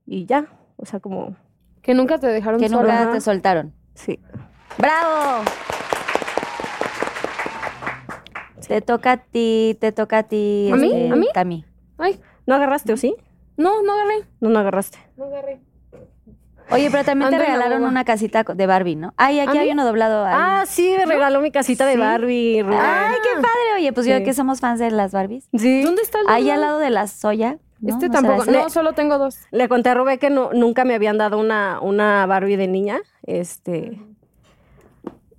Y 0.07 0.27
ya, 0.27 0.47
o 0.77 0.85
sea, 0.87 1.01
como, 1.01 1.37
Que 1.81 1.95
nunca 1.95 2.19
te 2.19 2.27
dejaron 2.27 2.61
Que 2.61 2.69
sola. 2.69 2.83
nunca 2.83 3.03
Ajá. 3.03 3.13
te 3.13 3.21
soltaron. 3.21 3.73
sí. 3.95 4.19
¡Bravo! 4.79 5.45
Te 8.69 8.81
toca 8.81 9.13
a 9.13 9.17
ti, 9.19 9.77
te 9.81 9.93
toca 9.93 10.19
a 10.19 10.23
ti. 10.25 10.71
¿A 10.73 10.77
mí? 10.77 10.87
este, 10.93 11.11
¿A 11.13 11.17
mí? 11.17 11.27
Tami. 11.35 11.65
Ay, 11.99 12.21
¿No 12.47 12.55
agarraste 12.55 12.93
o 12.93 12.97
sí? 12.97 13.15
no, 13.57 13.83
no 13.83 13.93
agarré. 13.93 14.25
No, 14.41 14.49
no 14.51 14.59
agarraste. 14.59 14.99
No 15.17 15.25
agarré. 15.27 15.61
Oye, 16.71 16.89
pero 16.91 17.05
también 17.05 17.31
te 17.31 17.39
regalaron 17.39 17.85
una 17.85 18.05
casita 18.05 18.45
de 18.45 18.67
Barbie, 18.67 18.97
¿no? 18.97 19.13
Ay, 19.19 19.41
aquí 19.41 19.59
¿A 19.59 19.61
hay 19.61 19.67
mí? 19.69 19.73
uno 19.75 19.85
doblado. 19.85 20.25
ahí. 20.25 20.33
Ah, 20.35 20.65
sí, 20.67 20.95
me 20.97 21.05
regaló 21.05 21.41
mi 21.41 21.51
casita 21.51 21.85
de 21.87 21.95
Sí. 21.95 21.99
Barbie. 21.99 22.63
Rubén. 22.63 22.79
Ay, 22.81 23.17
qué 23.23 23.35
padre. 23.35 23.75
Oye, 23.77 23.93
pues 23.93 24.07
yo 24.07 24.23
que 24.25 24.33
somos 24.33 24.61
fans 24.61 24.81
de 24.81 24.91
las 24.91 25.13
Barbies. 25.13 25.49
Sí. 25.57 25.83
¿Dónde 25.83 26.01
está 26.03 26.21
el 26.21 26.27
Ahí 26.29 26.49
al 26.51 26.61
lado 26.63 26.79
de 26.79 26.89
la 26.91 27.09
soya. 27.09 27.59
¿no? 27.81 27.91
Este 27.91 28.09
¿No 28.09 28.15
será 28.15 28.29
tampoco. 28.37 28.51
No, 28.51 28.71
solo 28.71 28.93
tengo 28.95 29.19
dos. 29.19 29.39
Le 29.51 29.69
conté 29.69 29.91
a 29.91 29.95
Rubén 29.95 30.19
que 30.19 30.31
no, 30.31 30.51
nunca 30.55 30.85
me 30.85 30.95
habían 30.95 31.19
dado 31.19 31.39
una, 31.39 31.79
una 31.81 32.25
Barbie 32.27 32.57
de 32.57 32.69
niña. 32.69 33.01
Este. 33.25 34.01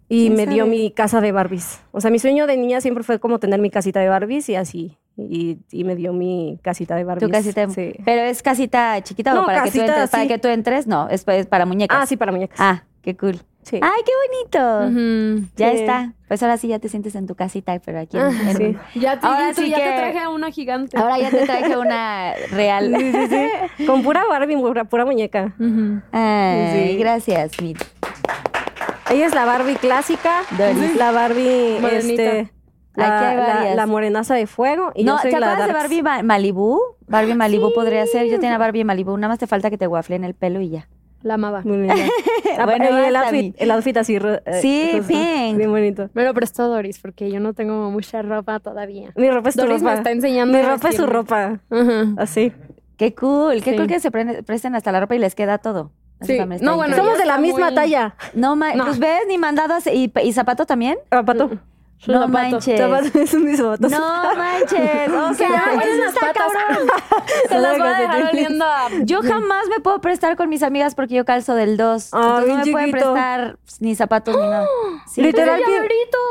Y 0.10 0.28
¿Quién 0.28 0.36
me 0.36 0.46
dio 0.48 0.66
sabe? 0.66 0.76
mi 0.78 0.92
casa 0.92 1.22
de 1.22 1.32
Barbies. 1.32 1.80
O 1.92 2.02
sea, 2.02 2.12
mi 2.12 2.20
sueño 2.20 2.46
de 2.46 2.58
niña 2.58 2.82
siempre 2.82 3.04
fue 3.04 3.20
como 3.20 3.40
tener 3.40 3.60
mi 3.62 3.70
casita 3.70 4.00
de 4.02 4.10
Barbies 4.10 4.50
y 4.50 4.56
así. 4.56 4.98
Y, 5.18 5.60
y 5.72 5.84
me 5.84 5.96
dio 5.96 6.12
mi 6.14 6.60
casita 6.62 6.96
de 6.96 7.04
Barbies. 7.04 7.28
Tu 7.30 7.32
casita. 7.32 7.70
Sí. 7.70 7.94
Pero 8.04 8.22
es 8.22 8.42
casita 8.44 9.02
chiquita 9.02 9.40
o 9.42 9.46
para 9.46 9.64
que 9.64 9.72
tú 9.72 9.80
entres. 9.80 10.10
Para 10.10 10.24
así. 10.24 10.28
que 10.28 10.38
tú 10.40 10.48
entres, 10.50 10.88
no, 10.88 11.08
es, 11.10 11.24
es 11.28 11.48
para 11.48 11.66
muñecas. 11.66 11.98
Ah, 12.02 12.06
sí, 12.06 12.18
para 12.18 12.32
muñecas. 12.32 12.58
Ah, 12.60 12.84
qué 13.02 13.16
cool. 13.16 13.40
sí. 13.62 13.80
Ay, 13.82 14.02
qué 14.06 14.12
bonito. 14.52 15.50
Ya 15.56 15.72
Sí. 15.72 15.78
está. 15.78 16.14
Pues 16.28 16.42
ahora 16.44 16.58
sí 16.58 16.68
ya 16.68 16.80
te 16.80 16.90
sientes 16.90 17.14
en 17.16 17.28
tu 17.28 17.36
casita, 17.36 17.80
pero 17.86 18.00
aquí 18.00 18.18
en, 18.18 18.24
Ah, 18.24 18.54
sí. 18.58 18.76
Ya 19.00 19.20
te, 19.20 19.26
Ahora 19.28 19.54
sí 19.54 19.70
ya 19.70 19.78
que- 19.78 19.84
te 19.84 19.96
traje 19.98 20.20
a 20.20 20.30
una 20.30 20.50
gigante. 20.52 20.98
Ahora 20.98 21.20
ya 21.20 21.30
te 21.30 21.46
traje 21.46 21.78
una 21.78 22.34
real. 22.52 22.94
Sí, 22.98 23.12
sí, 23.12 23.28
sí. 23.78 23.86
Con 23.86 24.02
pura 24.04 24.24
Barbie, 24.28 24.58
pura, 24.58 24.84
pura 24.86 25.06
muñeca. 25.06 25.54
Ay, 26.12 26.90
Sí. 26.92 26.98
gracias, 26.98 27.52
Mit. 27.62 27.78
Ella 29.12 29.26
es 29.28 29.36
la 29.36 29.46
Barbie 29.46 29.76
clásica, 29.76 30.42
Doris. 30.58 30.96
la 30.96 31.12
Barbie, 31.12 31.78
Morenita. 31.82 32.24
este, 32.24 32.54
la, 32.96 33.86
morenaza 33.88 34.34
de 34.36 34.48
fuego 34.48 34.92
y 34.96 35.04
no, 35.04 35.14
yo 35.18 35.22
soy 35.22 35.32
¿te 35.32 35.40
la 35.40 35.54
acuerdas 35.54 35.68
de. 35.68 35.74
Barbie 35.74 36.02
Ma- 36.04 36.24
Malibu? 36.24 36.80
Barbie 37.08 37.36
Malibu 37.36 37.74
podría 37.74 38.06
ser. 38.08 38.28
Yo 38.28 38.40
tenía 38.40 38.58
Barbie 38.58 38.84
Malibu. 38.84 39.16
Nada 39.18 39.30
más 39.30 39.40
te 39.40 39.48
falta 39.48 39.70
que 39.70 39.78
te 39.78 39.86
en 40.10 40.24
el 40.24 40.34
pelo 40.34 40.62
y 40.62 40.70
ya. 40.70 40.88
La 41.22 41.36
amaba. 41.36 41.62
Muy. 41.64 41.88
Ah, 41.90 41.96
Bueno, 42.66 42.86
y 43.00 43.06
el 43.06 43.16
outfit, 43.16 43.56
el 43.58 43.72
outfit 43.72 43.98
así. 43.98 44.16
eh, 44.18 44.60
Sí, 44.62 44.92
rosa, 44.94 45.08
pink. 45.08 45.58
Bien 45.58 45.72
bonito. 45.72 46.10
Me 46.14 46.24
lo 46.24 46.34
prestó 46.34 46.68
Doris 46.68 47.00
porque 47.00 47.32
yo 47.32 47.40
no 47.40 47.54
tengo 47.54 47.90
mucha 47.92 48.22
ropa 48.22 48.60
todavía. 48.60 49.12
Mi 49.16 49.30
ropa 49.32 49.50
es 49.50 49.56
tu 49.56 49.62
Doris 49.62 49.82
ropa. 49.82 49.92
me 49.92 49.98
está 49.98 50.12
enseñando. 50.12 50.58
Mi 50.58 50.64
ropa 50.64 50.90
es 50.90 50.96
su 50.96 51.06
ropa. 51.08 51.60
Así. 52.18 52.52
Qué 52.98 53.16
cool. 53.16 53.64
Qué 53.64 53.72
Sí. 53.72 53.78
cool 53.78 53.88
que 53.88 54.00
se 54.00 54.12
prende- 54.12 54.44
presten 54.44 54.76
hasta 54.76 54.92
la 54.92 55.00
ropa 55.00 55.16
y 55.16 55.20
les 55.20 55.34
queda 55.34 55.58
todo. 55.58 55.92
Sí. 56.26 56.38
No, 56.62 56.76
bueno. 56.78 56.96
Somos 56.96 57.18
de 57.18 57.26
la 57.26 57.38
misma 57.38 57.68
muy- 57.68 57.76
talla. 57.76 58.16
No, 58.34 58.56
ma- 58.56 58.74
No. 58.74 58.86
pues 58.86 59.00
ves, 59.00 59.22
ni 59.28 59.38
hacer- 59.76 59.94
¿Y, 59.96 60.12
y 60.24 60.34
zapato 60.34 60.66
también? 60.66 60.98
Zapato. 61.10 61.50
No 62.06 62.14
zapato. 62.16 62.28
manches. 62.28 62.80
Zapato 62.80 63.06
es 63.20 63.34
zapatos. 63.58 63.92
No 63.92 64.36
manches. 64.36 65.10
O 65.12 65.34
sea, 65.36 65.48
eso 65.82 66.04
está 66.08 66.34
cabrón. 66.34 66.88
Se 67.50 67.60
las 67.60 67.78
voy 67.78 67.88
a 67.88 68.00
dejar 68.00 68.30
oliendo 68.34 68.66
a... 68.66 68.90
Yo 69.04 69.22
jamás 69.22 69.68
me 69.70 69.80
puedo 69.80 70.02
prestar 70.02 70.36
con 70.36 70.50
mis 70.50 70.64
amigas 70.64 70.96
porque 70.96 71.16
yo 71.16 71.24
calzo 71.24 71.56
del 71.56 71.78
2. 71.78 72.10
Ah, 72.12 72.18
Entonces 72.42 72.50
no 72.50 72.66
me 72.66 72.72
pueden 72.74 72.88
chiquito. 72.92 73.14
prestar 73.14 73.58
ni 73.80 73.96
zapatos 73.96 74.36
ni 74.36 74.42
nada. 74.42 74.68
Sí, 75.08 75.22
Literal, 75.22 75.62
pie- 75.62 75.82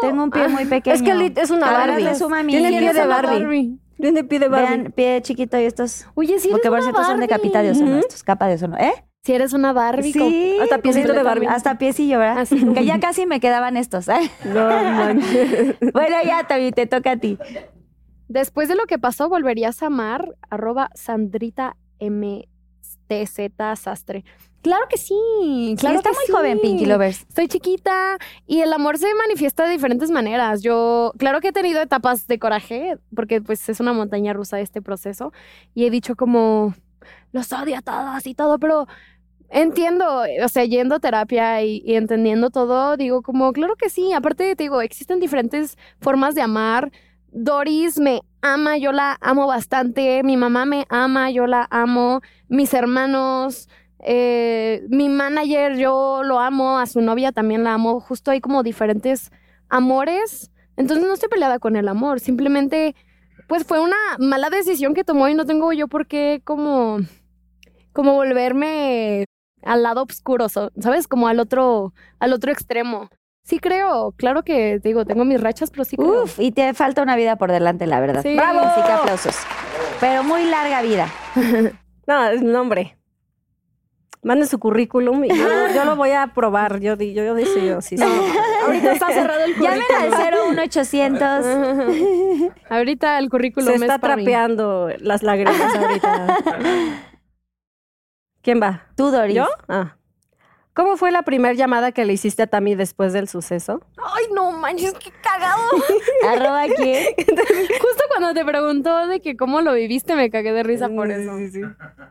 Tengo 0.02 0.24
un 0.24 0.30
pie 0.30 0.48
muy 0.48 0.64
pequeño. 0.66 0.94
Es 0.94 1.02
que 1.02 1.40
es 1.40 1.50
una 1.50 1.70
Barbie. 1.72 2.02
le 2.04 2.14
suma 2.16 2.42
mi- 2.42 2.52
Tiene 2.52 2.68
pie 2.68 2.78
¿Quieres 2.78 2.96
de 2.96 3.06
Barbie. 3.06 3.78
Tiene 3.98 4.24
pie 4.24 4.38
de 4.40 4.48
Barbie. 4.48 4.76
Vean, 4.76 4.92
pie 4.92 5.22
chiquito 5.22 5.58
y 5.58 5.64
estos. 5.64 6.06
Oye, 6.14 6.38
si 6.40 6.48
porque 6.48 6.68
por 6.68 6.82
cierto 6.82 7.04
son 7.04 7.20
de 7.20 7.28
capita 7.28 7.62
de 7.62 7.70
ozono 7.70 7.98
estos, 7.98 8.22
capa 8.24 8.46
de 8.48 8.54
ozono. 8.56 8.76
¿Eh? 8.76 8.92
Si 9.24 9.32
eres 9.32 9.52
una 9.52 9.72
Barbie. 9.72 10.12
Sí. 10.12 10.58
Hasta 10.60 10.78
piecito 10.78 11.12
de 11.12 11.22
Barbie. 11.22 11.46
Hasta 11.46 11.78
piecillo, 11.78 12.18
¿verdad? 12.18 12.38
Así. 12.38 12.60
Que 12.74 12.84
ya 12.84 12.98
casi 12.98 13.24
me 13.24 13.38
quedaban 13.38 13.76
estos. 13.76 14.08
¿eh? 14.08 14.18
No, 14.44 14.66
manches. 14.66 15.76
bueno, 15.92 16.16
ya, 16.24 16.44
Tavi, 16.48 16.72
te 16.72 16.88
toca 16.88 17.12
a 17.12 17.16
ti. 17.16 17.38
Después 18.26 18.68
de 18.68 18.74
lo 18.74 18.86
que 18.86 18.98
pasó, 18.98 19.28
volverías 19.28 19.80
a 19.84 19.86
amar. 19.86 20.34
Arroba 20.50 20.90
Sandrita 20.94 21.76
MTZ 22.00 23.52
Sastre. 23.76 24.24
Claro 24.60 24.86
que 24.90 24.98
sí. 24.98 25.76
Claro 25.78 25.98
está 25.98 26.10
que 26.10 26.16
muy 26.16 26.26
sí. 26.26 26.32
joven, 26.32 26.60
Pinky 26.60 26.86
Lovers. 26.86 27.20
Estoy 27.28 27.46
chiquita 27.46 28.18
y 28.48 28.58
el 28.58 28.72
amor 28.72 28.98
se 28.98 29.06
manifiesta 29.14 29.66
de 29.66 29.70
diferentes 29.70 30.10
maneras. 30.10 30.62
Yo, 30.62 31.12
claro 31.16 31.40
que 31.40 31.48
he 31.48 31.52
tenido 31.52 31.80
etapas 31.80 32.26
de 32.26 32.40
coraje, 32.40 32.98
porque 33.14 33.40
pues 33.40 33.68
es 33.68 33.78
una 33.78 33.92
montaña 33.92 34.32
rusa 34.32 34.58
este 34.58 34.82
proceso, 34.82 35.32
y 35.74 35.84
he 35.84 35.90
dicho 35.90 36.16
como, 36.16 36.74
los 37.32 37.52
odio 37.52 37.78
a 37.78 37.82
todos 37.82 38.26
y 38.26 38.34
todo, 38.34 38.58
pero 38.58 38.86
entiendo, 39.52 40.22
o 40.44 40.48
sea, 40.48 40.64
yendo 40.64 40.96
a 40.96 41.00
terapia 41.00 41.62
y, 41.62 41.82
entendiendo 41.94 42.50
todo, 42.50 42.96
digo 42.96 43.22
como, 43.22 43.52
claro 43.52 43.76
que 43.76 43.90
sí, 43.90 44.12
aparte 44.12 44.56
te 44.56 44.64
digo, 44.64 44.80
existen 44.82 45.20
diferentes 45.20 45.76
formas 46.00 46.34
de 46.34 46.42
amar. 46.42 46.90
Doris 47.30 47.98
me 47.98 48.22
ama, 48.42 48.76
yo 48.78 48.92
la 48.92 49.16
amo 49.20 49.46
bastante, 49.46 50.22
mi 50.22 50.36
mamá 50.36 50.64
me 50.64 50.86
ama, 50.88 51.30
yo 51.30 51.46
la 51.46 51.66
amo, 51.70 52.20
mis 52.48 52.74
hermanos, 52.74 53.68
eh, 54.04 54.84
mi 54.88 55.08
manager, 55.08 55.76
yo 55.76 56.22
lo 56.24 56.40
amo, 56.40 56.78
a 56.78 56.86
su 56.86 57.00
novia 57.00 57.32
también 57.32 57.64
la 57.64 57.74
amo. 57.74 58.00
Justo 58.00 58.30
hay 58.30 58.40
como 58.40 58.62
diferentes 58.62 59.30
amores. 59.68 60.50
Entonces 60.76 61.06
no 61.06 61.14
estoy 61.14 61.28
peleada 61.28 61.58
con 61.58 61.76
el 61.76 61.88
amor. 61.88 62.20
Simplemente, 62.20 62.94
pues 63.46 63.64
fue 63.64 63.80
una 63.80 63.96
mala 64.18 64.50
decisión 64.50 64.94
que 64.94 65.04
tomó 65.04 65.28
y 65.28 65.34
no 65.34 65.46
tengo 65.46 65.72
yo 65.72 65.88
por 65.88 66.06
qué 66.06 66.40
como, 66.44 66.98
como 67.92 68.14
volverme 68.14 69.26
al 69.64 69.82
lado 69.82 70.02
oscuro, 70.08 70.48
¿sabes? 70.48 71.08
Como 71.08 71.28
al 71.28 71.40
otro, 71.40 71.92
al 72.20 72.32
otro 72.32 72.50
extremo. 72.52 73.08
Sí 73.44 73.58
creo, 73.58 74.12
claro 74.16 74.44
que 74.44 74.78
digo, 74.78 75.04
tengo 75.04 75.24
mis 75.24 75.40
rachas, 75.40 75.70
pero 75.70 75.84
sí 75.84 75.96
creo. 75.96 76.24
Uf, 76.24 76.38
y 76.38 76.52
te 76.52 76.74
falta 76.74 77.02
una 77.02 77.16
vida 77.16 77.34
por 77.36 77.50
delante, 77.50 77.86
la 77.86 77.98
verdad. 77.98 78.22
Sí. 78.22 78.36
¡Bravo! 78.36 78.60
Así 78.60 78.80
que 78.82 78.92
aplausos. 78.92 79.36
Pero 80.00 80.22
muy 80.22 80.44
larga 80.46 80.82
vida. 80.82 81.08
No, 82.04 82.26
es 82.26 82.42
nombre. 82.42 82.98
Manden 84.24 84.48
su 84.48 84.58
currículum 84.58 85.24
y 85.24 85.28
yo, 85.28 85.46
yo 85.74 85.84
lo 85.84 85.94
voy 85.94 86.10
a 86.10 86.28
probar. 86.34 86.80
Yo, 86.80 86.96
di- 86.96 87.14
yo, 87.14 87.22
yo 87.24 87.34
decido. 87.34 87.80
Sí, 87.80 87.96
sí. 87.96 88.04
Ahorita 88.64 88.92
está 88.92 89.08
cerrado 89.12 89.44
el 89.44 89.54
Llamen 89.54 89.82
currículum. 89.88 90.48
al 90.48 90.50
01800. 90.56 91.46
Ahorita 92.68 93.18
el 93.18 93.28
currículum 93.30 93.68
Se 93.68 93.74
es 93.76 93.82
está 93.82 93.94
mí. 93.94 94.00
trapeando 94.24 94.88
las 94.98 95.22
lágrimas 95.22 95.60
ahorita. 95.76 96.38
¿Quién 98.42 98.60
va? 98.60 98.88
Tú, 98.96 99.10
Doris. 99.10 99.36
¿Yo? 99.36 99.46
Ah. 99.68 99.96
¿Cómo 100.74 100.96
fue 100.96 101.12
la 101.12 101.22
primera 101.22 101.52
llamada 101.54 101.92
que 101.92 102.06
le 102.06 102.14
hiciste 102.14 102.42
a 102.42 102.46
Tami 102.46 102.74
después 102.74 103.12
del 103.12 103.28
suceso? 103.28 103.82
Ay, 103.98 104.24
no 104.34 104.52
manches, 104.52 104.94
qué 104.94 105.12
cagado. 105.22 105.60
Arroba 106.28 106.64
quién. 106.74 107.08
Justo 107.16 108.04
cuando 108.08 108.32
te 108.32 108.42
preguntó 108.44 109.06
de 109.06 109.20
que 109.20 109.36
cómo 109.36 109.60
lo 109.60 109.74
viviste, 109.74 110.16
me 110.16 110.30
cagué 110.30 110.52
de 110.52 110.62
risa 110.62 110.88
por 110.88 111.10
eso. 111.10 111.32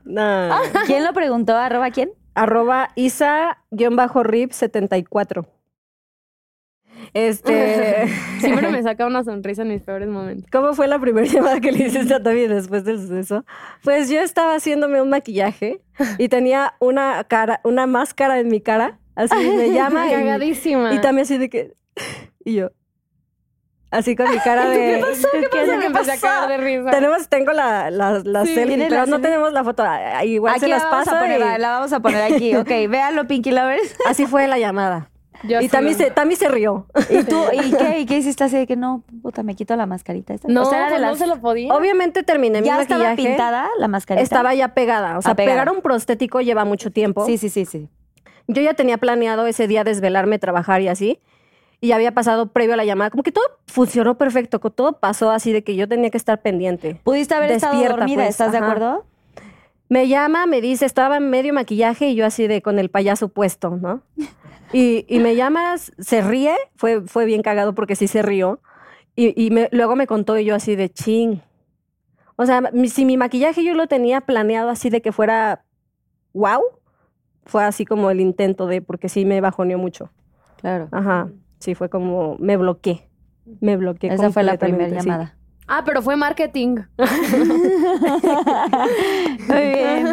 No. 0.06 0.60
¿Quién 0.86 1.04
lo 1.06 1.14
preguntó? 1.14 1.58
¿Arroba 1.58 1.90
quién? 1.92 2.12
Arroba 2.36 2.90
Isa-Rip74. 2.96 5.48
Este. 7.14 8.08
Siempre 8.40 8.70
me 8.70 8.82
saca 8.84 9.06
una 9.06 9.24
sonrisa 9.24 9.62
en 9.64 9.70
mis 9.70 9.82
peores 9.82 10.08
momentos. 10.10 10.50
¿Cómo 10.52 10.74
fue 10.74 10.88
la 10.88 11.00
primera 11.00 11.28
llamada 11.32 11.60
que 11.60 11.72
le 11.72 11.86
hiciste 11.88 12.14
a 12.14 12.22
Tami 12.24 12.48
después 12.48 12.84
del 12.86 13.00
suceso? 13.00 13.46
Pues 13.84 14.10
yo 14.10 14.20
estaba 14.22 14.56
haciéndome 14.56 15.02
un 15.02 15.10
maquillaje 15.10 15.82
y 16.18 16.30
tenía 16.30 16.74
una 16.80 17.24
cara, 17.26 17.62
una 17.64 17.88
máscara 17.88 18.40
en 18.40 18.48
mi 18.48 18.62
cara. 18.62 19.00
Así 19.16 19.36
me 19.36 19.72
llama 19.72 20.08
y, 20.08 20.12
Cagadísima. 20.12 20.94
y 20.94 21.00
también 21.02 21.24
así 21.26 21.38
de 21.38 21.50
que. 21.50 21.74
Y 22.46 22.56
yo. 22.56 22.72
Así 23.92 24.16
con 24.16 24.32
mi 24.32 24.38
cara 24.40 24.70
de. 24.70 24.78
¿Qué 24.78 25.02
pasó? 25.02 25.28
¿Qué 25.34 25.48
pasó? 25.50 25.80
Que 25.80 25.86
empecé 25.86 26.12
a 26.14 26.18
cagar 26.18 26.50
de 26.50 26.58
risa. 26.66 26.92
Tenemos, 26.92 27.28
tengo 27.28 27.52
la, 27.52 27.92
la, 27.92 28.22
la 28.24 28.46
Sí, 28.46 28.54
selfie, 28.54 28.68
¿tienes 28.78 28.88
pero 28.88 29.02
la 29.02 29.12
no 29.12 29.20
tenemos 29.20 29.52
la 29.52 29.66
foto. 29.66 29.84
Ah, 29.86 30.24
Igual 30.24 30.54
se 30.58 30.66
Aquí 30.66 30.72
las 30.72 30.84
la 30.84 30.90
vamos 30.90 31.06
paso. 31.06 31.18
a 31.18 31.20
poner, 31.20 31.42
y- 31.42 31.60
la 31.62 31.70
vamos 31.72 31.92
a 31.92 32.00
poner 32.00 32.34
aquí. 32.34 32.56
Ok, 32.56 32.70
véanlo, 32.90 33.28
Pinky 33.28 33.52
Lovers. 33.52 33.98
Así 34.08 34.26
fue 34.28 34.48
la 34.48 34.58
llamada. 34.58 35.11
Yo 35.44 35.60
y 35.62 35.68
lo- 35.68 35.94
se, 35.94 36.12
Tami 36.12 36.36
se 36.36 36.48
rió. 36.50 36.86
¿Y 37.10 37.24
tú? 37.24 37.42
¿Y 37.54 37.72
qué? 37.76 38.00
¿Y 38.00 38.06
qué 38.06 38.18
hiciste 38.18 38.44
así 38.44 38.58
de 38.58 38.68
que 38.68 38.76
no, 38.76 39.04
puta, 39.22 39.44
me 39.44 39.56
quito 39.56 39.76
la 39.76 39.86
mascarita? 39.86 40.34
esta? 40.34 40.48
No, 40.48 40.64
O 40.64 40.66
sea, 40.66 40.78
era 40.78 40.86
de 40.88 40.92
pues 40.94 41.02
no 41.02 41.10
las- 41.10 41.18
se 41.20 41.28
lo 41.28 41.40
podía. 41.42 41.74
Obviamente 41.74 42.24
terminé 42.24 42.62
mi 42.62 42.68
¿Ya 42.68 42.82
estaba 42.82 43.04
maquillaje. 43.04 43.30
pintada 43.30 43.70
la 43.80 43.88
mascarita? 43.88 44.24
Estaba 44.24 44.54
ya 44.54 44.74
pegada. 44.74 45.18
O 45.18 45.22
sea, 45.22 45.36
pegar 45.36 45.70
un 45.72 45.82
prostético 45.82 46.42
lleva 46.42 46.66
mucho 46.66 46.92
tiempo. 46.92 47.26
Sí, 47.26 47.38
sí, 47.38 47.50
sí, 47.50 47.66
sí. 47.66 47.90
Yo 48.48 48.62
ya 48.62 48.74
tenía 48.74 48.98
planeado 48.98 49.48
ese 49.48 49.68
día 49.68 49.84
desvelarme, 49.84 50.40
trabajar 50.40 50.82
y 50.82 50.88
así. 50.88 51.20
Y 51.80 51.88
ya 51.88 51.96
había 51.96 52.12
pasado 52.14 52.48
previo 52.52 52.74
a 52.76 52.78
la 52.78 52.86
llamada. 52.86 53.10
Como 53.10 53.24
que 53.24 53.32
todo 53.32 53.46
funcionó 53.66 54.16
perfecto. 54.18 54.60
Todo 54.60 55.00
pasó 55.00 55.32
así 55.32 55.52
de 55.52 55.64
que 55.64 55.76
yo 55.76 55.88
tenía 55.88 56.12
que 56.12 56.18
estar 56.18 56.40
pendiente. 56.42 57.00
¿Pudiste 57.04 57.34
haber 57.34 57.52
estado 57.52 57.74
Despierta, 57.74 57.98
dormida? 57.98 58.18
pues, 58.18 58.30
¿Estás 58.30 58.52
de 58.52 58.60
acuerdo? 58.60 59.06
Me 59.92 60.08
llama, 60.08 60.46
me 60.46 60.62
dice, 60.62 60.86
estaba 60.86 61.18
en 61.18 61.30
medio 61.30 61.54
maquillaje 61.54 62.08
y 62.12 62.16
yo 62.16 62.26
así 62.26 62.48
de 62.48 62.62
con 62.62 62.80
el 62.80 62.90
payaso 62.90 63.28
puesto, 63.28 63.72
¿no? 63.76 64.02
Y, 64.74 65.06
y 65.10 65.20
me 65.20 65.36
llamas, 65.36 65.92
se 66.00 66.22
ríe, 66.22 66.56
fue, 66.78 67.02
fue 67.02 67.26
bien 67.26 67.42
cagado 67.42 67.76
porque 67.76 67.98
sí 67.98 68.08
se 68.08 68.22
rió. 68.22 68.62
Y, 69.18 69.34
y 69.36 69.52
me- 69.52 69.68
luego 69.74 69.98
me 69.98 70.08
contó 70.08 70.38
y 70.40 70.46
yo 70.46 70.56
así 70.56 70.78
de 70.78 70.88
ching. 70.88 71.42
O 72.38 72.46
sea, 72.46 72.62
si 72.88 73.04
mi 73.04 73.18
maquillaje 73.18 73.66
yo 73.66 73.74
lo 73.74 73.88
tenía 73.88 74.22
planeado 74.22 74.70
así 74.70 74.90
de 74.90 75.02
que 75.02 75.12
fuera 75.12 75.66
wow, 76.32 76.62
fue 77.44 77.66
así 77.66 77.84
como 77.84 78.12
el 78.12 78.22
intento 78.22 78.66
de, 78.66 78.82
porque 78.82 79.10
sí 79.10 79.26
me 79.26 79.42
bajoneó 79.42 79.78
mucho. 79.78 80.10
Claro. 80.56 80.88
Ajá, 80.94 81.30
sí, 81.60 81.76
fue 81.76 81.90
como, 81.90 82.38
me 82.40 82.56
bloqueé. 82.56 83.10
Me 83.60 83.76
bloqueé. 83.76 84.14
Esa 84.14 84.32
fue 84.32 84.44
la 84.44 84.58
primera 84.58 84.88
llamada. 84.88 85.36
Ah, 85.74 85.84
pero 85.86 86.02
fue 86.02 86.18
marketing. 86.18 86.80
Muy 89.48 89.62
bien. 89.70 90.08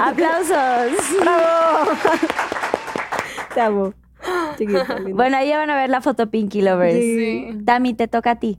Aplausos. 0.00 1.20
¡Bravo! 1.20 1.90
Te 3.54 3.60
amo. 3.60 3.94
Chiquita. 4.58 4.98
Bueno, 5.12 5.36
ahí 5.36 5.50
van 5.52 5.70
a 5.70 5.76
ver 5.76 5.90
la 5.90 6.00
foto 6.00 6.30
Pinky 6.30 6.62
Lovers. 6.62 6.94
Sí. 6.98 7.48
Tami, 7.64 7.94
te 7.94 8.08
toca 8.08 8.32
a 8.32 8.36
ti. 8.40 8.58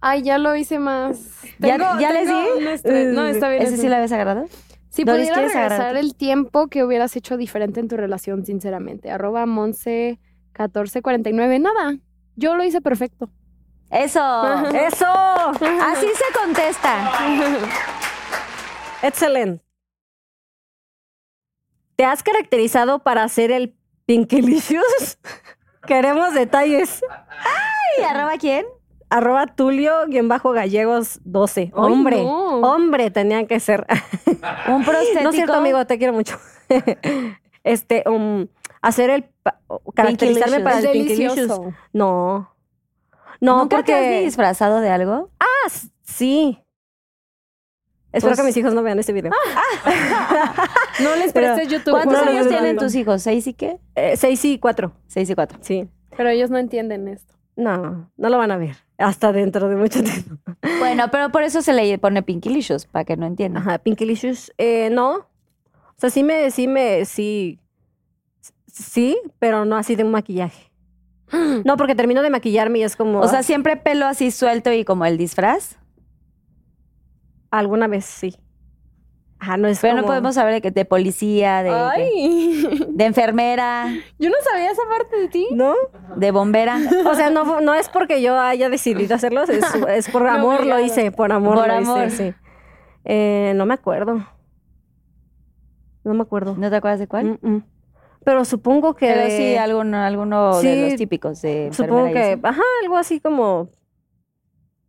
Ay, 0.00 0.22
ya 0.22 0.38
lo 0.38 0.56
hice 0.56 0.78
más. 0.80 1.18
¿Ya- 1.60 1.76
Tengo- 1.78 2.00
ya 2.00 2.12
les 2.12 2.26
tengo 2.26 2.70
estrés. 2.70 3.14
No, 3.14 3.26
está 3.26 3.48
bien. 3.48 3.62
¿Ese 3.62 3.76
sí 3.76 3.88
lo 3.88 3.94
habías 3.94 4.10
agarrado? 4.12 4.46
Si 4.88 5.04
Doris, 5.04 5.20
pudiera 5.28 5.34
¿quieres 5.36 5.54
agarrar 5.56 5.78
regresar 5.78 5.92
tú? 6.00 6.06
el 6.06 6.14
tiempo 6.16 6.66
que 6.68 6.82
hubieras 6.84 7.14
hecho 7.16 7.36
diferente 7.36 7.78
en 7.80 7.88
tu 7.88 7.96
relación, 7.96 8.44
sinceramente. 8.44 9.10
Arroba 9.10 9.46
Monse 9.46 10.18
14.49. 10.54 11.60
Nada. 11.60 11.96
Yo 12.36 12.56
lo 12.56 12.64
hice 12.64 12.80
perfecto. 12.80 13.30
Eso. 13.92 14.20
¡Eso! 14.74 15.06
Así 15.06 16.08
se 16.08 16.38
contesta. 16.38 17.12
Excelente. 19.02 19.62
¿Te 21.96 22.04
has 22.04 22.22
caracterizado 22.22 23.00
para 23.00 23.22
hacer 23.22 23.52
el 23.52 23.76
Pinkylicious? 24.06 25.18
Queremos 25.86 26.32
detalles. 26.32 27.02
¿Y 27.98 28.02
arroba 28.02 28.38
quién? 28.38 28.64
Arroba 29.10 29.46
Tulio-gallegos 29.46 31.20
12. 31.24 31.70
Hombre, 31.74 32.16
no. 32.22 32.60
hombre 32.60 33.10
tenía 33.10 33.46
que 33.46 33.60
ser. 33.60 33.86
Un 34.68 34.84
prostético. 34.84 35.20
No 35.22 35.30
es 35.30 35.36
cierto, 35.36 35.54
amigo, 35.54 35.84
te 35.84 35.98
quiero 35.98 36.14
mucho. 36.14 36.38
este, 37.62 38.04
um, 38.08 38.46
hacer 38.80 39.10
el. 39.10 39.30
caracterizarme 39.94 40.60
para 40.60 40.78
el 40.78 40.84
delicioso. 40.84 41.74
No. 41.92 42.51
No, 43.42 43.58
¿Nunca 43.58 43.76
porque. 43.78 43.92
te 43.92 44.18
has 44.18 44.24
disfrazado 44.24 44.80
de 44.80 44.88
algo? 44.88 45.28
Ah, 45.40 45.68
sí. 46.02 46.58
Espero 48.12 48.30
Pues- 48.30 48.40
que 48.40 48.46
mis 48.46 48.56
hijos 48.56 48.72
no 48.72 48.82
vean 48.82 48.98
este 48.98 49.12
video. 49.12 49.32
No 51.00 51.16
les 51.16 51.32
Pero, 51.32 51.54
prestes 51.54 51.68
YouTube. 51.72 51.92
¿Cuántos 51.92 52.22
no, 52.24 52.30
años 52.30 52.44
no, 52.44 52.50
tienen 52.50 52.76
no. 52.76 52.82
tus 52.82 52.94
hijos? 52.94 53.22
¿Seis 53.22 53.46
y 53.46 53.54
qué? 53.54 53.78
Eh, 53.94 54.16
seis 54.16 54.44
y 54.44 54.58
cuatro. 54.58 54.92
Seis 55.08 55.28
y 55.30 55.34
cuatro. 55.34 55.58
Sí. 55.62 55.88
Pero 56.16 56.28
ellos 56.28 56.50
no 56.50 56.58
entienden 56.58 57.08
esto. 57.08 57.34
No, 57.56 58.10
no 58.16 58.28
lo 58.28 58.38
van 58.38 58.50
a 58.50 58.58
ver. 58.58 58.76
Hasta 58.98 59.32
dentro 59.32 59.68
de 59.68 59.76
mucho 59.76 60.02
tiempo. 60.02 60.36
Bueno, 60.78 61.10
pero 61.10 61.30
por 61.30 61.42
eso 61.42 61.62
se 61.62 61.72
le 61.72 61.96
pone 61.98 62.22
Pinkylicious, 62.22 62.86
para 62.86 63.04
que 63.04 63.16
no 63.16 63.24
entiendan. 63.26 63.62
Ajá, 63.62 63.78
Pinkylicious. 63.78 64.52
Eh, 64.58 64.90
no. 64.90 65.14
O 65.16 65.94
sea, 65.96 66.10
sí 66.10 66.22
me, 66.22 66.50
sí 66.50 66.68
me, 66.68 67.04
sí. 67.04 67.58
Sí, 68.72 69.16
pero 69.38 69.64
no 69.64 69.76
así 69.76 69.94
de 69.96 70.04
un 70.04 70.10
maquillaje. 70.10 70.71
No, 71.64 71.76
porque 71.76 71.94
termino 71.94 72.22
de 72.22 72.30
maquillarme 72.30 72.80
y 72.80 72.82
es 72.84 72.96
como. 72.96 73.20
O 73.20 73.28
sea, 73.28 73.42
siempre 73.42 73.76
pelo 73.76 74.06
así 74.06 74.30
suelto 74.30 74.72
y 74.72 74.84
como 74.84 75.04
el 75.06 75.16
disfraz. 75.18 75.78
alguna 77.50 77.86
vez 77.88 78.04
sí. 78.04 78.36
Ajá, 79.38 79.56
no 79.56 79.66
es 79.66 79.80
Pero 79.80 79.94
no 79.94 80.02
como- 80.02 80.10
podemos 80.12 80.36
saber 80.36 80.54
de 80.54 80.60
que 80.60 80.70
de 80.70 80.84
policía, 80.84 81.64
de, 81.64 81.70
Ay. 81.70 82.86
de 82.90 83.04
enfermera, 83.04 83.88
Yo 84.18 84.30
no 84.30 84.36
sabía 84.48 84.70
esa 84.70 84.82
parte 84.88 85.16
de 85.16 85.28
ti. 85.28 85.48
¿No? 85.52 85.74
de 86.16 86.30
bombera. 86.30 86.78
O 87.06 87.14
sea, 87.14 87.28
no, 87.30 87.60
no 87.60 87.74
es 87.74 87.88
porque 87.88 88.22
yo 88.22 88.38
haya 88.38 88.68
decidido 88.68 89.16
hacerlo, 89.16 89.42
es, 89.42 89.64
es 89.88 90.08
por 90.10 90.26
amor 90.28 90.64
lo 90.64 90.78
hice, 90.78 91.10
por 91.10 91.32
amor 91.32 91.56
Por 91.56 91.66
lo 91.68 91.74
amor. 91.74 92.06
hice, 92.06 92.30
sí. 92.32 92.38
Eh, 93.04 93.52
no 93.56 93.66
me 93.66 93.74
acuerdo. 93.74 94.24
No 96.04 96.14
me 96.14 96.22
acuerdo. 96.22 96.54
¿No 96.56 96.70
te 96.70 96.76
acuerdas 96.76 97.00
de 97.00 97.08
cuál? 97.08 97.38
Mm, 97.42 97.48
mm. 97.48 97.64
Pero 98.24 98.44
supongo 98.44 98.94
que. 98.94 99.06
Pero 99.06 99.22
de- 99.22 99.36
sí, 99.36 99.56
alguno, 99.56 99.98
alguno 99.98 100.60
de 100.60 100.74
Sí, 100.74 100.82
los 100.90 100.94
típicos 100.96 101.42
de 101.42 101.70
Supongo 101.72 102.08
y 102.08 102.12
que, 102.12 102.38
ajá, 102.42 102.62
algo 102.82 102.96
así 102.96 103.20
como. 103.20 103.68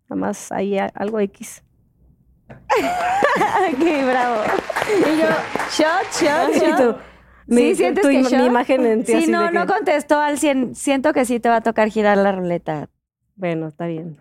Nada 0.09 0.19
más 0.19 0.51
ahí 0.51 0.77
algo 0.77 1.19
X. 1.19 1.63
Qué 3.79 4.05
bravo. 4.05 4.36
Y 4.99 5.17
yo, 5.19 5.27
shot, 5.71 6.11
shot, 6.21 6.55
Y 6.55 6.59
shot. 6.59 6.77
tú, 6.77 6.95
mi, 7.47 7.61
¿Sí 7.69 7.75
sientes 7.75 8.03
tu 8.03 8.09
que 8.09 8.15
im- 8.19 8.23
mi 8.23 8.29
shot? 8.29 8.45
imagen 8.47 8.86
en 8.86 9.03
ti 9.03 9.11
Sí, 9.13 9.17
así 9.23 9.31
no, 9.31 9.43
de 9.45 9.51
no 9.51 9.65
que- 9.65 9.73
contestó 9.73 10.19
al 10.19 10.38
100. 10.38 10.75
Siento 10.75 11.13
que 11.13 11.25
sí 11.25 11.39
te 11.39 11.49
va 11.49 11.57
a 11.57 11.61
tocar 11.61 11.89
girar 11.89 12.17
la 12.17 12.31
ruleta. 12.31 12.89
Bueno, 13.36 13.67
está 13.67 13.88
bien. 13.88 14.17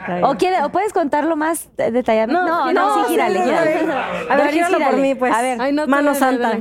está 0.00 0.14
bien. 0.14 0.24
¿O, 0.24 0.34
quiere, 0.36 0.62
¿O 0.64 0.70
puedes 0.70 0.92
contarlo 0.92 1.36
más 1.36 1.70
eh, 1.78 1.92
detalladamente? 1.92 2.42
No, 2.50 2.72
no, 2.72 2.94
sí, 3.04 3.10
gírale, 3.12 3.38
sí, 3.38 3.44
gírale. 3.44 3.92
A 4.28 4.36
ver, 4.36 4.50
gíralo 4.50 4.78
por 4.80 4.96
mí, 4.96 5.14
pues. 5.14 5.32
A 5.34 5.42
ver, 5.42 5.60
Ay, 5.60 5.72
no, 5.72 5.86
Mano 5.86 6.14
santa. 6.14 6.58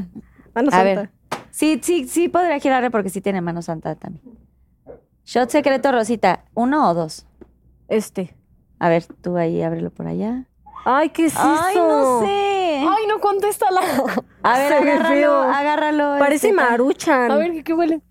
Mano 0.53 0.67
a 0.67 0.71
santa. 0.71 0.83
ver. 0.83 1.09
Sí, 1.55 1.79
sí, 1.81 2.05
sí 2.09 2.27
podría 2.27 2.59
girarle 2.59 2.91
porque 2.91 3.09
sí 3.09 3.21
tiene 3.21 3.39
mano 3.39 3.61
santa 3.61 3.95
también. 3.95 4.25
Shot 5.23 5.49
secreto, 5.49 5.89
Rosita. 5.89 6.43
¿Uno 6.53 6.89
o 6.89 6.93
dos? 6.93 7.25
Este. 7.87 8.35
A 8.77 8.89
ver, 8.89 9.05
tú 9.05 9.37
ahí 9.37 9.61
ábrelo 9.61 9.89
por 9.89 10.05
allá. 10.05 10.49
Ay, 10.83 11.11
¿qué 11.11 11.27
es 11.27 11.33
Ay, 11.37 11.77
eso? 11.77 11.87
no 11.87 12.19
sé. 12.19 12.79
Ay, 12.85 13.07
no 13.07 13.21
contéstala. 13.21 13.79
A 14.43 14.57
ver, 14.59 14.73
agárralo, 14.81 15.31
agárralo. 15.43 16.15
Parece 16.19 16.49
este, 16.49 16.61
maruchan. 16.61 17.31
A 17.31 17.37
ver, 17.37 17.53
¿qué, 17.53 17.63
qué 17.63 17.73
huele? 17.73 18.01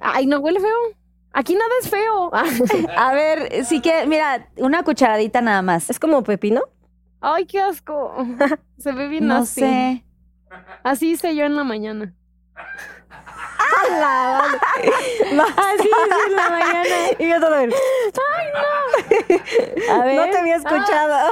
Ay, 0.00 0.26
no 0.26 0.40
huele 0.40 0.58
feo. 0.58 0.96
Aquí 1.32 1.54
nada 1.54 1.70
es 1.82 1.88
feo. 1.88 2.32
A 2.96 3.14
ver, 3.14 3.64
sí 3.64 3.80
que, 3.80 4.08
mira, 4.08 4.48
una 4.56 4.82
cucharadita 4.82 5.40
nada 5.40 5.62
más. 5.62 5.88
¿Es 5.88 6.00
como 6.00 6.24
pepino? 6.24 6.62
Ay, 7.20 7.46
qué 7.46 7.60
asco. 7.60 8.12
Se 8.78 8.90
ve 8.90 9.06
bien 9.06 9.28
No 9.28 9.36
así. 9.36 9.60
sé. 9.60 10.04
Así 10.82 11.10
hice 11.12 11.34
yo 11.36 11.44
en 11.44 11.54
la 11.56 11.64
mañana. 11.64 12.14
Así 14.82 15.88
es 15.88 16.26
en 16.28 16.36
la 16.36 16.50
mañana. 16.50 16.96
Y 17.18 17.28
yo 17.28 17.40
todo 17.40 17.56
el- 17.56 17.74
A 19.90 20.04
ver. 20.04 20.16
No 20.16 20.30
te 20.30 20.38
había 20.38 20.56
escuchado. 20.56 21.30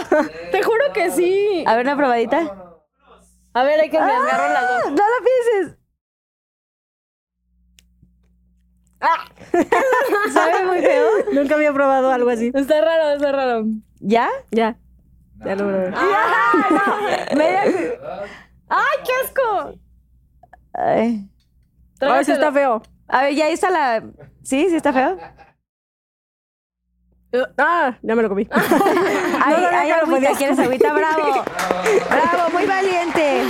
Te 0.50 0.62
juro 0.62 0.84
que 0.94 1.10
sí. 1.10 1.64
A 1.66 1.76
ver, 1.76 1.84
una 1.86 1.96
probadita. 1.96 2.56
A 3.52 3.62
ver, 3.64 3.80
hay 3.80 3.90
que 3.90 3.98
me 4.00 4.12
agarro 4.12 4.52
las 4.52 4.62
dos. 4.84 4.92
No 4.92 5.02
lo 5.02 5.24
pienses. 5.24 5.76
¿Sabe 10.32 10.64
muy 10.66 10.80
feo? 10.80 11.08
Nunca 11.32 11.54
había 11.54 11.72
probado 11.72 12.10
algo 12.12 12.28
así. 12.30 12.50
Está 12.54 12.80
raro, 12.82 13.10
está 13.10 13.32
raro. 13.32 13.64
¿Ya? 14.00 14.28
Ya. 14.50 14.76
Ya 15.44 15.56
lo 15.56 15.68
probé. 15.68 15.90
Media- 17.34 17.64
¡Ay, 18.70 18.98
qué 19.04 19.12
asco! 19.24 19.78
Ay. 20.72 21.28
Ay, 22.00 22.24
sí 22.24 22.32
está 22.32 22.50
feo. 22.52 22.80
A 23.08 23.22
ver, 23.22 23.34
ya 23.34 23.48
está 23.48 23.70
la. 23.70 24.02
¿Sí? 24.42 24.66
¿Sí 24.70 24.76
está 24.76 24.92
feo? 24.92 25.18
Ah, 27.58 27.96
ya 28.02 28.16
me 28.16 28.22
lo 28.22 28.28
comí. 28.28 28.48
Ay, 28.50 29.54
no, 29.56 29.68
ay, 29.70 29.88
no 29.88 29.94
agüita, 29.94 30.06
podías 30.10 30.36
¿quieres 30.38 30.58
agüita? 30.58 30.92
¡Bravo! 30.92 31.44
¡Bravo! 32.10 32.50
¡Muy 32.52 32.66
valiente! 32.66 33.42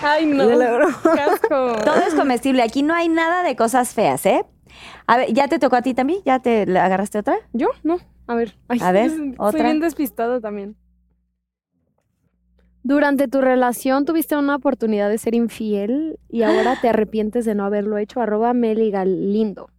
Ay, 0.00 0.26
no. 0.26 0.46
Qué 0.48 1.20
asco. 1.20 1.72
Todo 1.84 1.96
es 2.06 2.14
comestible. 2.14 2.62
Aquí 2.62 2.84
no 2.84 2.94
hay 2.94 3.08
nada 3.08 3.42
de 3.42 3.56
cosas 3.56 3.94
feas, 3.94 4.24
¿eh? 4.26 4.44
A 5.08 5.16
ver, 5.16 5.32
¿ya 5.32 5.48
te 5.48 5.58
tocó 5.58 5.74
a 5.74 5.82
ti 5.82 5.92
también? 5.92 6.20
¿Ya 6.24 6.38
te 6.38 6.62
agarraste 6.78 7.18
otra? 7.18 7.36
¿Yo? 7.52 7.70
No. 7.82 7.98
A 8.28 8.34
ver. 8.36 8.56
Ay, 8.68 8.78
A 8.80 8.92
ver, 8.92 9.10
soy 9.10 9.34
otra. 9.38 9.62
bien 9.64 9.80
despistada 9.80 10.40
también. 10.40 10.76
Durante 12.86 13.26
tu 13.26 13.40
relación 13.40 14.04
tuviste 14.04 14.36
una 14.36 14.54
oportunidad 14.54 15.10
de 15.10 15.18
ser 15.18 15.34
infiel 15.34 16.20
y 16.28 16.42
ahora 16.42 16.78
te 16.80 16.88
arrepientes 16.88 17.44
de 17.44 17.56
no 17.56 17.64
haberlo 17.64 17.98
hecho. 17.98 18.20
Arroba 18.20 18.54
Meli 18.54 18.92
Galindo. 18.92 19.70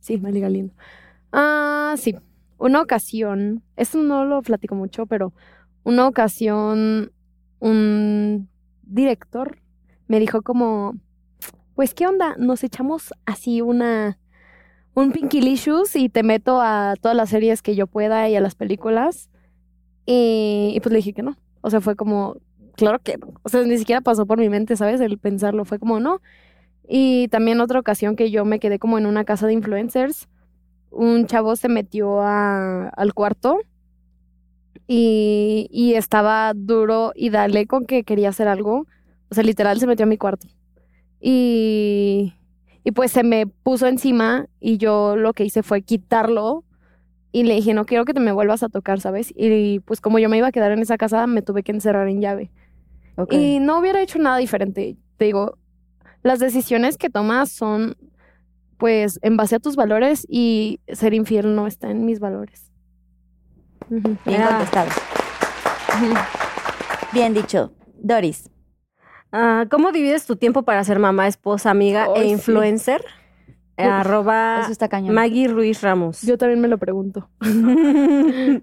Sí, 0.00 0.18
Meli 0.18 0.40
Galindo. 0.40 0.74
Ah, 1.30 1.94
sí. 1.96 2.16
Una 2.58 2.82
ocasión, 2.82 3.62
esto 3.76 3.98
no 3.98 4.24
lo 4.24 4.42
platico 4.42 4.74
mucho, 4.74 5.06
pero 5.06 5.32
una 5.84 6.08
ocasión 6.08 7.12
un 7.60 8.48
director 8.82 9.60
me 10.08 10.18
dijo 10.18 10.42
como, 10.42 10.96
pues, 11.76 11.94
¿qué 11.94 12.08
onda? 12.08 12.34
Nos 12.36 12.64
echamos 12.64 13.14
así 13.26 13.62
una, 13.62 14.18
un 14.94 15.12
Pinkylicious 15.12 15.94
y 15.94 16.08
te 16.08 16.24
meto 16.24 16.60
a 16.60 16.96
todas 17.00 17.16
las 17.16 17.30
series 17.30 17.62
que 17.62 17.76
yo 17.76 17.86
pueda 17.86 18.28
y 18.28 18.34
a 18.34 18.40
las 18.40 18.56
películas. 18.56 19.30
Y, 20.04 20.72
y 20.74 20.80
pues 20.80 20.90
le 20.90 20.96
dije 20.96 21.12
que 21.12 21.22
no. 21.22 21.36
O 21.62 21.70
sea, 21.70 21.80
fue 21.80 21.96
como, 21.96 22.36
claro 22.76 23.00
que 23.00 23.18
no. 23.18 23.34
O 23.44 23.50
sea, 23.50 23.62
ni 23.64 23.78
siquiera 23.78 24.02
pasó 24.02 24.26
por 24.26 24.38
mi 24.38 24.48
mente, 24.50 24.76
¿sabes? 24.76 25.00
El 25.00 25.18
pensarlo 25.18 25.64
fue 25.64 25.78
como, 25.80 26.00
no. 26.00 26.20
Y 26.88 27.28
también 27.28 27.60
otra 27.60 27.80
ocasión 27.80 28.16
que 28.16 28.30
yo 28.30 28.44
me 28.44 28.60
quedé 28.60 28.78
como 28.78 28.98
en 28.98 29.06
una 29.06 29.24
casa 29.24 29.46
de 29.46 29.54
influencers, 29.54 30.28
un 30.90 31.26
chavo 31.26 31.56
se 31.56 31.68
metió 31.68 32.20
a- 32.22 32.88
al 32.90 33.14
cuarto 33.14 33.58
y, 34.86 35.68
y 35.70 35.94
estaba 35.94 36.52
duro 36.54 37.12
y 37.14 37.30
dale 37.30 37.66
con 37.66 37.86
que 37.86 38.04
quería 38.04 38.30
hacer 38.30 38.48
algo. 38.48 38.86
O 39.30 39.34
sea, 39.34 39.44
literal 39.44 39.78
se 39.80 39.86
metió 39.86 40.04
a 40.04 40.08
mi 40.08 40.18
cuarto. 40.18 40.46
Y, 41.20 42.34
y 42.84 42.92
pues 42.92 43.12
se 43.12 43.24
me 43.24 43.46
puso 43.46 43.86
encima 43.88 44.46
y 44.60 44.78
yo 44.78 45.16
lo 45.16 45.32
que 45.34 45.44
hice 45.44 45.62
fue 45.62 45.82
quitarlo 45.82 46.64
y 47.32 47.44
le 47.44 47.54
dije, 47.54 47.72
no 47.72 47.86
quiero 47.86 48.04
que 48.04 48.12
te 48.12 48.20
me 48.20 48.30
vuelvas 48.30 48.62
a 48.62 48.68
tocar, 48.68 49.00
¿sabes? 49.00 49.32
Y 49.34 49.80
pues 49.80 50.00
como 50.00 50.18
yo 50.18 50.28
me 50.28 50.36
iba 50.36 50.46
a 50.46 50.52
quedar 50.52 50.70
en 50.72 50.80
esa 50.80 50.98
casa, 50.98 51.26
me 51.26 51.40
tuve 51.40 51.62
que 51.62 51.72
encerrar 51.72 52.08
en 52.08 52.20
llave. 52.20 52.50
Y 53.30 53.58
no 53.60 53.78
hubiera 53.78 54.02
hecho 54.02 54.18
nada 54.18 54.36
diferente. 54.36 54.96
Te 55.16 55.24
digo, 55.24 55.56
las 56.22 56.38
decisiones 56.38 56.98
que 56.98 57.10
tomas 57.10 57.50
son 57.50 57.96
pues 58.76 59.18
en 59.22 59.36
base 59.36 59.54
a 59.56 59.60
tus 59.60 59.76
valores 59.76 60.26
y 60.28 60.80
ser 60.88 61.14
infiel 61.14 61.54
no 61.54 61.66
está 61.66 61.90
en 61.90 62.04
mis 62.04 62.18
valores. 62.18 62.70
Bien 63.88 64.16
contestado. 64.42 64.90
Bien 67.12 67.32
dicho. 67.32 67.72
Doris. 67.98 68.50
Ah, 69.30 69.66
¿Cómo 69.70 69.92
divides 69.92 70.26
tu 70.26 70.36
tiempo 70.36 70.64
para 70.64 70.82
ser 70.84 70.98
mamá, 70.98 71.28
esposa, 71.28 71.70
amiga 71.70 72.08
Ay, 72.14 72.32
e 72.32 72.38
sí. 72.38 73.02
Eh, 73.82 73.88
arroba 73.88 74.60
Eso 74.62 74.72
está 74.72 74.88
cañón. 74.88 75.14
Maggie 75.14 75.48
Ruiz 75.48 75.82
Ramos. 75.82 76.22
Yo 76.22 76.38
también 76.38 76.60
me 76.60 76.68
lo 76.68 76.78
pregunto. 76.78 77.28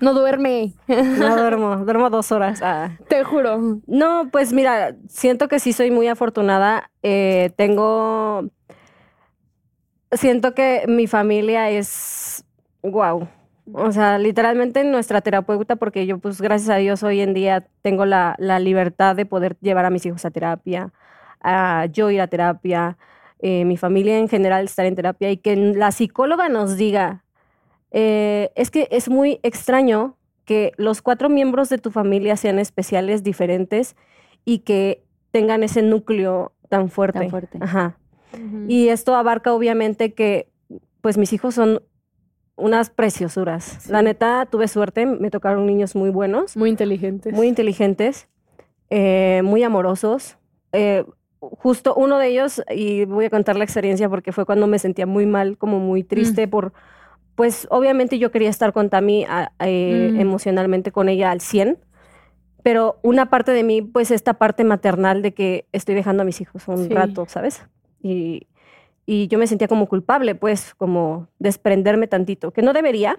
No 0.00 0.12
duerme, 0.12 0.72
no 0.88 1.36
duermo, 1.36 1.76
duermo 1.76 2.10
dos 2.10 2.32
horas. 2.32 2.60
Ah. 2.62 2.90
te 3.08 3.22
juro. 3.22 3.78
No, 3.86 4.28
pues 4.32 4.52
mira, 4.52 4.96
siento 5.08 5.46
que 5.46 5.60
sí 5.60 5.72
soy 5.72 5.92
muy 5.92 6.08
afortunada. 6.08 6.90
Eh, 7.02 7.52
tengo 7.56 8.50
siento 10.16 10.54
que 10.54 10.84
mi 10.88 11.06
familia 11.06 11.70
es 11.70 12.44
wow. 12.82 13.28
O 13.72 13.92
sea, 13.92 14.18
literalmente 14.18 14.84
nuestra 14.84 15.22
terapeuta, 15.22 15.76
porque 15.76 16.06
yo, 16.06 16.18
pues, 16.18 16.40
gracias 16.42 16.68
a 16.68 16.76
Dios, 16.76 17.02
hoy 17.02 17.20
en 17.22 17.32
día 17.32 17.66
tengo 17.80 18.04
la, 18.04 18.34
la 18.38 18.58
libertad 18.58 19.16
de 19.16 19.24
poder 19.24 19.56
llevar 19.60 19.86
a 19.86 19.90
mis 19.90 20.04
hijos 20.04 20.24
a 20.26 20.30
terapia, 20.30 20.92
a 21.40 21.86
yo 21.86 22.10
ir 22.10 22.20
a 22.20 22.26
terapia, 22.26 22.98
eh, 23.46 23.66
mi 23.66 23.76
familia 23.76 24.18
en 24.18 24.26
general 24.26 24.64
estar 24.64 24.86
en 24.86 24.94
terapia 24.94 25.30
y 25.30 25.36
que 25.36 25.54
la 25.54 25.92
psicóloga 25.92 26.48
nos 26.48 26.78
diga, 26.78 27.24
eh, 27.90 28.50
es 28.54 28.70
que 28.70 28.88
es 28.90 29.10
muy 29.10 29.38
extraño 29.42 30.16
que 30.46 30.72
los 30.78 31.02
cuatro 31.02 31.28
miembros 31.28 31.68
de 31.68 31.76
tu 31.76 31.90
familia 31.90 32.38
sean 32.38 32.58
especiales, 32.58 33.22
diferentes 33.22 33.96
y 34.46 34.60
que 34.60 35.04
tengan 35.30 35.62
ese 35.62 35.82
núcleo 35.82 36.52
tan 36.70 36.88
fuerte. 36.88 37.18
Tan 37.18 37.28
fuerte. 37.28 37.58
Ajá. 37.60 37.98
Y 38.66 38.88
esto 38.88 39.14
abarca 39.14 39.52
obviamente 39.52 40.14
que, 40.14 40.48
pues 41.02 41.18
mis 41.18 41.34
hijos 41.34 41.54
son 41.54 41.82
unas 42.56 42.88
preciosuras. 42.88 43.90
La 43.90 44.00
neta, 44.00 44.46
tuve 44.50 44.68
suerte, 44.68 45.04
me 45.04 45.30
tocaron 45.30 45.66
niños 45.66 45.94
muy 45.94 46.08
buenos, 46.08 46.56
Muy 46.56 46.70
inteligentes. 46.70 47.34
muy 47.34 47.48
inteligentes, 47.48 48.26
eh, 48.88 49.42
muy 49.44 49.62
amorosos. 49.62 50.38
Eh, 50.72 51.04
justo 51.50 51.94
uno 51.94 52.18
de 52.18 52.28
ellos, 52.28 52.62
y 52.70 53.04
voy 53.04 53.26
a 53.26 53.30
contar 53.30 53.56
la 53.56 53.64
experiencia 53.64 54.08
porque 54.08 54.32
fue 54.32 54.44
cuando 54.46 54.66
me 54.66 54.78
sentía 54.78 55.06
muy 55.06 55.26
mal, 55.26 55.56
como 55.58 55.78
muy 55.78 56.02
triste 56.04 56.48
por, 56.48 56.72
pues 57.34 57.66
obviamente 57.70 58.18
yo 58.18 58.30
quería 58.30 58.50
estar 58.50 58.72
con 58.72 58.90
Tami 58.90 59.26
eh, 59.60 60.12
Mm. 60.14 60.20
emocionalmente 60.20 60.92
con 60.92 61.08
ella 61.08 61.30
al 61.30 61.40
100, 61.40 61.78
pero 62.62 62.98
una 63.02 63.28
parte 63.28 63.52
de 63.52 63.62
mí, 63.62 63.82
pues 63.82 64.10
esta 64.10 64.34
parte 64.34 64.64
maternal 64.64 65.20
de 65.22 65.34
que 65.34 65.66
estoy 65.72 65.94
dejando 65.94 66.22
a 66.22 66.24
mis 66.24 66.40
hijos 66.40 66.66
un 66.68 66.88
Sí. 66.88 66.94
rato, 66.94 67.26
¿sabes? 67.28 67.62
Y, 68.02 68.46
y 69.06 69.28
yo 69.28 69.38
me 69.38 69.46
sentía 69.46 69.68
como 69.68 69.86
culpable, 69.86 70.34
pues 70.34 70.74
como 70.74 71.28
desprenderme 71.38 72.06
tantito, 72.06 72.52
que 72.52 72.62
no 72.62 72.72
debería, 72.72 73.18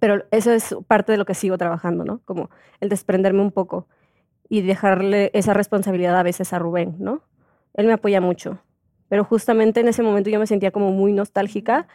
pero 0.00 0.24
eso 0.30 0.50
es 0.50 0.74
parte 0.88 1.12
de 1.12 1.18
lo 1.18 1.26
que 1.26 1.34
sigo 1.34 1.58
trabajando, 1.58 2.04
¿no? 2.04 2.20
Como 2.24 2.50
el 2.80 2.88
desprenderme 2.88 3.42
un 3.42 3.52
poco 3.52 3.86
y 4.50 4.60
dejarle 4.60 5.30
esa 5.32 5.54
responsabilidad 5.54 6.18
a 6.18 6.22
veces 6.22 6.52
a 6.52 6.58
Rubén, 6.58 6.96
¿no? 6.98 7.22
Él 7.72 7.86
me 7.86 7.92
apoya 7.94 8.20
mucho, 8.20 8.58
pero 9.08 9.24
justamente 9.24 9.80
en 9.80 9.88
ese 9.88 10.02
momento 10.02 10.28
yo 10.28 10.38
me 10.38 10.46
sentía 10.46 10.72
como 10.72 10.90
muy 10.90 11.12
nostálgica 11.12 11.86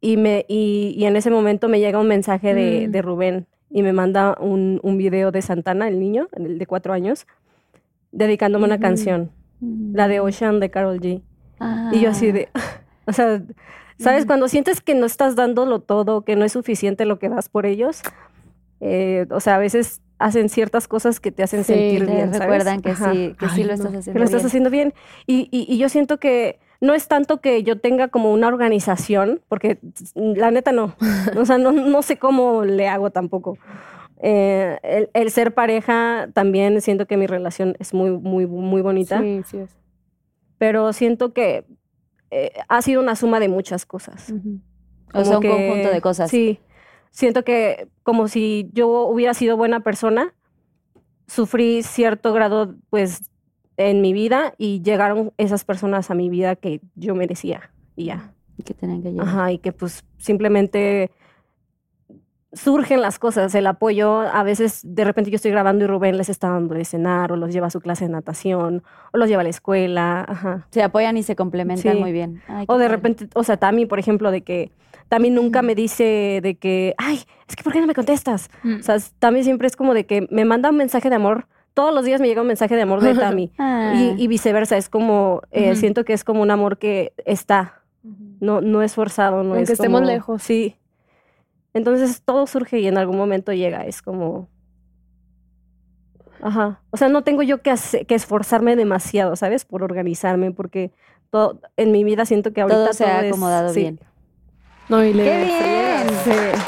y, 0.00 0.16
me, 0.18 0.44
y, 0.46 0.94
y 0.98 1.06
en 1.06 1.16
ese 1.16 1.30
momento 1.30 1.68
me 1.68 1.80
llega 1.80 1.98
un 1.98 2.06
mensaje 2.06 2.54
de, 2.54 2.86
Mm. 2.86 2.90
de 2.92 3.02
Rubén 3.02 3.46
y 3.70 3.82
me 3.82 3.92
manda 3.94 4.36
un, 4.38 4.78
un 4.82 4.98
video 4.98 5.32
de 5.32 5.40
Santana, 5.42 5.88
el 5.88 5.98
niño, 5.98 6.28
el 6.36 6.58
de 6.58 6.66
cuatro 6.66 6.92
años, 6.92 7.26
dedicándome 8.12 8.66
una 8.66 8.74
Ujú. 8.76 8.82
canción, 8.82 9.30
la 9.92 10.06
de 10.06 10.20
Ocean 10.20 10.60
de 10.60 10.70
Carol 10.70 11.00
G. 11.00 11.22
Y 11.92 12.00
yo 12.00 12.10
así 12.10 12.30
de, 12.32 12.48
o 13.06 13.12
sea, 13.12 13.42
¿sabes? 13.98 14.20
Ujú. 14.20 14.26
Cuando 14.28 14.48
sientes 14.48 14.80
que 14.82 14.94
no 14.94 15.06
estás 15.06 15.36
dándolo 15.36 15.80
todo, 15.80 16.22
que 16.22 16.36
no 16.36 16.44
es 16.44 16.52
suficiente 16.52 17.06
lo 17.06 17.18
que 17.18 17.30
das 17.30 17.48
por 17.48 17.64
ellos, 17.64 18.02
eh, 18.80 19.26
o 19.30 19.40
sea, 19.40 19.54
a 19.56 19.58
veces 19.58 20.02
hacen 20.24 20.48
ciertas 20.48 20.88
cosas 20.88 21.20
que 21.20 21.30
te 21.32 21.42
hacen 21.42 21.64
Sí, 21.64 21.72
sentir 21.74 22.06
Te 22.06 22.12
bien, 22.12 22.26
¿sabes? 22.26 22.40
recuerdan 22.40 22.80
que 22.80 22.90
Ajá. 22.92 23.12
sí, 23.12 23.34
que 23.38 23.48
sí 23.50 23.62
lo 23.62 23.68
no. 23.68 23.74
estás 23.74 23.90
Que 23.92 23.98
haciendo 23.98 24.18
lo 24.18 24.24
estás 24.24 24.40
bien. 24.42 24.46
haciendo 24.46 24.70
bien. 24.70 24.94
Y, 25.26 25.48
y- 25.50 25.66
y 25.72 25.78
yo 25.78 25.88
siento 25.88 26.18
que 26.18 26.58
no 26.80 26.94
es 26.94 27.08
tanto 27.08 27.40
que 27.40 27.62
yo 27.62 27.78
tenga 27.80 28.08
como 28.08 28.32
una 28.32 28.48
organización, 28.48 29.40
porque 29.48 29.78
la 30.14 30.50
neta 30.50 30.72
no. 30.72 30.94
O 31.38 31.44
sea, 31.44 31.58
no, 31.58 31.72
no 31.72 32.02
sé 32.02 32.16
cómo 32.18 32.64
le 32.64 32.88
hago 32.88 33.10
tampoco. 33.10 33.58
Eh, 34.22 34.78
el, 34.82 35.10
el 35.12 35.30
ser 35.30 35.52
pareja 35.54 36.28
también 36.32 36.80
siento 36.80 37.06
que 37.06 37.16
mi 37.16 37.26
relación 37.26 37.76
es 37.78 37.92
muy, 37.92 38.10
muy, 38.10 38.46
muy 38.46 38.80
bonita 38.80 39.20
Sí, 39.20 39.42
sí 39.44 39.58
es. 39.58 39.70
pero 40.56 40.92
siento 40.94 41.32
que 41.34 41.64
eh, 42.30 42.52
ha 42.68 42.80
sido 42.80 43.02
una 43.02 43.16
suma 43.16 43.40
de 43.40 43.48
muchas 43.48 43.84
cosas. 43.84 44.32
O 45.12 45.24
sea, 45.24 45.36
un 45.36 45.42
que- 45.42 45.50
conjunto 45.50 45.90
de 45.90 46.00
cosas. 46.00 46.30
Sí, 46.30 46.58
siento 47.14 47.44
que 47.44 47.86
como 48.02 48.26
si 48.26 48.68
yo 48.72 48.88
hubiera 49.06 49.34
sido 49.34 49.56
buena 49.56 49.80
persona, 49.80 50.34
sufrí 51.28 51.82
cierto 51.84 52.32
grado, 52.32 52.74
pues, 52.90 53.30
en 53.76 54.00
mi 54.02 54.12
vida 54.12 54.52
y 54.58 54.82
llegaron 54.82 55.32
esas 55.38 55.64
personas 55.64 56.10
a 56.10 56.14
mi 56.14 56.28
vida 56.28 56.56
que 56.56 56.80
yo 56.96 57.14
merecía 57.14 57.70
y 57.96 58.06
ya. 58.06 58.32
Y 58.58 58.62
que 58.64 58.74
tenían 58.74 59.02
que 59.02 59.10
llegar. 59.12 59.26
Ajá, 59.26 59.52
y 59.52 59.58
que 59.58 59.72
pues 59.72 60.04
simplemente 60.18 61.10
surgen 62.52 63.00
las 63.02 63.18
cosas, 63.18 63.52
el 63.56 63.66
apoyo, 63.66 64.20
a 64.20 64.44
veces 64.44 64.80
de 64.84 65.02
repente 65.04 65.30
yo 65.30 65.36
estoy 65.36 65.50
grabando 65.50 65.84
y 65.84 65.88
Rubén 65.88 66.16
les 66.16 66.28
está 66.28 66.50
dando 66.50 66.74
de 66.74 66.84
cenar 66.84 67.32
o 67.32 67.36
los 67.36 67.52
lleva 67.52 67.66
a 67.66 67.70
su 67.70 67.80
clase 67.80 68.04
de 68.04 68.10
natación 68.12 68.84
o 69.12 69.18
los 69.18 69.28
lleva 69.28 69.40
a 69.40 69.44
la 69.44 69.50
escuela, 69.50 70.24
ajá. 70.28 70.68
Se 70.70 70.82
apoyan 70.82 71.16
y 71.16 71.24
se 71.24 71.34
complementan 71.34 71.94
Sí. 71.94 71.98
muy 71.98 72.12
bien. 72.12 72.42
Ay, 72.46 72.64
O 72.68 72.74
de 72.78 72.84
padre. 72.84 72.88
repente, 72.96 73.28
o 73.34 73.42
sea, 73.42 73.56
Tami, 73.56 73.86
por 73.86 73.98
ejemplo, 73.98 74.30
de 74.30 74.42
que 74.42 74.70
Tami 75.08 75.30
nunca 75.30 75.62
me 75.62 75.74
dice 75.74 76.40
de 76.42 76.56
que, 76.56 76.94
ay, 76.98 77.20
es 77.48 77.56
que 77.56 77.62
¿por 77.62 77.72
qué 77.72 77.80
no 77.80 77.86
me 77.86 77.94
contestas? 77.94 78.50
Mm. 78.62 78.80
O 78.80 78.82
sea, 78.82 78.96
Tami 79.18 79.42
siempre 79.44 79.66
es 79.66 79.76
como 79.76 79.94
de 79.94 80.06
que 80.06 80.26
me 80.30 80.44
manda 80.44 80.70
un 80.70 80.76
mensaje 80.76 81.08
de 81.10 81.16
amor. 81.16 81.46
Todos 81.74 81.92
los 81.94 82.04
días 82.04 82.20
me 82.20 82.28
llega 82.28 82.40
un 82.40 82.46
mensaje 82.46 82.76
de 82.76 82.82
amor 82.82 83.00
de 83.00 83.14
Tami. 83.14 83.52
Ah. 83.58 83.92
y, 83.96 84.22
y 84.22 84.26
viceversa, 84.28 84.76
es 84.76 84.88
como, 84.88 85.42
eh, 85.50 85.74
siento 85.76 86.04
que 86.04 86.12
es 86.12 86.24
como 86.24 86.40
un 86.42 86.50
amor 86.50 86.78
que 86.78 87.12
está, 87.26 87.82
no, 88.40 88.60
no 88.60 88.82
es 88.82 88.94
forzado, 88.94 89.42
no 89.42 89.50
Aunque 89.54 89.62
es 89.64 89.70
estemos 89.70 90.00
como- 90.00 90.10
lejos. 90.10 90.42
Sí. 90.42 90.76
Entonces 91.74 92.22
todo 92.24 92.46
surge 92.46 92.78
y 92.78 92.86
en 92.86 92.98
algún 92.98 93.16
momento 93.16 93.52
llega, 93.52 93.84
es 93.84 94.00
como... 94.02 94.48
Ajá. 96.42 96.80
O 96.90 96.96
sea, 96.96 97.08
no 97.08 97.22
tengo 97.22 97.42
yo 97.42 97.62
que, 97.62 97.70
hacer- 97.70 98.06
que 98.06 98.14
esforzarme 98.14 98.76
demasiado, 98.76 99.34
¿sabes? 99.36 99.64
Por 99.64 99.82
organizarme, 99.82 100.50
porque 100.50 100.92
todo, 101.30 101.60
en 101.76 101.90
mi 101.90 102.04
vida 102.04 102.26
siento 102.26 102.52
que 102.52 102.60
ahorita 102.60 102.84
todo 102.84 102.92
se 102.92 103.04
ha 103.04 103.22
es- 103.24 103.28
acomodado 103.32 103.72
sí. 103.72 103.98
No, 104.88 105.02
y 105.04 105.12
le- 105.14 105.24
¡Qué 105.24 105.44
bien! 105.44 106.08
Sí. 106.24 106.60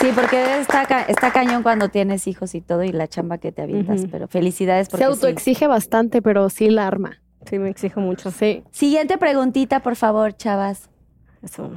Sí, 0.00 0.10
porque 0.14 0.60
está, 0.60 0.84
ca- 0.86 1.02
está 1.02 1.32
cañón 1.32 1.62
cuando 1.62 1.88
tienes 1.88 2.26
hijos 2.26 2.54
y 2.56 2.60
todo 2.60 2.82
y 2.82 2.90
la 2.90 3.06
chamba 3.06 3.38
que 3.38 3.52
te 3.52 3.62
avientas. 3.62 4.02
Pero 4.10 4.26
felicidades 4.26 4.86
Se 4.88 4.90
porque 4.90 5.04
sí. 5.04 5.10
autoexige 5.12 5.66
bastante, 5.68 6.20
pero 6.22 6.48
sí 6.50 6.70
la 6.70 6.88
arma. 6.88 7.20
Sí, 7.48 7.58
me 7.58 7.68
exijo 7.70 8.00
mucho. 8.00 8.30
Sí. 8.32 8.64
Siguiente 8.72 9.16
preguntita, 9.18 9.80
por 9.80 9.94
favor, 9.94 10.32
chavas. 10.36 10.90
Eso. 11.42 11.70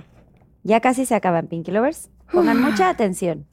Ya 0.64 0.80
casi 0.80 1.06
se 1.06 1.14
acaban, 1.14 1.46
Pinky 1.48 1.72
Lovers. 1.72 2.10
Pongan 2.32 2.60
mucha 2.62 2.90
atención. 2.90 3.46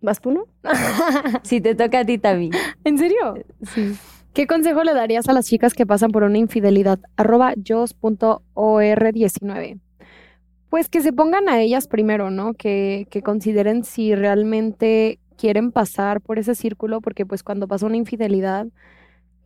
¿Vas 0.00 0.20
tú, 0.20 0.30
no? 0.32 0.44
Si 1.42 1.60
te 1.60 1.74
toca 1.74 2.00
a 2.00 2.04
ti 2.04 2.18
también. 2.18 2.52
¿En 2.84 2.98
serio? 2.98 3.34
Sí. 3.74 3.96
¿Qué 4.34 4.46
consejo 4.48 4.82
le 4.82 4.94
darías 4.94 5.28
a 5.28 5.32
las 5.32 5.46
chicas 5.46 5.74
que 5.74 5.86
pasan 5.86 6.10
por 6.10 6.24
una 6.24 6.38
infidelidad? 6.38 6.98
Arroba 7.16 7.54
jos.or19. 7.54 9.78
Pues 10.70 10.88
que 10.88 11.02
se 11.02 11.12
pongan 11.12 11.48
a 11.48 11.60
ellas 11.60 11.86
primero, 11.86 12.32
¿no? 12.32 12.54
Que, 12.54 13.06
que 13.10 13.22
consideren 13.22 13.84
si 13.84 14.16
realmente 14.16 15.20
quieren 15.38 15.70
pasar 15.70 16.20
por 16.20 16.40
ese 16.40 16.56
círculo, 16.56 17.00
porque 17.00 17.24
pues 17.24 17.44
cuando 17.44 17.68
pasa 17.68 17.86
una 17.86 17.96
infidelidad 17.96 18.66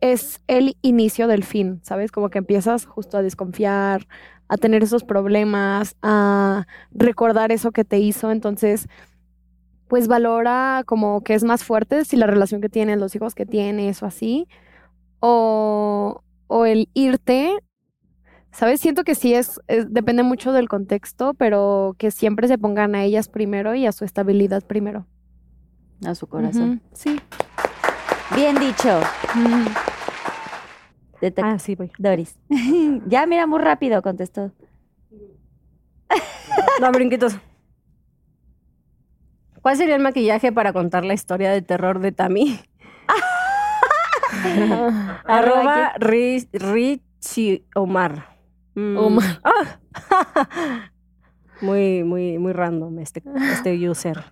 es 0.01 0.41
el 0.47 0.75
inicio 0.81 1.27
del 1.27 1.43
fin, 1.43 1.81
¿sabes? 1.83 2.11
Como 2.11 2.31
que 2.31 2.39
empiezas 2.39 2.87
justo 2.87 3.17
a 3.17 3.21
desconfiar, 3.21 4.07
a 4.47 4.57
tener 4.57 4.81
esos 4.81 5.03
problemas, 5.03 5.95
a 6.01 6.65
recordar 6.89 7.51
eso 7.51 7.71
que 7.71 7.85
te 7.85 7.99
hizo, 7.99 8.31
entonces 8.31 8.87
pues 9.87 10.07
valora 10.07 10.81
como 10.87 11.21
que 11.21 11.35
es 11.35 11.43
más 11.43 11.63
fuerte 11.63 12.05
si 12.05 12.17
la 12.17 12.25
relación 12.25 12.59
que 12.59 12.69
tienes, 12.69 12.97
los 12.97 13.15
hijos 13.15 13.35
que 13.35 13.45
tienes 13.45 14.01
o 14.01 14.07
así, 14.07 14.47
o, 15.19 16.21
o 16.47 16.65
el 16.65 16.89
irte, 16.93 17.51
¿sabes? 18.51 18.79
Siento 18.81 19.03
que 19.03 19.15
sí 19.15 19.33
es, 19.33 19.59
es- 19.67 19.91
depende 19.93 20.23
mucho 20.23 20.51
del 20.53 20.69
contexto, 20.69 21.33
pero 21.33 21.95
que 21.97 22.11
siempre 22.11 22.47
se 22.47 22.57
pongan 22.57 22.95
a 22.95 23.03
ellas 23.03 23.27
primero 23.29 23.75
y 23.75 23.85
a 23.85 23.91
su 23.91 24.05
estabilidad 24.05 24.63
primero. 24.65 25.05
A 26.05 26.15
su 26.15 26.27
corazón. 26.27 26.81
Sí. 26.93 27.19
Bien 28.35 28.57
dicho. 28.59 29.01
Ah, 31.41 31.59
sí, 31.59 31.75
voy. 31.75 31.91
Doris. 31.97 32.37
ya, 33.07 33.25
mira, 33.25 33.47
muy 33.47 33.59
rápido 33.59 34.01
contestó. 34.01 34.51
No, 36.81 36.91
brinquitos. 36.91 37.35
¿Cuál 39.61 39.75
sería 39.75 39.95
el 39.95 40.01
maquillaje 40.01 40.51
para 40.53 40.71
contar 40.73 41.03
la 41.05 41.13
historia 41.13 41.51
de 41.51 41.61
terror 41.61 41.99
de 41.99 42.11
Tami? 42.13 42.59
Arroba 45.25 45.93
Richie 45.99 47.65
Omar. 47.75 48.37
Mm. 48.75 48.97
Omar. 48.97 49.41
Ah. 49.43 50.89
muy, 51.61 52.03
muy, 52.03 52.37
muy 52.37 52.53
random 52.53 52.99
este, 52.99 53.23
este 53.51 53.89
user. 53.89 54.23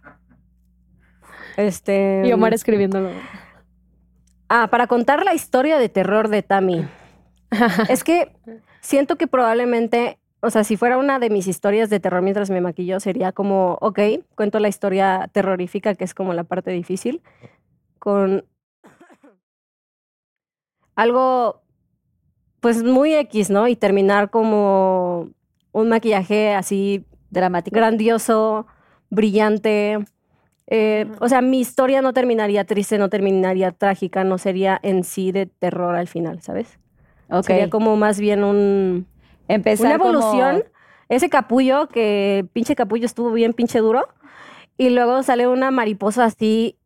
Este. 1.57 2.23
Y 2.25 2.31
Omar 2.33 2.53
escribiéndolo. 2.53 3.09
Ah, 4.49 4.67
para 4.69 4.87
contar 4.87 5.25
la 5.25 5.33
historia 5.33 5.77
de 5.77 5.89
terror 5.89 6.29
de 6.29 6.43
Tami. 6.43 6.87
es 7.89 8.03
que 8.03 8.31
siento 8.81 9.17
que 9.17 9.27
probablemente, 9.27 10.19
o 10.39 10.49
sea, 10.49 10.63
si 10.63 10.77
fuera 10.77 10.97
una 10.97 11.19
de 11.19 11.29
mis 11.29 11.47
historias 11.47 11.89
de 11.89 11.99
terror 11.99 12.21
mientras 12.21 12.49
me 12.49 12.61
maquillo, 12.61 12.99
sería 12.99 13.31
como, 13.31 13.77
ok, 13.81 13.99
cuento 14.35 14.59
la 14.59 14.69
historia 14.69 15.29
terrorífica, 15.33 15.95
que 15.95 16.05
es 16.05 16.13
como 16.13 16.33
la 16.33 16.43
parte 16.43 16.71
difícil, 16.71 17.21
con 17.99 18.45
algo 20.97 21.61
pues 22.59 22.83
muy 22.83 23.13
X, 23.13 23.49
¿no? 23.49 23.67
Y 23.67 23.75
terminar 23.77 24.29
como 24.29 25.29
un 25.71 25.89
maquillaje 25.89 26.53
así 26.53 27.05
Dramático. 27.29 27.75
grandioso, 27.77 28.65
brillante. 29.09 29.99
Eh, 30.65 31.05
o 31.21 31.29
sea, 31.29 31.41
mi 31.41 31.59
historia 31.59 32.01
no 32.01 32.11
terminaría 32.13 32.65
triste, 32.65 32.97
no 32.97 33.09
terminaría 33.09 33.71
trágica, 33.71 34.23
no 34.23 34.37
sería 34.37 34.79
en 34.83 35.03
sí 35.03 35.31
de 35.31 35.45
terror 35.45 35.95
al 35.95 36.07
final, 36.07 36.41
¿sabes? 36.41 36.79
Ok. 37.29 37.45
Sería 37.45 37.69
como 37.69 37.95
más 37.95 38.19
bien 38.19 38.43
un, 38.43 39.07
Empezar 39.47 39.85
una 39.85 39.95
evolución. 39.95 40.59
como- 40.61 40.77
Ese 41.09 41.29
capullo, 41.29 41.87
que 41.87 42.45
pinche 42.51 42.75
capullo 42.75 43.05
estuvo 43.05 43.31
bien 43.31 43.53
pinche 43.53 43.79
duro. 43.79 44.07
Y 44.77 44.89
luego 44.89 45.23
sale 45.23 45.47
una 45.47 45.71
mariposa 45.71 46.25
así 46.25 46.76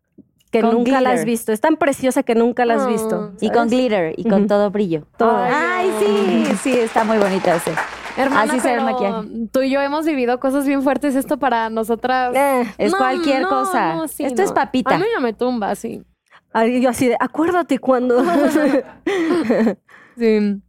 que 0.52 0.62
Con 0.62 0.72
nunca 0.74 1.00
la 1.02 1.10
has 1.12 1.16
glitter. 1.22 1.26
visto. 1.26 1.52
Es 1.54 1.62
tan 1.62 1.78
preciosa 1.78 2.24
que 2.24 2.36
nunca 2.36 2.66
la 2.66 2.76
has 2.76 2.84
Oh. 2.84 2.88
visto. 2.88 3.32
Y 3.42 3.50
con 3.52 3.70
glitter 3.70 4.14
y 4.18 4.26
con 4.30 4.48
todo 4.48 4.70
brillo. 4.70 5.08
Todo. 5.18 5.38
Ay, 5.38 5.90
sí, 6.00 6.46
sí, 6.62 6.72
está 6.80 7.04
muy 7.06 7.18
bonito 7.18 7.50
ese. 7.50 7.72
Hermana, 8.18 8.42
Así 8.52 8.60
se 8.60 8.76
ve 8.76 8.82
maquillaje. 8.84 9.28
Tú 9.54 9.62
y 9.62 9.70
yo 9.70 9.80
hemos 9.82 10.06
vivido 10.06 10.38
cosas 10.42 10.68
bien 10.68 10.84
fuertes. 10.84 11.16
Esto 11.16 11.38
para 11.38 11.70
nosotras. 11.70 12.36
Eh, 12.36 12.64
Es 12.78 12.92
No, 12.92 12.98
cualquier 12.98 13.44
no, 13.44 13.50
cosa. 13.50 13.96
no, 13.96 14.08
sí, 14.10 14.26
Esto 14.26 14.42
es 14.42 14.52
papita. 14.52 14.96
A 14.96 14.98
mí 14.98 15.06
no 15.16 15.22
me 15.22 15.32
tumba, 15.34 15.74
sí. 15.76 16.04
ay, 16.52 16.82
yo 16.82 16.90
así 16.90 17.08
de, 17.08 17.16
acuérdate 17.20 17.80
cuando. 17.80 18.22
Sí. 20.18 20.62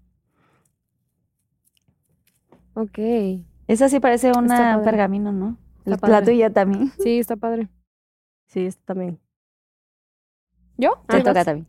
Ok. 2.74 2.98
Esa 3.66 3.88
sí 3.88 3.98
parece 4.00 4.30
una 4.36 4.80
pergamino, 4.84 5.32
¿no? 5.32 5.56
La 5.84 6.22
tuya 6.22 6.50
también. 6.50 6.92
Sí, 7.00 7.18
está 7.18 7.34
padre. 7.36 7.68
sí, 8.46 8.66
esto 8.66 8.82
también. 8.84 9.18
¿Yo? 10.76 11.02
Te 11.08 11.20
toca 11.22 11.44
también. 11.44 11.66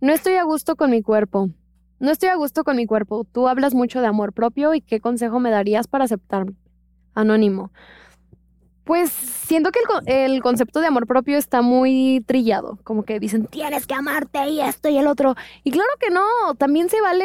No 0.00 0.12
estoy 0.12 0.34
a 0.34 0.44
gusto 0.44 0.76
con 0.76 0.90
mi 0.90 1.02
cuerpo. 1.02 1.50
No 1.98 2.10
estoy 2.10 2.28
a 2.28 2.36
gusto 2.36 2.62
con 2.62 2.76
mi 2.76 2.86
cuerpo. 2.86 3.24
Tú 3.24 3.48
hablas 3.48 3.74
mucho 3.74 4.00
de 4.00 4.06
amor 4.06 4.32
propio 4.32 4.74
y 4.74 4.80
qué 4.80 5.00
consejo 5.00 5.40
me 5.40 5.50
darías 5.50 5.88
para 5.88 6.04
aceptarme. 6.04 6.54
Anónimo. 7.14 7.72
Pues 8.84 9.10
siento 9.10 9.70
que 9.70 9.80
el, 10.06 10.32
el 10.32 10.42
concepto 10.42 10.80
de 10.80 10.86
amor 10.86 11.06
propio 11.06 11.36
está 11.36 11.60
muy 11.60 12.22
trillado. 12.26 12.78
Como 12.84 13.02
que 13.02 13.18
dicen, 13.18 13.46
tienes 13.46 13.86
que 13.86 13.94
amarte 13.94 14.48
y 14.48 14.60
esto 14.60 14.88
y 14.88 14.98
el 14.98 15.08
otro. 15.08 15.34
Y 15.64 15.72
claro 15.72 15.90
que 16.00 16.10
no. 16.10 16.54
También 16.56 16.88
se 16.88 17.00
vale 17.00 17.24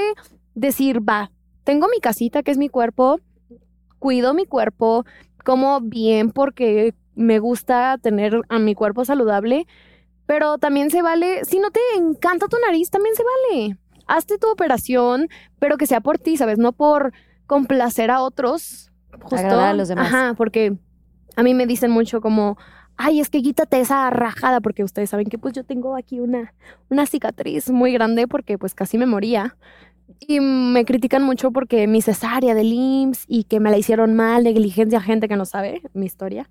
decir, 0.56 1.08
va, 1.08 1.32
tengo 1.64 1.88
mi 1.88 2.00
casita 2.00 2.44
que 2.44 2.52
es 2.52 2.58
mi 2.58 2.70
cuerpo, 2.70 3.20
cuido 4.00 4.34
mi 4.34 4.46
cuerpo, 4.46 5.06
como 5.44 5.80
bien 5.82 6.32
porque 6.32 6.94
me 7.16 7.40
gusta 7.40 7.98
tener 8.02 8.42
a 8.50 8.60
mi 8.60 8.76
cuerpo 8.76 9.06
saludable. 9.06 9.68
Pero 10.26 10.58
también 10.58 10.90
se 10.90 11.02
vale, 11.02 11.44
si 11.46 11.60
no 11.60 11.72
te 11.72 11.80
encanta 11.98 12.48
tu 12.48 12.58
nariz, 12.66 12.90
también 12.90 13.16
se 13.16 13.24
vale. 13.24 13.78
Hazte 14.08 14.38
tu 14.38 14.50
operación, 14.50 15.28
pero 15.60 15.78
que 15.78 15.88
sea 15.88 16.02
por 16.02 16.18
ti, 16.18 16.38
¿sabes? 16.38 16.58
No 16.58 16.72
por 16.72 17.14
complacer 17.46 18.12
a 18.12 18.22
otros. 18.22 18.92
Justo. 19.22 19.36
Agradar 19.36 19.70
a 19.70 19.74
los 19.74 19.88
demás. 19.88 20.08
Ajá, 20.08 20.34
porque 20.36 20.78
a 21.36 21.44
mí 21.44 21.54
me 21.54 21.68
dicen 21.68 21.92
mucho 21.92 22.22
como, 22.22 22.58
ay, 22.98 23.20
es 23.20 23.30
que 23.30 23.42
quítate 23.42 23.80
esa 23.80 24.10
rajada, 24.10 24.62
porque 24.62 24.84
ustedes 24.84 25.10
saben 25.10 25.28
que 25.28 25.38
pues 25.38 25.54
yo 25.54 25.64
tengo 25.64 25.96
aquí 25.96 26.20
una, 26.20 26.54
una 26.90 27.06
cicatriz 27.06 27.70
muy 27.70 27.92
grande 27.94 28.28
porque 28.28 28.58
pues 28.58 28.76
casi 28.76 28.98
me 28.98 29.06
moría. 29.06 29.58
Y 30.20 30.40
me 30.40 30.86
critican 30.86 31.24
mucho 31.24 31.52
porque 31.52 31.88
mi 31.88 32.02
cesárea 32.02 32.54
del 32.54 32.72
IMSS 32.72 33.26
y 33.28 33.44
que 33.46 33.60
me 33.60 33.72
la 33.72 33.78
hicieron 33.78 34.14
mal, 34.14 34.44
negligencia, 34.44 35.02
gente 35.02 35.28
que 35.28 35.36
no 35.36 35.46
sabe 35.46 35.82
mi 35.94 36.06
historia. 36.06 36.50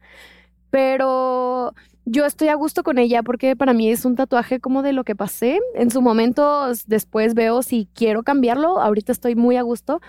Pero 0.70 1.74
yo 2.04 2.26
estoy 2.26 2.48
a 2.48 2.54
gusto 2.54 2.82
con 2.82 2.98
ella 2.98 3.22
porque 3.22 3.54
para 3.56 3.72
mí 3.72 3.90
es 3.90 4.04
un 4.04 4.16
tatuaje 4.16 4.60
como 4.60 4.82
de 4.82 4.92
lo 4.92 5.04
que 5.04 5.14
pasé. 5.14 5.60
En 5.74 5.90
su 5.90 6.02
momento 6.02 6.72
después 6.86 7.34
veo 7.34 7.62
si 7.62 7.88
quiero 7.94 8.22
cambiarlo. 8.22 8.80
Ahorita 8.80 9.12
estoy 9.12 9.36
muy 9.36 9.56
a 9.56 9.62
gusto. 9.62 10.00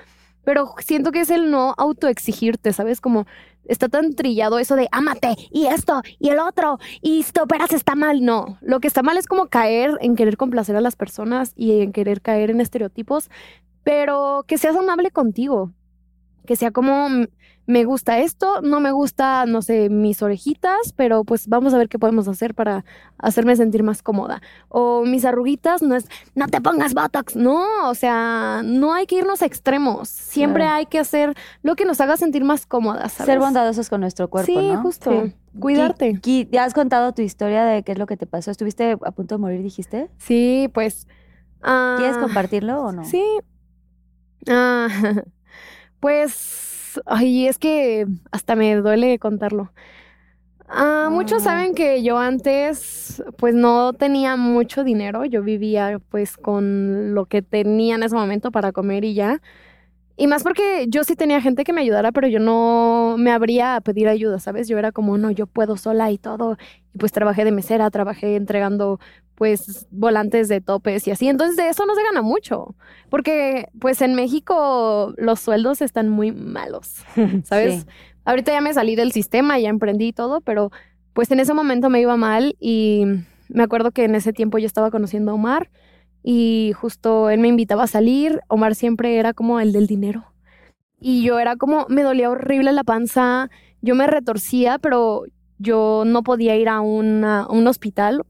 Pero 0.43 0.73
siento 0.79 1.11
que 1.11 1.21
es 1.21 1.29
el 1.29 1.51
no 1.51 1.73
autoexigirte, 1.77 2.73
¿sabes? 2.73 2.99
Como 2.99 3.25
está 3.65 3.87
tan 3.87 4.13
trillado 4.13 4.59
eso 4.59 4.75
de 4.75 4.89
ámate 4.91 5.35
y 5.51 5.67
esto 5.67 6.01
y 6.19 6.29
el 6.29 6.39
otro 6.39 6.79
y 7.01 7.23
si 7.23 7.31
te 7.31 7.41
operas 7.41 7.71
está 7.71 7.95
mal. 7.95 8.25
No, 8.25 8.57
lo 8.61 8.79
que 8.79 8.87
está 8.87 9.03
mal 9.03 9.17
es 9.17 9.27
como 9.27 9.47
caer 9.47 9.91
en 10.01 10.15
querer 10.15 10.35
complacer 10.35 10.75
a 10.75 10.81
las 10.81 10.95
personas 10.95 11.53
y 11.55 11.81
en 11.81 11.93
querer 11.93 12.21
caer 12.21 12.49
en 12.49 12.59
estereotipos, 12.59 13.29
pero 13.83 14.43
que 14.47 14.57
seas 14.57 14.75
amable 14.75 15.11
contigo. 15.11 15.71
Que 16.45 16.55
sea 16.55 16.71
como 16.71 17.09
"Mm, 17.09 17.25
me 17.65 17.85
gusta 17.85 18.19
esto, 18.19 18.59
no 18.61 18.81
me 18.81 18.91
gusta, 18.91 19.45
no 19.45 19.61
sé, 19.61 19.89
mis 19.89 20.21
orejitas, 20.21 20.91
pero 20.97 21.23
pues 21.23 21.47
vamos 21.47 21.73
a 21.73 21.77
ver 21.77 21.87
qué 21.87 21.97
podemos 21.97 22.27
hacer 22.27 22.53
para 22.53 22.83
hacerme 23.17 23.55
sentir 23.55 23.83
más 23.83 24.01
cómoda. 24.03 24.41
O 24.67 25.05
mis 25.05 25.23
arruguitas 25.23 25.81
no 25.81 25.95
es, 25.95 26.05
no 26.35 26.47
te 26.47 26.59
pongas 26.59 26.93
Botox. 26.93 27.37
No, 27.37 27.89
o 27.89 27.95
sea, 27.95 28.61
no 28.65 28.93
hay 28.93 29.05
que 29.05 29.15
irnos 29.15 29.41
a 29.41 29.45
extremos. 29.45 30.09
Siempre 30.09 30.63
Claro. 30.63 30.75
hay 30.75 30.85
que 30.87 30.99
hacer 30.99 31.35
lo 31.61 31.77
que 31.77 31.85
nos 31.85 32.01
haga 32.01 32.17
sentir 32.17 32.43
más 32.43 32.65
cómodas. 32.65 33.13
¿sabes? 33.13 33.27
Ser 33.31 33.39
bondadosos 33.39 33.87
con 33.89 34.01
nuestro 34.01 34.29
cuerpo, 34.29 34.51
Sí, 34.51 34.57
¿no? 34.73 34.81
justo. 34.81 35.23
Sí. 35.25 35.33
Cuidarte. 35.57 36.19
Ki, 36.19 36.49
¿Ya 36.51 36.65
has 36.65 36.73
contado 36.73 37.13
tu 37.13 37.21
historia 37.21 37.63
de 37.63 37.83
qué 37.83 37.93
es 37.93 37.97
lo 37.97 38.07
que 38.07 38.17
te 38.17 38.25
pasó? 38.25 38.51
¿Estuviste 38.51 38.97
a 39.05 39.11
punto 39.11 39.35
de 39.35 39.39
morir, 39.41 39.63
dijiste? 39.63 40.09
Sí, 40.17 40.69
pues. 40.73 41.07
ah, 41.61 41.95
¿Quieres 41.97 42.17
compartirlo 42.17 42.81
o 42.81 42.91
no? 42.91 43.05
Sí. 43.05 43.23
Ah, 44.49 44.87
pues, 46.03 46.99
ay, 47.05 47.47
es 47.47 47.57
que 47.57 48.05
hasta 48.29 48.57
me 48.57 48.75
duele 48.75 49.19
contarlo. 49.19 49.71
Ah, 50.67 51.07
muchos 51.09 51.39
Ay. 51.39 51.45
saben 51.45 51.75
que 51.75 52.03
yo 52.03 52.17
antes, 52.17 53.23
pues 53.37 53.55
no 53.55 53.93
tenía 53.93 54.35
mucho 54.35 54.83
dinero. 54.83 55.23
Yo 55.23 55.43
vivía, 55.43 56.01
pues, 56.09 56.35
con 56.35 57.13
lo 57.15 57.25
que 57.27 57.41
tenía 57.41 57.95
en 57.95 58.03
ese 58.03 58.15
momento 58.15 58.51
para 58.51 58.73
comer 58.73 59.05
y 59.05 59.13
ya. 59.13 59.41
Y 60.17 60.27
más 60.27 60.43
porque 60.43 60.87
yo 60.89 61.05
sí 61.05 61.15
tenía 61.15 61.39
gente 61.41 61.63
que 61.63 61.71
me 61.73 61.81
ayudara, 61.81 62.11
pero 62.11 62.27
yo 62.27 62.39
no 62.41 63.15
me 63.17 63.31
abría 63.31 63.77
a 63.77 63.81
pedir 63.81 64.09
ayuda, 64.09 64.39
¿sabes? 64.39 64.67
Yo 64.67 64.77
era 64.77 64.91
como, 64.91 65.17
no, 65.17 65.31
yo 65.31 65.47
puedo 65.47 65.77
sola 65.77 66.11
y 66.11 66.17
todo. 66.17 66.57
Y 66.93 66.97
pues 66.97 67.13
trabajé 67.13 67.45
de 67.45 67.53
mesera, 67.53 67.89
trabajé 67.91 68.35
entregando 68.35 68.99
pues 69.35 69.87
volantes 69.91 70.47
de 70.47 70.61
topes 70.61 71.07
y 71.07 71.11
así. 71.11 71.27
Entonces 71.27 71.55
de 71.57 71.69
eso 71.69 71.85
no 71.85 71.95
se 71.95 72.03
gana 72.03 72.21
mucho, 72.21 72.75
porque 73.09 73.67
pues 73.79 74.01
en 74.01 74.15
México 74.15 75.13
los 75.17 75.39
sueldos 75.39 75.81
están 75.81 76.09
muy 76.09 76.31
malos, 76.31 77.03
¿sabes? 77.43 77.81
Sí. 77.81 77.87
Ahorita 78.25 78.51
ya 78.53 78.61
me 78.61 78.73
salí 78.73 78.95
del 78.95 79.11
sistema, 79.11 79.59
ya 79.59 79.69
emprendí 79.69 80.07
y 80.09 80.13
todo, 80.13 80.41
pero 80.41 80.71
pues 81.13 81.29
en 81.31 81.39
ese 81.39 81.53
momento 81.53 81.89
me 81.89 81.99
iba 82.01 82.15
mal 82.15 82.55
y 82.59 83.03
me 83.49 83.63
acuerdo 83.63 83.91
que 83.91 84.05
en 84.05 84.15
ese 84.15 84.33
tiempo 84.33 84.57
yo 84.57 84.65
estaba 84.65 84.91
conociendo 84.91 85.31
a 85.31 85.35
Omar 85.35 85.69
y 86.23 86.71
justo 86.75 87.29
él 87.29 87.39
me 87.39 87.49
invitaba 87.49 87.83
a 87.83 87.87
salir. 87.87 88.39
Omar 88.47 88.75
siempre 88.75 89.17
era 89.17 89.33
como 89.33 89.59
el 89.59 89.73
del 89.73 89.87
dinero. 89.87 90.23
Y 90.99 91.23
yo 91.23 91.37
era 91.39 91.57
como, 91.57 91.85
me 91.89 92.01
dolía 92.01 92.29
horrible 92.29 92.71
la 92.71 92.85
panza, 92.85 93.49
yo 93.81 93.93
me 93.93 94.07
retorcía, 94.07 94.79
pero 94.79 95.23
yo 95.57 96.03
no 96.05 96.23
podía 96.23 96.55
ir 96.55 96.69
a, 96.69 96.79
una- 96.79 97.41
a 97.41 97.51
un 97.51 97.67
hospital 97.67 98.23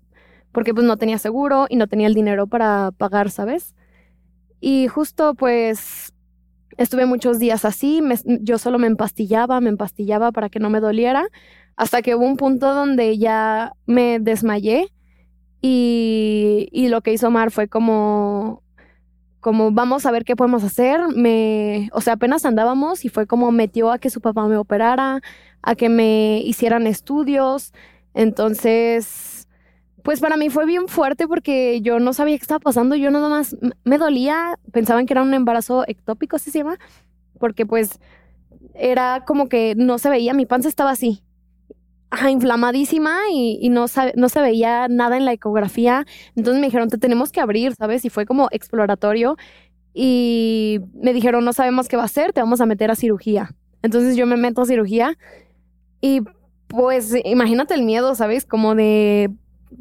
porque 0.54 0.74
pues 0.74 0.86
no 0.86 0.98
tenía 0.98 1.18
seguro 1.18 1.66
y 1.70 1.76
no 1.76 1.88
tenía 1.88 2.08
el 2.08 2.14
dinero 2.14 2.48
para 2.48 2.92
pagar, 2.92 3.30
¿sabes? 3.30 3.76
Y 4.62 4.88
justo 4.88 5.34
pues 5.34 6.14
estuve 6.78 7.06
muchos 7.06 7.40
días 7.40 7.66
así, 7.66 8.02
yo 8.42 8.58
solo 8.58 8.80
me 8.80 8.88
empastillaba, 8.88 9.60
me 9.60 9.70
empastillaba 9.70 10.32
para 10.32 10.50
que 10.50 10.60
no 10.60 10.70
me 10.70 10.80
doliera, 10.80 11.28
hasta 11.76 12.02
que 12.02 12.16
hubo 12.16 12.26
un 12.26 12.38
punto 12.38 12.74
donde 12.74 13.18
ya 13.18 13.74
me 13.86 14.20
desmayé 14.20 14.92
y, 15.62 16.70
y 16.72 16.90
lo 16.90 17.02
que 17.02 17.14
hizo 17.14 17.28
Omar 17.28 17.52
fue 17.52 17.68
como, 17.68 18.64
como 19.40 19.72
vamos 19.72 20.06
a 20.06 20.12
ver 20.12 20.26
qué 20.26 20.36
podemos 20.36 20.64
hacer. 20.64 21.00
Me, 21.16 21.90
o 21.94 22.02
sea, 22.02 22.14
apenas 22.14 22.46
andábamos 22.46 23.06
y 23.06 23.10
fue 23.10 23.28
como 23.28 23.52
metió 23.52 23.92
a 23.92 23.98
que 23.98 24.10
su 24.10 24.20
papá 24.22 24.46
me 24.48 24.58
operara, 24.58 25.22
a 25.62 25.76
que 25.76 25.88
me 25.90 26.40
hicieran 26.40 26.86
estudios. 26.86 27.72
Entonces, 28.14 29.33
pues 30.04 30.20
para 30.20 30.38
mí 30.38 30.50
fue 30.50 30.66
bien 30.66 30.88
fuerte 30.88 31.28
porque 31.28 31.82
yo 31.82 32.00
no 32.00 32.14
sabía 32.14 32.38
qué 32.38 32.44
estaba 32.44 32.60
pasando. 32.60 32.96
Yo 32.96 33.10
nada 33.10 33.30
más 33.30 33.56
me 33.84 33.98
dolía, 33.98 34.60
pensaban 34.72 35.06
que 35.06 35.14
era 35.14 35.24
un 35.24 35.34
embarazo 35.34 35.84
ectópico, 35.88 36.36
así 36.36 36.52
se 36.52 36.60
llama, 36.60 36.78
porque 37.40 37.66
pues 37.66 38.00
era 38.76 39.24
como 39.26 39.50
que 39.50 39.74
no 39.76 39.98
se 39.98 40.10
veía, 40.10 40.34
mi 40.34 40.46
panza 40.46 40.70
estaba 40.70 40.92
así. 40.92 41.24
Inflamadísima 42.30 43.18
y, 43.32 43.58
y 43.60 43.70
no, 43.70 43.88
sabe- 43.88 44.14
no 44.16 44.30
se 44.30 44.40
veía 44.40 44.88
nada 44.88 45.18
en 45.18 45.26
la 45.26 45.34
ecografía. 45.34 46.06
Entonces 46.36 46.62
me 46.62 46.68
dijeron, 46.68 46.90
te 46.90 47.00
tenemos 47.00 47.32
que 47.32 47.42
abrir, 47.42 47.74
¿sabes? 47.76 48.06
Y 48.06 48.10
fue 48.10 48.26
como 48.28 48.50
exploratorio. 48.52 49.36
Y 49.96 50.80
me 50.94 51.14
dijeron, 51.14 51.44
no 51.44 51.54
sabemos 51.54 51.88
qué 51.88 51.96
va 51.98 52.04
a 52.04 52.06
hacer, 52.06 52.34
te 52.34 52.42
vamos 52.42 52.62
a 52.62 52.66
meter 52.68 52.92
a 52.92 52.96
cirugía. 52.96 53.56
Entonces 53.82 54.16
yo 54.16 54.28
me 54.28 54.38
meto 54.38 54.62
a 54.62 54.66
cirugía 54.66 55.18
y 56.02 56.22
pues 56.68 57.14
imagínate 57.26 57.74
el 57.74 57.84
miedo, 57.84 58.14
¿sabes? 58.16 58.46
Como 58.46 58.76
de... 58.76 59.32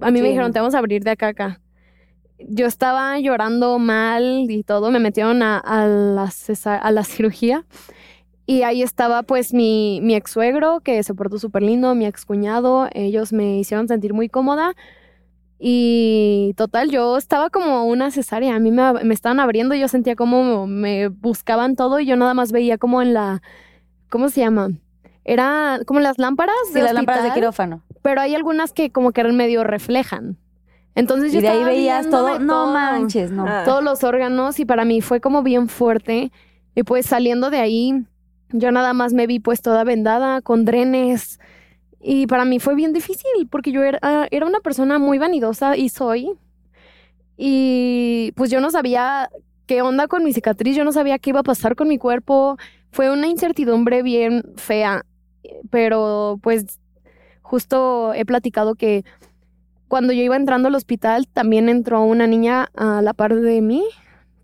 A 0.00 0.10
mí 0.10 0.22
me 0.22 0.28
dijeron, 0.28 0.52
te 0.52 0.58
vamos 0.58 0.74
a 0.74 0.78
abrir 0.78 1.02
de 1.04 1.10
acá 1.10 1.26
a 1.26 1.30
acá. 1.30 1.60
Yo 2.38 2.66
estaba 2.66 3.18
llorando 3.20 3.78
mal 3.78 4.50
y 4.50 4.64
todo, 4.64 4.90
me 4.90 4.98
metieron 4.98 5.42
a, 5.42 5.58
a 5.58 5.86
la, 5.86 6.30
a 6.80 6.90
la 6.90 7.04
cirugía. 7.04 7.64
Y 8.44 8.62
ahí 8.62 8.82
estaba 8.82 9.22
pues 9.22 9.54
mi, 9.54 10.00
mi 10.02 10.14
ex 10.14 10.32
suegro, 10.32 10.80
que 10.80 11.02
se 11.02 11.14
portó 11.14 11.38
súper 11.38 11.62
lindo, 11.62 11.94
mi 11.94 12.06
ex 12.06 12.24
cuñado, 12.24 12.88
ellos 12.92 13.32
me 13.32 13.58
hicieron 13.58 13.86
sentir 13.88 14.14
muy 14.14 14.28
cómoda. 14.28 14.74
Y 15.64 16.54
total, 16.56 16.90
yo 16.90 17.16
estaba 17.16 17.48
como 17.48 17.84
una 17.84 18.10
cesárea. 18.10 18.56
A 18.56 18.58
mí 18.58 18.72
me, 18.72 18.92
me 19.04 19.14
estaban 19.14 19.38
abriendo, 19.38 19.76
yo 19.76 19.86
sentía 19.86 20.16
como 20.16 20.66
me 20.66 21.06
buscaban 21.08 21.76
todo 21.76 22.00
y 22.00 22.06
yo 22.06 22.16
nada 22.16 22.34
más 22.34 22.50
veía 22.50 22.78
como 22.78 23.00
en 23.00 23.14
la. 23.14 23.42
¿Cómo 24.10 24.28
se 24.28 24.40
llama? 24.40 24.70
Era 25.24 25.80
como 25.86 26.00
las 26.00 26.18
lámparas. 26.18 26.54
Sí, 26.68 26.74
de 26.74 26.82
las 26.82 26.94
lámparas 26.94 27.24
de 27.24 27.32
quirófano. 27.32 27.82
Pero 28.02 28.20
hay 28.20 28.34
algunas 28.34 28.72
que 28.72 28.90
como 28.90 29.12
que 29.12 29.22
medio 29.24 29.64
reflejan. 29.64 30.36
Entonces 30.94 31.32
yo 31.32 31.38
Y 31.38 31.42
de 31.42 31.48
ahí 31.48 31.58
estaba 31.58 31.70
veías 31.70 32.10
todo. 32.10 32.38
No 32.38 32.64
todo 32.64 32.72
manches, 32.72 33.30
no. 33.30 33.46
Ah. 33.46 33.62
todos 33.64 33.82
los 33.82 34.04
órganos 34.04 34.58
y 34.60 34.64
para 34.64 34.84
mí 34.84 35.00
fue 35.00 35.20
como 35.20 35.42
bien 35.42 35.68
fuerte. 35.68 36.32
Y 36.74 36.82
pues 36.82 37.06
saliendo 37.06 37.50
de 37.50 37.58
ahí, 37.58 38.04
yo 38.50 38.72
nada 38.72 38.92
más 38.92 39.12
me 39.12 39.26
vi 39.26 39.38
pues 39.38 39.62
toda 39.62 39.84
vendada, 39.84 40.42
con 40.42 40.64
drenes. 40.64 41.40
Y 42.00 42.26
para 42.26 42.44
mí 42.44 42.58
fue 42.58 42.74
bien 42.74 42.92
difícil 42.92 43.46
porque 43.48 43.70
yo 43.72 43.82
era, 43.82 44.26
era 44.30 44.46
una 44.46 44.60
persona 44.60 44.98
muy 44.98 45.18
vanidosa 45.18 45.76
y 45.76 45.88
soy. 45.88 46.32
Y 47.36 48.32
pues 48.36 48.50
yo 48.50 48.60
no 48.60 48.70
sabía 48.70 49.30
qué 49.66 49.82
onda 49.82 50.08
con 50.08 50.24
mi 50.24 50.32
cicatriz, 50.32 50.76
yo 50.76 50.84
no 50.84 50.92
sabía 50.92 51.18
qué 51.18 51.30
iba 51.30 51.40
a 51.40 51.44
pasar 51.44 51.76
con 51.76 51.88
mi 51.88 51.98
cuerpo. 51.98 52.58
Fue 52.90 53.10
una 53.10 53.28
incertidumbre 53.28 54.02
bien 54.02 54.44
fea, 54.56 55.06
pero 55.70 56.38
pues 56.42 56.80
justo 57.42 58.14
he 58.14 58.24
platicado 58.24 58.74
que 58.74 59.04
cuando 59.88 60.12
yo 60.12 60.22
iba 60.22 60.36
entrando 60.36 60.68
al 60.68 60.74
hospital 60.74 61.28
también 61.28 61.68
entró 61.68 62.02
una 62.02 62.26
niña 62.26 62.70
a 62.74 63.02
la 63.02 63.12
par 63.12 63.34
de 63.34 63.60
mí 63.60 63.84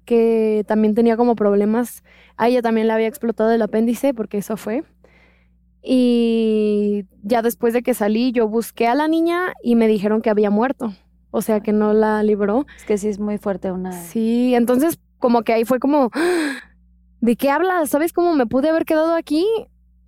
que 0.04 0.64
también 0.66 0.94
tenía 0.94 1.18
como 1.18 1.36
problemas. 1.36 2.02
A 2.36 2.48
ella 2.48 2.62
también 2.62 2.86
le 2.86 2.94
había 2.94 3.08
explotado 3.08 3.50
el 3.50 3.60
apéndice 3.60 4.14
porque 4.14 4.38
eso 4.38 4.56
fue. 4.56 4.82
Y 5.82 7.04
ya 7.22 7.42
después 7.42 7.74
de 7.74 7.82
que 7.82 7.92
salí, 7.94 8.32
yo 8.32 8.48
busqué 8.48 8.86
a 8.86 8.94
la 8.94 9.06
niña 9.06 9.52
y 9.62 9.74
me 9.74 9.86
dijeron 9.86 10.22
que 10.22 10.30
había 10.30 10.50
muerto. 10.50 10.94
O 11.30 11.42
sea, 11.42 11.60
que 11.60 11.72
no 11.72 11.92
la 11.92 12.22
libró. 12.22 12.66
Es 12.76 12.84
que 12.84 12.96
sí 12.96 13.08
es 13.08 13.18
muy 13.18 13.36
fuerte 13.38 13.70
una. 13.70 13.92
Sí, 13.92 14.54
entonces 14.54 14.98
como 15.18 15.42
que 15.42 15.52
ahí 15.52 15.64
fue 15.64 15.78
como, 15.78 16.10
¿de 17.20 17.36
qué 17.36 17.50
hablas? 17.50 17.90
¿Sabes 17.90 18.12
cómo 18.12 18.34
me 18.34 18.46
pude 18.46 18.70
haber 18.70 18.84
quedado 18.84 19.14
aquí? 19.14 19.46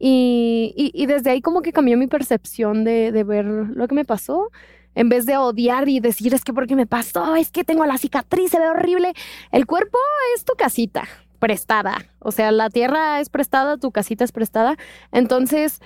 Y, 0.02 0.72
y, 0.94 1.04
desde 1.04 1.28
ahí 1.30 1.42
como 1.42 1.60
que 1.60 1.72
cambió 1.72 1.98
mi 1.98 2.06
percepción 2.06 2.84
de, 2.84 3.12
de 3.12 3.22
ver 3.22 3.44
lo 3.44 3.86
que 3.86 3.94
me 3.94 4.06
pasó. 4.06 4.50
En 4.94 5.10
vez 5.10 5.26
de 5.26 5.36
odiar 5.36 5.88
y 5.90 6.00
decir, 6.00 6.32
es 6.34 6.42
que 6.42 6.54
porque 6.54 6.74
me 6.74 6.86
pasó, 6.86 7.36
es 7.36 7.50
que 7.50 7.64
tengo 7.64 7.84
la 7.84 7.98
cicatriz, 7.98 8.50
se 8.50 8.58
ve 8.58 8.68
horrible. 8.68 9.12
El 9.52 9.66
cuerpo 9.66 9.98
es 10.34 10.44
tu 10.44 10.54
casita, 10.54 11.04
prestada. 11.38 11.98
O 12.18 12.32
sea, 12.32 12.50
la 12.50 12.70
tierra 12.70 13.20
es 13.20 13.28
prestada, 13.28 13.76
tu 13.76 13.92
casita 13.92 14.24
es 14.24 14.32
prestada. 14.32 14.76
Entonces, 15.12 15.80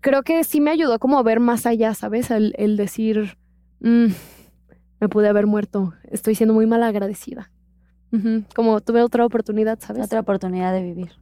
creo 0.00 0.22
que 0.22 0.44
sí 0.44 0.60
me 0.60 0.70
ayudó 0.70 0.98
como 1.00 1.18
a 1.18 1.22
ver 1.22 1.40
más 1.40 1.66
allá, 1.66 1.94
¿sabes? 1.94 2.30
El, 2.30 2.54
el 2.56 2.76
decir, 2.76 3.36
"Mm, 3.80 4.12
me 5.00 5.08
pude 5.08 5.28
haber 5.28 5.48
muerto, 5.48 5.94
estoy 6.10 6.36
siendo 6.36 6.54
muy 6.54 6.66
mal 6.66 6.84
agradecida. 6.84 7.50
Como 8.54 8.80
tuve 8.82 9.02
otra 9.02 9.24
oportunidad, 9.24 9.78
¿sabes? 9.80 10.04
Otra 10.04 10.20
oportunidad 10.20 10.70
de 10.72 10.82
vivir. 10.82 11.12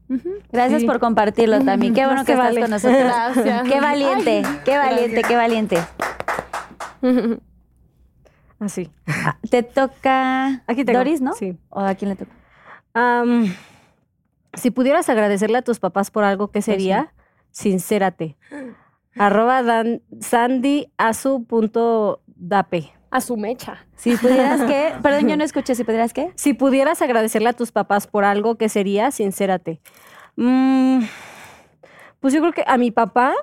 Gracias 0.50 0.80
Sí. 0.80 0.86
por 0.86 0.98
compartirlo, 0.98 1.60
Tami. 1.64 1.92
Qué 1.92 2.04
bueno 2.04 2.20
No 2.20 2.24
que 2.26 2.32
estás 2.32 2.46
vale. 2.48 2.60
con 2.60 2.70
nosotros. 2.70 2.98
Gracias. 2.98 3.62
Qué 3.68 3.80
valiente, 3.80 4.42
Ay, 4.44 4.60
qué 4.64 4.76
valiente, 4.76 5.22
gracias. 5.22 5.28
qué 5.28 5.36
valiente. 5.36 5.78
Así. 8.58 8.90
Te 9.50 9.62
toca 9.62 10.62
Aquí 10.66 10.84
tengo. 10.84 10.98
Doris, 10.98 11.20
¿no? 11.20 11.32
Sí. 11.34 11.56
¿O 11.70 11.78
a 11.80 11.94
quién 11.94 12.08
le 12.10 12.16
toca? 12.16 12.32
Si 14.54 14.72
pudieras 14.72 15.08
agradecerle 15.08 15.58
a 15.58 15.62
tus 15.62 15.78
papás 15.78 16.10
por 16.10 16.24
algo, 16.24 16.48
¿qué 16.50 16.60
sería? 16.60 17.12
Sincérate. 17.52 18.36
Arroba 19.16 19.62
dan, 19.62 20.02
sandyasu.dape. 20.20 22.92
A 23.10 23.20
su 23.20 23.36
mecha. 23.36 23.86
Si 23.96 24.16
pudieras 24.16 24.62
qué, 24.62 24.92
perdón, 25.02 25.28
yo 25.28 25.36
no 25.36 25.44
escuché, 25.44 25.74
si 25.74 25.84
pudieras 25.84 26.12
qué. 26.12 26.32
Si 26.36 26.54
pudieras 26.54 27.02
agradecerle 27.02 27.48
a 27.48 27.52
tus 27.52 27.72
papás 27.72 28.06
por 28.06 28.24
algo, 28.24 28.56
¿qué 28.56 28.68
sería? 28.68 29.10
Sincérate. 29.10 29.80
Mm, 30.36 31.00
pues 32.20 32.32
yo 32.32 32.40
creo 32.40 32.52
que 32.52 32.64
a 32.66 32.76
mi 32.78 32.90
papá, 32.90 33.34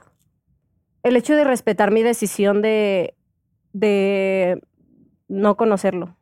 el 1.04 1.16
hecho 1.16 1.36
de 1.36 1.44
respetar 1.44 1.92
mi 1.92 2.02
decisión 2.02 2.62
de, 2.62 3.16
de 3.74 4.62
no 5.28 5.58
conocerlo. 5.58 6.16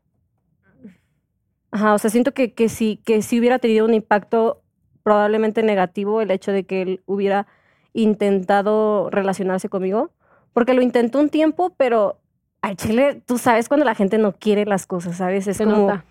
Ajá, 1.72 1.94
o 1.94 1.98
sea, 1.98 2.10
siento 2.10 2.34
que, 2.34 2.54
que, 2.54 2.70
sí, 2.70 3.02
que 3.06 3.22
sí 3.22 3.40
hubiera 3.40 3.60
tenido 3.60 3.86
un 3.86 3.94
impacto 3.94 4.64
probablemente 5.04 5.62
negativo 5.62 6.22
el 6.22 6.32
hecho 6.32 6.52
de 6.52 6.66
que 6.66 6.82
él 6.82 7.04
hubiera 7.06 7.48
intentado 7.94 9.10
relacionarse 9.10 9.70
conmigo, 9.70 10.12
porque 10.52 10.74
lo 10.74 10.82
intentó 10.82 11.20
un 11.20 11.30
tiempo, 11.30 11.74
pero 11.78 12.20
al 12.66 12.78
chile, 12.78 13.22
tú 13.28 13.38
sabes 13.38 13.68
cuando 13.68 13.86
la 13.86 13.94
gente 13.94 14.18
no 14.18 14.34
quiere 14.34 14.66
las 14.66 14.88
cosas, 14.88 15.18
¿sabes? 15.18 15.46
Es 15.46 15.58
Se 15.58 15.66
como... 15.66 15.78
nota. 15.78 16.04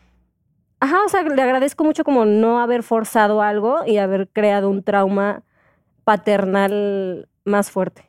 Ajá, 0.78 0.98
o 1.04 1.08
sea, 1.08 1.24
le 1.24 1.42
agradezco 1.42 1.82
mucho 1.82 2.04
como 2.04 2.24
no 2.26 2.60
haber 2.60 2.84
forzado 2.84 3.42
algo 3.42 3.84
y 3.84 3.96
haber 3.96 4.28
creado 4.28 4.70
un 4.70 4.84
trauma 4.84 5.42
paternal 6.04 7.28
más 7.44 7.72
fuerte, 7.72 8.08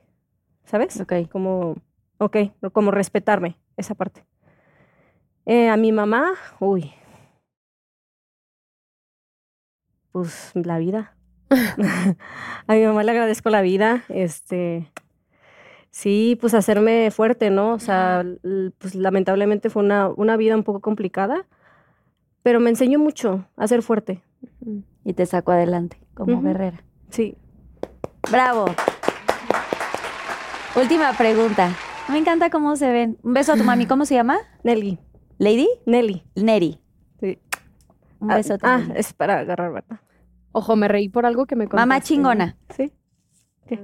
¿sabes? 0.66 1.02
Ok. 1.02 1.28
Como, 1.32 1.78
ok, 2.20 2.38
como 2.72 2.92
respetarme 2.92 3.58
esa 3.78 3.96
parte. 3.96 4.24
Eh, 5.48 5.70
a 5.70 5.76
mi 5.76 5.92
mamá, 5.92 6.34
uy, 6.60 6.94
pues 10.12 10.52
la 10.54 10.78
vida. 10.78 11.16
a 11.50 12.74
mi 12.74 12.86
mamá 12.86 13.02
le 13.02 13.10
agradezco 13.10 13.50
la 13.50 13.62
vida, 13.62 14.04
este, 14.10 14.92
sí, 15.96 16.38
pues 16.42 16.54
hacerme 16.54 17.10
fuerte, 17.10 17.50
¿no? 17.50 17.74
O 17.74 17.80
sea, 17.80 18.26
pues 18.80 18.96
lamentablemente 18.96 19.70
fue 19.70 19.82
una, 19.82 20.10
una 20.10 20.36
vida 20.36 20.56
un 20.56 20.64
poco 20.64 20.82
complicada, 20.82 21.46
pero 22.44 22.60
me 22.60 22.70
enseñó 22.70 23.00
mucho 23.00 23.46
a 23.56 23.66
ser 23.68 23.82
fuerte, 23.82 24.22
Y 25.06 25.14
te 25.14 25.26
saco 25.26 25.52
adelante 25.54 25.98
como 26.14 26.42
guerrera. 26.42 26.84
sí. 27.10 27.36
Bravo. 28.32 28.66
Última 30.76 31.14
pregunta. 31.14 31.72
Me 32.10 32.18
encanta 32.18 32.50
cómo 32.50 32.76
se 32.76 32.92
ven. 32.92 33.18
Un 33.24 33.34
beso 33.34 33.54
a 33.54 33.56
tu 33.56 33.64
mami. 33.64 33.86
¿Cómo 33.86 34.06
se 34.06 34.16
llama? 34.16 34.38
Nelly, 34.64 34.98
Lady 35.38 35.68
Nelly. 35.86 36.24
Neri. 36.36 36.80
Sí. 37.20 37.40
Un 38.20 38.32
Ah, 38.32 38.36
beso 38.38 38.58
Ah, 38.64 38.82
es 38.96 39.14
para 39.14 39.40
agarrar, 39.40 39.72
¿verdad? 39.72 40.00
Ojo, 40.52 40.76
me 40.76 40.88
reí 40.88 41.08
por 41.08 41.26
algo 41.28 41.46
que 41.46 41.56
me 41.56 41.66
Mamá 41.68 41.96
contaste. 41.96 42.08
chingona. 42.08 42.58
Sí. 42.76 42.92
¿Qué? 43.68 43.80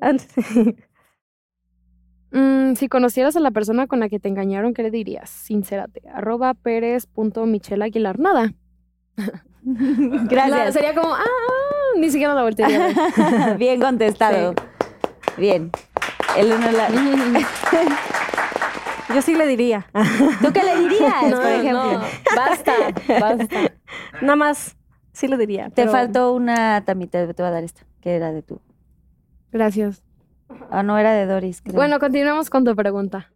Mm, 2.32 2.74
si 2.74 2.88
conocieras 2.88 3.36
a 3.36 3.40
la 3.40 3.50
persona 3.50 3.86
con 3.86 4.00
la 4.00 4.08
que 4.08 4.18
te 4.18 4.28
engañaron, 4.28 4.74
¿qué 4.74 4.82
le 4.82 4.90
dirías? 4.90 5.30
Sincérate. 5.30 6.02
Arroba 6.12 6.54
pérez.michelaguilar. 6.54 8.18
Nada. 8.18 8.52
La- 9.16 10.24
Gracias. 10.28 10.74
sería 10.74 10.94
como, 10.94 11.12
ah, 11.14 11.20
ah, 11.24 11.98
ni 11.98 12.10
siquiera 12.10 12.34
la 12.34 12.42
voltearía. 12.44 12.88
Bien 13.58 13.80
contestado. 13.80 14.54
Bien. 15.36 15.70
El 16.36 16.52
uno 16.52 16.70
la- 16.70 16.88
Yo 19.14 19.22
sí 19.22 19.34
le 19.34 19.46
diría. 19.46 19.86
¿Tú 20.42 20.52
qué 20.52 20.62
le 20.62 20.76
dirías, 20.80 21.22
No, 21.30 21.36
por 21.36 21.46
ejemplo? 21.46 21.92
no, 21.94 22.00
basta, 22.36 22.72
basta. 23.20 23.72
Nada 24.20 24.36
más, 24.36 24.76
sí 25.12 25.28
le 25.28 25.36
diría. 25.36 25.66
Te 25.66 25.82
pero- 25.82 25.92
faltó 25.92 26.32
una, 26.32 26.84
Tami, 26.84 27.06
te, 27.06 27.32
te 27.32 27.42
voy 27.42 27.48
a 27.48 27.52
dar 27.52 27.64
esta, 27.64 27.82
que 28.00 28.16
era 28.16 28.32
de 28.32 28.42
tú. 28.42 28.60
Gracias. 29.52 30.02
Ah, 30.70 30.82
no, 30.82 30.98
era 30.98 31.12
de 31.12 31.26
Doris, 31.26 31.62
creo. 31.62 31.74
Bueno, 31.74 31.98
continuamos 31.98 32.50
con 32.50 32.64
tu 32.64 32.74
pregunta. 32.76 33.30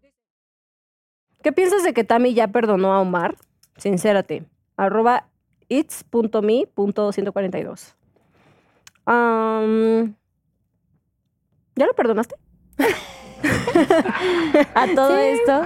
¿Qué 1.43 1.53
piensas 1.53 1.82
de 1.85 1.95
que 1.95 2.05
Tami 2.05 2.35
ya 2.35 2.49
perdonó 2.49 2.93
a 2.93 3.01
Omar? 3.01 3.37
Sincérate. 3.77 4.45
Arroba 4.77 5.28
its.me.142. 5.69 7.95
Am, 9.07 10.15
¿Ya 11.77 11.87
lo 11.87 11.95
perdonaste? 11.95 12.35
a 14.74 14.87
todo 14.95 15.16
esto, 15.16 15.62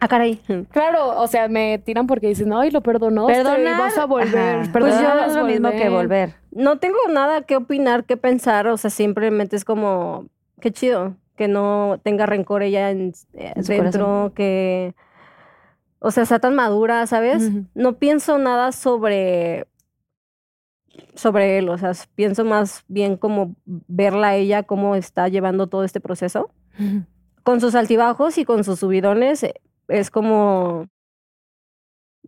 Ah, 0.00 0.08
caray. 0.08 0.40
Claro, 0.70 1.20
o 1.20 1.26
sea, 1.26 1.48
me 1.48 1.78
tiran 1.78 2.06
porque 2.06 2.28
dicen, 2.28 2.52
ay, 2.52 2.70
lo 2.70 2.82
perdonaste, 2.82 3.32
perdonar. 3.34 3.78
vas 3.78 3.98
a 3.98 4.06
volver. 4.06 4.70
Pues 4.72 5.00
yo 5.00 5.24
es 5.26 5.34
lo 5.34 5.44
mismo 5.44 5.70
que 5.70 5.88
volver. 5.88 6.34
No 6.50 6.78
tengo 6.78 6.98
nada 7.10 7.42
que 7.42 7.56
opinar, 7.56 8.04
que 8.04 8.16
pensar. 8.16 8.66
O 8.68 8.76
sea, 8.76 8.90
simplemente 8.90 9.56
es 9.56 9.64
como, 9.64 10.26
qué 10.60 10.70
chido 10.72 11.16
que 11.36 11.48
no 11.48 11.98
tenga 12.02 12.26
rencor 12.26 12.62
ella 12.62 12.90
en, 12.90 13.14
eh, 13.32 13.52
En 13.56 13.62
dentro, 13.62 14.04
corazón. 14.06 14.30
que, 14.32 14.94
o 15.98 16.10
sea, 16.10 16.22
está 16.22 16.38
tan 16.38 16.54
madura, 16.54 17.06
¿sabes? 17.06 17.50
No 17.74 17.98
pienso 17.98 18.36
nada 18.36 18.72
sobre, 18.72 19.66
sobre 21.14 21.56
él. 21.56 21.70
O 21.70 21.78
sea, 21.78 21.92
pienso 22.14 22.44
más 22.44 22.84
bien 22.88 23.16
como 23.16 23.56
verla 23.64 24.28
a 24.28 24.36
ella, 24.36 24.64
cómo 24.64 24.96
está 24.96 25.28
llevando 25.28 25.66
todo 25.66 25.84
este 25.84 26.00
proceso. 26.00 26.50
Con 27.42 27.60
sus 27.60 27.74
altibajos 27.74 28.36
y 28.36 28.44
con 28.44 28.62
sus 28.62 28.78
subidones, 28.78 29.42
eh, 29.42 29.54
es 29.88 30.10
como, 30.10 30.88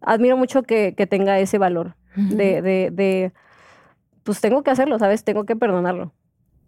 admiro 0.00 0.36
mucho 0.38 0.62
que, 0.62 0.94
que 0.94 1.06
tenga 1.06 1.38
ese 1.38 1.58
valor 1.58 1.96
de, 2.16 2.62
de, 2.62 2.90
de, 2.90 3.32
pues 4.22 4.40
tengo 4.40 4.62
que 4.62 4.70
hacerlo, 4.70 4.98
¿sabes? 4.98 5.22
Tengo 5.22 5.44
que 5.44 5.54
perdonarlo. 5.56 6.12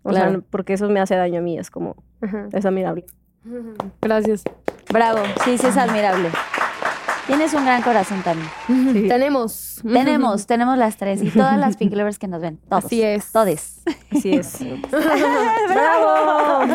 O 0.04 0.10
Claro. 0.10 0.30
sea, 0.30 0.40
porque 0.50 0.74
eso 0.74 0.88
me 0.88 1.00
hace 1.00 1.16
daño 1.16 1.40
a 1.40 1.42
mí, 1.42 1.58
es 1.58 1.70
como, 1.70 1.96
Ajá. 2.22 2.46
es 2.52 2.64
admirable. 2.64 3.04
Gracias. 4.00 4.42
Bravo, 4.90 5.18
sí, 5.44 5.58
sí 5.58 5.66
es 5.66 5.76
admirable. 5.76 6.30
Tienes 7.26 7.52
un 7.54 7.64
gran 7.64 7.80
corazón 7.82 8.22
también. 8.22 9.08
Tenemos. 9.08 9.80
Tenemos, 9.82 10.46
tenemos 10.52 10.76
las 10.78 10.96
tres 10.98 11.22
y 11.22 11.30
todas 11.30 11.58
las 11.58 11.76
Pink 11.78 11.94
Lovers 11.94 12.18
que 12.18 12.28
nos 12.28 12.42
ven. 12.42 12.58
Todos. 12.68 12.84
Así 12.84 13.02
es. 13.02 13.32
Todes. 13.32 13.80
Así 14.14 14.34
es. 14.34 14.58
¡Bravo! 14.90 16.66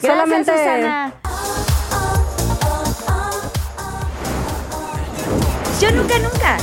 Solamente- 0.00 0.52
Susana. 0.52 1.14
Yo 5.80 5.90
nunca, 5.90 6.14
nunca. 6.20 6.56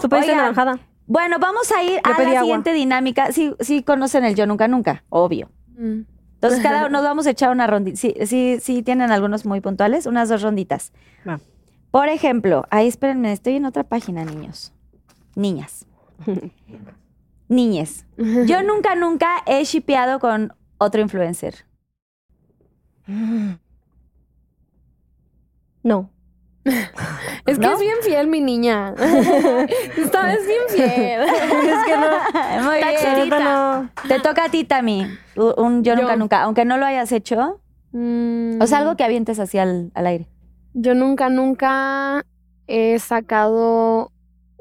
Tú 0.00 0.08
pediste 0.08 0.30
Oigan. 0.32 0.36
naranjada. 0.38 0.78
Bueno, 1.06 1.38
vamos 1.38 1.70
a 1.72 1.82
ir 1.82 2.00
Yo 2.04 2.12
a 2.14 2.18
la 2.18 2.28
agua. 2.30 2.40
siguiente 2.40 2.72
dinámica. 2.72 3.32
Sí, 3.32 3.54
sí 3.60 3.82
conocen 3.82 4.24
el 4.24 4.34
yo 4.34 4.46
nunca 4.46 4.68
nunca, 4.68 5.04
obvio. 5.10 5.50
Mm. 5.76 6.02
Entonces, 6.34 6.62
cada 6.62 6.88
nos 6.90 7.02
vamos 7.02 7.26
a 7.26 7.30
echar 7.30 7.50
una 7.50 7.66
rondita. 7.66 7.96
Sí, 7.96 8.14
sí, 8.26 8.58
sí, 8.60 8.82
tienen 8.82 9.10
algunos 9.10 9.44
muy 9.44 9.60
puntuales, 9.60 10.06
unas 10.06 10.28
dos 10.28 10.42
ronditas. 10.42 10.92
Por 11.90 12.08
ejemplo, 12.08 12.66
ahí 12.70 12.88
espérenme, 12.88 13.32
estoy 13.32 13.54
en 13.56 13.66
otra 13.66 13.84
página, 13.84 14.24
niños. 14.24 14.72
Niñas. 15.36 15.86
Niñes. 17.48 18.06
Yo 18.16 18.62
nunca, 18.62 18.94
nunca 18.94 19.42
he 19.46 19.62
shipeado 19.64 20.18
con 20.18 20.54
otro 20.78 21.00
influencer. 21.00 21.66
No. 25.82 26.10
Es 27.46 27.58
que 27.58 27.66
¿No? 27.66 27.74
es 27.74 27.80
bien 27.80 27.96
fiel, 28.02 28.26
mi 28.26 28.40
niña. 28.40 28.94
Esta 29.96 30.22
vez 30.24 30.38
bien 30.46 30.62
fiel. 30.68 31.20
es 31.28 31.84
que 31.84 31.96
no. 31.96 32.64
Muy 32.64 32.76
bien. 32.78 33.28
no. 33.28 33.90
Te 34.08 34.18
toca 34.20 34.44
a 34.46 34.48
ti, 34.48 34.64
Tami. 34.64 35.06
Un 35.36 35.84
yo, 35.84 35.94
Yo. 35.94 36.00
nunca, 36.00 36.16
nunca. 36.16 36.42
Aunque 36.42 36.64
no 36.64 36.78
lo 36.78 36.86
hayas 36.86 37.12
hecho. 37.12 37.60
Mm, 37.92 38.60
O 38.62 38.66
sea, 38.66 38.78
algo 38.78 38.96
que 38.96 39.04
avientes 39.04 39.38
así 39.38 39.58
al, 39.58 39.90
al 39.94 40.06
aire. 40.06 40.26
Yo 40.72 40.94
nunca, 40.94 41.28
nunca 41.28 42.24
he 42.66 42.98
sacado 42.98 44.10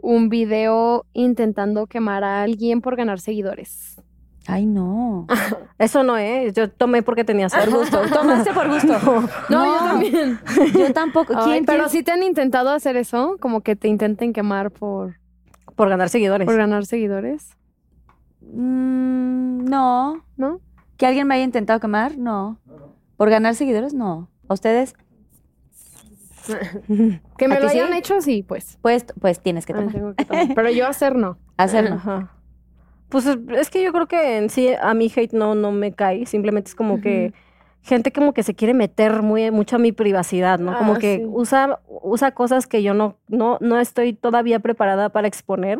un 0.01 0.27
video 0.29 1.05
intentando 1.13 1.87
quemar 1.87 2.23
a 2.25 2.43
alguien 2.43 2.81
por 2.81 2.97
ganar 2.97 3.19
seguidores. 3.21 4.01
Ay, 4.47 4.65
no. 4.65 5.25
Eso 5.79 6.03
no, 6.03 6.17
¿eh? 6.17 6.51
Yo 6.53 6.69
tomé 6.69 7.01
porque 7.01 7.23
tenía 7.23 7.47
sed. 7.49 7.59
Por 7.69 7.79
gusto. 7.79 8.01
Tomaste 8.11 8.51
por 8.53 8.67
gusto. 8.69 8.93
No, 9.49 9.65
yo 9.65 9.77
también. 9.79 10.39
Yo 10.77 10.93
tampoco. 10.93 11.33
Ay, 11.37 11.43
¿Quién, 11.45 11.65
pero 11.65 11.79
quién? 11.85 11.89
sí 11.89 12.03
te 12.03 12.11
han 12.11 12.23
intentado 12.23 12.69
hacer 12.71 12.95
eso, 12.97 13.37
como 13.39 13.61
que 13.61 13.75
te 13.75 13.87
intenten 13.87 14.33
quemar 14.33 14.71
por, 14.71 15.15
Por 15.75 15.89
ganar 15.89 16.09
seguidores. 16.09 16.45
por 16.45 16.57
ganar 16.57 16.85
seguidores, 16.85 17.55
Mm, 18.41 19.65
no. 19.65 20.21
¿no? 20.35 20.59
¿Que 20.97 21.05
alguien 21.07 21.25
me 21.27 21.35
haya 21.35 21.45
intentado 21.45 21.79
quemar? 21.79 22.17
No. 22.17 22.57
¿Por 23.17 23.29
ganar 23.29 23.55
seguidores? 23.55 23.93
No. 23.93 24.27
¿A 24.49 24.53
ustedes? 24.53 24.93
Que 27.37 27.47
me 27.47 27.55
¿A 27.55 27.59
lo 27.61 27.67
que 27.67 27.71
sí? 27.73 27.79
hayan 27.79 27.93
hecho, 27.93 28.19
sí, 28.21 28.43
pues. 28.43 28.77
Pues, 28.81 29.05
pues 29.21 29.39
tienes 29.39 29.65
que 29.65 29.71
Ay, 29.73 29.79
tomar. 29.79 29.93
tengo 29.93 30.13
que 30.13 30.25
tomar. 30.25 30.47
Pero 30.53 30.69
yo 30.71 30.87
hacer 30.87 31.15
no. 31.15 31.37
Hacerlo. 31.57 31.95
Ajá. 31.95 32.31
Pues 33.13 33.27
es- 33.27 33.69
que 33.69 33.83
yo 33.83 33.93
creo 33.93 34.07
que 34.07 34.37
en 34.37 34.49
sí 34.49 34.69
a 34.73 34.93
mí 34.93 35.09
hate 35.15 35.33
no, 35.33 35.53
no 35.55 35.71
me 35.71 35.93
cae. 35.93 36.25
Simplemente 36.25 36.69
es 36.69 36.75
como 36.75 36.99
que 36.99 37.31
gente 37.83 38.11
como 38.11 38.33
que 38.33 38.41
se 38.43 38.55
quiere 38.55 38.73
meter 38.73 39.21
muy, 39.21 39.51
mucho 39.51 39.75
a 39.75 39.79
mi 39.79 39.91
privacidad, 39.91 40.57
¿no? 40.57 40.75
Como 40.77 40.93
Ah, 40.93 40.97
que 40.99 41.17
sí. 41.17 41.25
usa, 41.27 41.79
usa 42.01 42.31
cosas 42.31 42.65
que 42.65 42.81
yo 42.81 42.93
no, 42.95 43.15
no, 43.27 43.57
no 43.61 43.79
estoy 43.79 44.13
todavía 44.13 44.59
preparada 44.59 45.09
para 45.09 45.27
exponer. 45.27 45.77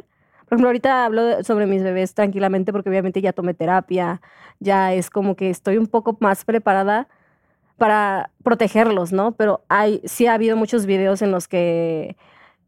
Por 0.47 0.57
ejemplo, 0.57 0.67
ahorita 0.67 1.05
hablo 1.05 1.23
de- 1.25 1.43
sobre 1.43 1.65
mis 1.65 1.81
bebés 1.81 2.13
tranquilamente 2.13 2.71
porque 2.71 2.89
obviamente 2.89 3.19
ya 3.21 3.33
tomé 3.33 3.53
terapia, 3.55 4.21
ya 4.59 4.93
es 4.93 5.09
como 5.09 5.35
que 5.35 5.49
estoy 5.49 5.77
un 5.77 5.87
poco 5.87 6.15
más 6.19 6.45
preparada 6.45 7.07
para 7.77 8.29
protegerlos, 8.43 9.11
¿no? 9.11 9.31
Pero 9.31 9.63
hay, 9.69 10.01
sí 10.05 10.27
ha 10.27 10.35
habido 10.35 10.55
muchos 10.55 10.85
videos 10.85 11.21
en 11.23 11.31
los 11.31 11.47
que 11.47 12.15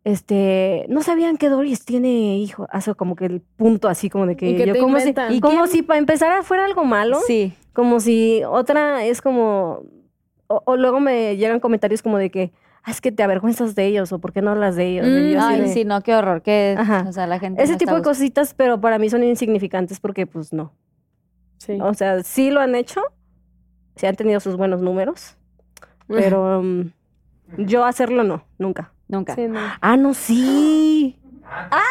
este, 0.06 0.86
no 0.88 1.02
sabían 1.02 1.36
que 1.38 1.49
Doris 1.49 1.84
tiene 1.84 2.38
hijo, 2.38 2.68
hace 2.72 2.94
como 2.95 3.15
que 3.15 3.26
el 3.26 3.41
punto 3.41 3.90
así 3.90 4.10
como 4.10 4.26
de 4.27 4.38
que 4.38 4.52
Y 4.52 4.56
que 4.56 4.68
yo 4.68 4.80
como 4.80 4.98
si, 4.99 5.10
inventan. 5.10 5.34
y 5.34 5.38
¿Y 5.38 5.40
como 5.41 5.64
quién? 5.64 5.68
si 5.72 5.82
para 5.82 5.99
empezar 5.99 6.44
fuera 6.44 6.64
algo 6.65 6.86
malo, 6.86 7.19
Sí. 7.27 7.53
como 7.73 7.99
si 7.99 8.41
otra 8.48 9.03
es 9.03 9.22
como 9.22 9.82
o, 10.48 10.61
o 10.65 10.77
luego 10.77 10.99
me 10.99 11.36
llegan 11.38 11.60
comentarios 11.60 12.02
como 12.03 12.18
de 12.19 12.30
que 12.30 12.53
"Ah, 12.84 12.91
es 12.91 13.02
que 13.02 13.11
te 13.11 13.23
avergüenzas 13.23 13.73
de 13.73 13.88
ellos 13.88 14.11
o 14.14 14.19
por 14.19 14.32
qué 14.32 14.44
no 14.44 14.52
hablas 14.52 14.76
de 14.76 14.86
ellos. 14.91 15.07
Así 15.07 15.36
Ay, 15.56 15.61
de- 15.61 15.68
sí, 15.73 15.86
no, 15.86 16.02
qué 16.02 16.14
horror. 16.15 16.44
Qué, 16.44 16.76
Ajá. 16.77 17.03
o 17.10 17.11
sea, 17.11 17.26
la 17.26 17.40
gente. 17.40 17.64
Ese 17.64 17.72
no 17.73 17.77
tipo 17.80 17.95
de 17.95 18.03
cositas, 18.03 18.53
pero 18.53 18.80
para 18.80 18.99
mí 18.99 19.10
son 19.10 19.23
insignificantes 19.23 19.99
porque 19.99 20.27
pues 20.27 20.53
no. 20.53 20.72
Sí. 21.57 21.80
O 21.82 21.95
sea, 21.95 22.22
sí 22.23 22.52
lo 22.52 22.60
han 22.61 22.76
hecho, 22.76 23.02
sí 23.95 24.06
han 24.06 24.15
tenido 24.15 24.40
sus 24.40 24.56
buenos 24.56 24.82
números, 24.84 25.36
pero 26.07 26.60
um, 26.60 26.91
yo 27.57 27.84
hacerlo 27.86 28.23
no, 28.23 28.44
nunca. 28.60 28.91
Nunca. 29.07 29.36
Sí, 29.36 29.48
no. 29.48 29.60
Ah, 29.82 29.98
no, 29.98 30.14
sí. 30.14 31.19
¡Ah! 31.45 31.82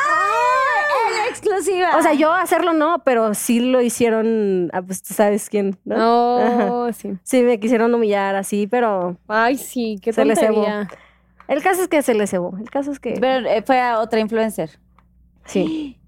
¡El 1.24 1.30
exclusiva! 1.30 1.96
O 1.96 2.02
sea, 2.02 2.12
yo 2.14 2.32
hacerlo 2.32 2.72
no, 2.72 3.02
pero 3.04 3.34
sí 3.34 3.60
lo 3.60 3.80
hicieron, 3.80 4.70
ah, 4.72 4.82
pues 4.82 5.02
tú 5.02 5.14
sabes 5.14 5.48
quién, 5.48 5.78
¿no? 5.84 6.38
Ajá. 6.38 6.72
Oh, 6.72 6.92
sí. 6.92 7.16
Sí, 7.22 7.42
me 7.42 7.58
quisieron 7.60 7.94
humillar 7.94 8.34
así, 8.36 8.66
pero 8.66 9.16
Ay, 9.28 9.56
sí, 9.56 9.98
qué 10.02 10.12
Se 10.12 10.24
les 10.24 10.38
cebó. 10.38 10.66
el 11.48 11.62
caso 11.62 11.82
es 11.82 11.88
que 11.88 12.02
se 12.02 12.14
le 12.14 12.26
cebó. 12.26 12.56
El 12.58 12.68
caso 12.70 12.90
es 12.90 12.98
que 13.00 13.14
Pero 13.20 13.48
eh, 13.48 13.62
fue 13.62 13.80
a 13.80 14.00
otra 14.00 14.20
influencer. 14.20 14.70
sí. 15.44 15.98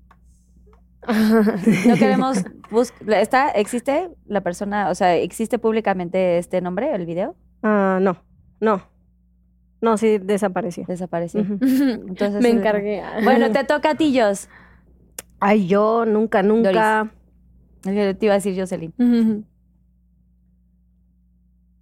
No 1.87 1.95
queremos. 1.97 2.43
¿Está? 3.07 3.51
¿Existe 3.51 4.11
la 4.27 4.41
persona? 4.41 4.91
O 4.91 4.95
sea, 4.97 5.15
¿existe 5.15 5.57
públicamente 5.57 6.39
este 6.39 6.61
nombre, 6.61 6.93
el 6.93 7.07
video? 7.07 7.37
Ah, 7.63 7.99
no, 8.01 8.17
no. 8.59 8.83
No, 9.81 9.97
sí 9.99 10.19
desapareció. 10.19 10.85
Desapareció. 10.87 11.41
Entonces, 11.61 12.43
Me 12.43 12.51
sí, 12.51 12.57
encargué. 12.57 13.03
Bueno, 13.25 13.51
te 13.53 13.65
toca 13.65 13.91
a 13.91 13.95
ti, 13.95 14.19
Jos. 14.19 14.49
Ay, 15.39 15.67
yo 15.67 16.07
nunca, 16.07 16.43
nunca. 16.43 17.11
Te 17.83 18.17
iba 18.21 18.33
a 18.33 18.37
decir 18.37 18.59
Jocelyn. 18.59 18.93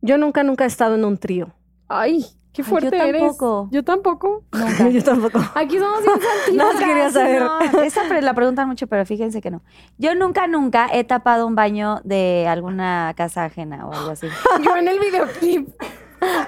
Yo 0.03 0.19
nunca, 0.19 0.43
nunca 0.43 0.65
he 0.65 0.67
estado 0.67 0.97
en 0.97 1.05
un 1.07 1.17
trío. 1.17 1.55
Ay, 1.89 2.27
qué 2.53 2.61
Ay, 2.61 2.69
fuerte 2.69 2.97
yo 2.99 3.05
eres. 3.05 3.23
tampoco. 3.23 3.69
Yo 3.73 3.83
tampoco. 3.85 4.45
Nunca. 4.53 4.89
yo 4.91 5.03
tampoco. 5.03 5.39
Aquí 5.55 5.79
somos 5.79 6.01
bien 6.47 6.57
más 6.59 6.77
quería 6.77 7.11
saber. 7.11 7.41
no, 7.43 7.83
esa 7.83 8.03
pre- 8.07 8.21
la 8.21 8.35
preguntan 8.35 8.69
mucho, 8.69 8.87
pero 8.87 9.07
fíjense 9.07 9.41
que 9.41 9.51
no. 9.51 9.63
Yo 9.97 10.15
nunca, 10.15 10.47
nunca 10.47 10.89
he 10.93 11.05
tapado 11.05 11.47
un 11.47 11.55
baño 11.55 12.01
de 12.05 12.47
alguna 12.49 13.15
casa 13.17 13.45
ajena 13.47 13.87
o 13.87 13.93
algo 13.95 14.11
así. 14.11 14.27
Yo 14.63 14.77
en 14.77 14.89
el 14.89 14.99
videoclip. 15.01 15.69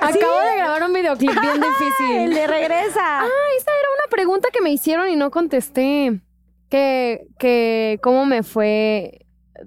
Acabo 0.01 0.40
de 0.51 0.57
grabar 0.57 0.82
un 0.85 0.93
videoclip 0.93 1.31
bien 1.40 1.53
¡El 1.55 1.61
difícil. 1.61 2.35
de 2.35 2.47
regresa! 2.47 3.20
Ah, 3.20 3.28
esa 3.59 3.70
era 3.70 3.89
una 3.98 4.11
pregunta 4.11 4.48
que 4.53 4.61
me 4.61 4.70
hicieron 4.70 5.09
y 5.09 5.16
no 5.16 5.31
contesté. 5.31 6.20
Que, 6.69 7.27
que 7.39 8.01
cómo 8.03 8.27
me 8.27 8.43
fue, 8.43 9.20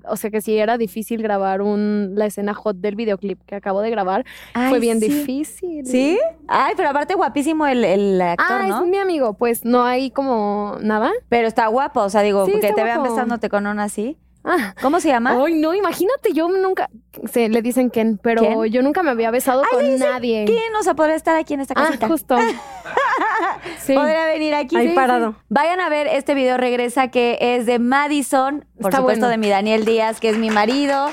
o 0.05 0.17
sea, 0.17 0.29
que 0.31 0.41
si 0.41 0.57
era 0.57 0.77
difícil 0.77 1.21
grabar 1.23 1.61
un, 1.61 2.11
la 2.15 2.25
escena 2.25 2.53
hot 2.53 2.75
del 2.75 2.95
videoclip 2.95 3.39
que 3.45 3.55
acabo 3.55 3.79
de 3.81 3.89
grabar. 3.89 4.25
Ay, 4.53 4.69
fue 4.69 4.79
bien 4.79 4.99
sí. 4.99 5.07
difícil. 5.07 5.85
¿Sí? 5.85 6.19
Ay, 6.49 6.73
pero 6.75 6.89
aparte 6.89 7.13
guapísimo 7.15 7.65
el, 7.67 7.85
el 7.85 8.21
actor, 8.21 8.45
Ah, 8.49 8.67
¿no? 8.67 8.83
es 8.83 8.89
mi 8.89 8.97
amigo. 8.97 9.33
Pues 9.35 9.63
no 9.63 9.83
hay 9.85 10.11
como 10.11 10.75
nada. 10.81 11.09
Pero 11.29 11.47
está 11.47 11.67
guapo, 11.67 12.01
o 12.01 12.09
sea, 12.09 12.21
digo, 12.21 12.45
Sí, 12.45 12.51
está 12.55 12.73
te 12.73 12.83
vean 12.83 12.99
guapo. 12.99 13.13
besándote 13.13 13.47
con 13.49 13.65
una 13.65 13.83
así. 13.85 14.17
Ah. 14.43 14.73
¿Cómo 14.81 14.99
se 14.99 15.07
llama? 15.09 15.41
Ay, 15.41 15.53
no, 15.59 15.73
imagínate, 15.73 16.33
yo 16.33 16.47
nunca, 16.49 16.89
se 17.31 17.49
le 17.49 17.61
dicen 17.61 17.89
Ken, 17.89 18.19
pero 18.21 18.41
¿Ken? 18.41 18.63
yo 18.65 18.81
nunca 18.81 19.03
me 19.03 19.11
había 19.11 19.31
besado 19.31 19.61
Ay, 19.63 19.69
con 19.71 19.83
le 19.83 19.93
dicen 19.93 20.09
nadie. 20.09 20.45
¿Quién? 20.45 20.75
O 20.79 20.83
sea, 20.83 20.93
podría 20.95 21.15
estar 21.15 21.35
aquí 21.35 21.53
en 21.55 21.61
esta 21.61 21.73
Ah, 21.77 21.85
casita. 21.87 22.07
justo. 22.07 22.37
sí. 23.79 23.93
Podría 23.93 24.25
venir 24.25 24.53
aquí. 24.53 24.75
Ahí 24.75 24.89
Sí, 24.89 24.95
parado. 24.95 25.31
sí. 25.31 25.37
Vayan 25.49 25.79
a 25.79 25.89
ver 25.89 26.07
este 26.07 26.33
video 26.33 26.57
regresa 26.57 27.09
que 27.09 27.37
es 27.41 27.65
de 27.65 27.79
Madison, 27.79 28.65
por 28.79 28.89
Está 28.91 28.97
supuesto 28.97 29.25
bueno. 29.25 29.29
de 29.31 29.37
mi 29.37 29.49
Daniel 29.49 29.85
Díaz, 29.85 30.19
que 30.19 30.29
es 30.29 30.37
mi 30.37 30.49
marido, 30.49 31.07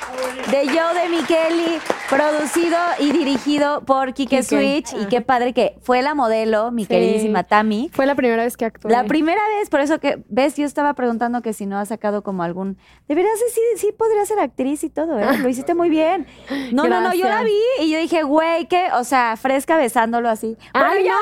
de 0.50 0.66
Joe 0.68 0.94
de 1.02 1.08
Micheli, 1.08 1.78
producido 2.08 2.76
y 3.00 3.12
dirigido 3.12 3.84
por 3.84 4.14
Kike. 4.14 4.42
Switch. 4.42 4.92
Y 5.00 5.06
qué 5.06 5.20
padre 5.20 5.52
que 5.52 5.76
fue 5.82 6.02
la 6.02 6.14
modelo, 6.14 6.70
mi 6.70 6.86
queridísima 6.86 7.44
Tami. 7.44 7.90
Fue 7.92 8.06
la 8.06 8.14
primera 8.14 8.44
vez 8.44 8.56
que 8.56 8.66
actué. 8.66 8.90
La 8.90 9.04
primera 9.04 9.40
vez, 9.58 9.68
por 9.70 9.80
eso 9.80 9.98
que, 9.98 10.22
ves, 10.28 10.56
yo 10.56 10.64
estaba 10.66 10.94
preguntando 10.94 11.42
que 11.42 11.52
si 11.52 11.66
no 11.66 11.78
ha 11.78 11.84
sacado 11.86 12.22
como 12.22 12.42
algún. 12.42 12.78
De 13.08 13.14
veras, 13.14 13.32
sí, 13.52 13.60
sí 13.76 13.92
podría 13.96 14.24
ser 14.26 14.38
actriz 14.38 14.84
y 14.84 14.90
todo, 14.90 15.18
¿eh? 15.18 15.38
Lo 15.38 15.48
hiciste 15.48 15.74
muy 15.74 15.85
bien. 15.88 16.26
No, 16.72 16.86
no, 16.88 17.00
no, 17.00 17.14
yo 17.14 17.28
la 17.28 17.42
vi 17.42 17.58
y 17.80 17.90
yo 17.90 17.98
dije, 17.98 18.22
güey, 18.22 18.66
que, 18.66 18.88
o 18.94 19.04
sea, 19.04 19.36
fresca 19.36 19.76
besándolo 19.76 20.28
así. 20.28 20.56
Ay, 20.72 21.02
Bueno, 21.02 21.14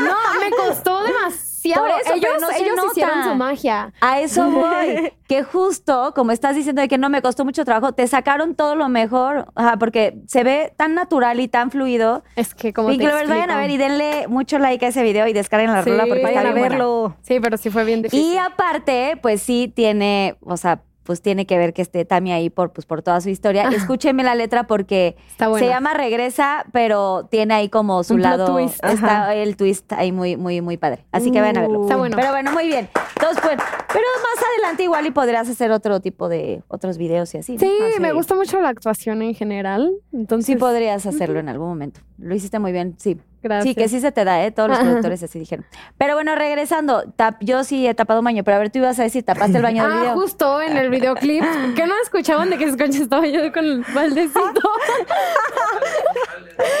no, 0.00 0.04
no, 0.34 0.40
me 0.40 0.50
costó 0.50 1.02
demasiado. 1.04 1.40
Por 1.82 1.90
eso, 1.90 2.00
pero 2.04 2.16
ellos 2.16 2.40
no 2.40 2.50
ellos 2.50 2.76
nota. 2.76 2.90
hicieron 2.92 3.22
su 3.24 3.34
magia. 3.34 3.92
A 4.00 4.20
eso 4.20 4.50
voy. 4.50 5.12
que 5.28 5.42
justo, 5.42 6.12
como 6.14 6.32
estás 6.32 6.56
diciendo 6.56 6.80
de 6.80 6.88
que 6.88 6.96
no 6.96 7.10
me 7.10 7.20
costó 7.20 7.44
mucho 7.44 7.66
trabajo, 7.66 7.92
te 7.92 8.06
sacaron 8.06 8.54
todo 8.54 8.76
lo 8.76 8.88
mejor. 8.88 9.46
Ajá, 9.54 9.76
porque 9.76 10.16
se 10.26 10.42
ve 10.42 10.72
tan 10.78 10.94
natural 10.94 11.38
y 11.38 11.48
tan 11.48 11.70
fluido. 11.70 12.24
Es 12.34 12.54
que 12.54 12.72
como 12.72 12.88
Pink 12.88 13.02
te 13.02 13.08
Lovers, 13.08 13.28
vayan 13.28 13.50
a 13.50 13.56
ver 13.58 13.70
explico? 13.70 13.84
y 13.84 13.88
denle 13.98 14.28
mucho 14.28 14.58
like 14.58 14.86
a 14.86 14.88
ese 14.88 15.02
video 15.02 15.26
y 15.26 15.34
descarguen 15.34 15.70
la 15.70 15.82
Sí, 15.82 15.90
rola 15.90 16.06
porque 16.06 16.22
Vayan 16.22 16.46
a 16.46 16.50
buena. 16.52 16.68
verlo. 16.68 17.16
Sí, 17.20 17.40
pero 17.40 17.58
sí 17.58 17.68
fue 17.68 17.84
bien 17.84 18.00
difícil. 18.02 18.24
Y 18.26 18.38
aparte, 18.38 19.18
pues 19.20 19.42
sí 19.42 19.70
tiene, 19.74 20.36
o 20.40 20.56
sea, 20.56 20.80
pues 21.02 21.22
tiene 21.22 21.46
que 21.46 21.56
ver 21.58 21.72
que 21.72 21.82
esté 21.82 22.04
Tami 22.04 22.32
ahí 22.32 22.50
por, 22.50 22.72
pues, 22.72 22.86
por 22.86 23.02
toda 23.02 23.20
su 23.20 23.28
historia. 23.30 23.68
Escúcheme 23.68 24.22
la 24.22 24.34
letra 24.34 24.64
porque 24.66 25.16
se 25.38 25.66
llama 25.66 25.94
Regresa, 25.94 26.64
pero 26.72 27.26
tiene 27.30 27.54
ahí 27.54 27.68
como 27.68 28.04
su 28.04 28.14
Un 28.14 28.22
lado. 28.22 28.46
twist. 28.46 28.84
Está 28.84 29.22
Ajá. 29.24 29.34
el 29.34 29.56
twist 29.56 29.92
ahí 29.92 30.12
muy, 30.12 30.36
muy, 30.36 30.60
muy 30.60 30.76
padre. 30.76 31.04
Así 31.12 31.30
que 31.30 31.40
vayan 31.40 31.58
a 31.58 31.60
verlo. 31.62 31.82
Está 31.82 31.96
bueno. 31.96 32.16
Pero 32.16 32.30
bueno, 32.30 32.52
muy 32.52 32.66
bien. 32.66 32.88
Entonces, 33.16 33.40
pues, 33.42 33.56
pero 33.88 34.04
más 34.34 34.44
adelante 34.54 34.82
igual 34.84 35.06
y 35.06 35.10
podrías 35.10 35.48
hacer 35.48 35.70
otro 35.72 36.00
tipo 36.00 36.28
de 36.28 36.62
otros 36.68 36.96
videos 36.98 37.34
y 37.34 37.38
así. 37.38 37.54
¿no? 37.54 37.60
Sí, 37.60 37.70
Ah, 37.96 38.00
me 38.00 38.12
gusta 38.12 38.34
mucho 38.34 38.60
la 38.60 38.68
actuación 38.68 39.22
en 39.22 39.34
general. 39.34 39.90
Entonces, 40.12 40.46
Sí 40.46 40.56
podrías 40.56 41.06
hacerlo 41.06 41.38
en 41.40 41.48
algún 41.48 41.68
momento. 41.68 42.00
Lo 42.20 42.34
hiciste 42.34 42.58
muy 42.58 42.70
bien, 42.72 42.96
sí. 42.98 43.18
gracias. 43.42 43.64
Sí, 43.64 43.74
que 43.74 43.88
sí 43.88 43.98
se 44.00 44.12
te 44.12 44.24
da, 44.24 44.44
¿eh? 44.44 44.50
Todos 44.50 44.68
los 44.68 44.78
productores 44.78 45.22
así 45.22 45.38
dijeron. 45.38 45.64
Pero 45.96 46.14
bueno, 46.14 46.34
regresando, 46.34 47.04
tap- 47.16 47.38
yo 47.40 47.64
sí 47.64 47.86
he 47.86 47.94
tapado 47.94 48.20
un 48.20 48.24
baño, 48.26 48.44
pero 48.44 48.56
a 48.56 48.60
ver, 48.60 48.70
tú 48.70 48.78
ibas 48.78 48.98
a 48.98 49.04
decir, 49.04 49.24
tapaste 49.24 49.56
el 49.56 49.62
baño 49.62 49.82
del 49.84 49.92
Ah, 49.96 50.00
video. 50.02 50.14
justo 50.14 50.60
en 50.60 50.76
el 50.76 50.90
videoclip. 50.90 51.42
que 51.74 51.86
no 51.86 51.94
escuchaban 52.02 52.50
de 52.50 52.58
que 52.58 52.70
se 52.70 53.02
estaba 53.02 53.26
yo 53.26 53.50
con 53.52 53.64
el 53.64 53.84
baldecito? 53.94 54.40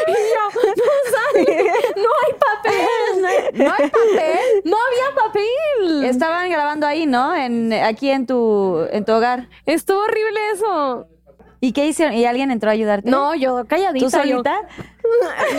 y 0.06 0.12
yo, 0.12 0.60
no 0.76 1.44
sale, 1.44 1.72
no 1.96 2.08
hay 2.20 2.32
papel, 2.38 3.54
no 3.64 3.72
hay 3.72 3.90
papel, 3.90 4.62
no 4.64 4.76
había 4.76 5.14
papel. 5.22 6.04
Estaban 6.04 6.50
grabando 6.50 6.86
ahí, 6.86 7.06
¿no? 7.06 7.34
En, 7.34 7.72
aquí 7.72 8.10
en 8.10 8.26
tu, 8.26 8.86
en 8.90 9.04
tu 9.04 9.12
hogar. 9.12 9.48
Estuvo 9.66 10.00
horrible 10.00 10.40
eso. 10.54 11.06
¿Y 11.60 11.72
qué 11.72 11.86
hicieron? 11.86 12.14
¿Y 12.14 12.24
alguien 12.24 12.50
entró 12.50 12.70
a 12.70 12.72
ayudarte? 12.72 13.10
No, 13.10 13.34
yo 13.34 13.64
calladita. 13.66 14.04
¿Tú 14.06 14.10
solita? 14.10 14.54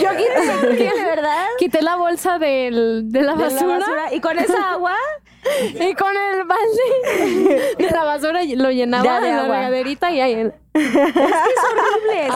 yo 0.00 0.08
quité, 0.16 0.76
¿Qué, 0.78 0.98
de 0.98 1.04
verdad? 1.04 1.44
quité 1.58 1.82
la 1.82 1.96
bolsa 1.96 2.38
del, 2.38 3.12
de 3.12 3.20
la 3.22 3.32
¿De 3.34 3.38
la 3.38 3.44
basura. 3.50 3.78
basura? 3.78 4.14
¿Y 4.14 4.20
con 4.20 4.38
esa 4.38 4.72
agua? 4.72 4.96
Y 5.74 5.94
con 5.94 6.10
el 6.16 6.44
balde 6.44 7.74
de 7.78 7.90
la 7.90 8.04
basura 8.04 8.40
lo 8.56 8.70
llenaba 8.70 9.20
de 9.20 9.28
la 9.32 9.42
regaderita 9.42 10.10
y 10.12 10.20
ahí 10.20 10.32
él. 10.34 10.52
horrible. 10.74 12.28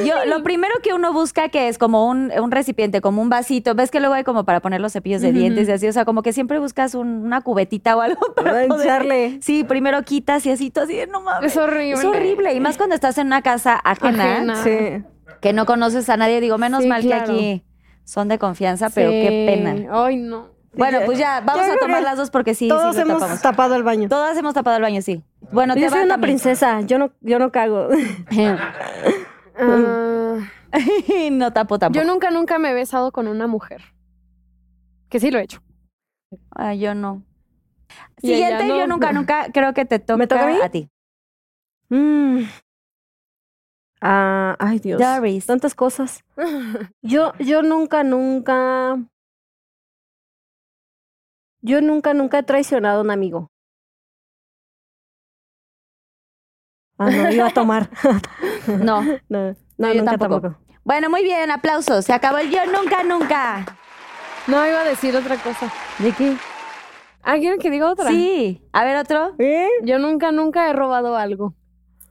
sí. 0.00 0.06
Yo, 0.08 0.24
lo 0.26 0.42
primero 0.42 0.74
que 0.82 0.92
uno 0.92 1.12
busca 1.12 1.48
que 1.48 1.68
es 1.68 1.78
como 1.78 2.06
un, 2.08 2.30
un 2.38 2.50
recipiente, 2.50 3.00
como 3.00 3.22
un 3.22 3.28
vasito. 3.28 3.74
¿Ves 3.74 3.90
que 3.90 4.00
luego 4.00 4.14
hay 4.14 4.24
como 4.24 4.44
para 4.44 4.60
poner 4.60 4.80
los 4.80 4.92
cepillos 4.92 5.22
de 5.22 5.32
dientes 5.32 5.68
y 5.68 5.72
así? 5.72 5.88
O 5.88 5.92
sea, 5.92 6.04
como 6.04 6.22
que 6.22 6.32
siempre 6.32 6.58
buscas 6.58 6.94
un- 6.94 7.24
una 7.24 7.40
cubetita 7.40 7.96
o 7.96 8.00
algo 8.00 8.20
para 8.36 8.64
echarle. 8.64 9.38
Sí, 9.42 9.64
primero 9.64 10.02
quitas 10.02 10.44
y 10.46 10.50
así, 10.50 10.70
tú 10.70 10.80
así, 10.80 10.96
de, 10.96 11.06
no 11.06 11.20
mames. 11.22 11.52
Es 11.52 11.56
horrible. 11.56 11.92
Es 11.92 12.04
horrible. 12.04 12.54
Y 12.54 12.60
más 12.60 12.76
cuando 12.76 12.94
estás 12.94 13.16
en 13.18 13.26
una 13.28 13.42
casa 13.42 13.80
ajena, 13.82 14.32
Ajena. 14.36 14.62
Sí. 14.62 15.02
que 15.40 15.52
no 15.52 15.66
conoces 15.66 16.08
a 16.10 16.16
nadie. 16.16 16.40
Digo, 16.40 16.58
menos 16.58 16.82
Sí, 16.82 16.88
mal 16.88 17.02
claro. 17.02 17.24
que 17.26 17.30
aquí 17.32 17.64
son 18.04 18.28
de 18.28 18.38
confianza, 18.38 18.90
pero 18.90 19.10
qué 19.10 19.46
pena. 19.48 19.88
Ay, 20.04 20.16
no. 20.16 20.48
Bueno, 20.72 21.00
pues 21.04 21.18
ya, 21.18 21.40
vamos 21.40 21.66
Yo 21.66 21.72
a 21.72 21.76
tomar 21.78 22.02
las 22.02 22.16
dos 22.16 22.30
porque 22.30 22.54
sí, 22.54 22.68
Todos 22.68 22.94
sí 22.94 23.02
hemos 23.02 23.18
tapamos. 23.20 23.42
tapado 23.42 23.74
el 23.74 23.82
baño. 23.82 24.08
Todas 24.08 24.36
hemos 24.38 24.54
tapado 24.54 24.76
el 24.76 24.82
baño, 24.82 25.02
sí. 25.02 25.22
Bueno, 25.52 25.74
te 25.74 25.80
Yo 25.80 25.86
va 25.86 25.90
soy 25.92 26.00
una 26.04 26.14
también. 26.14 26.30
princesa, 26.36 26.80
yo 26.82 26.98
no, 26.98 27.12
yo 27.20 27.38
no 27.38 27.50
cago. 27.50 27.88
No 31.32 31.52
tapo 31.52 31.78
tampoco. 31.78 32.00
yo 32.04 32.10
nunca, 32.10 32.30
nunca 32.30 32.58
me 32.58 32.70
he 32.70 32.74
besado 32.74 33.10
con 33.12 33.26
una 33.26 33.46
mujer. 33.48 33.82
Que 35.08 35.18
sí 35.18 35.30
lo 35.32 35.38
he 35.38 35.42
hecho. 35.42 35.60
Ah, 36.54 36.74
yo 36.74 36.94
no. 36.94 37.24
Siguiente, 38.18 38.66
no. 38.66 38.78
yo 38.78 38.86
nunca, 38.86 39.12
nunca 39.12 39.46
creo 39.52 39.74
que 39.74 39.84
te 39.84 39.98
toca, 39.98 40.16
¿Me 40.16 40.26
toca 40.28 40.44
a 40.44 40.46
mí? 40.46 40.58
a 40.62 40.68
ti. 40.68 40.88
Mm. 41.88 42.42
Ah, 44.00 44.56
ay 44.60 44.78
Dios. 44.78 45.00
Doris. 45.00 45.44
Tantas 45.46 45.74
cosas. 45.74 46.24
Yo, 47.02 47.32
yo 47.40 47.62
nunca, 47.62 48.02
nunca. 48.04 48.96
Yo 51.62 51.80
nunca, 51.80 52.14
nunca 52.14 52.38
he 52.38 52.42
traicionado 52.42 53.00
a 53.00 53.02
un 53.02 53.10
amigo. 53.10 53.48
Ah, 56.98 57.10
no, 57.10 57.30
iba 57.30 57.46
a 57.46 57.50
tomar. 57.50 57.90
No. 58.66 59.02
no, 59.02 59.18
no, 59.28 59.56
No, 59.78 59.88
yo 59.88 59.94
nunca 60.00 60.18
tampoco. 60.18 60.40
tampoco. 60.42 60.64
Bueno, 60.84 61.08
muy 61.10 61.22
bien, 61.22 61.50
aplausos. 61.50 62.04
Se 62.04 62.12
acabó 62.12 62.38
el 62.38 62.50
yo 62.50 62.60
nunca, 62.66 63.02
nunca. 63.02 63.64
No, 64.46 64.66
iba 64.66 64.80
a 64.80 64.84
decir 64.84 65.16
otra 65.16 65.36
cosa. 65.36 65.72
¿De 65.98 66.12
qué? 66.12 66.36
Ah, 67.22 67.36
¿quieren 67.38 67.58
que 67.58 67.70
diga 67.70 67.90
otra? 67.90 68.08
Sí. 68.08 68.62
A 68.72 68.84
ver, 68.84 68.96
otro. 68.98 69.34
¿Eh? 69.38 69.68
Yo 69.82 69.98
nunca, 69.98 70.30
nunca 70.30 70.68
he 70.68 70.72
robado 70.74 71.16
algo. 71.16 71.54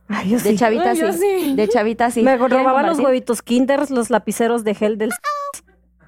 Ay, 0.07 0.29
yo 0.31 0.37
De 0.37 0.49
sí. 0.51 0.57
chavita 0.57 0.89
Ay, 0.89 0.95
sí. 0.95 1.01
yo 1.01 1.13
sí. 1.13 1.53
De 1.55 1.67
chavita 1.67 2.09
sí. 2.09 2.23
Me 2.23 2.37
¿Quieren 2.37 2.57
robaban 2.59 2.87
los 2.87 2.99
huevitos 2.99 3.41
kinders, 3.43 3.91
los 3.91 4.09
lapiceros 4.09 4.63
de 4.63 4.73
gel 4.73 4.97
del... 4.97 5.11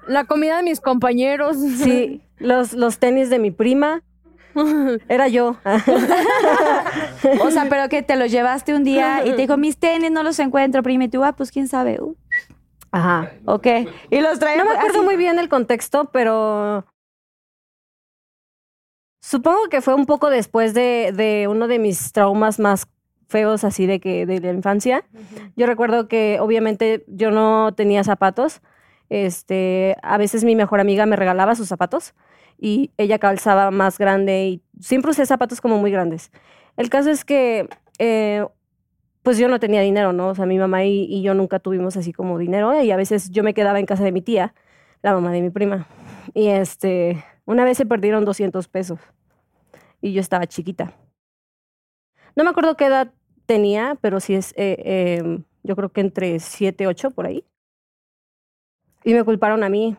La 0.06 0.24
comida 0.24 0.56
de 0.58 0.62
mis 0.62 0.80
compañeros. 0.80 1.56
Sí, 1.58 2.20
los, 2.38 2.72
los 2.72 2.98
tenis 2.98 3.30
de 3.30 3.38
mi 3.38 3.50
prima. 3.50 4.02
Era 5.08 5.28
yo. 5.28 5.56
O 7.40 7.50
sea, 7.50 7.66
pero 7.70 7.88
que 7.88 8.02
te 8.02 8.16
los 8.16 8.30
llevaste 8.30 8.74
un 8.74 8.84
día 8.84 9.22
y 9.24 9.30
te 9.30 9.36
dijo, 9.36 9.56
mis 9.56 9.78
tenis 9.78 10.10
no 10.10 10.22
los 10.22 10.38
encuentro, 10.38 10.82
prima. 10.82 11.04
Y 11.04 11.08
tú, 11.08 11.24
ah, 11.24 11.32
pues 11.32 11.50
quién 11.50 11.68
sabe. 11.68 12.00
Uh, 12.02 12.14
Ajá. 12.90 13.32
ok. 13.46 13.66
Y 14.10 14.20
los 14.20 14.38
traía 14.38 14.58
No 14.58 14.64
me 14.66 14.72
acuerdo 14.76 14.98
así. 14.98 15.06
muy 15.06 15.16
bien 15.16 15.38
el 15.38 15.48
contexto, 15.48 16.10
pero 16.12 16.84
supongo 19.22 19.68
que 19.70 19.80
fue 19.80 19.94
un 19.94 20.04
poco 20.04 20.28
después 20.28 20.74
de, 20.74 21.12
de 21.14 21.48
uno 21.48 21.66
de 21.68 21.78
mis 21.78 22.12
traumas 22.12 22.58
más 22.58 22.86
feos 23.28 23.64
así 23.64 23.86
de 23.86 23.98
que 24.00 24.26
de 24.26 24.40
la 24.40 24.52
infancia. 24.52 25.04
Yo 25.56 25.66
recuerdo 25.66 26.06
que 26.08 26.38
obviamente 26.40 27.04
yo 27.08 27.30
no 27.30 27.72
tenía 27.74 28.04
zapatos. 28.04 28.60
Este, 29.12 29.94
a 30.02 30.16
veces 30.16 30.42
mi 30.42 30.56
mejor 30.56 30.80
amiga 30.80 31.04
me 31.04 31.16
regalaba 31.16 31.54
sus 31.54 31.68
zapatos 31.68 32.14
y 32.56 32.92
ella 32.96 33.18
calzaba 33.18 33.70
más 33.70 33.98
grande 33.98 34.46
y 34.46 34.62
siempre 34.80 35.10
usé 35.10 35.26
zapatos 35.26 35.60
como 35.60 35.76
muy 35.76 35.90
grandes. 35.90 36.32
El 36.78 36.88
caso 36.88 37.10
es 37.10 37.22
que 37.22 37.68
eh, 37.98 38.46
pues 39.22 39.36
yo 39.36 39.48
no 39.48 39.60
tenía 39.60 39.82
dinero, 39.82 40.14
¿no? 40.14 40.28
O 40.28 40.34
sea, 40.34 40.46
mi 40.46 40.56
mamá 40.56 40.84
y, 40.84 41.20
yo 41.20 41.34
nunca 41.34 41.58
tuvimos 41.58 41.98
así 41.98 42.14
como 42.14 42.38
dinero 42.38 42.82
y 42.82 42.90
a 42.90 42.96
veces 42.96 43.28
yo 43.30 43.42
me 43.42 43.52
quedaba 43.52 43.78
en 43.78 43.84
casa 43.84 44.02
de 44.02 44.12
mi 44.12 44.22
tía, 44.22 44.54
la 45.02 45.12
mamá 45.12 45.30
de 45.30 45.42
mi 45.42 45.50
prima. 45.50 45.86
Y 46.32 46.46
este, 46.46 47.22
una 47.44 47.64
vez 47.64 47.76
se 47.76 47.84
perdieron 47.84 48.24
200 48.24 48.66
pesos 48.68 48.98
y 50.00 50.14
yo 50.14 50.22
estaba 50.22 50.46
chiquita. 50.46 50.94
No 52.34 52.44
me 52.44 52.50
acuerdo 52.50 52.78
qué 52.78 52.86
edad 52.86 53.12
tenía, 53.44 53.98
pero 54.00 54.20
sí 54.20 54.36
es, 54.36 54.52
eh, 54.52 54.76
eh, 54.86 55.42
yo 55.64 55.76
creo 55.76 55.90
que 55.90 56.00
entre 56.00 56.40
7, 56.40 56.86
8 56.86 57.10
por 57.10 57.26
ahí. 57.26 57.44
Y 59.04 59.14
me 59.14 59.24
culparon 59.24 59.62
a 59.64 59.68
mí 59.68 59.96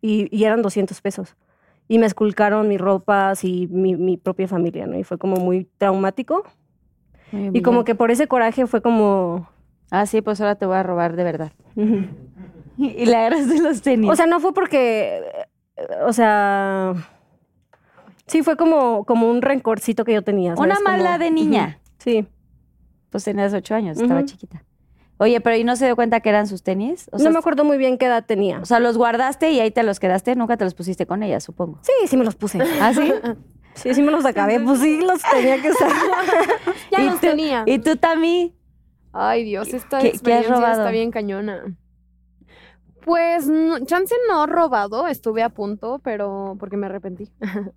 y, 0.00 0.28
y 0.36 0.44
eran 0.44 0.62
200 0.62 1.00
pesos. 1.00 1.36
Y 1.88 1.98
me 1.98 2.06
esculcaron 2.06 2.68
mis 2.68 2.80
ropas 2.80 3.44
y 3.44 3.66
mi, 3.68 3.94
mi 3.96 4.16
propia 4.16 4.48
familia, 4.48 4.86
¿no? 4.86 4.98
Y 4.98 5.04
fue 5.04 5.18
como 5.18 5.36
muy 5.36 5.68
traumático. 5.78 6.44
Muy 7.32 7.50
Y 7.58 7.62
como 7.62 7.84
que 7.84 7.94
por 7.94 8.10
ese 8.10 8.26
coraje 8.26 8.66
fue 8.66 8.80
como... 8.80 9.48
Ah, 9.90 10.06
sí, 10.06 10.22
pues 10.22 10.40
ahora 10.40 10.54
te 10.54 10.64
voy 10.66 10.76
a 10.76 10.82
robar 10.82 11.16
de 11.16 11.24
verdad. 11.24 11.52
Y 12.76 13.06
le 13.06 13.14
agarraste 13.14 13.62
los 13.62 13.82
tenis. 13.82 14.10
O 14.10 14.16
sea, 14.16 14.26
no 14.26 14.40
fue 14.40 14.52
porque... 14.52 15.22
O 16.06 16.12
sea... 16.12 16.92
Sí, 18.26 18.42
fue 18.42 18.56
como, 18.56 19.04
como 19.04 19.30
un 19.30 19.42
rencorcito 19.42 20.04
que 20.04 20.12
yo 20.14 20.22
tenía. 20.22 20.54
Una 20.54 20.80
mala 20.80 21.12
Como- 21.12 21.18
de 21.24 21.30
niña. 21.30 21.78
Sí. 21.98 22.26
Pues 23.10 23.22
tenías 23.22 23.52
ocho 23.54 23.76
años, 23.76 23.96
estaba 24.00 24.24
chiquita. 24.24 24.64
Oye, 25.18 25.40
pero 25.40 25.56
¿y 25.56 25.64
no 25.64 25.76
se 25.76 25.84
dio 25.86 25.94
cuenta 25.96 26.20
que 26.20 26.28
eran 26.28 26.46
sus 26.48 26.62
tenis? 26.62 27.08
O 27.12 27.18
sea, 27.18 27.28
no 27.28 27.32
me 27.34 27.38
acuerdo 27.38 27.64
muy 27.64 27.78
bien 27.78 27.98
qué 27.98 28.06
edad 28.06 28.24
tenía. 28.26 28.58
o 28.60 28.64
sea, 28.64 28.80
los 28.80 28.96
guardaste 28.98 29.50
y 29.52 29.60
ahí 29.60 29.70
te 29.70 29.82
los 29.84 30.00
quedaste, 30.00 30.34
nunca 30.34 30.56
te 30.56 30.64
los 30.64 30.74
pusiste 30.74 31.06
con 31.06 31.22
ella, 31.22 31.38
supongo. 31.40 31.78
Sí, 31.82 31.92
sí 32.08 32.16
me 32.16 32.24
los 32.24 32.34
puse. 32.36 32.60
¿Ah, 32.80 32.92
sí? 32.94 33.12
Sí, 33.74 33.92
sí 33.92 34.02
me 34.02 34.12
los 34.12 34.24
acabé. 34.24 34.60
Pues 34.60 34.78
sí, 34.78 35.00
los 35.00 35.20
tenía 35.20 35.60
que 35.60 35.70
usar. 35.72 35.90
Ya 36.92 37.00
¿Y 37.02 37.06
los 37.06 37.14
tú- 37.14 37.26
tenía. 37.26 37.64
¿Y 37.66 37.80
tú 37.80 37.96
también? 37.96 38.54
Ay, 39.12 39.42
Dios, 39.42 39.74
esta 39.74 39.98
¿Qué- 39.98 40.04
qué 40.04 40.08
experiencia 40.10 40.54
robado? 40.54 40.72
está 40.82 40.90
bien 40.92 41.10
cañona. 41.10 41.76
Pues, 43.04 43.48
no- 43.48 43.80
chance 43.84 44.14
no 44.28 44.46
robado, 44.46 45.08
estuve 45.08 45.42
a 45.42 45.48
punto, 45.48 46.00
pero 46.04 46.56
porque 46.60 46.76
me 46.76 46.86
arrepentí. 46.86 47.32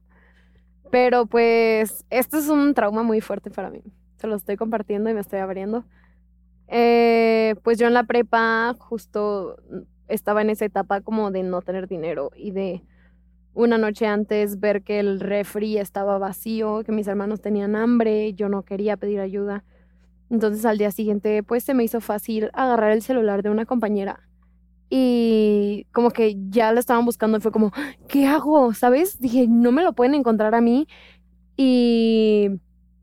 pero 0.91 1.25
pues, 1.25 2.05
esto 2.11 2.37
es 2.37 2.47
un 2.47 2.73
trauma 2.73 3.03
muy 3.03 3.19
fuerte 3.21 3.49
para 3.49 3.69
mí. 3.69 3.81
Se 4.17 4.27
lo 4.27 4.35
estoy 4.35 4.55
compartiendo 4.55 5.09
y 5.09 5.13
me 5.15 5.21
estoy 5.21 5.39
abriendo. 5.39 5.83
Eh, 6.67 7.55
pues 7.63 7.77
yo 7.77 7.87
en 7.87 7.93
la 7.93 8.03
prepa 8.03 8.75
justo 8.77 9.57
estaba 10.07 10.41
en 10.41 10.49
esa 10.49 10.65
etapa 10.65 11.01
como 11.01 11.31
de 11.31 11.43
no 11.43 11.61
tener 11.61 11.87
dinero 11.87 12.31
y 12.35 12.51
de 12.51 12.83
una 13.53 13.77
noche 13.77 14.05
antes 14.05 14.59
ver 14.59 14.83
que 14.83 14.99
el 14.99 15.19
refri 15.19 15.77
estaba 15.77 16.17
vacío, 16.17 16.83
que 16.83 16.91
mis 16.91 17.07
hermanos 17.07 17.41
tenían 17.41 17.75
hambre, 17.75 18.33
yo 18.33 18.49
no 18.49 18.63
quería 18.63 18.97
pedir 18.97 19.19
ayuda. 19.19 19.63
Entonces 20.29 20.65
al 20.65 20.77
día 20.77 20.91
siguiente 20.91 21.41
pues 21.43 21.63
se 21.63 21.73
me 21.73 21.83
hizo 21.83 22.01
fácil 22.01 22.49
agarrar 22.53 22.91
el 22.91 23.01
celular 23.01 23.43
de 23.43 23.49
una 23.49 23.65
compañera 23.65 24.27
y 24.89 25.85
como 25.91 26.11
que 26.11 26.37
ya 26.49 26.71
lo 26.71 26.79
estaban 26.79 27.05
buscando 27.05 27.37
y 27.37 27.41
fue 27.41 27.51
como, 27.51 27.71
¿qué 28.07 28.25
hago? 28.25 28.73
¿Sabes? 28.73 29.19
Dije, 29.19 29.47
no 29.47 29.71
me 29.71 29.83
lo 29.83 29.93
pueden 29.93 30.15
encontrar 30.15 30.55
a 30.55 30.61
mí 30.61 30.87
y, 31.57 32.49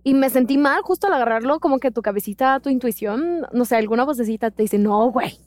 y 0.05 0.13
me 0.13 0.29
sentí 0.29 0.59
mal 0.59 0.83
justo 0.83 1.07
al 1.07 1.15
agarrarlo, 1.15 1.59
como 1.61 1.79
que 1.79 1.91
tu 1.91 2.03
cabecita, 2.03 2.61
tu 2.61 2.69
intuición, 2.69 3.47
no 3.53 3.65
sé, 3.65 3.77
alguna 3.77 4.05
vocecita 4.05 4.51
te 4.51 4.63
dice, 4.63 4.79
no, 4.79 5.11
güey, 5.11 5.39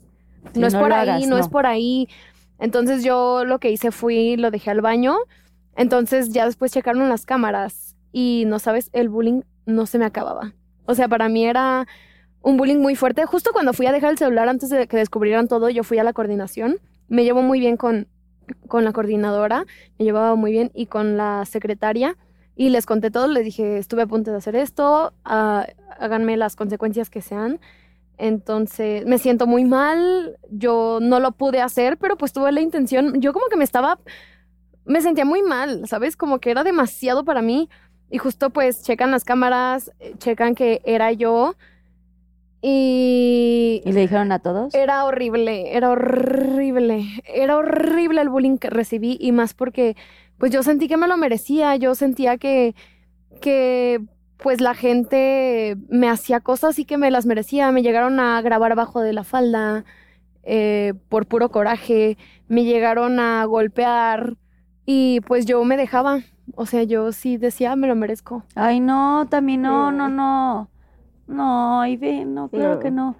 no 0.54 0.66
es 0.66 0.74
no 0.74 0.80
por 0.80 0.92
ahí, 0.92 1.26
no, 1.26 1.38
es 1.38 1.46
no. 1.46 1.50
por 1.50 1.64
ahí. 1.64 2.08
Entonces 2.58 3.04
yo 3.04 3.44
lo 3.44 3.60
que 3.60 3.70
hice 3.70 3.92
fui, 3.92 4.36
lo 4.36 4.50
dejé 4.50 4.70
al 4.70 4.80
baño. 4.80 5.16
Entonces 5.76 6.30
ya 6.32 6.44
después 6.44 6.72
checaron 6.72 7.08
las 7.08 7.24
cámaras 7.24 7.94
y 8.12 8.44
no 8.48 8.58
sabes 8.58 8.90
el 8.92 9.08
bullying, 9.08 9.42
no 9.64 9.86
se 9.86 9.98
me 9.98 10.04
acababa. 10.04 10.52
O 10.86 10.94
sea, 10.96 11.06
para 11.06 11.28
mí 11.28 11.46
era 11.46 11.86
un 12.42 12.56
bullying 12.56 12.78
muy 12.78 12.96
fuerte. 12.96 13.24
Justo 13.26 13.52
cuando 13.52 13.72
fui 13.72 13.86
a 13.86 13.92
dejar 13.92 14.10
el 14.10 14.18
celular 14.18 14.48
antes 14.48 14.70
de 14.70 14.88
que 14.88 14.96
descubrieran 14.96 15.46
todo, 15.46 15.70
yo 15.70 15.84
fui 15.84 15.98
a 15.98 16.04
la 16.04 16.12
coordinación. 16.12 16.78
Me 17.06 17.22
llevo 17.22 17.42
muy 17.42 17.60
bien 17.60 17.76
con, 17.76 18.08
con 18.66 18.84
la 18.84 18.92
coordinadora, 18.92 19.66
me 19.98 20.04
llevaba 20.04 20.34
muy 20.34 20.50
bien 20.50 20.72
y 20.74 20.86
con 20.86 21.16
la 21.16 21.44
secretaria. 21.44 22.16
Y 22.60 22.70
les 22.70 22.86
conté 22.86 23.12
todo, 23.12 23.28
les 23.28 23.44
dije, 23.44 23.78
estuve 23.78 24.02
a 24.02 24.06
punto 24.08 24.32
de 24.32 24.36
hacer 24.36 24.56
esto, 24.56 25.12
ah, 25.24 25.64
háganme 26.00 26.36
las 26.36 26.56
consecuencias 26.56 27.08
que 27.08 27.22
sean. 27.22 27.60
Entonces, 28.16 29.06
me 29.06 29.18
siento 29.18 29.46
muy 29.46 29.64
mal, 29.64 30.36
yo 30.50 30.98
no 31.00 31.20
lo 31.20 31.30
pude 31.30 31.60
hacer, 31.60 31.98
pero 31.98 32.16
pues 32.16 32.32
tuve 32.32 32.50
la 32.50 32.60
intención, 32.60 33.20
yo 33.20 33.32
como 33.32 33.46
que 33.46 33.56
me 33.56 33.62
estaba, 33.62 34.00
me 34.84 35.00
sentía 35.02 35.24
muy 35.24 35.40
mal, 35.40 35.86
¿sabes? 35.86 36.16
Como 36.16 36.40
que 36.40 36.50
era 36.50 36.64
demasiado 36.64 37.24
para 37.24 37.42
mí. 37.42 37.68
Y 38.10 38.18
justo 38.18 38.50
pues 38.50 38.82
checan 38.82 39.12
las 39.12 39.22
cámaras, 39.22 39.92
eh, 40.00 40.14
checan 40.18 40.56
que 40.56 40.80
era 40.84 41.12
yo. 41.12 41.54
Y 42.60 43.82
¿Y 43.84 43.92
le 43.92 44.00
dijeron 44.00 44.32
a 44.32 44.40
todos? 44.40 44.74
era 44.74 45.04
horrible, 45.04 45.76
era 45.76 45.90
horrible, 45.90 47.04
era 47.24 47.56
horrible 47.56 48.20
el 48.20 48.28
bullying 48.28 48.58
que 48.58 48.68
recibí 48.68 49.16
y 49.20 49.30
más 49.30 49.54
porque 49.54 49.96
pues 50.38 50.52
yo 50.52 50.62
sentí 50.62 50.88
que 50.88 50.96
me 50.96 51.08
lo 51.08 51.16
merecía, 51.16 51.76
yo 51.76 51.94
sentía 51.94 52.38
que, 52.38 52.74
que 53.40 54.00
pues 54.38 54.60
la 54.60 54.74
gente 54.74 55.76
me 55.88 56.08
hacía 56.08 56.40
cosas 56.40 56.78
y 56.78 56.84
que 56.84 56.96
me 56.96 57.10
las 57.10 57.26
merecía, 57.26 57.70
me 57.72 57.82
llegaron 57.82 58.20
a 58.20 58.40
grabar 58.40 58.72
abajo 58.72 59.00
de 59.00 59.12
la 59.12 59.24
falda 59.24 59.84
eh, 60.44 60.94
por 61.08 61.26
puro 61.26 61.50
coraje, 61.50 62.16
me 62.46 62.64
llegaron 62.64 63.18
a 63.20 63.44
golpear 63.44 64.36
y 64.86 65.20
pues 65.22 65.44
yo 65.44 65.62
me 65.64 65.76
dejaba, 65.76 66.20
o 66.54 66.64
sea, 66.66 66.84
yo 66.84 67.12
sí 67.12 67.36
decía, 67.36 67.76
me 67.76 67.88
lo 67.88 67.94
merezco. 67.94 68.44
Ay, 68.54 68.80
no, 68.80 69.26
también 69.28 69.62
no, 69.62 69.92
no, 69.92 70.08
no. 70.08 70.70
No, 71.26 71.82
ve, 71.98 72.24
no, 72.24 72.48
claro 72.48 72.76
No. 72.76 72.80
que 72.80 72.90
no. 72.90 73.16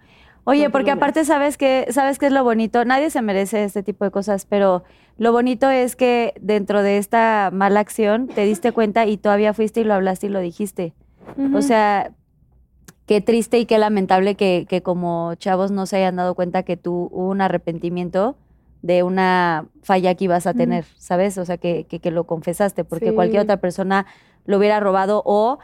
Oye, 0.49 0.71
porque 0.71 0.91
aparte 0.91 1.25
sabes 1.25 1.57
que 1.59 1.87
sabes 1.91 2.19
qué 2.19 2.27
es 2.27 2.33
lo 2.33 2.43
bonito, 2.45 2.85
nadie 2.85 3.11
se 3.11 3.23
merece 3.23 3.65
este 3.65 3.83
tipo 3.83 4.05
de 4.05 4.11
cosas, 4.11 4.47
pero 4.47 4.83
lo 5.19 5.33
bonito 5.33 5.69
es 5.71 5.95
que 5.97 6.35
dentro 6.41 6.83
de 6.83 6.99
esta 6.99 7.51
mala 7.53 7.81
acción 7.81 8.29
te 8.29 8.45
diste 8.45 8.73
cuenta 8.73 9.07
y 9.07 9.17
todavía 9.17 9.53
fuiste 9.55 9.81
y 9.81 9.85
lo 9.85 9.95
hablaste 9.95 10.27
y 10.27 10.31
lo 10.31 10.41
dijiste. 10.41 10.95
O 11.55 11.61
sea, 11.63 12.13
qué 13.07 13.21
triste 13.21 13.59
y 13.59 13.67
qué 13.67 13.79
lamentable 13.79 14.35
que, 14.35 14.67
que 14.69 14.83
como 14.83 15.35
chavos 15.37 15.71
no 15.71 15.87
se 15.87 15.97
hayan 15.97 16.17
dado 16.17 16.35
cuenta 16.35 16.63
que 16.63 16.77
tú 16.77 17.09
hubo 17.13 17.29
un 17.29 17.41
arrepentimiento 17.41 18.37
de 18.81 19.03
una 19.03 19.67
falla 19.83 20.15
que 20.15 20.25
ibas 20.25 20.47
a 20.47 20.55
tener, 20.55 20.85
¿sabes? 20.97 21.37
O 21.37 21.45
sea, 21.45 21.59
que, 21.59 21.85
que, 21.85 21.99
que 22.01 22.11
lo 22.11 22.25
confesaste, 22.25 22.85
porque 22.85 23.11
Sí. 23.11 23.15
cualquier 23.15 23.43
otra 23.43 23.57
persona 23.59 24.07
lo 24.47 24.57
hubiera 24.57 24.79
robado 24.81 25.23
o 25.27 25.59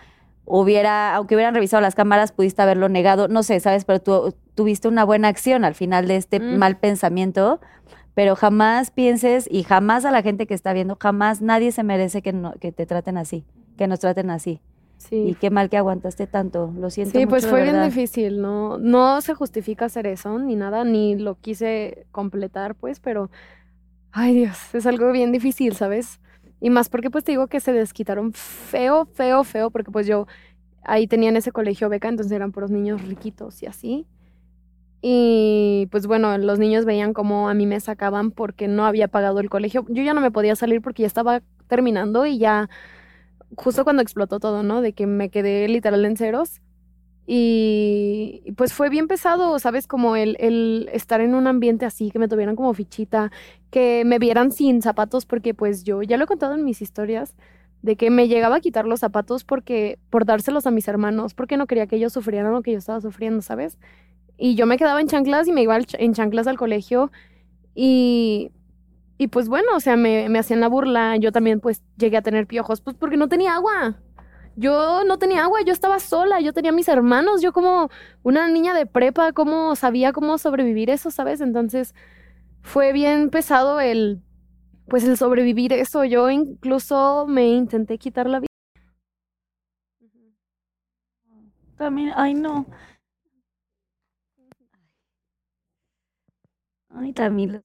hubiera, 0.46 1.14
aunque 1.14 1.34
hubieran 1.34 1.54
revisado 1.54 1.80
las 1.80 1.94
cámaras, 1.94 2.32
pudiste 2.32 2.60
haberlo 2.62 2.88
negado, 2.88 3.28
no 3.28 3.42
sé, 3.42 3.60
¿sabes? 3.60 3.84
Pero 3.84 4.00
tú 4.00 4.34
tuviste 4.54 4.88
una 4.88 5.04
buena 5.04 5.28
acción 5.28 5.64
al 5.64 5.74
final 5.74 6.06
de 6.06 6.16
este 6.16 6.40
Mm. 6.40 6.58
mal 6.58 6.76
pensamiento, 6.78 7.60
pero 8.14 8.36
jamás 8.36 8.90
pienses 8.90 9.48
y 9.50 9.62
jamás 9.64 10.04
a 10.04 10.10
la 10.10 10.22
gente 10.22 10.46
que 10.46 10.54
está 10.54 10.72
viendo, 10.72 10.96
jamás 11.00 11.40
nadie 11.42 11.72
se 11.72 11.82
merece 11.82 12.22
que, 12.22 12.32
no- 12.32 12.52
que 12.60 12.72
te 12.72 12.86
traten 12.86 13.16
así, 13.18 13.44
que 13.76 13.86
nos 13.86 14.00
traten 14.00 14.30
así. 14.30 14.60
Sí. 14.98 15.16
Y 15.16 15.34
qué 15.34 15.50
mal 15.50 15.68
que 15.68 15.76
aguantaste 15.76 16.26
tanto, 16.26 16.72
lo 16.78 16.88
siento 16.88 17.12
Sí, 17.18 17.26
mucho, 17.26 17.30
pues 17.30 17.46
fue 17.46 17.62
bien 17.62 17.82
difícil, 17.82 18.40
¿no? 18.40 18.78
No 18.78 19.20
se 19.20 19.34
justifica 19.34 19.86
hacer 19.86 20.06
eso 20.06 20.38
ni 20.38 20.54
nada, 20.56 20.84
ni 20.84 21.16
lo 21.16 21.34
quise 21.34 22.06
completar, 22.12 22.74
pues, 22.74 23.00
pero, 23.00 23.30
ay 24.12 24.34
Dios, 24.34 24.74
es 24.74 24.86
algo 24.86 25.10
bien 25.12 25.32
difícil, 25.32 25.74
¿sabes? 25.74 26.20
Y 26.64 26.70
más 26.70 26.88
porque 26.88 27.10
pues 27.10 27.24
te 27.24 27.32
digo 27.32 27.46
que 27.46 27.60
se 27.60 27.74
desquitaron 27.74 28.32
feo, 28.32 29.04
feo, 29.04 29.44
feo, 29.44 29.70
porque 29.70 29.90
pues 29.90 30.06
yo 30.06 30.26
ahí 30.82 31.06
tenía 31.06 31.28
en 31.28 31.36
ese 31.36 31.52
colegio 31.52 31.90
beca, 31.90 32.08
entonces 32.08 32.32
eran 32.32 32.52
puros 32.52 32.70
niños 32.70 33.02
riquitos 33.02 33.62
y 33.62 33.66
así. 33.66 34.06
Y 35.02 35.88
pues 35.90 36.06
bueno, 36.06 36.38
los 36.38 36.58
niños 36.58 36.86
veían 36.86 37.12
cómo 37.12 37.50
a 37.50 37.54
mí 37.54 37.66
me 37.66 37.80
sacaban 37.80 38.30
porque 38.30 38.66
no 38.66 38.86
había 38.86 39.08
pagado 39.08 39.40
el 39.40 39.50
colegio. 39.50 39.84
Yo 39.90 40.02
ya 40.02 40.14
no 40.14 40.22
me 40.22 40.30
podía 40.30 40.56
salir 40.56 40.80
porque 40.80 41.02
ya 41.02 41.06
estaba 41.06 41.42
terminando 41.68 42.24
y 42.24 42.38
ya 42.38 42.70
justo 43.56 43.84
cuando 43.84 44.00
explotó 44.00 44.40
todo, 44.40 44.62
¿no? 44.62 44.80
De 44.80 44.94
que 44.94 45.06
me 45.06 45.28
quedé 45.28 45.68
literal 45.68 46.02
en 46.06 46.16
ceros. 46.16 46.62
Y 47.26 48.52
pues 48.56 48.74
fue 48.74 48.90
bien 48.90 49.09
pesado, 49.09 49.59
¿sabes? 49.59 49.86
Como 49.86 50.16
el, 50.16 50.36
el 50.40 50.90
estar 50.92 51.20
en 51.20 51.34
un 51.34 51.46
ambiente 51.46 51.86
así, 51.86 52.10
que 52.10 52.18
me 52.18 52.28
tuvieran 52.28 52.56
como 52.56 52.74
fichita, 52.74 53.30
que 53.70 54.05
me 54.05 54.18
vieran 54.18 54.52
sin 54.52 54.82
zapatos, 54.82 55.24
porque 55.24 55.55
pues 55.55 55.84
yo 55.84 56.02
ya 56.02 56.16
lo 56.16 56.24
he 56.24 56.26
contado 56.26 56.55
en 56.55 56.64
mis 56.64 56.82
historias, 56.82 57.34
de 57.82 57.96
que 57.96 58.10
me 58.10 58.28
llegaba 58.28 58.56
a 58.56 58.60
quitar 58.60 58.86
los 58.86 59.01
zapatos 59.01 59.44
porque, 59.44 59.98
por 60.09 60.24
dárselos 60.24 60.66
a 60.66 60.70
mis 60.70 60.88
hermanos, 60.88 61.34
porque 61.34 61.59
no 61.59 61.66
quería 61.66 61.86
que 61.86 61.96
ellos 61.96 62.14
sufrieran 62.14 62.52
lo 62.52 62.62
que 62.62 62.72
yo 62.72 62.78
estaba 62.78 63.01
sufriendo, 63.01 63.42
¿sabes? 63.42 63.78
Y 64.38 64.55
yo 64.55 64.66
me 64.66 64.78
quedaba 64.78 65.01
en 65.01 65.06
chanclas 65.06 65.48
y 65.48 65.52
me 65.52 65.62
iba 65.62 65.78
en 65.98 66.14
chanclas 66.14 66.46
al 66.46 66.56
colegio 66.56 67.12
y, 67.74 68.52
y 69.18 69.28
pues 69.28 69.48
bueno, 69.48 69.68
o 69.76 69.80
sea, 69.80 69.96
me, 69.96 70.28
me 70.28 70.38
hacían 70.38 70.60
la 70.60 70.68
burla, 70.68 71.16
yo 71.18 71.30
también 71.30 71.60
pues 71.60 71.82
llegué 71.98 72.16
a 72.16 72.22
tener 72.22 72.46
piojos, 72.46 72.80
pues 72.80 72.96
porque 72.96 73.16
no 73.16 73.28
tenía 73.28 73.55
agua. 73.55 73.96
Yo 74.56 75.02
no 75.05 75.18
tenía 75.18 75.44
agua, 75.44 75.60
yo 75.66 75.72
estaba 75.72 75.98
sola, 75.98 76.40
yo 76.40 76.52
tenía 76.52 76.72
mis 76.72 76.89
hermanos, 76.89 77.43
yo 77.43 77.52
como 77.52 77.90
una 78.22 78.48
niña 78.48 78.74
de 78.74 78.86
prepa, 78.86 79.32
cómo 79.32 79.74
sabía 79.76 80.12
cómo 80.12 80.39
sobrevivir 80.39 80.90
eso, 80.90 81.10
¿sabes? 81.10 81.40
Entonces 81.40 81.94
fue 82.62 82.93
bien 82.93 83.31
pesado 83.31 83.81
el, 83.81 84.22
pues 84.89 85.05
el 85.05 85.16
sobrevivir 85.18 85.72
eso. 85.72 86.05
Yo 86.05 86.31
incluso 86.31 87.26
me 87.28 87.48
intenté 87.48 87.98
quitar 87.98 88.28
la 88.28 88.40
vida. 88.40 88.48
También, 91.76 92.12
ay 92.16 92.35
no. 92.35 92.66
Ay, 96.90 97.12
también. 97.12 97.62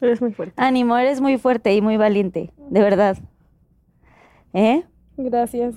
Eres 0.00 0.20
muy 0.20 0.32
fuerte. 0.32 0.54
Ánimo, 0.56 0.96
eres 0.98 1.20
muy 1.20 1.38
fuerte 1.38 1.74
y 1.74 1.80
muy 1.80 1.96
valiente, 1.96 2.52
de 2.56 2.80
verdad. 2.80 3.16
¿Eh? 4.56 4.84
Gracias. 5.18 5.74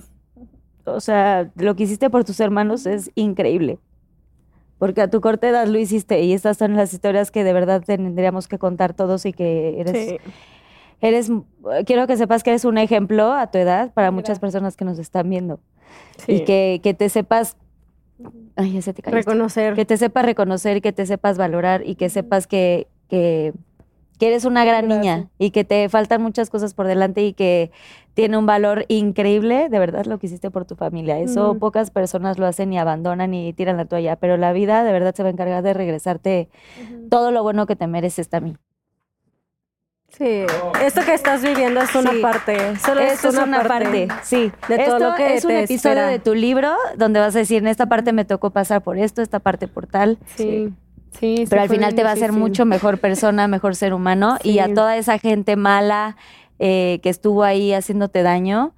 O 0.86 1.00
sea, 1.00 1.50
lo 1.54 1.76
que 1.76 1.82
hiciste 1.82 2.08
por 2.08 2.24
tus 2.24 2.40
hermanos 2.40 2.86
es 2.86 3.10
increíble. 3.14 3.78
Porque 4.78 5.02
a 5.02 5.10
tu 5.10 5.20
corta 5.20 5.46
edad 5.50 5.66
lo 5.66 5.78
hiciste 5.78 6.22
y 6.22 6.32
estas 6.32 6.56
son 6.56 6.74
las 6.74 6.94
historias 6.94 7.30
que 7.30 7.44
de 7.44 7.52
verdad 7.52 7.82
tendríamos 7.84 8.48
que 8.48 8.58
contar 8.58 8.94
todos 8.94 9.26
y 9.26 9.34
que 9.34 9.78
eres, 9.78 10.08
Sí. 10.08 10.16
eres, 11.02 11.30
quiero 11.84 12.06
que 12.06 12.16
sepas 12.16 12.42
que 12.42 12.50
eres 12.50 12.64
un 12.64 12.78
ejemplo 12.78 13.30
a 13.30 13.50
tu 13.50 13.58
edad 13.58 13.92
para 13.92 14.10
muchas 14.10 14.38
personas 14.38 14.78
que 14.78 14.86
nos 14.86 14.98
están 14.98 15.28
viendo. 15.28 15.60
Sí. 16.16 16.32
Y 16.32 16.44
que, 16.46 16.80
que 16.82 16.94
te 16.94 17.10
sepas, 17.10 17.58
ay, 18.56 18.72
ya 18.72 18.80
se 18.80 18.94
te 18.94 19.10
reconocer. 19.10 19.74
Que 19.74 19.84
te 19.84 19.98
sepas 19.98 20.24
reconocer, 20.24 20.80
que 20.80 20.92
te 20.94 21.04
sepas 21.04 21.36
valorar 21.36 21.82
y 21.84 21.96
que 21.96 22.08
sepas 22.08 22.46
que, 22.46 22.86
que, 23.08 23.52
que 24.20 24.28
eres 24.28 24.44
una 24.44 24.64
gran 24.64 24.86
niña 24.86 25.28
y 25.38 25.50
que 25.50 25.64
te 25.64 25.88
faltan 25.88 26.22
muchas 26.22 26.50
cosas 26.50 26.74
por 26.74 26.86
delante 26.86 27.24
y 27.24 27.32
que 27.32 27.72
tiene 28.14 28.36
un 28.36 28.44
valor 28.46 28.84
increíble, 28.88 29.68
de 29.68 29.78
verdad, 29.78 30.04
lo 30.04 30.18
que 30.18 30.26
hiciste 30.26 30.50
por 30.50 30.66
tu 30.66 30.76
familia. 30.76 31.18
Eso 31.18 31.54
Mm. 31.54 31.58
pocas 31.58 31.90
personas 31.90 32.38
lo 32.38 32.46
hacen 32.46 32.72
y 32.72 32.78
abandonan 32.78 33.32
y 33.34 33.52
tiran 33.54 33.76
la 33.78 33.86
toalla, 33.86 34.16
pero 34.16 34.36
la 34.36 34.52
vida 34.52 34.84
de 34.84 34.92
verdad 34.92 35.14
se 35.14 35.22
va 35.22 35.30
a 35.30 35.32
encargar 35.32 35.62
de 35.62 35.72
regresarte 35.74 36.48
todo 37.08 37.30
lo 37.32 37.42
bueno 37.42 37.66
que 37.66 37.76
te 37.76 37.86
mereces 37.86 38.28
también. 38.28 38.58
Sí. 40.08 40.44
Esto 40.84 41.02
que 41.06 41.14
estás 41.14 41.40
viviendo 41.40 41.80
es 41.80 41.94
una 41.94 42.10
Sí. 42.10 42.18
parte. 42.20 42.76
Solo 42.78 43.00
Esto 43.00 43.28
es 43.28 43.36
una 43.38 43.62
parte, 43.62 44.08
sí. 44.24 44.50
de 44.68 44.76
todo 44.78 44.96
esto 44.96 44.98
lo 44.98 45.14
que 45.14 45.34
es 45.34 45.44
un 45.44 45.50
te 45.50 45.62
episodio 45.62 45.92
espera. 45.94 46.06
de 46.08 46.18
tu 46.18 46.34
libro 46.34 46.74
donde 46.96 47.20
vas 47.20 47.34
a 47.36 47.38
decir, 47.38 47.58
en 47.58 47.68
esta 47.68 47.86
parte 47.86 48.12
me 48.12 48.24
tocó 48.24 48.50
pasar 48.50 48.82
por 48.82 48.98
esto, 48.98 49.22
esta 49.22 49.38
parte 49.38 49.68
por 49.68 49.86
tal. 49.86 50.18
Sí. 50.34 50.44
Sí, 50.44 50.72
sí 51.10 51.44
pero 51.48 51.62
al 51.62 51.68
final 51.68 51.94
te 51.94 52.02
va 52.02 52.10
a 52.10 52.12
hacer 52.12 52.32
mucho 52.32 52.64
mejor 52.64 52.98
persona, 52.98 53.48
mejor 53.48 53.74
ser 53.76 53.92
humano. 53.94 54.36
Y 54.44 54.58
a 54.60 54.66
Sí. 54.66 54.74
toda 54.74 54.96
esa 54.96 55.18
gente 55.18 55.56
mala 55.56 56.16
eh, 56.58 57.00
que 57.02 57.08
estuvo 57.08 57.42
ahí 57.44 57.72
haciéndote 57.72 58.22
daño, 58.22 58.74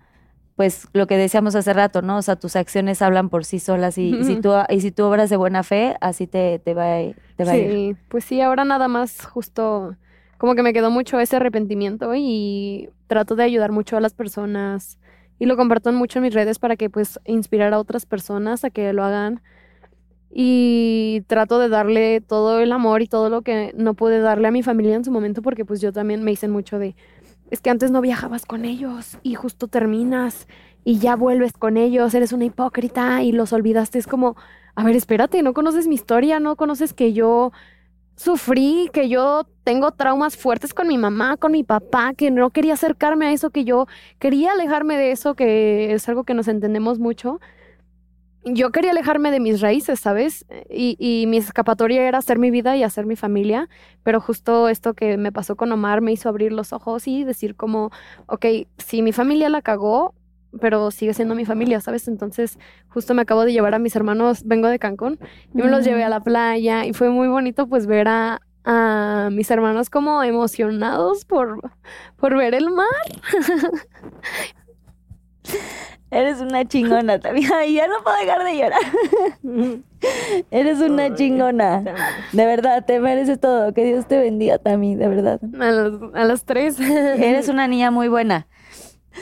pues 0.57 0.87
lo 0.93 1.07
que 1.07 1.17
decíamos 1.17 1.55
hace 1.55 1.73
rato, 1.73 2.03
¿no? 2.03 2.19
O 2.19 2.23
sea, 2.23 2.37
tus 2.37 2.57
acciones 2.57 3.03
hablan 3.03 3.29
por 3.31 3.45
sí 3.45 3.59
solas 3.59 3.99
y, 3.99 4.15
y 4.17 4.25
si, 4.25 4.37
tú, 4.41 4.53
y 4.69 4.81
si 4.81 4.91
tú 4.93 5.05
obras 5.05 5.31
de 5.31 5.37
buena 5.37 5.63
fe, 5.63 5.97
así 6.01 6.27
te, 6.27 6.59
te 6.59 6.75
va, 6.75 6.85
te 7.37 7.45
va 7.45 7.53
a 7.53 7.57
ir. 7.57 7.71
Sí, 7.71 7.97
pues 8.09 8.25
sí, 8.25 8.41
ahora 8.41 8.65
nada 8.65 8.87
más 8.87 9.25
justo 9.25 9.97
como 10.39 10.55
que 10.55 10.63
me 10.63 10.73
quedó 10.73 10.91
mucho 10.91 11.19
ese 11.21 11.37
arrepentimiento 11.37 12.13
y 12.15 12.91
trato 13.07 13.35
de 13.35 13.45
ayudar 13.45 13.73
mucho 13.73 13.97
a 13.97 14.01
las 14.01 14.13
personas 14.13 14.99
y 15.39 15.47
lo 15.47 15.57
comparto 15.57 15.93
mucho 15.93 16.19
en 16.19 16.25
mis 16.25 16.35
redes 16.35 16.59
para 16.59 16.77
que 16.77 16.91
pues 16.91 17.19
inspirar 17.25 17.73
a 17.75 17.79
otras 17.79 18.07
personas 18.07 18.65
a 18.65 18.71
que 18.71 18.93
lo 18.93 19.05
hagan 19.05 19.41
y 20.33 21.23
trato 21.27 21.59
de 21.59 21.69
darle 21.69 22.21
todo 22.21 22.61
el 22.61 22.73
amor 22.73 23.03
y 23.03 23.07
todo 23.07 23.29
lo 23.29 23.43
que 23.43 23.73
no 23.77 23.95
pude 23.95 24.21
darle 24.21 24.49
a 24.49 24.51
mi 24.51 24.63
familia 24.63 24.95
en 24.95 25.05
su 25.05 25.13
momento 25.13 25.43
porque 25.43 25.65
pues 25.65 25.81
yo 25.81 25.93
también 25.93 26.23
me 26.25 26.31
dicen 26.31 26.51
mucho 26.51 26.79
de 26.79 26.97
es 27.51 27.61
que 27.61 27.69
antes 27.69 27.91
no 27.91 28.01
viajabas 28.01 28.47
con 28.47 28.65
ellos 28.65 29.19
y 29.23 29.35
justo 29.35 29.69
terminas 29.69 30.49
y 30.85 30.99
ya 30.99 31.17
vuelves 31.17 31.53
con 31.53 31.77
ellos, 31.77 32.15
eres 32.15 32.33
una 32.33 32.47
hipócrita 32.47 33.23
y 33.23 33.33
los 33.33 33.53
olvidaste. 33.53 33.99
Es 33.99 34.07
como, 34.07 34.37
a 34.75 34.85
ver, 34.85 34.97
espérate, 34.97 35.43
no 35.43 35.53
conoces 35.53 35.87
mi 35.87 35.95
historia, 35.95 36.41
no 36.41 36.57
conoces 36.57 36.95
que 36.95 37.13
yo 37.13 37.53
sufrí, 38.17 38.89
que 38.93 39.11
yo 39.11 39.47
tengo 39.65 39.93
traumas 39.93 40.37
fuertes 40.37 40.75
con 40.75 40.89
mi 40.89 40.99
mamá, 40.99 41.37
con 41.37 41.53
mi 41.53 41.63
papá, 41.63 42.15
que 42.15 42.31
no 42.31 42.51
quería 42.51 42.75
acercarme 42.75 43.27
a 43.27 43.33
eso, 43.33 43.51
que 43.51 43.65
yo 43.65 43.87
quería 44.19 44.53
alejarme 44.53 44.97
de 44.97 45.13
eso, 45.13 45.35
que 45.35 45.93
es 45.93 46.09
algo 46.09 46.25
que 46.25 46.35
nos 46.35 46.49
entendemos 46.49 46.99
mucho. 46.99 47.41
Yo 48.44 48.73
quería 48.73 48.90
alejarme 48.90 49.31
de 49.31 49.39
mis 49.39 49.60
raíces, 49.60 50.01
¿sabes? 50.01 50.44
Y, 50.69 50.97
y 50.98 51.27
mi 51.28 51.36
escapatoria 51.36 52.06
era 52.09 52.19
hacer 52.19 52.39
mi 52.39 52.51
vida 52.51 52.77
y 52.77 52.82
hacer 52.82 53.06
mi 53.06 53.14
familia, 53.14 53.69
pero 54.02 54.20
justo 54.20 54.69
esto 54.69 54.94
que 54.94 55.16
me 55.16 55.31
pasó 55.31 55.56
con 55.56 55.70
Omar 55.70 56.01
me 56.01 56.12
hizo 56.12 56.28
abrir 56.28 56.52
los 56.52 56.73
ojos 56.73 57.06
y 57.06 57.23
decir 57.24 57.55
como, 57.55 57.90
ok, 58.27 58.47
si 58.78 59.02
mi 59.02 59.12
familia 59.12 59.48
la 59.48 59.62
cagó, 59.62 60.14
pero 60.60 60.90
sigue 60.90 61.14
siendo 61.14 61.35
mi 61.35 61.44
familia, 61.44 61.81
¿sabes? 61.81 62.09
Entonces, 62.09 62.59
justo 62.89 63.14
me 63.14 63.23
acabo 63.23 63.44
de 63.44 63.52
llevar 63.52 63.74
a 63.74 63.78
mis 63.78 63.97
hermanos, 63.97 64.43
vengo 64.44 64.69
de 64.69 64.78
Cancún, 64.78 65.19
y 65.55 65.59
me 65.59 65.70
los 65.70 65.85
llevé 65.85 66.05
a 66.05 66.09
la 66.09 66.20
playa 66.20 66.85
y 66.85 66.93
fue 66.93 67.10
muy 67.10 67.28
bonito 67.28 67.69
pues 67.69 67.86
ver 67.86 68.09
a, 68.09 68.43
a 68.64 69.31
mis 69.32 69.51
hermanos 69.51 69.89
como 69.90 70.23
emocionados 70.23 71.24
por, 71.24 71.60
por 72.16 72.36
ver 72.36 72.55
el 72.55 72.70
mar. 72.70 72.86
Eres 76.13 76.41
una 76.43 76.65
chingona 76.67 77.19
también. 77.19 77.51
Ay, 77.55 77.75
ya 77.75 77.89
no 77.89 77.95
puedo 78.05 78.17
dejar 78.19 78.45
de 78.45 78.57
llorar. 78.57 78.81
Eres 80.51 80.79
una 80.81 81.15
chingona. 81.15 81.83
De 82.33 82.47
verdad, 82.47 82.85
te 82.85 83.01
mereces 83.01 83.41
todo. 83.41 83.73
Que 83.73 83.85
Dios 83.85 84.07
te 84.07 84.19
bendiga 84.19 84.59
también, 84.59 84.99
de 84.99 85.09
verdad. 85.09 85.41
A 85.61 85.71
los, 85.71 86.15
a 86.15 86.25
los 86.25 86.45
tres. 86.45 86.79
Eres 86.81 87.49
una 87.49 87.67
niña 87.67 87.91
muy 87.91 88.09
buena. 88.09 88.47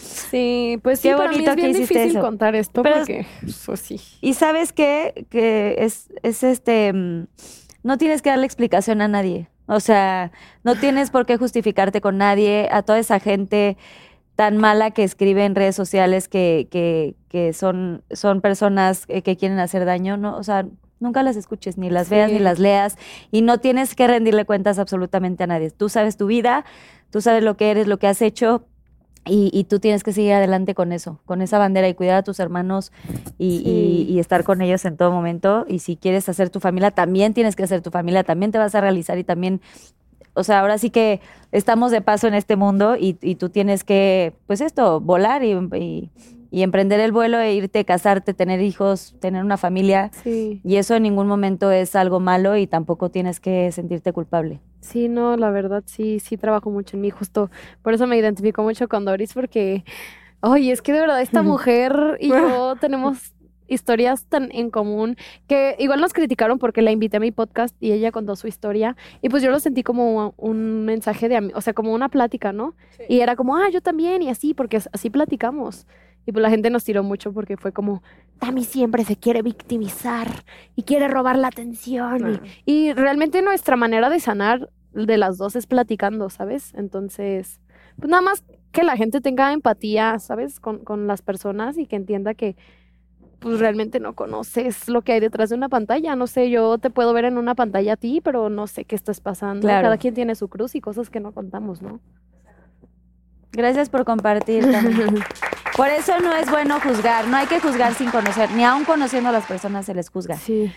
Sí, 0.01 0.79
pues 0.83 1.01
sí, 1.01 1.09
Qué 1.09 1.17
para 1.17 1.31
mí 1.31 1.39
es 1.39 1.43
bien 1.43 1.57
que 1.57 1.69
hiciste 1.79 1.95
difícil 1.95 2.11
eso. 2.19 2.21
contar 2.21 2.55
esto 2.55 2.83
Pero- 2.83 2.97
porque, 2.99 3.27
pues 3.67 3.81
sí. 3.81 4.01
Y 4.21 4.35
sabes 4.35 4.73
qué? 4.73 5.27
Que 5.31 5.77
es, 5.79 6.09
es 6.23 6.43
este. 6.45 6.93
mm, 6.93 7.27
No 7.83 7.99
tienes 7.99 8.23
que 8.23 8.31
darle 8.31 8.47
explicación 8.47 9.01
a 9.01 9.09
nadie. 9.09 9.49
O 9.67 9.79
sea, 9.81 10.33
no 10.65 10.75
tienes 10.77 11.11
por 11.11 11.27
qué 11.27 11.37
justificarte 11.37 12.01
con 12.01 12.19
nadie. 12.19 12.69
A 12.73 12.83
toda 12.83 12.99
esa 12.99 13.21
gente 13.21 13.77
tan 14.41 14.57
mala 14.57 14.91
que 14.93 15.05
escribe 15.05 15.45
en 15.45 15.55
redes 15.55 15.77
sociales 15.77 16.27
que, 16.27 16.67
que, 16.71 17.15
que 17.29 17.53
son, 17.53 18.03
son 18.11 18.41
personas 18.41 19.05
que, 19.05 19.21
que 19.23 19.37
quieren 19.37 19.59
hacer 19.59 19.85
daño, 19.85 20.17
¿no? 20.17 20.35
O 20.39 20.43
sea, 20.43 20.65
nunca 20.99 21.23
las 21.23 21.37
escuches, 21.37 21.77
ni 21.77 21.91
las 21.91 22.09
veas, 22.09 22.31
Sí. 22.31 22.39
ni 22.39 22.43
las 22.43 22.59
leas. 22.59 22.97
Y 23.31 23.43
no 23.43 23.59
tienes 23.59 23.95
que 23.95 24.07
rendirle 24.07 24.47
cuentas 24.47 24.79
absolutamente 24.79 25.45
a 25.45 25.47
nadie. 25.47 25.71
Tú 25.71 25.91
sabes 25.91 26.17
tu 26.17 26.25
vida, 26.27 26.65
tú 27.11 27.21
sabes 27.21 27.45
lo 27.45 27.59
que 27.59 27.71
eres, 27.71 27.87
lo 27.87 27.99
que 27.99 28.07
has 28.07 28.23
hecho. 28.23 28.65
Y, 29.27 29.51
y 29.53 29.65
tú 29.65 29.79
tienes 29.79 30.03
que 30.03 30.15
seguir 30.15 30.33
adelante 30.33 30.75
con 30.75 30.91
eso, 30.93 31.21
con 31.27 31.43
esa 31.43 31.59
bandera 31.59 31.87
y 31.91 31.93
cuidar 31.95 32.17
a 32.17 32.23
tus 32.23 32.41
hermanos 32.41 32.91
y, 33.37 33.59
y- 33.67 34.11
y 34.11 34.19
estar 34.21 34.43
con 34.45 34.63
ellos 34.63 34.87
en 34.87 34.97
todo 34.97 35.11
momento. 35.13 35.67
Y 35.69 35.81
si 35.81 35.97
quieres 35.97 36.31
hacer 36.31 36.49
tu 36.49 36.61
familia, 36.61 36.91
también 36.93 37.35
tienes 37.35 37.55
que 37.57 37.65
hacer 37.65 37.83
tu 37.83 37.91
familia, 37.91 38.25
también 38.25 38.51
te 38.53 38.57
vas 38.57 38.75
a 38.75 38.81
realizar 38.81 39.19
y 39.19 39.25
también, 39.25 39.61
o 40.35 40.43
sea, 40.45 40.61
ahora 40.61 40.79
sí 40.79 40.91
que 40.91 41.21
estamos 41.53 41.91
de 41.91 42.01
paso 42.01 42.27
en 42.29 42.35
este 42.35 42.57
mundo 42.57 42.97
y, 42.97 43.19
y 43.23 43.35
tú 43.37 43.49
tienes 43.51 43.85
que, 43.85 44.35
pues 44.47 44.61
esto, 44.61 45.01
volar 45.01 45.43
y, 45.45 45.53
y- 45.77 46.11
y 46.53 46.63
emprender 46.65 46.99
el 46.99 47.13
vuelo 47.13 47.39
e 47.39 47.55
irte, 47.55 47.85
casarte, 47.85 48.35
tener 48.35 48.61
hijos, 48.61 49.15
tener 49.21 49.45
una 49.45 49.57
familia. 49.57 50.11
Sí. 50.25 50.61
Y 50.65 50.77
eso 50.77 50.97
en 50.97 51.05
ningún 51.05 51.29
momento 51.29 51.71
es 51.71 51.95
algo 51.95 52.19
malo 52.19 52.57
y 52.57 52.67
tampoco 52.67 53.09
tienes 53.09 53.39
que 53.39 53.71
sentirte 53.71 54.13
culpable. 54.13 54.59
Sí, 54.81 55.09
no, 55.09 55.37
la 55.37 55.51
verdad 55.53 55.85
sí, 55.87 56.19
sí 56.19 56.37
trabajo 56.37 56.69
mucho 56.69 56.97
en 56.97 57.03
mí, 57.03 57.11
justo 57.11 57.51
por 57.83 57.95
eso 57.95 58.09
me 58.09 58.17
identifico 58.17 58.65
mucho 58.65 58.89
con 58.89 59.05
Doris, 59.05 59.33
porque, 59.33 59.85
oye, 60.41 60.73
es 60.73 60.83
que 60.83 60.93
de 60.93 60.99
verdad 61.01 61.21
esta 61.21 61.43
mujer 61.45 62.17
y 62.19 62.31
yo 62.31 62.75
tenemos 62.81 63.33
historias 63.71 64.27
tan 64.27 64.51
en 64.53 64.69
común 64.71 65.17
que 65.47 65.77
igual 65.79 66.01
nos 66.01 66.13
criticaron 66.13 66.59
porque 66.59 66.83
la 66.83 66.91
invité 66.91 67.17
a 67.17 67.21
mi 67.21 67.31
podcast 67.31 67.75
y 67.81 67.93
ella 67.93 68.13
contó 68.13 68.37
su 68.37 68.47
historia 68.49 68.97
y 69.23 69.29
pues 69.31 69.43
yo 69.43 69.51
lo 69.51 69.59
sentí 69.61 69.83
como 69.83 70.35
un 70.37 70.85
mensaje 70.85 71.29
de, 71.29 71.53
o 71.55 71.61
sea, 71.61 71.73
como 71.73 71.93
una 71.95 72.09
plática, 72.11 72.53
¿no? 72.53 72.75
Y 73.09 73.21
era 73.21 73.37
como, 73.37 73.57
ah, 73.57 73.69
yo 73.73 73.81
también 73.81 74.21
y 74.23 74.29
así, 74.29 74.53
porque 74.53 74.77
as- 74.77 74.91
así 74.93 75.09
platicamos. 75.09 75.87
Y 76.27 76.33
pues 76.33 76.43
la 76.43 76.51
gente 76.51 76.69
nos 76.69 76.85
tiró 76.85 77.03
mucho 77.03 77.33
porque 77.33 77.57
fue 77.57 77.73
como, 77.73 78.03
Tami 78.39 78.63
siempre 78.65 79.05
se 79.05 79.17
quiere 79.17 79.41
victimizar 79.43 80.29
y 80.77 80.83
quiere 80.83 81.09
robar 81.09 81.39
la 81.39 81.49
atención. 81.49 82.41
Y, 82.67 82.73
y 82.89 82.93
realmente 82.93 83.41
nuestra 83.41 83.77
manera 83.77 84.11
de 84.11 84.21
sanar 84.21 84.69
de 84.93 85.17
las 85.17 85.39
dos 85.39 85.57
es 85.57 85.67
platicando, 85.67 86.29
¿sabes? 86.29 86.75
Entonces, 86.75 87.61
pues 87.97 88.11
nada 88.11 88.21
más 88.23 88.45
que 88.73 88.83
la 88.83 88.97
gente 88.97 89.21
tenga 89.21 89.53
empatía, 89.53 90.19
¿sabes? 90.19 90.61
Con, 90.61 90.81
con 90.85 91.07
las 91.07 91.23
personas 91.23 91.79
y 91.79 91.87
que 91.87 91.97
entienda 91.97 92.35
que 92.35 92.55
pues 93.41 93.59
realmente 93.59 94.01
no 94.01 94.15
conoces 94.15 94.89
lo 94.89 95.03
que 95.03 95.13
hay 95.13 95.21
detrás 95.21 95.51
de 95.51 95.57
una 95.57 95.69
pantalla. 95.69 96.15
No 96.15 96.27
sé, 96.27 96.51
yo 96.51 96.79
te 96.79 96.91
puedo 96.91 97.13
ver 97.13 97.25
en 97.25 97.39
una 97.39 97.55
pantalla 97.55 97.95
a 97.95 97.97
ti, 97.97 98.21
pero 98.23 98.51
no 98.51 98.67
sé 98.67 98.85
qué 98.85 98.95
estás 98.95 99.21
pasando. 99.21 99.63
Claro. 99.63 99.87
Cada 99.87 99.99
quien 99.99 100.15
tiene 100.15 100.35
su 100.35 100.49
cruz 100.49 100.75
y 100.75 100.81
cosas 100.81 101.11
que 101.11 101.21
no 101.21 101.33
contamos, 101.33 101.83
¿no? 101.83 102.01
Gracias 103.53 103.89
por 103.89 104.05
compartir. 104.05 104.71
Tami. 104.71 104.95
Por 105.77 105.89
eso 105.89 106.19
no 106.21 106.35
es 106.35 106.51
bueno 106.51 106.79
juzgar, 106.81 107.27
no 107.29 107.37
hay 107.39 107.47
que 107.47 107.59
juzgar 107.59 107.95
sin 107.95 108.11
conocer, 108.11 108.51
ni 108.51 108.65
aun 108.65 108.85
conociendo 108.85 109.31
a 109.31 109.33
las 109.33 109.47
personas 109.47 109.87
se 109.87 109.95
les 109.95 110.11
juzga. 110.11 110.37
Sí. 110.37 110.71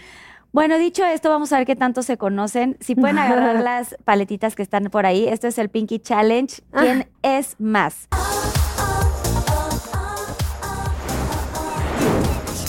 Bueno, 0.54 0.78
dicho 0.78 1.04
esto, 1.04 1.30
vamos 1.30 1.52
a 1.52 1.58
ver 1.58 1.66
qué 1.66 1.76
tanto 1.76 2.04
se 2.04 2.18
conocen. 2.18 2.78
Si 2.80 2.96
pueden 2.96 3.18
agarrar 3.18 3.56
las 3.64 3.98
paletitas 4.06 4.56
que 4.56 4.62
están 4.62 4.86
por 4.86 5.06
ahí, 5.06 5.28
esto 5.28 5.48
es 5.48 5.58
el 5.58 5.70
Pinky 5.70 6.00
Challenge. 6.00 6.62
¿Quién 6.72 7.08
es 7.24 7.60
más? 7.60 8.08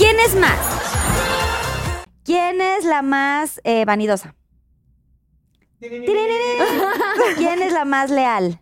¿Quién 0.05 0.21
es 0.21 0.35
más? 0.35 2.05
¿Quién 2.25 2.61
es 2.61 2.85
la 2.85 3.01
más 3.01 3.59
eh, 3.65 3.87
vanidosa? 3.87 4.35
¿Quién 5.81 7.63
es 7.63 7.73
la 7.73 7.87
más 7.87 8.11
leal? 8.11 8.61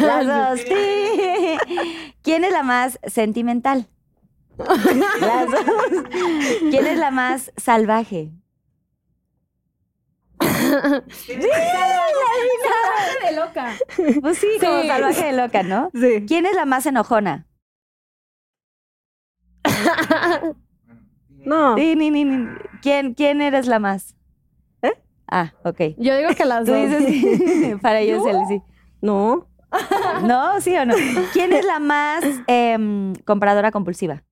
Las 0.00 0.26
dos. 0.26 0.66
¿Quién 2.22 2.42
es 2.42 2.50
la 2.52 2.64
más 2.64 2.98
sentimental? 3.06 3.86
Las 4.58 5.50
dos. 5.52 5.64
¿Quién 6.68 6.84
es 6.88 6.98
la 6.98 7.12
más 7.12 7.52
salvaje? 7.56 8.32
de 13.22 13.36
loca. 13.36 13.72
Pues 14.20 14.38
sí, 14.38 14.48
como 14.60 14.82
Sí. 14.82 14.88
salvaje 14.88 15.24
de 15.26 15.32
loca, 15.32 15.62
¿no? 15.62 15.90
Sí. 15.94 16.24
¿Quién 16.26 16.44
es 16.46 16.56
la 16.56 16.64
más 16.64 16.86
enojona? 16.86 17.45
No. 21.46 21.76
Ni, 21.76 21.94
ni, 21.94 22.10
ni, 22.10 22.24
ni. 22.24 22.48
¿Quién, 22.82 23.14
¿Quién 23.14 23.40
eres 23.40 23.68
la 23.68 23.78
más? 23.78 24.16
¿Eh? 24.82 24.94
Ah, 25.30 25.52
ok. 25.62 25.78
Yo 25.96 26.16
digo 26.16 26.30
que 26.36 26.44
las 26.44 26.64
Tú 26.64 26.72
dos. 26.72 26.90
dices. 26.90 27.78
Para 27.82 28.00
ellos 28.00 28.26
el 28.26 28.44
sí. 28.48 28.62
No. 29.00 29.46
¿No? 30.24 30.60
¿Sí 30.60 30.76
o 30.76 30.84
no? 30.84 30.94
¿Quién 31.32 31.52
es 31.52 31.64
la 31.64 31.78
más 31.78 32.24
em, 32.48 33.14
compradora 33.24 33.70
compulsiva? 33.70 34.24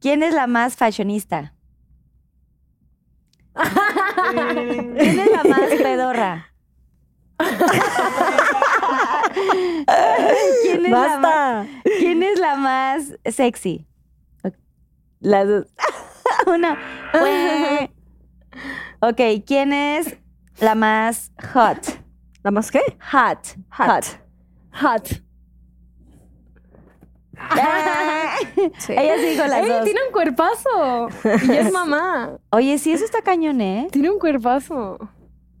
¿Quién 0.00 0.22
es 0.24 0.34
la 0.34 0.48
más 0.48 0.74
fashionista? 0.76 1.54
¿Quién 3.54 4.98
es 5.20 5.30
la 5.30 5.44
más 5.44 5.68
pedorra? 5.80 6.52
¿Quién 10.62 10.84
es, 10.86 10.90
la 10.90 11.18
más. 11.18 11.66
¿Quién 11.98 12.22
es 12.22 12.38
la 12.38 12.56
más 12.56 13.14
sexy? 13.24 13.86
Las 15.20 15.48
dos. 15.48 15.66
Una. 16.46 16.78
Ok, 19.00 19.20
¿quién 19.46 19.72
es 19.72 20.16
la 20.60 20.74
más 20.74 21.32
hot? 21.52 21.78
¿La 22.42 22.50
más 22.50 22.70
qué? 22.70 22.80
Hot. 23.12 23.56
Hot. 23.76 24.04
Hot. 24.80 25.22
Sí. 28.78 28.92
Ella 28.92 29.16
sí 29.16 29.26
dijo 29.26 29.46
las 29.46 29.62
¡Ey, 29.62 29.68
dos. 29.68 29.84
tiene 29.84 30.00
un 30.06 30.12
cuerpazo! 30.12 31.08
Y 31.48 31.52
es 31.56 31.72
mamá. 31.72 32.38
Oye, 32.50 32.76
sí, 32.78 32.92
eso 32.92 33.04
está 33.04 33.22
cañón, 33.22 33.60
¿eh? 33.60 33.88
Tiene 33.92 34.10
un 34.10 34.18
cuerpazo. 34.18 34.98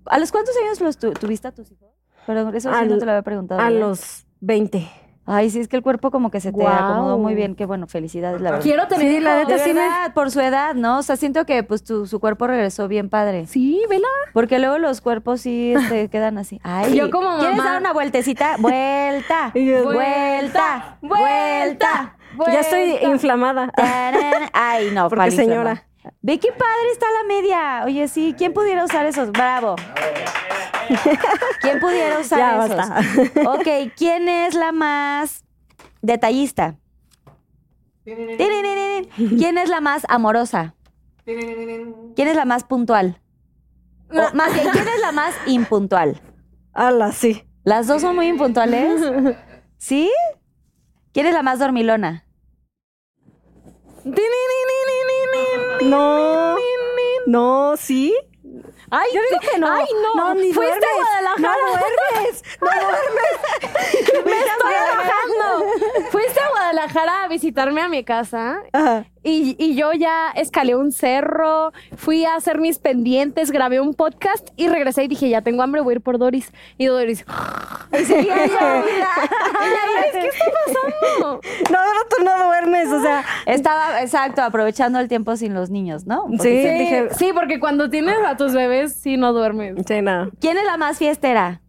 ¿A 0.06 0.18
los 0.18 0.32
cuántos 0.32 0.54
años 0.64 0.80
los 0.80 0.98
tu- 0.98 1.12
tuviste 1.12 1.46
a 1.48 1.52
tus 1.52 1.70
hijos? 1.70 1.87
Pero 2.28 2.50
eso 2.50 2.70
sí 2.70 2.78
Al- 2.78 2.88
no 2.90 2.98
te 2.98 3.06
lo 3.06 3.12
había 3.12 3.22
preguntado. 3.22 3.58
A 3.60 3.64
¿verdad? 3.70 3.80
los 3.80 4.26
20. 4.40 4.86
Ay, 5.30 5.48
sí, 5.50 5.60
es 5.60 5.68
que 5.68 5.76
el 5.76 5.82
cuerpo 5.82 6.10
como 6.10 6.30
que 6.30 6.40
se 6.40 6.52
te 6.52 6.66
acomodó 6.66 7.18
muy 7.18 7.34
bien. 7.34 7.54
Qué 7.54 7.64
bueno, 7.66 7.86
felicidades, 7.86 8.40
la 8.40 8.50
verdad. 8.50 8.62
Quiero 8.64 8.86
tener 8.88 9.12
Sí, 9.14 9.20
la 9.20 9.36
neta 9.44 9.58
sí 9.58 9.74
me- 9.74 10.10
por 10.14 10.30
su 10.30 10.40
edad, 10.40 10.74
¿no? 10.74 10.98
O 10.98 11.02
sea, 11.02 11.16
siento 11.16 11.44
que 11.44 11.62
pues 11.62 11.84
tu, 11.84 12.06
su 12.06 12.18
cuerpo 12.20 12.46
regresó 12.46 12.86
bien 12.88 13.08
padre. 13.10 13.46
Sí, 13.46 13.82
vela. 13.90 14.06
Porque 14.34 14.58
luego 14.58 14.78
los 14.78 15.00
cuerpos 15.02 15.40
sí 15.42 15.72
este, 15.74 16.08
quedan 16.10 16.36
así. 16.38 16.60
Ay, 16.62 16.94
Yo 16.96 17.10
como 17.10 17.38
¿Quieres 17.38 17.58
dar 17.58 17.80
una 17.80 17.92
vueltecita? 17.92 18.56
Vuelta, 18.58 19.52
yo- 19.54 19.84
vuelta, 19.84 20.98
vuelta. 21.02 22.16
Ya 22.46 22.60
estoy 22.60 22.90
Vuelta. 22.90 23.06
inflamada. 23.08 23.68
Tarán. 23.76 24.48
Ay, 24.52 24.90
no, 24.92 25.08
Porque 25.10 25.30
señora. 25.30 25.72
inflamada. 25.72 25.84
Ve 26.22 26.38
qué 26.38 26.48
padre 26.52 26.90
está 26.92 27.06
la 27.22 27.26
media. 27.28 27.82
Oye, 27.84 28.08
sí, 28.08 28.34
¿quién 28.36 28.52
pudiera 28.52 28.84
usar 28.84 29.06
esos? 29.06 29.30
Bravo. 29.32 29.76
¿Quién 31.60 31.80
pudiera 31.80 32.18
usar 32.18 32.38
Ya, 32.38 32.64
esos? 32.64 32.76
basta. 32.76 33.00
Ok, 33.52 33.92
¿quién 33.96 34.28
es 34.28 34.54
la 34.54 34.72
más 34.72 35.44
detallista? 36.02 36.76
¿Quién 38.04 39.58
es 39.58 39.68
la 39.68 39.80
más 39.80 40.04
amorosa? 40.08 40.74
¿Quién 41.24 42.28
es 42.28 42.36
la 42.36 42.44
más 42.46 42.64
puntual? 42.64 43.20
O 44.10 44.34
más 44.34 44.54
bien, 44.54 44.68
¿quién 44.72 44.88
es 44.88 45.00
la 45.02 45.12
más 45.12 45.34
impuntual? 45.46 46.22
Ala, 46.72 47.12
sí. 47.12 47.44
¿Las 47.64 47.86
dos 47.86 48.00
son 48.00 48.14
muy 48.16 48.28
impuntuales? 48.28 49.02
¿Sí? 49.76 50.10
¿Quién 51.12 51.26
es 51.26 51.34
la 51.34 51.42
más 51.42 51.58
dormilona? 51.58 52.24
No. 55.82 56.56
No, 57.26 57.76
sí. 57.76 58.14
Ay, 58.90 59.10
Yo 59.14 59.20
digo 59.28 59.40
que 59.52 59.58
no. 59.58 59.70
Ay, 59.70 59.84
no. 60.02 60.14
No, 60.14 60.34
ni 60.34 60.52
Fuiste 60.52 60.74
duermes. 60.78 60.88
a 60.88 60.96
Guadalajara. 60.96 61.56
No 61.62 61.68
duermes. 61.68 62.42
No 62.60 62.68
duermes. 62.80 64.24
Me 64.24 64.38
estoy 64.38 64.74
enojando. 64.92 66.10
Fuiste 66.10 66.40
a 66.40 66.48
Guadalajara 66.48 67.24
a 67.24 67.28
visitarme 67.28 67.82
a 67.82 67.88
mi 67.88 68.02
casa 68.04 68.62
Ajá. 68.72 69.04
Y, 69.28 69.56
y 69.58 69.74
yo 69.74 69.92
ya 69.92 70.30
escalé 70.30 70.74
un 70.74 70.92
cerro, 70.92 71.72
fui 71.96 72.24
a 72.24 72.36
hacer 72.36 72.58
mis 72.58 72.78
pendientes, 72.78 73.50
grabé 73.50 73.80
un 73.80 73.94
podcast 73.94 74.48
y 74.56 74.68
regresé 74.68 75.04
y 75.04 75.08
dije, 75.08 75.28
ya 75.28 75.42
tengo 75.42 75.62
hambre, 75.62 75.80
voy 75.80 75.92
a 75.92 75.96
ir 75.96 76.00
por 76.00 76.18
Doris. 76.18 76.52
Y 76.78 76.86
Doris, 76.86 77.24
y 77.92 78.04
seguía 78.04 78.46
yo, 78.46 78.84
¿qué 80.12 80.28
está 80.28 80.44
pasando? 80.66 81.40
No, 81.70 81.78
pero 81.78 82.00
tú 82.10 82.24
no 82.24 82.46
duermes, 82.46 82.88
o 82.88 83.02
sea. 83.02 83.24
Estaba, 83.46 84.02
exacto, 84.02 84.42
aprovechando 84.42 84.98
el 84.98 85.08
tiempo 85.08 85.36
sin 85.36 85.54
los 85.54 85.70
niños, 85.70 86.06
¿no? 86.06 86.24
Un 86.24 86.38
Sí, 86.38 86.48
dije. 86.48 87.08
Sí, 87.16 87.32
porque 87.34 87.60
cuando 87.60 87.90
tienes 87.90 88.18
a 88.26 88.36
tus 88.36 88.52
bebés, 88.54 88.94
sí 88.94 89.16
no 89.16 89.32
duermes. 89.32 89.76
Sí, 89.86 90.02
no. 90.02 90.30
¿Quién 90.40 90.56
es 90.56 90.64
la 90.64 90.76
más 90.76 90.98
fiestera? 90.98 91.60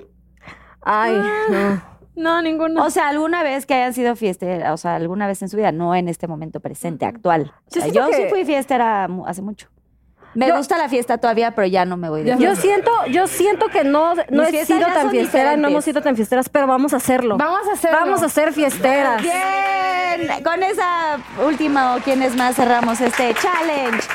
Ay, 0.81 1.14
no. 1.49 1.89
No, 2.20 2.41
ninguno. 2.41 2.84
O 2.86 2.90
sea, 2.90 3.08
alguna 3.08 3.44
vez 3.44 3.66
que 3.66 3.74
hayan 3.74 3.94
sido 3.94 4.16
fiestera, 4.16 4.74
o 4.74 4.78
sea, 4.78 4.96
alguna 4.96 5.26
vez 5.26 5.41
en 5.41 5.50
su 5.50 5.58
vida, 5.58 5.72
no 5.72 5.96
en 5.96 6.10
este 6.10 6.28
momento 6.28 6.60
presente, 6.60 7.06
actual. 7.06 7.54
O 7.68 7.76
Yo 7.76 7.82
sea, 7.82 7.84
siento 7.84 8.10
yo 8.12 8.16
sí 8.18 8.24
fui 8.30 8.46
fiestera 8.46 9.08
hace 9.26 9.41
mucho. 9.41 9.68
Me 10.36 10.48
Yo- 10.48 10.58
gusta 10.58 10.78
la 10.78 10.90
fiesta 10.90 11.18
todavía, 11.18 11.56
pero 11.56 11.66
ya 11.68 11.86
no 11.86 11.98
me 11.98 12.08
voy 12.10 12.22
de 12.24 12.38
Yo 12.38 12.56
siento, 12.56 12.91
yo 13.08 13.26
siento 13.26 13.68
que 13.70 13.84
no, 13.84 14.14
no 14.30 14.44
he 14.44 14.66
sido 14.66 14.86
tan 14.86 15.10
fiestera, 15.10 15.58
no 15.58 15.70
hemos 15.70 15.84
sido 15.84 16.02
tan 16.04 16.16
fiesteras, 16.16 16.50
pero 16.50 16.68
vamos 16.68 16.94
a 16.94 16.98
hacerlo. 16.98 17.38
Vamos 17.38 17.68
a 17.68 17.74
hacerlo. 17.74 17.98
Vamos 18.00 18.22
a 18.22 18.30
ser 18.30 18.54
fiesteras. 18.54 19.22
Bien, 19.24 20.44
con 20.44 20.62
esa 20.62 21.18
última 21.48 21.96
o 21.96 22.00
quién 22.00 22.22
es 22.22 22.36
más 22.36 22.56
cerramos 22.56 23.02
este 23.02 23.34
challenge. 23.34 24.08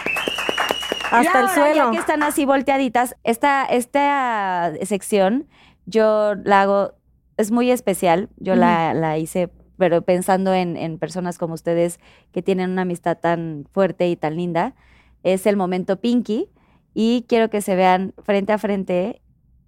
Hasta 1.11 1.41
Y 1.41 1.43
el 1.43 1.49
suelo. 1.51 1.85
Ya 1.87 1.91
que 1.91 1.99
están 1.99 2.23
así 2.23 2.45
volteaditas, 2.45 3.17
esta, 3.25 3.65
esta 3.65 4.73
sección 4.83 5.49
yo 5.87 6.35
la 6.45 6.63
hago, 6.63 6.93
es 7.37 7.51
muy 7.51 7.71
especial. 7.71 8.29
Yo 8.37 8.55
la, 8.57 8.95
la 8.95 9.19
hice, 9.19 9.51
pero 9.79 10.03
pensando 10.03 10.55
en, 10.55 10.77
en 10.77 10.99
personas 10.99 11.39
como 11.39 11.55
ustedes 11.55 11.99
que 12.33 12.43
tienen 12.43 12.71
una 12.71 12.83
amistad 12.83 13.19
tan 13.19 13.67
fuerte 13.73 14.09
y 14.09 14.17
tan 14.17 14.37
linda. 14.37 14.75
Es 15.23 15.47
el 15.47 15.57
momento 15.57 16.01
Pinky 16.01 16.49
y 16.95 17.25
quiero 17.29 17.51
que 17.51 17.61
se 17.61 17.75
vean 17.77 18.15
frente 18.23 18.53
a 18.53 18.59
frente 18.59 19.21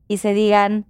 y 0.08 0.18
se 0.18 0.32
digan 0.34 0.86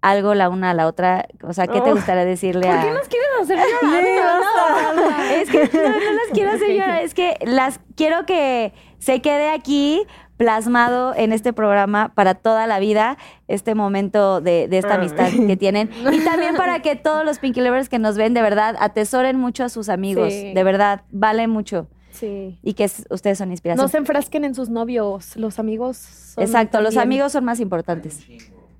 algo 0.00 0.34
la 0.34 0.48
una 0.48 0.70
a 0.70 0.74
la 0.74 0.86
otra. 0.86 1.26
O 1.42 1.52
sea, 1.52 1.66
¿qué 1.66 1.80
te 1.80 1.90
Oh. 1.90 1.94
gustaría 1.94 2.24
decirle 2.24 2.68
a.? 2.68 2.80
¿Por 2.82 2.84
qué 2.84 2.92
nos 2.94 3.08
quieres 3.08 3.28
hacer 3.40 3.58
llorar? 3.58 4.04
Sí, 4.04 4.20
basta. 4.20 5.34
Es 5.40 5.50
que 5.50 5.58
no, 5.78 5.88
no 5.90 6.12
las 6.12 6.28
quiero 6.32 6.50
hacer 6.52 6.70
llorar, 6.74 7.02
es 7.02 7.14
que 7.14 7.36
las 7.44 7.80
quiero 7.96 8.26
que 8.26 8.72
se 8.98 9.20
quede 9.22 9.50
aquí 9.50 10.02
plasmado 10.38 11.14
en 11.14 11.32
este 11.32 11.52
programa 11.52 12.12
para 12.14 12.34
toda 12.34 12.66
la 12.66 12.78
vida, 12.78 13.18
este 13.48 13.74
momento 13.74 14.40
de, 14.40 14.68
de 14.68 14.78
esta 14.78 14.94
amistad 14.94 15.28
que 15.46 15.56
tienen. 15.58 15.90
Y 16.10 16.20
también 16.20 16.56
para 16.56 16.80
que 16.80 16.96
todos 16.96 17.24
los 17.26 17.38
Pinky 17.40 17.60
Lovers 17.60 17.90
que 17.90 17.98
nos 17.98 18.16
ven, 18.16 18.32
de 18.32 18.40
verdad, 18.40 18.76
atesoren 18.78 19.38
mucho 19.38 19.64
a 19.64 19.68
sus 19.68 19.90
amigos. 19.90 20.32
Sí. 20.32 20.54
De 20.54 20.64
verdad, 20.64 21.02
vale 21.10 21.46
mucho. 21.48 21.88
Sí. 22.12 22.58
Y 22.62 22.74
que 22.74 22.90
ustedes 23.10 23.36
son 23.38 23.50
inspiración. 23.50 23.84
No 23.84 23.88
se 23.88 23.98
enfrasquen 23.98 24.44
en 24.44 24.54
sus 24.54 24.70
novios. 24.70 25.36
Los 25.36 25.58
amigos 25.58 25.96
son 25.98 26.44
Exacto, 26.44 26.80
los 26.80 26.96
amigos 26.96 27.32
son 27.32 27.44
más 27.44 27.60
importantes. 27.60 28.26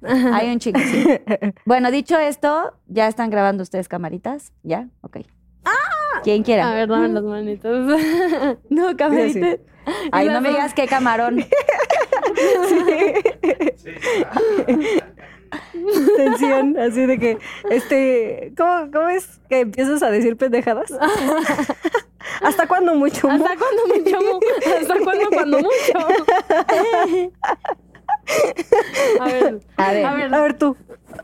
Hay 0.03 0.51
un 0.51 0.59
chingo. 0.61 0.79
sí. 0.81 1.05
Bueno, 1.67 1.91
dicho 1.91 2.19
esto, 2.19 2.73
¿ya 2.87 3.09
están 3.09 3.31
grabando 3.31 3.63
ustedes 3.63 3.89
camaritas? 3.89 4.53
¿Ya? 4.63 4.89
Ok. 5.03 5.19
¿Quién 5.19 5.27
A 6.21 6.43
quiera? 6.45 6.75
ver, 6.75 6.89
dame 6.89 7.09
las 7.09 7.25
manitas. 7.25 7.73
No, 8.71 8.97
camarita. 8.97 9.59
Ay, 10.13 10.29
no 10.29 10.41
me 10.41 10.51
digas 10.51 10.75
qué 10.75 10.87
camarón. 10.87 11.45
Tensión, 16.17 16.79
así 16.79 17.07
de 17.07 17.19
que, 17.19 17.39
este, 17.71 18.53
¿cómo, 18.57 18.91
cómo 18.93 19.09
es 19.09 19.41
que 19.49 19.61
empiezas 19.61 20.03
a 20.03 20.11
decir 20.11 20.37
pendejadas? 20.37 20.93
¿Hasta 22.43 22.67
cuándo 22.67 22.95
mucho? 22.95 23.31
¿Hasta 23.31 23.57
cuándo 23.57 23.87
mucho? 23.87 24.19
¿Hasta 24.81 24.99
cuándo 25.01 25.29
cuando 25.31 25.59
mucho? 25.59 25.73
A 29.21 29.25
ver, 29.25 29.61
A 29.77 29.93
ver. 29.93 30.05
a 30.07 30.15
ver, 30.15 30.35
A 30.35 30.41
ver 30.41 30.59
tú. 30.59 30.77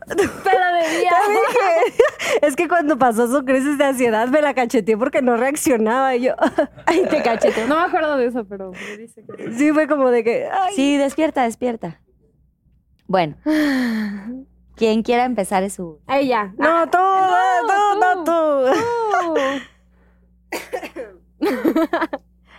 pero 0.07 0.65
de 0.73 0.99
día. 0.99 1.11
Te 1.25 1.31
dije, 1.31 2.03
es 2.41 2.55
que 2.55 2.67
cuando 2.67 2.97
pasó 2.97 3.27
su 3.31 3.45
crisis 3.45 3.77
de 3.77 3.85
ansiedad 3.85 4.27
me 4.27 4.41
la 4.41 4.53
cacheteé 4.53 4.97
porque 4.97 5.21
no 5.21 5.37
reaccionaba 5.37 6.15
y 6.15 6.23
yo. 6.23 6.33
Ay, 6.85 7.05
te 7.09 7.21
cachete. 7.21 7.65
No 7.67 7.75
me 7.79 7.83
acuerdo 7.85 8.17
de 8.17 8.25
eso, 8.27 8.45
pero 8.45 8.71
me 8.71 8.97
dice 8.97 9.23
que... 9.37 9.51
Sí, 9.53 9.71
fue 9.71 9.87
como 9.87 10.09
de 10.09 10.23
que. 10.23 10.47
ay. 10.51 10.73
Sí, 10.75 10.97
despierta, 10.97 11.43
despierta. 11.43 12.01
Bueno. 13.07 13.35
Quien 14.75 15.03
quiera 15.03 15.25
empezar 15.25 15.63
es 15.63 15.73
su. 15.73 15.99
Ella. 16.07 16.53
No, 16.57 16.89
tú, 16.89 16.97
no, 16.97 17.95
no, 18.15 18.23
tú. 18.23 18.65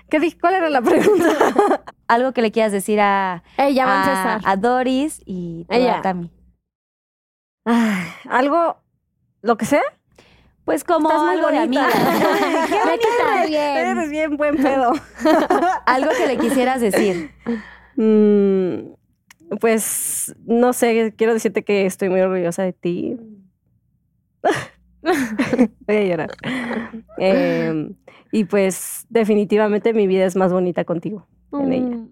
¿Qué 0.08 0.20
dije? 0.20 0.38
¿Cuál 0.40 0.54
era 0.54 0.70
la 0.70 0.82
pregunta? 0.82 1.82
Algo 2.08 2.32
que 2.32 2.42
le 2.42 2.52
quieras 2.52 2.72
decir 2.72 3.00
a, 3.00 3.42
Ella 3.58 3.86
va 3.86 3.92
a 3.92 3.96
a, 3.96 4.34
empezar. 4.34 4.52
a 4.52 4.56
Doris 4.56 5.20
y 5.26 5.64
tú 5.68 5.74
Ella. 5.74 5.98
a 5.98 6.02
Tami. 6.02 6.30
Ay, 7.64 8.06
Algo, 8.28 8.76
lo 9.42 9.56
que 9.56 9.64
sea. 9.64 9.82
Pues 10.64 10.82
como 10.84 11.08
Estás 11.08 11.22
muy 11.22 11.34
algo 11.36 11.48
de 11.48 11.58
bonita. 11.60 11.86
amiga. 11.86 11.98
Me 12.86 12.98
quita 12.98 13.46
bien. 13.46 13.76
Eres 13.88 14.10
bien 14.10 14.36
buen 14.36 14.56
pedo. 14.56 14.92
algo 15.86 16.10
que 16.16 16.26
le 16.26 16.38
quisieras 16.38 16.80
decir. 16.80 17.30
Mm, 17.96 18.92
pues 19.60 20.34
no 20.44 20.72
sé, 20.72 21.14
quiero 21.16 21.34
decirte 21.34 21.64
que 21.64 21.86
estoy 21.86 22.08
muy 22.08 22.20
orgullosa 22.20 22.62
de 22.64 22.72
ti. 22.72 23.16
Voy 25.86 25.96
a 25.96 26.04
llorar. 26.04 26.30
Eh, 27.18 27.90
y 28.32 28.44
pues 28.44 29.06
definitivamente 29.08 29.92
mi 29.94 30.06
vida 30.06 30.24
es 30.26 30.36
más 30.36 30.52
bonita 30.52 30.84
contigo 30.84 31.26
en 31.52 31.72
ella. 31.72 31.96
Mm. 31.96 32.08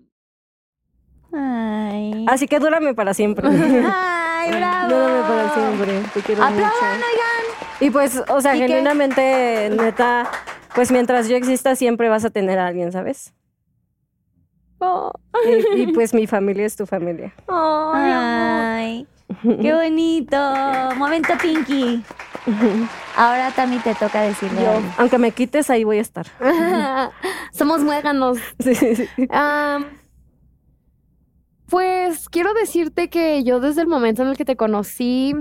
Ay. 1.33 2.27
Así 2.29 2.47
que 2.47 2.59
dúrame 2.61 2.95
para 2.95 3.15
siempre. 3.15 3.49
Ay, 3.93 4.51
bravo. 4.57 4.95
Dúrame 4.95 5.21
para 5.23 5.55
siempre. 5.55 6.01
Te 6.15 6.21
quiero 6.21 6.43
Aplaudan, 6.45 6.67
mucho. 6.71 6.85
oigan. 6.85 7.45
Y 7.81 7.91
pues, 7.91 8.23
o 8.29 8.41
sea, 8.41 8.55
genuinamente, 8.55 9.71
neta, 9.71 10.31
pues 10.75 10.93
mientras 10.93 11.29
yo 11.29 11.37
exista 11.37 11.75
siempre 11.75 12.09
vas 12.09 12.25
a 12.25 12.31
tener 12.31 12.59
a 12.59 12.69
alguien, 12.69 12.93
¿sabes? 12.93 13.35
Oh, 14.79 15.11
Y, 15.77 15.83
y, 15.83 15.87
pues 15.93 16.13
mi 16.15 16.27
familia 16.27 16.67
es 16.67 16.77
tu 16.77 16.87
familia. 16.87 17.33
ay, 17.49 18.13
amor. 18.13 19.07
Qué 19.43 19.75
bonito. 19.75 20.37
Momento 20.97 21.33
Pinky. 21.41 22.03
Ahora 23.17 23.51
Tami 23.51 23.79
te 23.79 23.95
toca 23.95 24.23
decirle. 24.23 24.63
Yo, 24.63 24.71
algo. 24.73 24.89
aunque 24.99 25.19
me 25.19 25.31
quites, 25.31 25.71
ahí 25.71 25.85
voy 25.85 25.99
a 25.99 26.03
estar. 26.03 26.27
Somos 27.53 27.81
muéganos. 27.83 28.39
Sí, 28.59 28.75
sí, 28.75 28.97
sí. 28.97 29.07
Pues 31.67 32.29
quiero 32.29 32.55
decirte 32.55 33.09
que 33.09 33.43
yo 33.43 33.61
desde 33.61 33.81
el 33.81 33.87
momento 33.87 34.23
en 34.23 34.29
el 34.29 34.37
que 34.37 34.45
te 34.45 34.57
conocí, 34.57 35.35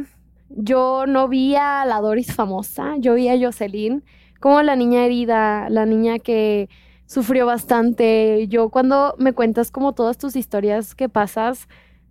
yo 0.49 1.05
no 1.07 1.27
vi 1.27 1.55
a 1.55 1.85
la 1.85 1.99
Doris 1.99 2.33
famosa, 2.33 2.95
yo 2.97 3.15
vi 3.15 3.27
a 3.27 3.37
Jocelyn 3.37 4.03
como 4.39 4.61
la 4.61 4.75
niña 4.75 5.05
herida, 5.05 5.69
la 5.69 5.85
niña 5.85 6.19
que 6.19 6.69
sufrió 7.05 7.45
bastante. 7.45 8.47
Yo 8.49 8.69
cuando 8.69 9.15
me 9.17 9.33
cuentas 9.33 9.71
como 9.71 9.93
todas 9.93 10.17
tus 10.17 10.35
historias 10.35 10.95
que 10.95 11.09
pasas, 11.09 11.67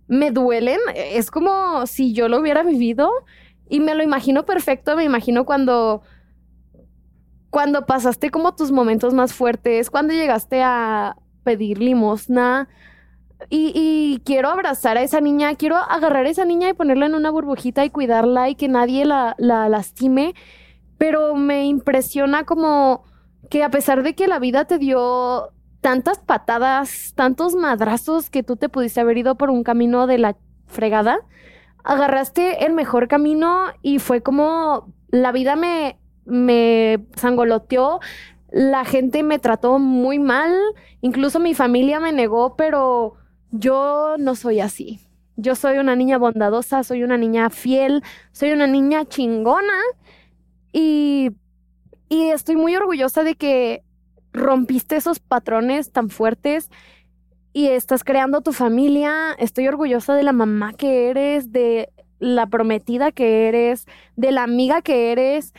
me 0.07 0.31
duelen. 0.31 0.79
Es 0.95 1.31
como 1.31 1.85
si 1.87 2.13
yo 2.13 2.27
lo 2.27 2.39
hubiera 2.39 2.63
vivido 2.63 3.09
y 3.69 3.79
me 3.79 3.95
lo 3.95 4.03
imagino 4.03 4.45
perfecto, 4.45 4.95
me 4.95 5.03
imagino 5.03 5.45
cuando 5.45 6.01
cuando 7.49 7.85
pasaste 7.85 8.31
como 8.31 8.55
tus 8.55 8.71
momentos 8.71 9.13
más 9.13 9.31
fuertes, 9.31 9.91
cuando 9.91 10.11
llegaste 10.13 10.63
a 10.63 11.15
pedir 11.43 11.77
limosna. 11.77 12.67
Y, 13.49 14.21
quiero 14.25 14.49
abrazar 14.49 14.97
a 14.97 15.03
esa 15.03 15.21
niña, 15.21 15.53
quiero 15.55 15.75
agarrar 15.75 16.25
a 16.25 16.29
esa 16.29 16.45
niña 16.45 16.69
y 16.69 16.73
ponerla 16.73 17.05
en 17.05 17.13
una 17.13 17.29
burbujita 17.29 17.85
y 17.85 17.89
cuidarla 17.89 18.49
y 18.49 18.55
que 18.55 18.69
nadie 18.69 19.05
la 19.05 19.35
lastime. 19.37 20.33
Pero 20.97 21.35
me 21.35 21.65
impresiona 21.65 22.45
como 22.45 23.03
que 23.51 23.63
a 23.63 23.69
pesar 23.69 24.01
de 24.01 24.15
que 24.15 24.27
la 24.27 24.39
vida 24.39 24.65
te 24.65 24.79
dio 24.79 25.51
tantas 25.83 26.17
patadas, 26.17 27.13
tantos 27.13 27.55
madrazos 27.55 28.29
que 28.29 28.41
tú 28.41 28.55
te 28.55 28.69
pudiste 28.69 29.01
haber 29.01 29.17
ido 29.17 29.35
por 29.35 29.49
un 29.49 29.63
camino 29.63 30.07
de 30.07 30.17
la 30.17 30.37
fregada, 30.65 31.19
agarraste 31.83 32.65
el 32.65 32.71
mejor 32.71 33.09
camino 33.09 33.65
y 33.81 33.99
fue 33.99 34.23
como 34.23 34.93
la 35.09 35.33
vida 35.33 35.57
me, 35.57 35.99
me 36.23 37.05
sangoloteó, 37.17 37.99
la 38.49 38.85
gente 38.85 39.23
me 39.23 39.39
trató 39.39 39.77
muy 39.77 40.19
mal, 40.19 40.55
incluso 41.01 41.41
mi 41.41 41.53
familia 41.53 41.99
me 41.99 42.13
negó, 42.13 42.55
pero 42.55 43.15
yo 43.51 44.15
no 44.17 44.35
soy 44.35 44.61
así. 44.61 45.01
Yo 45.35 45.53
soy 45.55 45.79
una 45.79 45.97
niña 45.97 46.17
bondadosa, 46.17 46.83
soy 46.83 47.03
una 47.03 47.17
niña 47.17 47.49
fiel, 47.49 48.03
soy 48.31 48.53
una 48.53 48.67
niña 48.67 49.03
chingona 49.03 49.81
y, 50.71 51.31
y 52.07 52.29
estoy 52.29 52.55
muy 52.55 52.73
orgullosa 52.73 53.23
de 53.23 53.35
que 53.35 53.83
rompiste 54.33 54.95
esos 54.95 55.19
patrones 55.19 55.91
tan 55.91 56.09
fuertes 56.09 56.69
y 57.53 57.67
estás 57.67 58.03
creando 58.03 58.41
tu 58.41 58.51
familia. 58.51 59.33
Estoy 59.37 59.67
orgullosa 59.67 60.15
de 60.15 60.23
la 60.23 60.33
mamá 60.33 60.73
que 60.73 61.09
eres, 61.09 61.51
de 61.51 61.89
la 62.19 62.47
prometida 62.47 63.11
que 63.11 63.47
eres, 63.47 63.85
de 64.15 64.31
la 64.31 64.43
amiga 64.43 64.81
que 64.81 65.11
eres. 65.11 65.53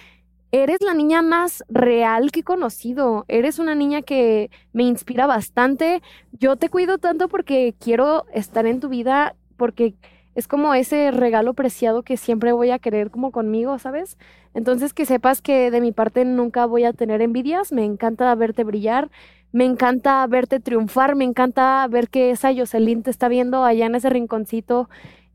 Eres 0.50 0.80
la 0.82 0.94
niña 0.94 1.22
más 1.22 1.64
real 1.68 2.30
que 2.30 2.40
he 2.40 2.44
conocido. 2.44 3.24
Eres 3.28 3.58
una 3.58 3.74
niña 3.74 4.02
que 4.02 4.50
me 4.72 4.84
inspira 4.84 5.26
bastante. 5.26 6.02
Yo 6.32 6.56
te 6.56 6.68
cuido 6.68 6.98
tanto 6.98 7.28
porque 7.28 7.74
quiero 7.78 8.26
estar 8.32 8.66
en 8.66 8.80
tu 8.80 8.88
vida, 8.88 9.34
porque 9.56 9.94
es 10.34 10.48
como 10.48 10.74
ese 10.74 11.10
regalo 11.10 11.54
preciado 11.54 12.02
que 12.02 12.16
siempre 12.16 12.52
voy 12.52 12.70
a 12.70 12.78
querer 12.78 13.10
como 13.10 13.30
conmigo, 13.30 13.78
¿sabes? 13.78 14.18
Entonces 14.52 14.92
que 14.92 15.06
sepas 15.06 15.40
que 15.40 15.70
de 15.70 15.80
mi 15.80 15.92
parte 15.92 16.24
nunca 16.24 16.66
voy 16.66 16.84
a 16.84 16.92
tener 16.92 17.22
envidias. 17.22 17.72
Me 17.72 17.84
encanta 17.84 18.34
verte 18.34 18.64
brillar. 18.64 19.10
Me 19.52 19.64
encanta 19.64 20.26
verte 20.26 20.58
triunfar, 20.58 21.14
me 21.14 21.22
encanta 21.22 21.86
ver 21.88 22.08
que 22.08 22.32
esa 22.32 22.52
Jocelyn 22.52 23.04
te 23.04 23.10
está 23.10 23.28
viendo 23.28 23.64
allá 23.64 23.86
en 23.86 23.94
ese 23.94 24.10
rinconcito 24.10 24.90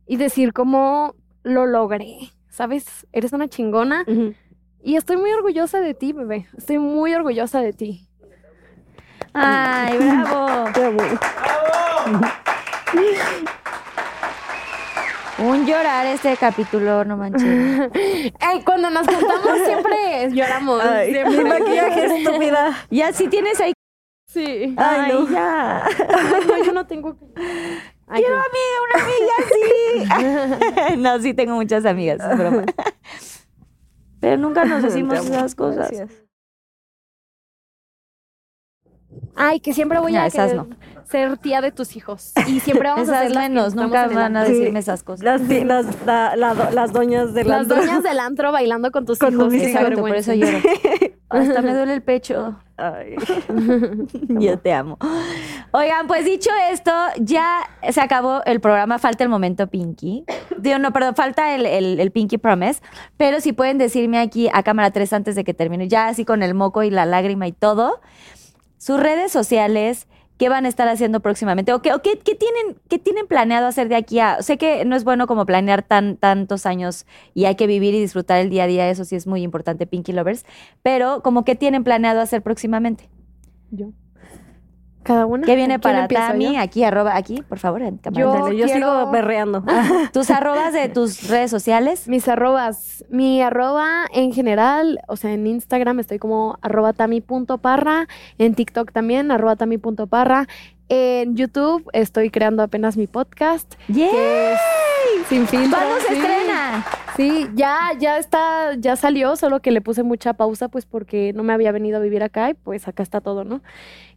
y 0.06 0.18
decir 0.18 0.52
cómo 0.52 1.16
lo 1.44 1.66
logré, 1.66 2.18
¿sabes? 2.50 3.08
Eres 3.14 3.32
una 3.32 3.48
chingona 3.48 4.04
Ujú. 4.06 4.34
y 4.84 4.98
estoy 4.98 5.16
muy 5.16 5.32
orgullosa 5.32 5.80
de 5.80 5.94
ti, 5.94 6.12
bebé. 6.12 6.48
Estoy 6.58 6.80
muy 6.80 7.14
orgullosa 7.14 7.62
de 7.62 7.72
ti. 7.72 8.10
Ay, 9.32 9.98
bravo. 9.98 10.66
Qué 10.74 10.90
bueno. 10.90 11.20
Un 15.42 15.66
llorar 15.66 16.06
este 16.08 16.36
capítulo, 16.36 17.06
no 17.06 17.16
manches. 17.16 17.90
Cuando 18.66 18.90
nos 18.90 19.08
juntamos 19.08 19.60
siempre 19.66 20.30
lloramos. 20.32 20.82
Ay, 20.84 21.12
siempre. 21.14 21.38
mi 21.38 21.50
maquillaje 21.50 22.06
estúpida. 22.06 22.88
Ya 22.90 23.14
si 23.14 23.28
tienes 23.28 23.60
ahí. 23.62 23.74
Sí. 24.28 24.76
Ay, 24.78 25.12
no. 25.12 25.30
ya. 25.30 25.86
Ay, 25.86 26.44
no, 26.48 26.64
yo 26.66 26.74
no 26.74 26.86
tengo. 26.88 27.18
Ay, 28.08 28.24
Quiero 28.24 28.36
amiga, 28.36 28.78
una 28.86 29.04
amiga, 29.06 30.36
sí. 30.88 30.98
no, 30.98 31.20
sí 31.20 31.34
tengo 31.34 31.56
muchas 31.56 31.86
amigas, 31.86 32.20
es 32.20 32.38
broma. 32.38 32.66
Pero 34.20 34.38
nunca 34.38 34.66
nos 34.66 34.84
decimos 34.84 35.20
esas 35.20 35.56
cosas. 35.56 35.90
Gracias. 35.90 36.29
Ay, 39.36 39.60
que 39.60 39.74
siempre 39.74 40.00
voy 40.00 40.14
Ya, 40.14 40.24
a 40.24 40.28
esas 40.28 40.52
querer 40.52 40.66
ser 41.06 41.38
tía 41.38 41.60
de 41.62 41.72
tus 41.72 41.96
hijos. 41.96 42.34
Y 42.48 42.60
siempre 42.60 42.88
vamos 42.90 43.10
a 43.10 43.14
Esas 43.14 43.24
ser 43.28 43.32
las 43.34 43.44
que 43.44 43.50
menos, 43.50 43.76
nunca 43.76 44.06
van 44.08 44.18
a 44.36 44.42
antro. 44.42 44.46
Sí. 44.54 44.60
decirme 44.60 44.80
esas 44.80 45.02
cosas. 45.02 45.24
Las, 45.26 45.48
di- 45.48 45.64
las, 45.64 45.86
la- 46.06 46.36
la 46.36 46.54
do- 46.54 46.70
las 46.72 46.94
doñas 46.94 47.32
Las 47.34 47.68
doñas 47.68 48.04
del 48.04 48.20
antro 48.20 48.52
bailando 48.52 48.92
con 48.92 49.06
tus 49.06 49.18
Con 49.18 49.34
hijos. 49.34 49.54
Exacto, 49.54 50.00
por 50.02 50.16
eso 50.16 50.34
lloro. 50.34 50.58
Hasta 51.30 51.62
me 51.62 51.74
duele 51.74 51.94
el 51.96 52.02
pecho. 52.04 52.60
Ay. 52.78 53.16
Yo 54.30 54.58
te 54.60 54.72
amo. 54.74 54.98
Oigan, 55.72 56.08
pues 56.08 56.26
dicho 56.26 56.50
esto, 56.72 56.92
ya 57.20 57.62
se 57.90 58.02
acabó 58.02 58.42
el 58.46 58.60
programa. 58.62 58.98
Falta 59.00 59.24
el 59.24 59.30
momento 59.30 59.68
Pinky. 59.68 60.26
Digo, 60.58 60.80
no, 60.80 60.92
perdón, 60.94 61.16
falta 61.16 61.54
el, 61.56 61.66
el- 61.66 62.00
el 62.00 62.12
Pinky 62.12 62.38
Promise. 62.38 62.82
Pero 63.18 63.42
si 63.42 63.54
pueden 63.54 63.78
decirme 63.80 64.20
aquí 64.20 64.50
a 64.54 64.64
cámara 64.64 64.92
3 64.92 65.12
antes 65.14 65.36
de 65.36 65.44
que 65.44 65.54
termine, 65.54 65.88
ya 65.88 66.08
así 66.08 66.26
con 66.26 66.42
el 66.44 66.54
moco 66.54 66.84
y 66.84 66.90
la 66.92 67.06
lágrima 67.06 67.48
y 67.48 67.52
todo, 67.52 68.00
sus 68.80 69.00
redes 69.00 69.32
sociales, 69.32 70.08
qué 70.38 70.48
van 70.48 70.66
a 70.66 70.70
estar 70.70 70.88
haciendo 70.88 71.20
próximamente 71.20 71.74
o 71.74 71.82
qué, 71.82 71.94
o 71.94 72.02
qué, 72.02 72.18
qué 72.18 72.34
tienen, 72.34 72.78
qué 72.88 72.98
tienen 72.98 73.28
planeado 73.28 73.68
hacer 73.68 73.90
de 73.90 73.96
aquí 73.96 74.20
a... 74.20 74.42
Sé 74.42 74.58
que 74.58 74.86
no 74.86 74.96
es 74.96 75.04
bueno 75.04 75.28
como 75.28 75.46
planear 75.46 75.84
tan, 75.84 76.16
tantos 76.16 76.66
años 76.66 77.06
y 77.34 77.46
hay 77.46 77.56
que 77.56 77.68
vivir 77.68 77.94
y 77.94 78.00
disfrutar 78.00 78.40
el 78.40 78.50
día 78.50 78.64
a 78.64 78.68
día, 78.68 78.90
eso 78.90 79.04
sí 79.04 79.18
es 79.18 79.28
muy 79.28 79.44
importante, 79.44 79.86
Pinky 79.86 80.14
Lovers, 80.14 80.46
pero 80.82 81.22
como 81.22 81.44
qué 81.44 81.56
tienen 81.56 81.84
planeado 81.84 82.22
hacer 82.22 82.42
próximamente. 82.42 83.10
Yo. 83.70 83.92
Cada 85.04 85.26
una. 85.26 85.46
¿Qué 85.46 85.56
viene 85.56 85.80
¿Quién 85.80 85.82
para 85.82 86.08
Tami? 86.08 86.56
yo? 86.56 86.60
Aquí, 86.60 86.84
arroba, 86.84 87.16
aquí, 87.16 87.42
por 87.48 87.58
favor, 87.58 87.82
en. 87.82 88.00
Yo 88.12 88.50
yo 88.52 88.66
quiero- 88.66 88.74
sigo 88.74 89.12
berreando. 89.12 89.64
Tus 90.14 90.30
arrobas 90.30 90.74
de 90.74 90.90
tus 90.90 91.28
redes 91.30 91.50
sociales. 91.50 92.08
Mis 92.08 92.28
arrobas. 92.28 93.06
Mi 93.10 93.42
arroba 93.42 94.06
en 94.14 94.34
general, 94.34 95.00
o 95.08 95.16
sea, 95.16 95.32
en 95.34 95.48
Instagram 95.48 96.00
estoy 96.00 96.20
como 96.20 96.58
arroba 96.62 96.94
tami.parra. 96.94 98.08
En 98.38 98.56
TikTok 98.56 98.92
también, 98.92 99.32
arroba 99.32 99.56
tami.parra. 99.56 100.48
En 100.90 101.36
YouTube 101.36 101.88
estoy 101.94 102.30
creando 102.32 102.64
apenas 102.64 102.98
mi 102.98 103.08
podcast. 103.08 103.76
¡Yay! 103.88 104.10
que 104.10 104.54
es 104.54 104.60
Sin 105.28 105.48
filtro. 105.48 105.78
¿Cuándo 105.78 105.96
se 106.02 106.08
sí. 106.08 106.14
estrena? 106.16 106.86
Sí, 107.16 107.48
ya, 107.54 107.92
ya 108.00 108.18
está, 108.18 108.76
ya 108.76 108.96
salió, 108.96 109.36
solo 109.36 109.62
que 109.62 109.72
le 109.72 109.82
puse 109.82 110.04
mucha 110.04 110.34
pausa, 110.34 110.68
pues 110.70 110.86
porque 110.86 111.34
no 111.34 111.44
me 111.44 111.54
había 111.54 111.72
venido 111.72 111.98
a 111.98 112.02
vivir 112.02 112.24
acá 112.24 112.50
y 112.50 112.54
pues 112.54 112.88
acá 112.88 113.04
está 113.04 113.20
todo, 113.22 113.44
¿no? 113.44 113.62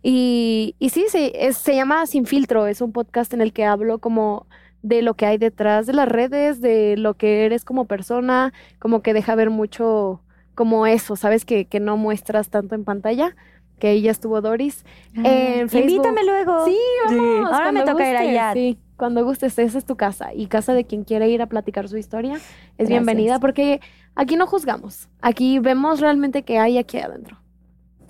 Y, 0.03 0.77
y 0.79 0.91
sí, 0.91 1.07
sí, 1.09 1.33
es- 1.35 1.57
se 1.59 1.75
llama 1.75 2.07
Sin 2.07 2.27
Filtro, 2.27 2.67
es 2.67 2.81
un 2.81 2.93
podcast 2.93 3.35
en 3.35 3.41
el 3.41 3.53
que 3.53 3.65
hablo 3.65 3.99
como 3.99 4.47
de 4.83 5.03
lo 5.03 5.15
que 5.15 5.27
hay 5.27 5.37
detrás 5.39 5.87
de 5.87 5.93
las 5.93 6.09
redes, 6.09 6.61
de 6.61 6.97
lo 6.97 7.15
que 7.15 7.45
eres 7.45 7.65
como 7.65 7.85
persona, 7.87 8.53
como 8.79 9.03
que 9.03 9.15
deja 9.15 9.35
ver 9.35 9.51
mucho 9.51 10.21
como 10.55 10.87
eso, 10.87 11.17
¿sabes? 11.17 11.45
Que, 11.45 11.65
que 11.67 11.81
no 11.81 11.97
muestras 11.97 12.49
tanto 12.51 12.75
en 12.75 12.85
pantalla, 12.85 13.35
que 13.83 13.89
ahí 13.89 14.03
ya 14.03 14.13
estuvo 14.13 14.41
Doris. 14.41 14.85
En 15.13 15.69
Facebook. 15.69 15.91
Invítame 15.91 16.25
luego. 16.25 16.65
Sí, 16.67 16.79
vamos. 17.09 17.53
Ahora 17.53 17.73
me 17.73 17.83
toca 17.83 18.09
ir 18.09 18.17
allá. 18.17 18.53
Sí, 18.53 18.79
cuando 18.97 19.25
gustes, 19.25 19.59
esa 19.59 19.77
es 19.77 19.85
tu 19.85 19.97
casa. 19.97 20.33
Y 20.33 20.47
casa 20.47 20.73
de 20.73 20.85
quien 20.85 21.03
quiera 21.03 21.27
ir 21.27 21.43
a 21.43 21.47
platicar 21.47 21.89
su 21.89 21.97
historia 21.97 22.35
es 22.35 22.41
Gracias. 22.79 22.89
bienvenida 22.89 23.41
porque 23.41 23.81
aquí 24.15 24.37
no 24.37 24.47
juzgamos. 24.47 25.09
Aquí 25.21 25.59
vemos 25.59 25.99
realmente 25.99 26.45
qué 26.45 26.61
hay 26.61 26.79
aquí 26.79 26.99
adentro. 26.99 27.39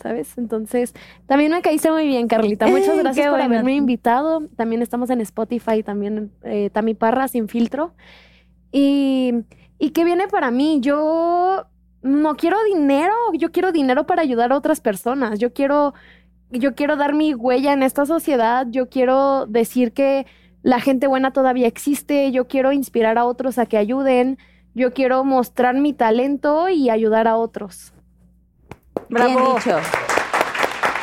¿Sabes? 0.03 0.37
Entonces, 0.37 0.93
también 1.25 1.51
me 1.53 1.63
caíste 1.63 1.91
muy 1.91 2.07
bien, 2.07 2.29
Carlita. 2.29 2.67
Muchas 2.67 2.99
gracias 3.03 3.29
por 3.29 3.39
bueno. 3.39 3.55
haberme 3.55 3.75
invitado. 3.75 4.47
También 4.55 4.83
estamos 4.83 5.09
en 5.09 5.23
Spotify, 5.23 5.83
también 5.83 6.33
eh, 6.43 6.69
Tami 6.69 6.93
Parra, 6.93 7.29
sin 7.29 7.49
filtro. 7.49 7.95
Y, 8.73 9.33
¿Y 9.79 9.91
qué 9.93 10.05
viene 10.05 10.29
para 10.29 10.51
mí? 10.51 10.81
Yo 10.83 11.65
no 12.03 12.35
quiero 12.37 12.63
dinero, 12.65 13.15
yo 13.35 13.51
quiero 13.53 13.73
dinero 13.73 14.07
para 14.07 14.23
ayudar 14.23 14.53
a 14.53 14.57
otras 14.57 14.81
personas. 14.81 15.39
Yo 15.39 15.53
quiero 15.53 15.95
yo 16.51 16.75
quiero 16.75 16.97
dar 16.97 17.15
mi 17.15 17.33
huella 17.33 17.73
en 17.73 17.83
esta 17.83 18.05
sociedad, 18.05 18.67
yo 18.69 18.91
quiero 18.91 19.47
decir 19.47 19.93
que 19.95 20.27
la 20.63 20.81
gente 20.81 21.07
buena 21.07 21.33
todavía 21.33 21.67
existe, 21.67 22.31
yo 22.31 22.47
quiero 22.47 22.73
inspirar 22.73 23.17
a 23.17 23.25
otros 23.25 23.57
a 23.59 23.65
que 23.65 23.79
ayuden, 23.79 24.37
yo 24.75 24.93
quiero 24.93 25.25
mostrar 25.25 25.75
mi 25.77 25.95
talento 25.95 26.69
y 26.69 26.91
ayudar 26.91 27.27
a 27.27 27.37
otros. 27.39 27.95
Bien 29.09 29.35
Bravo. 29.35 29.55
dicho. 29.55 29.79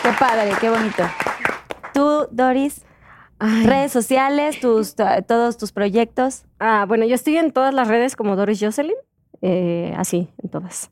Qué 0.03 0.09
padre, 0.19 0.51
qué 0.61 0.69
bonito. 0.69 1.03
Tú, 1.95 2.27
Doris, 2.31 2.85
Ay. 3.39 3.65
redes 3.65 3.91
sociales, 3.91 4.59
tus, 4.59 4.95
to- 4.95 5.03
todos 5.27 5.57
tus 5.57 5.71
proyectos. 5.71 6.45
Ah, 6.59 6.85
bueno, 6.87 7.05
yo 7.05 7.15
estoy 7.15 7.37
en 7.37 7.51
todas 7.51 7.73
las 7.73 7.87
redes 7.87 8.15
como 8.15 8.35
Doris 8.35 8.59
Jocelyn. 8.61 8.95
Eh, 9.41 9.93
así, 9.97 10.29
en 10.43 10.49
todas. 10.49 10.91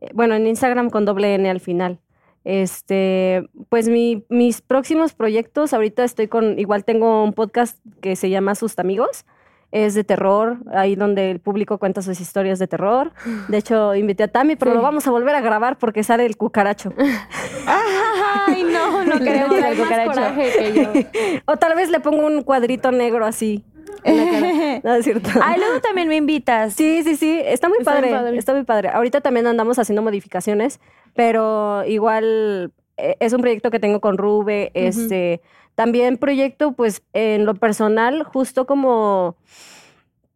Eh, 0.00 0.10
bueno, 0.14 0.34
en 0.34 0.46
Instagram 0.46 0.90
con 0.90 1.04
doble 1.04 1.34
N 1.34 1.48
al 1.50 1.60
final. 1.60 1.98
Este, 2.44 3.48
pues 3.68 3.88
mi- 3.88 4.24
mis 4.28 4.62
próximos 4.62 5.12
proyectos, 5.12 5.74
ahorita 5.74 6.04
estoy 6.04 6.28
con, 6.28 6.58
igual 6.58 6.84
tengo 6.84 7.22
un 7.22 7.32
podcast 7.34 7.78
que 8.00 8.16
se 8.16 8.30
llama 8.30 8.54
Sus 8.54 8.78
Amigos. 8.78 9.26
Es 9.70 9.92
de 9.92 10.02
terror, 10.02 10.56
ahí 10.72 10.96
donde 10.96 11.30
el 11.30 11.40
público 11.40 11.76
cuenta 11.76 12.00
sus 12.00 12.22
historias 12.22 12.58
de 12.58 12.66
terror. 12.66 13.12
De 13.48 13.58
hecho, 13.58 13.94
invité 13.94 14.22
a 14.22 14.28
Tami, 14.28 14.56
pero 14.56 14.70
Sí. 14.70 14.76
lo 14.78 14.82
vamos 14.82 15.06
a 15.06 15.10
volver 15.10 15.34
a 15.34 15.42
grabar 15.42 15.76
porque 15.76 16.02
sale 16.02 16.24
el 16.24 16.38
cucaracho. 16.38 16.94
Ay, 17.66 18.64
no, 18.64 19.04
no 19.04 19.18
queremos 19.22 19.56
el 19.56 19.60
más 19.62 19.76
cucaracho. 19.76 20.10
coraje 20.12 20.50
que 20.58 20.72
yo. 20.74 21.40
O 21.52 21.56
tal 21.58 21.74
vez 21.76 21.90
le 21.90 22.00
pongo 22.00 22.26
un 22.26 22.42
cuadrito 22.44 22.90
negro 22.92 23.26
así. 23.26 23.62
No, 24.84 24.94
es 24.94 25.04
cierto. 25.04 25.28
Ay, 25.42 25.58
luego 25.58 25.80
también 25.80 26.08
me 26.08 26.16
invitas. 26.16 26.74
Sí, 26.74 27.02
sí, 27.02 27.16
sí, 27.16 27.40
está 27.44 27.68
muy 27.68 27.78
Está 27.78 27.92
padre, 27.92 28.10
padre. 28.10 28.38
está 28.38 28.54
muy 28.54 28.64
padre. 28.64 28.88
Ahorita 28.88 29.20
también 29.20 29.46
andamos 29.46 29.78
haciendo 29.78 30.02
modificaciones, 30.02 30.80
pero 31.14 31.84
igual 31.84 32.72
eh, 32.96 33.16
es 33.20 33.32
un 33.32 33.40
proyecto 33.40 33.70
que 33.70 33.80
tengo 33.80 34.00
con 34.00 34.18
Rube, 34.18 34.70
este, 34.74 35.40
también 35.74 36.16
proyecto 36.16 36.72
pues 36.72 37.02
en 37.12 37.44
lo 37.44 37.54
personal, 37.54 38.22
justo 38.24 38.66
como 38.66 39.36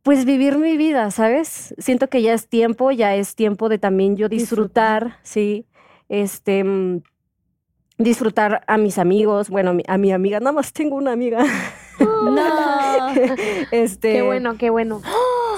pues 0.02 0.24
vivir 0.24 0.58
mi 0.58 0.76
vida, 0.76 1.10
¿sabes? 1.12 1.74
Siento 1.78 2.08
que 2.08 2.22
ya 2.22 2.34
es 2.34 2.48
tiempo, 2.48 2.90
ya 2.90 3.14
es 3.14 3.36
tiempo 3.36 3.68
de 3.68 3.78
también 3.78 4.16
yo 4.16 4.28
disfrutar, 4.28 5.18
sí, 5.22 5.66
este, 6.08 6.64
mm, 6.64 7.02
disfrutar 7.98 8.64
a 8.66 8.78
mis 8.78 8.98
amigos, 8.98 9.48
bueno, 9.48 9.70
a 9.70 9.74
mi, 9.74 9.84
a 9.86 9.98
mi 9.98 10.12
amiga, 10.12 10.40
nada 10.40 10.52
más 10.52 10.72
tengo 10.72 10.96
una 10.96 11.12
amiga. 11.12 11.44
No. 12.00 13.08
este, 13.70 14.12
Qué 14.12 14.22
bueno, 14.22 14.56
qué 14.58 14.70
bueno. 14.70 15.00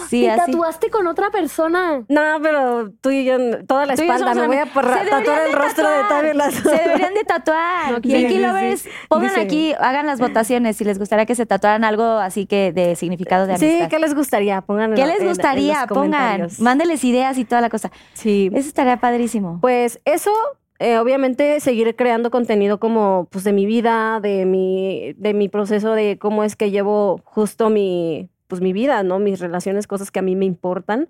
Sí, 0.05 0.21
Sí, 0.21 0.23
Te 0.27 0.31
así. 0.33 0.53
tatuaste 0.53 0.91
con 0.91 1.07
otra 1.07 1.31
persona. 1.31 2.05
No, 2.09 2.21
pero 2.43 2.91
tú 3.01 3.11
y 3.11 3.25
yo, 3.25 3.65
toda 3.67 3.87
la 3.87 3.97
Tú 3.97 4.03
espalda, 4.03 4.35
me 4.35 4.47
voy 4.47 4.59
a 4.59 4.67
tatuar 4.67 5.07
el 5.49 5.53
rostro 5.55 5.89
de. 5.89 6.03
Tavio 6.09 6.35
Lazo. 6.35 6.69
Se 6.69 6.77
deberían 6.77 7.15
de 7.15 7.25
tatuar. 7.25 7.91
No 7.91 8.01
quiero. 8.03 8.49
Lovers, 8.49 8.83
Sí, 8.83 8.89
sí, 8.91 8.95
sí. 9.01 9.07
pongan 9.09 9.29
Dice- 9.31 9.41
aquí, 9.41 9.75
hagan 9.81 10.07
las 10.07 10.21
votaciones 10.21 10.77
si 10.77 10.85
les 10.85 10.99
gustaría 10.99 11.25
que 11.25 11.35
se 11.35 11.47
tatuaran 11.47 11.85
algo 11.85 12.05
así 12.05 12.45
que 12.45 12.71
de 12.73 12.97
significado 12.97 13.47
de 13.47 13.57
Sí, 13.57 13.67
amistad. 13.67 13.89
¿qué 13.89 13.99
les 13.99 14.15
gustaría? 14.15 14.61
Pónganlo 14.61 14.95
¿Qué 14.95 15.07
les 15.07 15.21
en 15.21 15.29
gustaría? 15.29 15.87
Pongan, 15.87 16.49
mándeles 16.59 17.03
ideas 17.03 17.39
y 17.39 17.47
toda 17.47 17.63
la 17.63 17.71
cosa. 17.71 17.91
Sí. 18.13 18.51
Eso 18.55 18.69
estaría 18.69 18.99
padrísimo. 18.99 19.59
Pues 19.63 20.01
eso, 20.05 20.31
eh, 20.79 20.99
obviamente 20.99 21.61
seguir 21.61 21.95
creando 21.95 22.31
contenido 22.31 22.81
como 22.81 23.29
pues 23.31 23.45
de 23.45 23.53
mi 23.53 23.67
vida, 23.67 24.21
de 24.21 24.45
mi, 24.45 25.15
de 25.17 25.33
mi 25.35 25.49
proceso 25.49 25.93
de 25.93 26.19
cómo 26.19 26.45
es 26.45 26.57
que 26.57 26.71
llevo 26.71 27.21
justo 27.25 27.71
mi, 27.71 28.29
pues 28.49 28.61
mi 28.61 28.73
vida, 28.73 29.03
¿no? 29.03 29.19
Mis 29.19 29.41
relaciones, 29.41 29.87
cosas 29.87 30.11
que 30.11 30.19
a 30.19 30.23
mí 30.23 30.37
me 30.37 30.45
importan. 30.45 31.09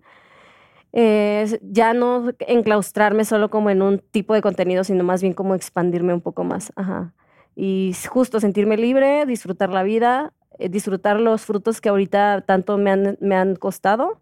Eh, 0.92 1.58
ya 1.62 1.92
no 1.92 2.32
enclaustrarme 2.40 3.24
solo 3.24 3.50
como 3.50 3.70
en 3.70 3.82
un 3.82 3.98
tipo 3.98 4.34
de 4.34 4.42
contenido, 4.42 4.84
sino 4.84 5.02
más 5.02 5.22
bien 5.22 5.34
como 5.34 5.54
expandirme 5.54 6.14
un 6.14 6.20
poco 6.20 6.44
más. 6.44 6.72
Ajá. 6.76 7.14
Y 7.56 7.92
justo 8.08 8.40
sentirme 8.40 8.76
libre, 8.76 9.26
disfrutar 9.26 9.70
la 9.70 9.82
vida, 9.82 10.32
eh, 10.58 10.68
disfrutar 10.68 11.18
los 11.18 11.42
frutos 11.42 11.80
que 11.80 11.88
ahorita 11.88 12.42
tanto 12.46 12.78
me 12.78 12.90
han, 12.90 13.18
me 13.20 13.34
han 13.34 13.56
costado. 13.56 14.20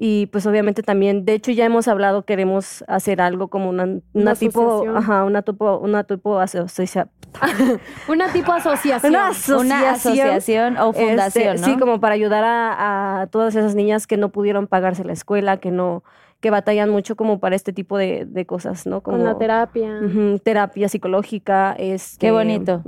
Y 0.00 0.26
pues 0.26 0.46
obviamente 0.46 0.84
también, 0.84 1.24
de 1.24 1.32
hecho 1.34 1.50
ya 1.50 1.64
hemos 1.64 1.88
hablado, 1.88 2.24
queremos 2.24 2.84
hacer 2.86 3.20
algo 3.20 3.48
como 3.48 3.68
una, 3.68 3.82
una, 3.82 4.00
Una 4.12 4.34
tipo, 4.36 4.60
asociación. 4.60 4.96
ajá, 4.96 5.24
una 5.24 5.42
tipo, 5.42 5.78
una 5.78 6.04
tipo 6.04 6.38
asocia- 6.38 7.08
Una 8.08 8.32
tipo 8.32 8.52
asociación. 8.52 9.12
una 9.12 9.28
asociación. 9.28 9.66
Una 9.66 9.90
asociación 9.90 10.76
o 10.78 10.90
Este, 10.90 11.04
fundación, 11.06 11.56
¿no? 11.60 11.64
Sí, 11.66 11.76
como 11.78 11.98
para 12.00 12.14
ayudar 12.14 12.44
a, 12.44 13.22
a 13.22 13.26
todas 13.26 13.56
esas 13.56 13.74
niñas 13.74 14.06
que 14.06 14.16
no 14.16 14.28
pudieron 14.28 14.68
pagarse 14.68 15.02
la 15.02 15.12
escuela, 15.12 15.56
que 15.56 15.72
no, 15.72 16.04
que 16.40 16.50
batallan 16.50 16.90
mucho 16.90 17.16
como 17.16 17.40
para 17.40 17.56
este 17.56 17.72
tipo 17.72 17.98
de, 17.98 18.24
de 18.24 18.46
cosas, 18.46 18.86
¿no? 18.86 19.00
Como 19.02 19.16
Con 19.16 19.26
la 19.26 19.36
terapia. 19.36 20.00
terapia 20.44 20.88
psicológica. 20.88 21.74
Este, 21.76 22.18
Qué 22.26 22.30
bonito. 22.30 22.82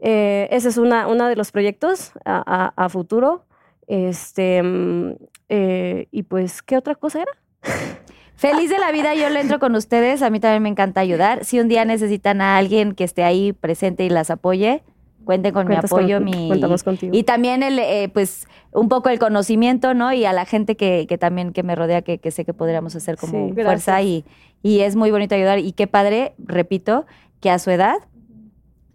Eh, 0.00 0.48
ese 0.50 0.68
es 0.68 0.76
una, 0.76 1.06
uno 1.08 1.26
de 1.28 1.36
los 1.36 1.50
proyectos 1.52 2.12
a, 2.24 2.42
a- 2.76 2.84
a 2.84 2.88
futuro. 2.90 3.44
Este, 3.86 4.62
mm, 4.62 5.12
eh, 5.48 6.08
y 6.10 6.22
pues, 6.24 6.62
¿qué 6.62 6.76
otra 6.76 6.94
cosa 6.94 7.22
era? 7.22 7.32
Feliz 8.36 8.68
de 8.68 8.78
la 8.78 8.90
vida, 8.92 9.14
yo 9.14 9.28
le 9.30 9.40
entro 9.40 9.58
con 9.58 9.74
ustedes. 9.76 10.20
A 10.22 10.30
mí 10.30 10.40
también 10.40 10.62
me 10.62 10.68
encanta 10.68 11.00
ayudar. 11.00 11.44
Si 11.44 11.60
un 11.60 11.68
día 11.68 11.84
necesitan 11.84 12.40
a 12.40 12.56
alguien 12.56 12.92
que 12.94 13.04
esté 13.04 13.22
ahí 13.22 13.52
presente 13.52 14.04
y 14.04 14.10
las 14.10 14.28
apoye, 14.30 14.82
cuenten 15.24 15.54
con 15.54 15.66
Cuentas 15.66 15.90
mi 15.92 15.98
apoyo, 15.98 16.16
con- 16.16 16.24
mi 16.24 16.48
contamos 16.48 16.82
contigo. 16.82 17.16
y 17.16 17.22
también 17.22 17.62
el, 17.62 17.78
eh, 17.78 18.10
pues, 18.12 18.46
un 18.72 18.88
poco 18.88 19.08
el 19.08 19.18
conocimiento, 19.18 19.94
¿no? 19.94 20.12
Y 20.12 20.24
a 20.26 20.32
la 20.32 20.44
gente 20.44 20.76
que, 20.76 21.06
que 21.08 21.16
también 21.16 21.52
que 21.52 21.62
me 21.62 21.74
rodea, 21.74 22.02
que, 22.02 22.18
que 22.18 22.30
sé 22.30 22.44
que 22.44 22.52
podríamos 22.52 22.94
hacer 22.96 23.16
como 23.16 23.48
Sí. 23.48 23.54
fuerza 23.54 24.02
y, 24.02 24.24
y 24.62 24.80
es 24.80 24.96
muy 24.96 25.10
bonito 25.10 25.34
ayudar. 25.34 25.60
Y 25.60 25.72
qué 25.72 25.86
padre, 25.86 26.34
repito, 26.38 27.06
que 27.40 27.50
a 27.50 27.58
su 27.58 27.70
edad 27.70 27.96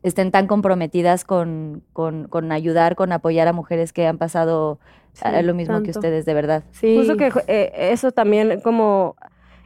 estén 0.03 0.31
tan 0.31 0.47
comprometidas 0.47 1.23
con, 1.26 1.84
con, 1.93 2.27
con 2.27 2.51
ayudar, 2.51 2.95
con 2.95 3.11
apoyar 3.11 3.47
a 3.47 3.53
mujeres 3.53 3.91
que 3.93 4.07
han 4.07 4.17
pasado 4.17 4.80
eh, 5.26 5.43
lo 5.43 5.53
mismo 5.53 5.81
que 5.84 5.91
ustedes, 5.91 6.26
de 6.26 6.34
verdad. 6.34 6.63
Sí. 6.71 6.95
Justo 6.97 7.17
que 7.17 7.31
eh, 7.47 7.71
eso 7.91 8.11
también 8.11 8.61
como 8.61 9.15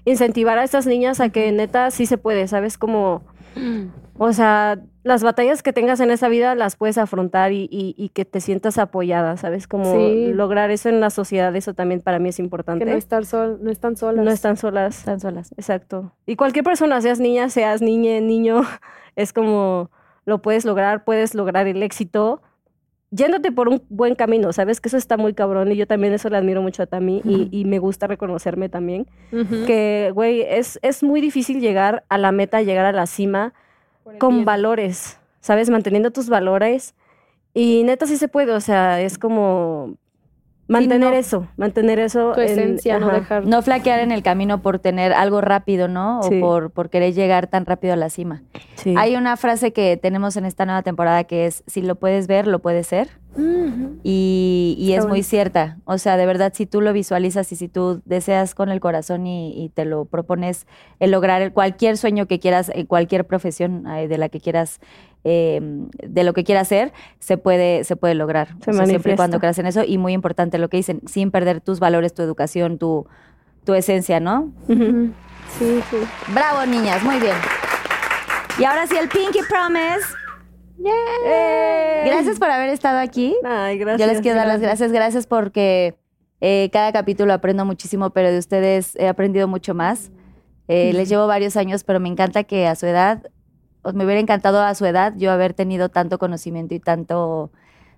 incentivar 0.05 0.57
a 0.57 0.63
estas 0.63 0.85
niñas 0.87 1.19
a 1.19 1.29
que 1.29 1.51
neta 1.51 1.91
sí 1.91 2.05
se 2.05 2.17
puede, 2.17 2.47
¿sabes? 2.47 2.77
Como, 2.77 3.21
o 4.17 4.33
sea, 4.33 4.79
las 5.03 5.23
batallas 5.23 5.63
que 5.63 5.71
tengas 5.73 5.99
en 5.99 6.11
esa 6.11 6.27
vida 6.29 6.55
las 6.55 6.75
puedes 6.75 6.97
afrontar 6.97 7.51
y, 7.51 7.67
y- 7.71 7.93
y 7.97 8.09
que 8.09 8.25
te 8.25 8.41
sientas 8.41 8.77
apoyada, 8.77 9.37
¿sabes? 9.37 9.67
Como 9.67 9.93
Sí. 9.95 10.31
lograr 10.33 10.71
eso 10.71 10.89
en 10.89 10.99
la 10.99 11.09
sociedad, 11.09 11.55
eso 11.55 11.73
también 11.73 12.01
para 12.01 12.19
mí 12.19 12.29
es 12.29 12.39
importante. 12.39 12.83
que 12.85 12.91
no, 12.91 12.97
estar 12.97 13.25
sol, 13.25 13.59
no 13.61 13.69
están 13.71 13.95
solas. 13.97 14.25
No 14.25 14.31
están 14.31 14.57
solas. 14.57 14.97
Están 14.99 15.19
solas. 15.19 15.51
Exacto. 15.57 16.11
Y 16.25 16.35
cualquier 16.35 16.65
persona, 16.65 16.99
seas 17.01 17.19
niña, 17.19 17.49
seas 17.49 17.81
niña, 17.81 18.19
niño, 18.19 18.61
es 19.15 19.31
como 19.33 19.89
lo 20.25 20.41
puedes 20.41 20.65
lograr, 20.65 21.03
puedes 21.03 21.35
lograr 21.35 21.67
el 21.67 21.83
éxito 21.83 22.41
yéndote 23.15 23.51
por 23.51 23.69
un 23.69 23.83
buen 23.89 24.15
camino, 24.15 24.51
¿sabes? 24.53 24.81
Que 24.81 24.89
eso 24.89 24.97
está 24.97 25.17
muy 25.17 25.33
cabrón 25.33 25.71
y 25.71 25.75
yo 25.75 25.85
también 25.85 26.13
eso 26.13 26.29
le 26.29 26.37
admiro 26.37 26.63
mucho 26.63 26.81
a 26.81 26.87
Tami 26.87 27.21
y, 27.23 27.47
y 27.51 27.65
me 27.65 27.77
gusta 27.77 28.07
reconocerme 28.07 28.69
también. 28.69 29.05
Que, 29.67 30.11
güey, 30.13 30.41
es, 30.41 30.79
es 30.81 31.03
muy 31.03 31.21
difícil 31.21 31.61
llegar 31.61 32.05
a 32.09 32.17
la 32.17 32.31
meta, 32.31 32.63
llegar 32.63 32.85
a 32.85 32.91
la 32.91 33.05
cima 33.05 33.53
con 34.17 34.45
valores, 34.45 35.19
¿sabes? 35.41 35.69
Manteniendo 35.69 36.09
tus 36.11 36.27
valores. 36.27 36.95
Y 37.53 37.83
neta 37.83 38.07
sí 38.07 38.17
se 38.17 38.27
puede, 38.27 38.51
o 38.51 38.61
sea, 38.61 38.99
es 38.99 39.19
como 39.19 39.95
mantener 40.67 41.11
no- 41.11 41.15
eso, 41.17 41.47
mantener 41.57 41.99
eso. 41.99 42.31
Tu 42.33 42.41
en- 42.41 42.47
esencia, 42.49 42.99
no 42.99 43.07
ajá. 43.07 43.19
dejar. 43.19 43.45
No 43.45 43.61
flaquear 43.61 43.99
en 43.99 44.11
el 44.11 44.23
camino 44.23 44.61
por 44.61 44.79
tener 44.79 45.13
algo 45.13 45.41
rápido, 45.41 45.87
¿no? 45.87 46.19
O 46.19 46.23
Sí. 46.23 46.39
por, 46.39 46.71
por 46.71 46.89
querer 46.89 47.13
llegar 47.13 47.47
tan 47.47 47.65
rápido 47.65 47.93
a 47.93 47.97
la 47.97 48.09
cima. 48.09 48.43
Sí. 48.75 48.95
Hay 48.97 49.15
una 49.15 49.37
frase 49.37 49.73
que 49.73 49.97
tenemos 49.97 50.35
en 50.37 50.45
esta 50.45 50.65
nueva 50.65 50.81
temporada 50.81 51.23
que 51.25 51.45
es, 51.45 51.63
si 51.67 51.81
lo 51.81 51.95
puedes 51.95 52.27
ver, 52.27 52.47
lo 52.47 52.59
puedes 52.59 52.87
ser. 52.87 53.09
Y, 54.03 54.75
y 54.77 54.93
es 54.93 55.07
muy 55.07 55.23
cierta. 55.23 55.77
O 55.85 55.97
sea, 55.97 56.17
de 56.17 56.25
verdad, 56.25 56.53
si 56.55 56.65
tú 56.65 56.81
lo 56.81 56.93
visualizas 56.93 57.51
y 57.51 57.55
si 57.55 57.67
tú 57.67 58.01
deseas 58.05 58.53
con 58.55 58.69
el 58.69 58.79
corazón 58.79 59.25
y, 59.27 59.53
y 59.59 59.69
te 59.69 59.85
lo 59.85 60.05
propones 60.05 60.67
el 60.99 61.11
lograr 61.11 61.41
el- 61.41 61.51
cualquier 61.53 61.97
sueño 61.97 62.27
que 62.27 62.39
quieras, 62.39 62.71
en 62.73 62.85
cualquier 62.85 63.25
profesión 63.25 63.83
de 63.83 64.17
la 64.17 64.29
que 64.29 64.39
quieras, 64.39 64.79
eh, 65.23 65.59
de 65.61 66.23
lo 66.23 66.33
que 66.33 66.43
quieras 66.43 66.67
hacer, 66.67 66.91
se 67.19 67.37
puede, 67.37 67.83
se 67.83 67.95
puede 67.95 68.15
lograr. 68.15 68.49
Se 68.63 68.71
O 68.71 68.73
sea, 68.73 68.85
siempre 68.85 69.13
y 69.13 69.15
cuando 69.15 69.39
creas 69.39 69.57
en 69.59 69.65
eso. 69.65 69.83
Y 69.85 69.97
muy 69.97 70.13
importante 70.13 70.57
lo 70.57 70.69
que 70.69 70.77
dicen, 70.77 71.01
sin 71.07 71.31
perder 71.31 71.61
tus 71.61 71.79
valores, 71.79 72.13
tu 72.13 72.21
educación, 72.21 72.77
tu, 72.77 73.07
tu 73.63 73.73
esencia, 73.73 74.19
¿no? 74.19 74.51
Sí, 74.67 75.81
sí. 75.89 75.97
Bravo, 76.33 76.65
niñas, 76.65 77.03
muy 77.03 77.19
bien. 77.19 77.35
Y 78.59 78.65
ahora 78.65 78.85
sí, 78.87 78.95
el 78.97 79.07
Pinky 79.09 79.39
Promise. 79.47 80.05
Gracias 82.05 82.39
por 82.39 82.49
haber 82.49 82.69
estado 82.69 82.99
aquí. 82.99 83.35
Ay, 83.43 83.77
gracias. 83.77 84.07
Yo 84.07 84.13
les 84.13 84.21
quiero 84.21 84.37
dar 84.37 84.47
las 84.47 84.61
gracias. 84.61 84.91
Gracias 84.91 85.27
porque 85.27 85.95
eh, 86.41 86.69
cada 86.73 86.91
capítulo 86.91 87.33
aprendo 87.33 87.65
muchísimo, 87.65 88.09
pero 88.09 88.31
de 88.31 88.37
ustedes 88.37 88.95
he 88.97 89.07
aprendido 89.07 89.47
mucho 89.47 89.73
más. 89.73 90.11
Eh, 90.67 90.91
Les 90.93 91.09
llevo 91.09 91.27
varios 91.27 91.57
años, 91.57 91.83
pero 91.83 91.99
me 91.99 92.09
encanta 92.09 92.43
que 92.43 92.67
a 92.67 92.75
su 92.75 92.85
edad, 92.85 93.23
me 93.93 94.05
hubiera 94.05 94.19
encantado 94.21 94.61
a 94.61 94.73
su 94.75 94.85
edad 94.85 95.13
yo 95.17 95.31
haber 95.31 95.53
tenido 95.53 95.89
tanto 95.89 96.17
conocimiento 96.19 96.73
y 96.75 96.79
tanto, 96.79 97.51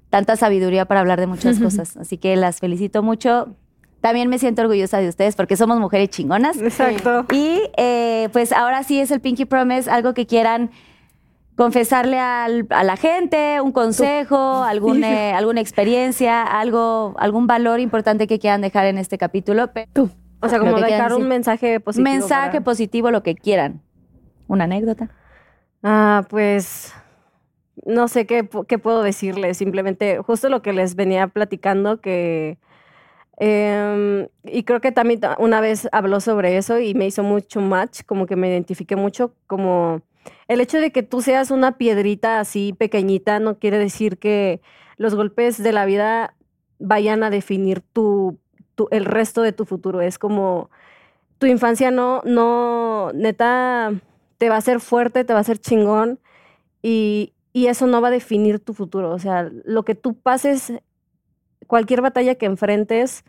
tanta 0.09 0.35
sabiduría 0.35 0.85
para 0.85 1.01
hablar 1.01 1.19
de 1.19 1.27
muchas 1.27 1.59
cosas. 1.59 1.97
Así 1.97 2.17
que 2.17 2.35
las 2.35 2.59
felicito 2.59 3.03
mucho. 3.03 3.55
También 4.01 4.29
me 4.29 4.37
siento 4.37 4.61
orgullosa 4.61 4.99
de 4.99 5.09
ustedes 5.09 5.35
porque 5.35 5.57
somos 5.57 5.79
mujeres 5.79 6.09
chingonas. 6.09 6.57
Exacto. 6.61 7.25
Y 7.33 7.61
eh, 7.77 8.29
pues 8.33 8.51
ahora 8.51 8.83
sí 8.83 8.99
es 8.99 9.09
el 9.11 9.19
Pinky 9.19 9.45
Promise, 9.45 9.89
algo 9.89 10.13
que 10.13 10.25
quieran 10.27 10.69
confesarle 11.55 12.19
al- 12.19 12.67
a 12.69 12.83
la 12.83 12.97
gente, 12.97 13.61
un 13.61 13.71
consejo, 13.71 14.63
algún, 14.63 15.03
eh, 15.03 15.33
alguna 15.33 15.61
experiencia, 15.61 16.43
algo, 16.43 17.15
algún 17.17 17.47
valor 17.47 17.79
importante 17.79 18.27
que 18.27 18.39
quieran 18.39 18.61
dejar 18.61 18.85
en 18.87 18.97
este 18.97 19.17
capítulo. 19.17 19.71
Pe- 19.71 19.87
O 20.41 20.49
sea, 20.49 20.59
como 20.59 20.77
dejar 20.79 21.13
un 21.13 21.27
mensaje 21.27 21.79
positivo. 21.79 22.03
mensaje 22.11 22.51
para- 22.51 22.63
positivo, 22.63 23.09
lo 23.09 23.23
que 23.23 23.35
quieran. 23.35 23.81
Una 24.47 24.65
anécdota. 24.65 25.09
Ah, 25.87 26.25
pues 26.29 26.93
no 27.85 28.07
sé 28.09 28.25
qué, 28.27 28.49
qué 28.67 28.79
puedo 28.79 29.03
decirles. 29.03 29.57
Simplemente, 29.57 30.19
justo 30.19 30.49
lo 30.49 30.61
que 30.61 30.73
les 30.73 30.95
venía 30.95 31.27
platicando, 31.29 32.01
que. 32.01 32.57
em, 33.39 34.27
y 34.45 34.63
creo 34.63 34.81
que 34.81 34.91
también 34.93 35.19
ta- 35.21 35.37
una 35.39 35.61
vez 35.61 35.89
habló 35.93 36.21
sobre 36.21 36.57
eso 36.57 36.79
y 36.79 36.93
me 36.95 37.07
hizo 37.07 37.23
mucho 37.23 37.61
match, 37.61 38.01
como 38.05 38.27
que 38.27 38.35
me 38.37 38.49
identifiqué 38.49 38.95
mucho, 38.97 39.33
como 39.47 40.01
el 40.49 40.61
hecho 40.61 40.79
de 40.79 40.91
que 40.91 41.03
tú 41.03 41.21
seas 41.21 41.51
una 41.51 41.77
piedrita 41.77 42.39
así 42.41 42.73
pequeñita 42.73 43.39
no 43.39 43.59
quiere 43.59 43.79
decir 43.79 44.19
que 44.19 44.61
los 44.97 45.15
golpes 45.15 45.61
de 45.63 45.71
la 45.73 45.85
vida 45.85 46.35
vayan 46.79 47.23
a 47.23 47.29
definir 47.31 47.81
tu, 47.81 48.39
tu- 48.75 48.89
el 48.91 49.05
resto 49.05 49.41
de 49.43 49.53
tu 49.53 49.65
futuro. 49.65 50.01
Es 50.01 50.19
como 50.19 50.69
tu 51.39 51.47
infancia 51.47 51.91
no, 51.91 52.21
no, 52.25 53.11
neta, 53.13 53.93
te 54.37 54.49
va 54.49 54.55
a 54.55 54.59
hacer 54.59 54.79
fuerte, 54.79 55.23
te 55.23 55.33
va 55.33 55.39
a 55.39 55.41
hacer 55.41 55.57
chingón 55.57 56.19
y, 56.81 57.33
y 57.53 57.67
eso 57.67 57.87
no 57.87 58.01
va 58.01 58.09
a 58.09 58.11
definir 58.11 58.59
tu 58.59 58.73
futuro. 58.73 59.11
O 59.11 59.19
sea, 59.19 59.49
lo 59.63 59.83
que 59.83 59.95
tú 59.95 60.13
pases, 60.15 60.73
cualquier 61.67 62.01
batalla 62.01 62.35
que 62.35 62.45
enfrentes, 62.45 63.23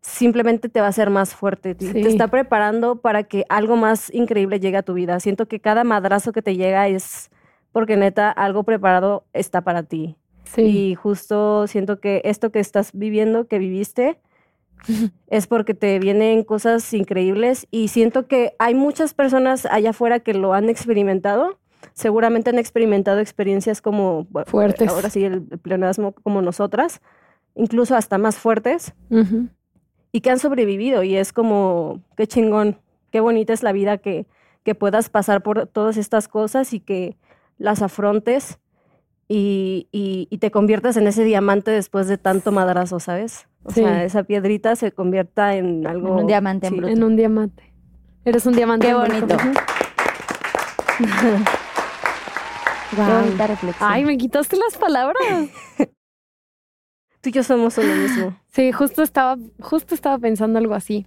simplemente 0.00 0.68
te 0.68 0.80
va 0.80 0.86
a 0.86 0.90
hacer 0.90 1.10
más 1.10 1.34
fuerte. 1.34 1.74
Te- 1.74 2.00
está 2.08 2.28
preparando 2.28 3.00
para 3.00 3.24
que 3.24 3.44
algo 3.48 3.76
más 3.76 4.12
increíble 4.14 4.60
llegue 4.60 4.76
a 4.76 4.82
tu 4.82 4.94
vida. 4.94 5.20
Siento 5.20 5.46
que 5.46 5.60
cada 5.60 5.84
madrazo 5.84 6.32
que 6.32 6.42
te 6.42 6.56
llega 6.56 6.88
es 6.88 7.30
porque 7.72 7.96
neta 7.96 8.30
algo 8.30 8.62
preparado 8.62 9.24
está 9.32 9.60
para 9.62 9.82
ti. 9.82 10.16
Sí. 10.44 10.62
Y 10.62 10.94
justo 10.94 11.66
siento 11.66 12.00
que 12.00 12.22
esto 12.24 12.50
que 12.50 12.60
estás 12.60 12.92
viviendo, 12.94 13.46
que 13.46 13.58
viviste, 13.58 14.18
es 15.28 15.46
porque 15.46 15.74
te 15.74 15.98
vienen 15.98 16.44
cosas 16.44 16.92
increíbles 16.94 17.66
y 17.70 17.88
siento 17.88 18.26
que 18.26 18.54
hay 18.58 18.74
muchas 18.74 19.14
personas 19.14 19.66
allá 19.66 19.90
afuera 19.90 20.20
que 20.20 20.34
lo 20.34 20.54
han 20.54 20.68
experimentado. 20.68 21.58
Seguramente 21.92 22.50
han 22.50 22.58
experimentado 22.58 23.20
experiencias 23.20 23.80
como 23.80 24.26
Fuertes. 24.46 24.88
Ahora 24.88 25.10
sí, 25.10 25.24
el, 25.24 25.42
pleonasmo 25.42 26.12
como 26.12 26.42
nosotras. 26.42 27.00
incluso 27.54 27.96
hasta 27.96 28.18
más 28.18 28.36
fuertes 28.36 28.94
y 30.12 30.20
que 30.20 30.30
han 30.30 30.38
sobrevivido 30.38 31.02
y 31.02 31.16
es 31.16 31.32
como, 31.32 32.02
qué 32.16 32.26
chingón, 32.26 32.78
qué 33.10 33.20
bonita 33.20 33.52
es 33.52 33.62
la 33.62 33.72
vida 33.72 33.98
que, 33.98 34.26
que 34.62 34.74
puedas 34.74 35.10
pasar 35.10 35.42
por 35.42 35.66
todas 35.66 35.96
estas 35.96 36.28
cosas 36.28 36.72
y 36.72 36.80
que 36.80 37.16
las 37.58 37.82
afrontes 37.82 38.58
y, 39.28 39.88
y- 39.92 40.26
y 40.30 40.38
te 40.38 40.50
conviertas 40.50 40.96
en 40.96 41.06
ese 41.06 41.22
diamante 41.24 41.70
después 41.70 42.08
de 42.08 42.16
tanto 42.18 42.50
madrazo, 42.52 42.98
¿sabes? 43.00 43.46
O 43.64 43.70
Sí. 43.70 43.82
sea, 43.82 44.04
esa 44.04 44.22
piedrita 44.24 44.74
se 44.76 44.92
convierta 44.92 45.54
en 45.56 45.86
algo... 45.86 46.08
En 46.08 46.14
un 46.14 46.26
diamante 46.26 46.66
en 46.68 46.72
sí. 46.72 46.78
bruto. 46.78 46.92
En 46.94 47.02
un 47.04 47.16
diamante. 47.16 47.62
Eres 48.24 48.46
un 48.46 48.54
diamante. 48.54 48.86
Qué 48.86 48.94
bonito. 48.94 49.36
Qué 49.36 49.44
bonita 52.96 53.46
reflexión. 53.46 53.90
Ay, 53.90 54.04
me 54.04 54.16
quitaste 54.16 54.56
las 54.56 54.76
palabras. 54.76 55.48
Tú 57.20 57.30
y 57.30 57.32
yo 57.32 57.42
somos 57.42 57.76
uno 57.78 57.94
mismo. 57.96 58.36
Sí, 58.52 58.70
justo 58.72 59.02
estaba, 59.02 59.36
justo 59.60 59.94
estaba 59.94 60.18
pensando 60.18 60.58
algo 60.58 60.74
así. 60.74 61.06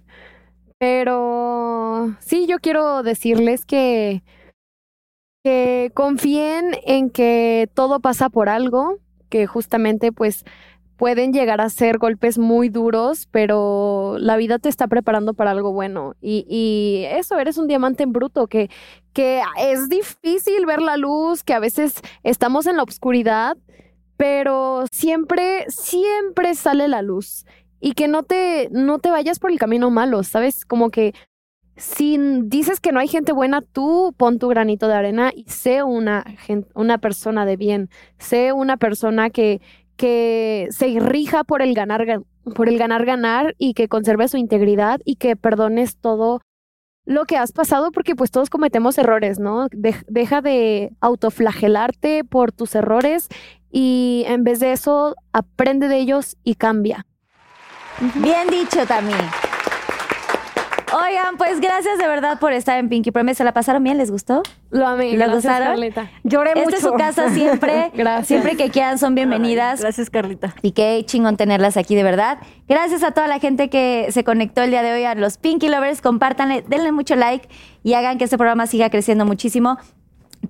Pero 0.78 2.14
sí, 2.20 2.46
yo 2.46 2.58
quiero 2.58 3.02
decirles 3.02 3.64
que, 3.64 4.22
que 5.42 5.90
confíen 5.94 6.76
en 6.84 7.10
que 7.10 7.68
todo 7.74 8.00
pasa 8.00 8.28
por 8.30 8.48
algo, 8.48 8.98
que 9.28 9.46
justamente 9.46 10.12
pues 10.12 10.44
pueden 10.96 11.32
llegar 11.32 11.60
a 11.60 11.68
ser 11.68 11.98
golpes 11.98 12.38
muy 12.38 12.68
duros, 12.68 13.26
pero 13.32 14.16
la 14.20 14.36
vida 14.36 14.60
te 14.60 14.68
está 14.68 14.86
preparando 14.86 15.34
para 15.34 15.50
algo 15.50 15.72
bueno. 15.72 16.14
Y, 16.20 16.46
y 16.48 17.06
eso, 17.06 17.38
eres 17.40 17.58
un 17.58 17.66
diamante 17.66 18.04
en 18.04 18.12
bruto, 18.12 18.46
que, 18.46 18.70
que 19.12 19.42
es 19.58 19.88
difícil 19.88 20.64
ver 20.64 20.80
la 20.80 20.96
luz, 20.96 21.42
que 21.42 21.54
a 21.54 21.58
veces 21.58 21.94
estamos 22.22 22.66
en 22.66 22.76
la 22.76 22.84
oscuridad, 22.84 23.56
pero 24.16 24.84
siempre, 24.92 25.64
siempre 25.68 26.54
sale 26.54 26.86
la 26.86 27.02
luz. 27.02 27.46
Y 27.80 27.94
que 27.94 28.06
no 28.06 28.22
te, 28.22 28.68
no 28.70 29.00
te 29.00 29.10
vayas 29.10 29.40
por 29.40 29.50
el 29.50 29.58
camino 29.58 29.90
malo, 29.90 30.22
¿sabes? 30.22 30.64
Como 30.64 30.90
que 30.90 31.14
si 31.76 32.18
dices 32.42 32.80
que 32.80 32.92
no 32.92 33.00
hay 33.00 33.08
gente 33.08 33.32
buena, 33.32 33.62
tú 33.62 34.14
pon 34.16 34.38
tu 34.38 34.48
granito 34.48 34.88
de 34.88 34.94
arena 34.94 35.32
y 35.34 35.44
sé 35.48 35.82
una, 35.82 36.24
una 36.74 36.98
persona 36.98 37.46
de 37.46 37.56
bien. 37.56 37.88
Sé 38.18 38.52
una 38.52 38.76
persona 38.76 39.30
que, 39.30 39.60
que 39.96 40.68
se 40.70 40.98
rija 41.00 41.44
por 41.44 41.62
el 41.62 41.74
ganar, 41.74 42.02
gan- 42.06 42.24
por 42.54 42.68
el 42.68 42.78
ganar, 42.78 43.04
ganar 43.06 43.54
y 43.58 43.74
que 43.74 43.88
conserve 43.88 44.28
su 44.28 44.36
integridad 44.36 45.00
y 45.04 45.16
que 45.16 45.34
perdones 45.36 45.96
todo 45.96 46.40
lo 47.04 47.24
que 47.24 47.36
has 47.36 47.50
pasado 47.52 47.90
porque 47.90 48.14
pues 48.14 48.30
todos 48.30 48.48
cometemos 48.50 48.96
errores, 48.98 49.40
¿no? 49.40 49.68
Dej- 49.70 50.04
deja 50.08 50.40
de 50.40 50.92
autoflagelarte 51.00 52.22
por 52.22 52.52
tus 52.52 52.74
errores 52.74 53.28
y 53.72 54.24
en 54.28 54.44
vez 54.44 54.60
de 54.60 54.72
eso 54.72 55.16
aprende 55.32 55.88
de 55.88 55.98
ellos 55.98 56.36
y 56.44 56.54
cambia. 56.54 57.06
Bien 58.16 58.46
dicho, 58.50 58.86
Tami. 58.86 59.12
Oigan, 60.92 61.36
pues 61.38 61.60
gracias 61.60 61.98
de 61.98 62.06
verdad 62.06 62.38
por 62.38 62.52
estar 62.52 62.78
en 62.78 62.88
Pinky 62.88 63.10
Promise. 63.10 63.36
¿Se 63.38 63.44
la 63.44 63.52
pasaron 63.52 63.82
bien? 63.82 63.98
¿Les 63.98 64.10
gustó? 64.10 64.42
Lo 64.70 64.86
amé. 64.86 65.10
¿Le 65.12 65.16
gracias, 65.16 65.36
gustaron? 65.36 65.68
Carlita. 65.68 66.10
Lloré 66.22 66.50
Esta 66.50 66.62
mucho. 66.64 66.76
es 66.76 66.82
su 66.82 66.92
casa 66.94 67.30
siempre. 67.30 67.90
Gracias. 67.94 68.26
Siempre 68.28 68.56
que 68.56 68.70
quieran 68.70 68.98
son 68.98 69.14
bienvenidas. 69.14 69.80
Ay, 69.80 69.82
gracias, 69.82 70.10
Carlita. 70.10 70.54
Y 70.62 70.72
qué 70.72 71.02
chingón 71.06 71.36
tenerlas 71.36 71.76
aquí, 71.76 71.94
de 71.94 72.02
verdad. 72.02 72.38
Gracias 72.68 73.02
a 73.02 73.12
toda 73.12 73.26
la 73.26 73.38
gente 73.38 73.70
que 73.70 74.08
se 74.10 74.24
conectó 74.24 74.62
el 74.62 74.70
día 74.70 74.82
de 74.82 74.92
hoy, 74.92 75.04
a 75.04 75.14
los 75.14 75.38
Pinky 75.38 75.68
Lovers. 75.68 76.00
Compártanle, 76.02 76.64
denle 76.68 76.92
mucho 76.92 77.16
like 77.16 77.48
y 77.82 77.94
hagan 77.94 78.18
que 78.18 78.24
este 78.24 78.36
programa 78.36 78.66
siga 78.66 78.90
creciendo 78.90 79.24
muchísimo. 79.24 79.78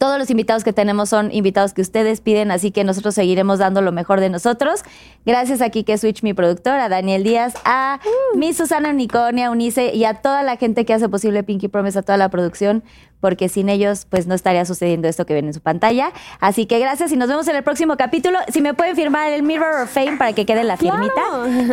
Todos 0.02 0.18
los 0.18 0.30
invitados 0.30 0.64
que 0.64 0.72
tenemos 0.72 1.10
son 1.10 1.30
invitados 1.30 1.74
que 1.74 1.80
ustedes 1.80 2.20
piden, 2.20 2.50
así 2.50 2.72
que 2.72 2.82
nosotros 2.82 3.14
seguiremos 3.14 3.60
dando 3.60 3.82
lo 3.82 3.92
mejor 3.92 4.18
de 4.18 4.30
nosotros. 4.30 4.82
Gracias 5.24 5.60
a 5.60 5.70
Kike 5.70 5.96
Switch, 5.96 6.24
mi 6.24 6.34
productor, 6.34 6.80
a 6.80 6.88
Daniel 6.88 7.22
Díaz, 7.22 7.54
a 7.64 8.00
mi 8.34 8.52
Susana 8.52 8.90
Unicornia, 8.90 9.52
Unice 9.52 9.94
y 9.94 10.04
a 10.04 10.14
toda 10.14 10.42
la 10.42 10.56
gente 10.56 10.84
que 10.84 10.92
hace 10.92 11.08
posible 11.08 11.44
Pinky 11.44 11.68
Promise, 11.68 12.00
a 12.00 12.02
toda 12.02 12.18
la 12.18 12.30
producción, 12.30 12.82
porque 13.20 13.48
sin 13.48 13.68
ellos 13.68 14.08
pues 14.10 14.26
no 14.26 14.34
estaría 14.34 14.64
sucediendo 14.64 15.06
esto 15.06 15.24
que 15.24 15.34
ven 15.34 15.46
en 15.46 15.54
su 15.54 15.60
pantalla. 15.60 16.10
Así 16.40 16.66
que 16.66 16.80
gracias 16.80 17.12
y 17.12 17.16
nos 17.16 17.28
vemos 17.28 17.46
en 17.46 17.54
el 17.54 17.62
próximo 17.62 17.96
capítulo. 17.96 18.40
Si 18.48 18.60
me 18.60 18.74
pueden 18.74 18.96
firmar 18.96 19.30
el 19.30 19.44
Mirror 19.44 19.82
of 19.84 19.88
Fame 19.88 20.16
para 20.16 20.32
que 20.32 20.44
quede 20.44 20.64
la 20.64 20.76
firmita. 20.76 21.22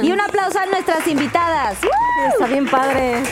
Y 0.03 0.11
un 0.11 0.21
aplauso 0.21 0.59
a 0.59 0.67
nuestras 0.67 1.07
invitadas. 1.07 1.79
Está 2.31 2.45
bien 2.45 2.69
padre. 2.69 3.23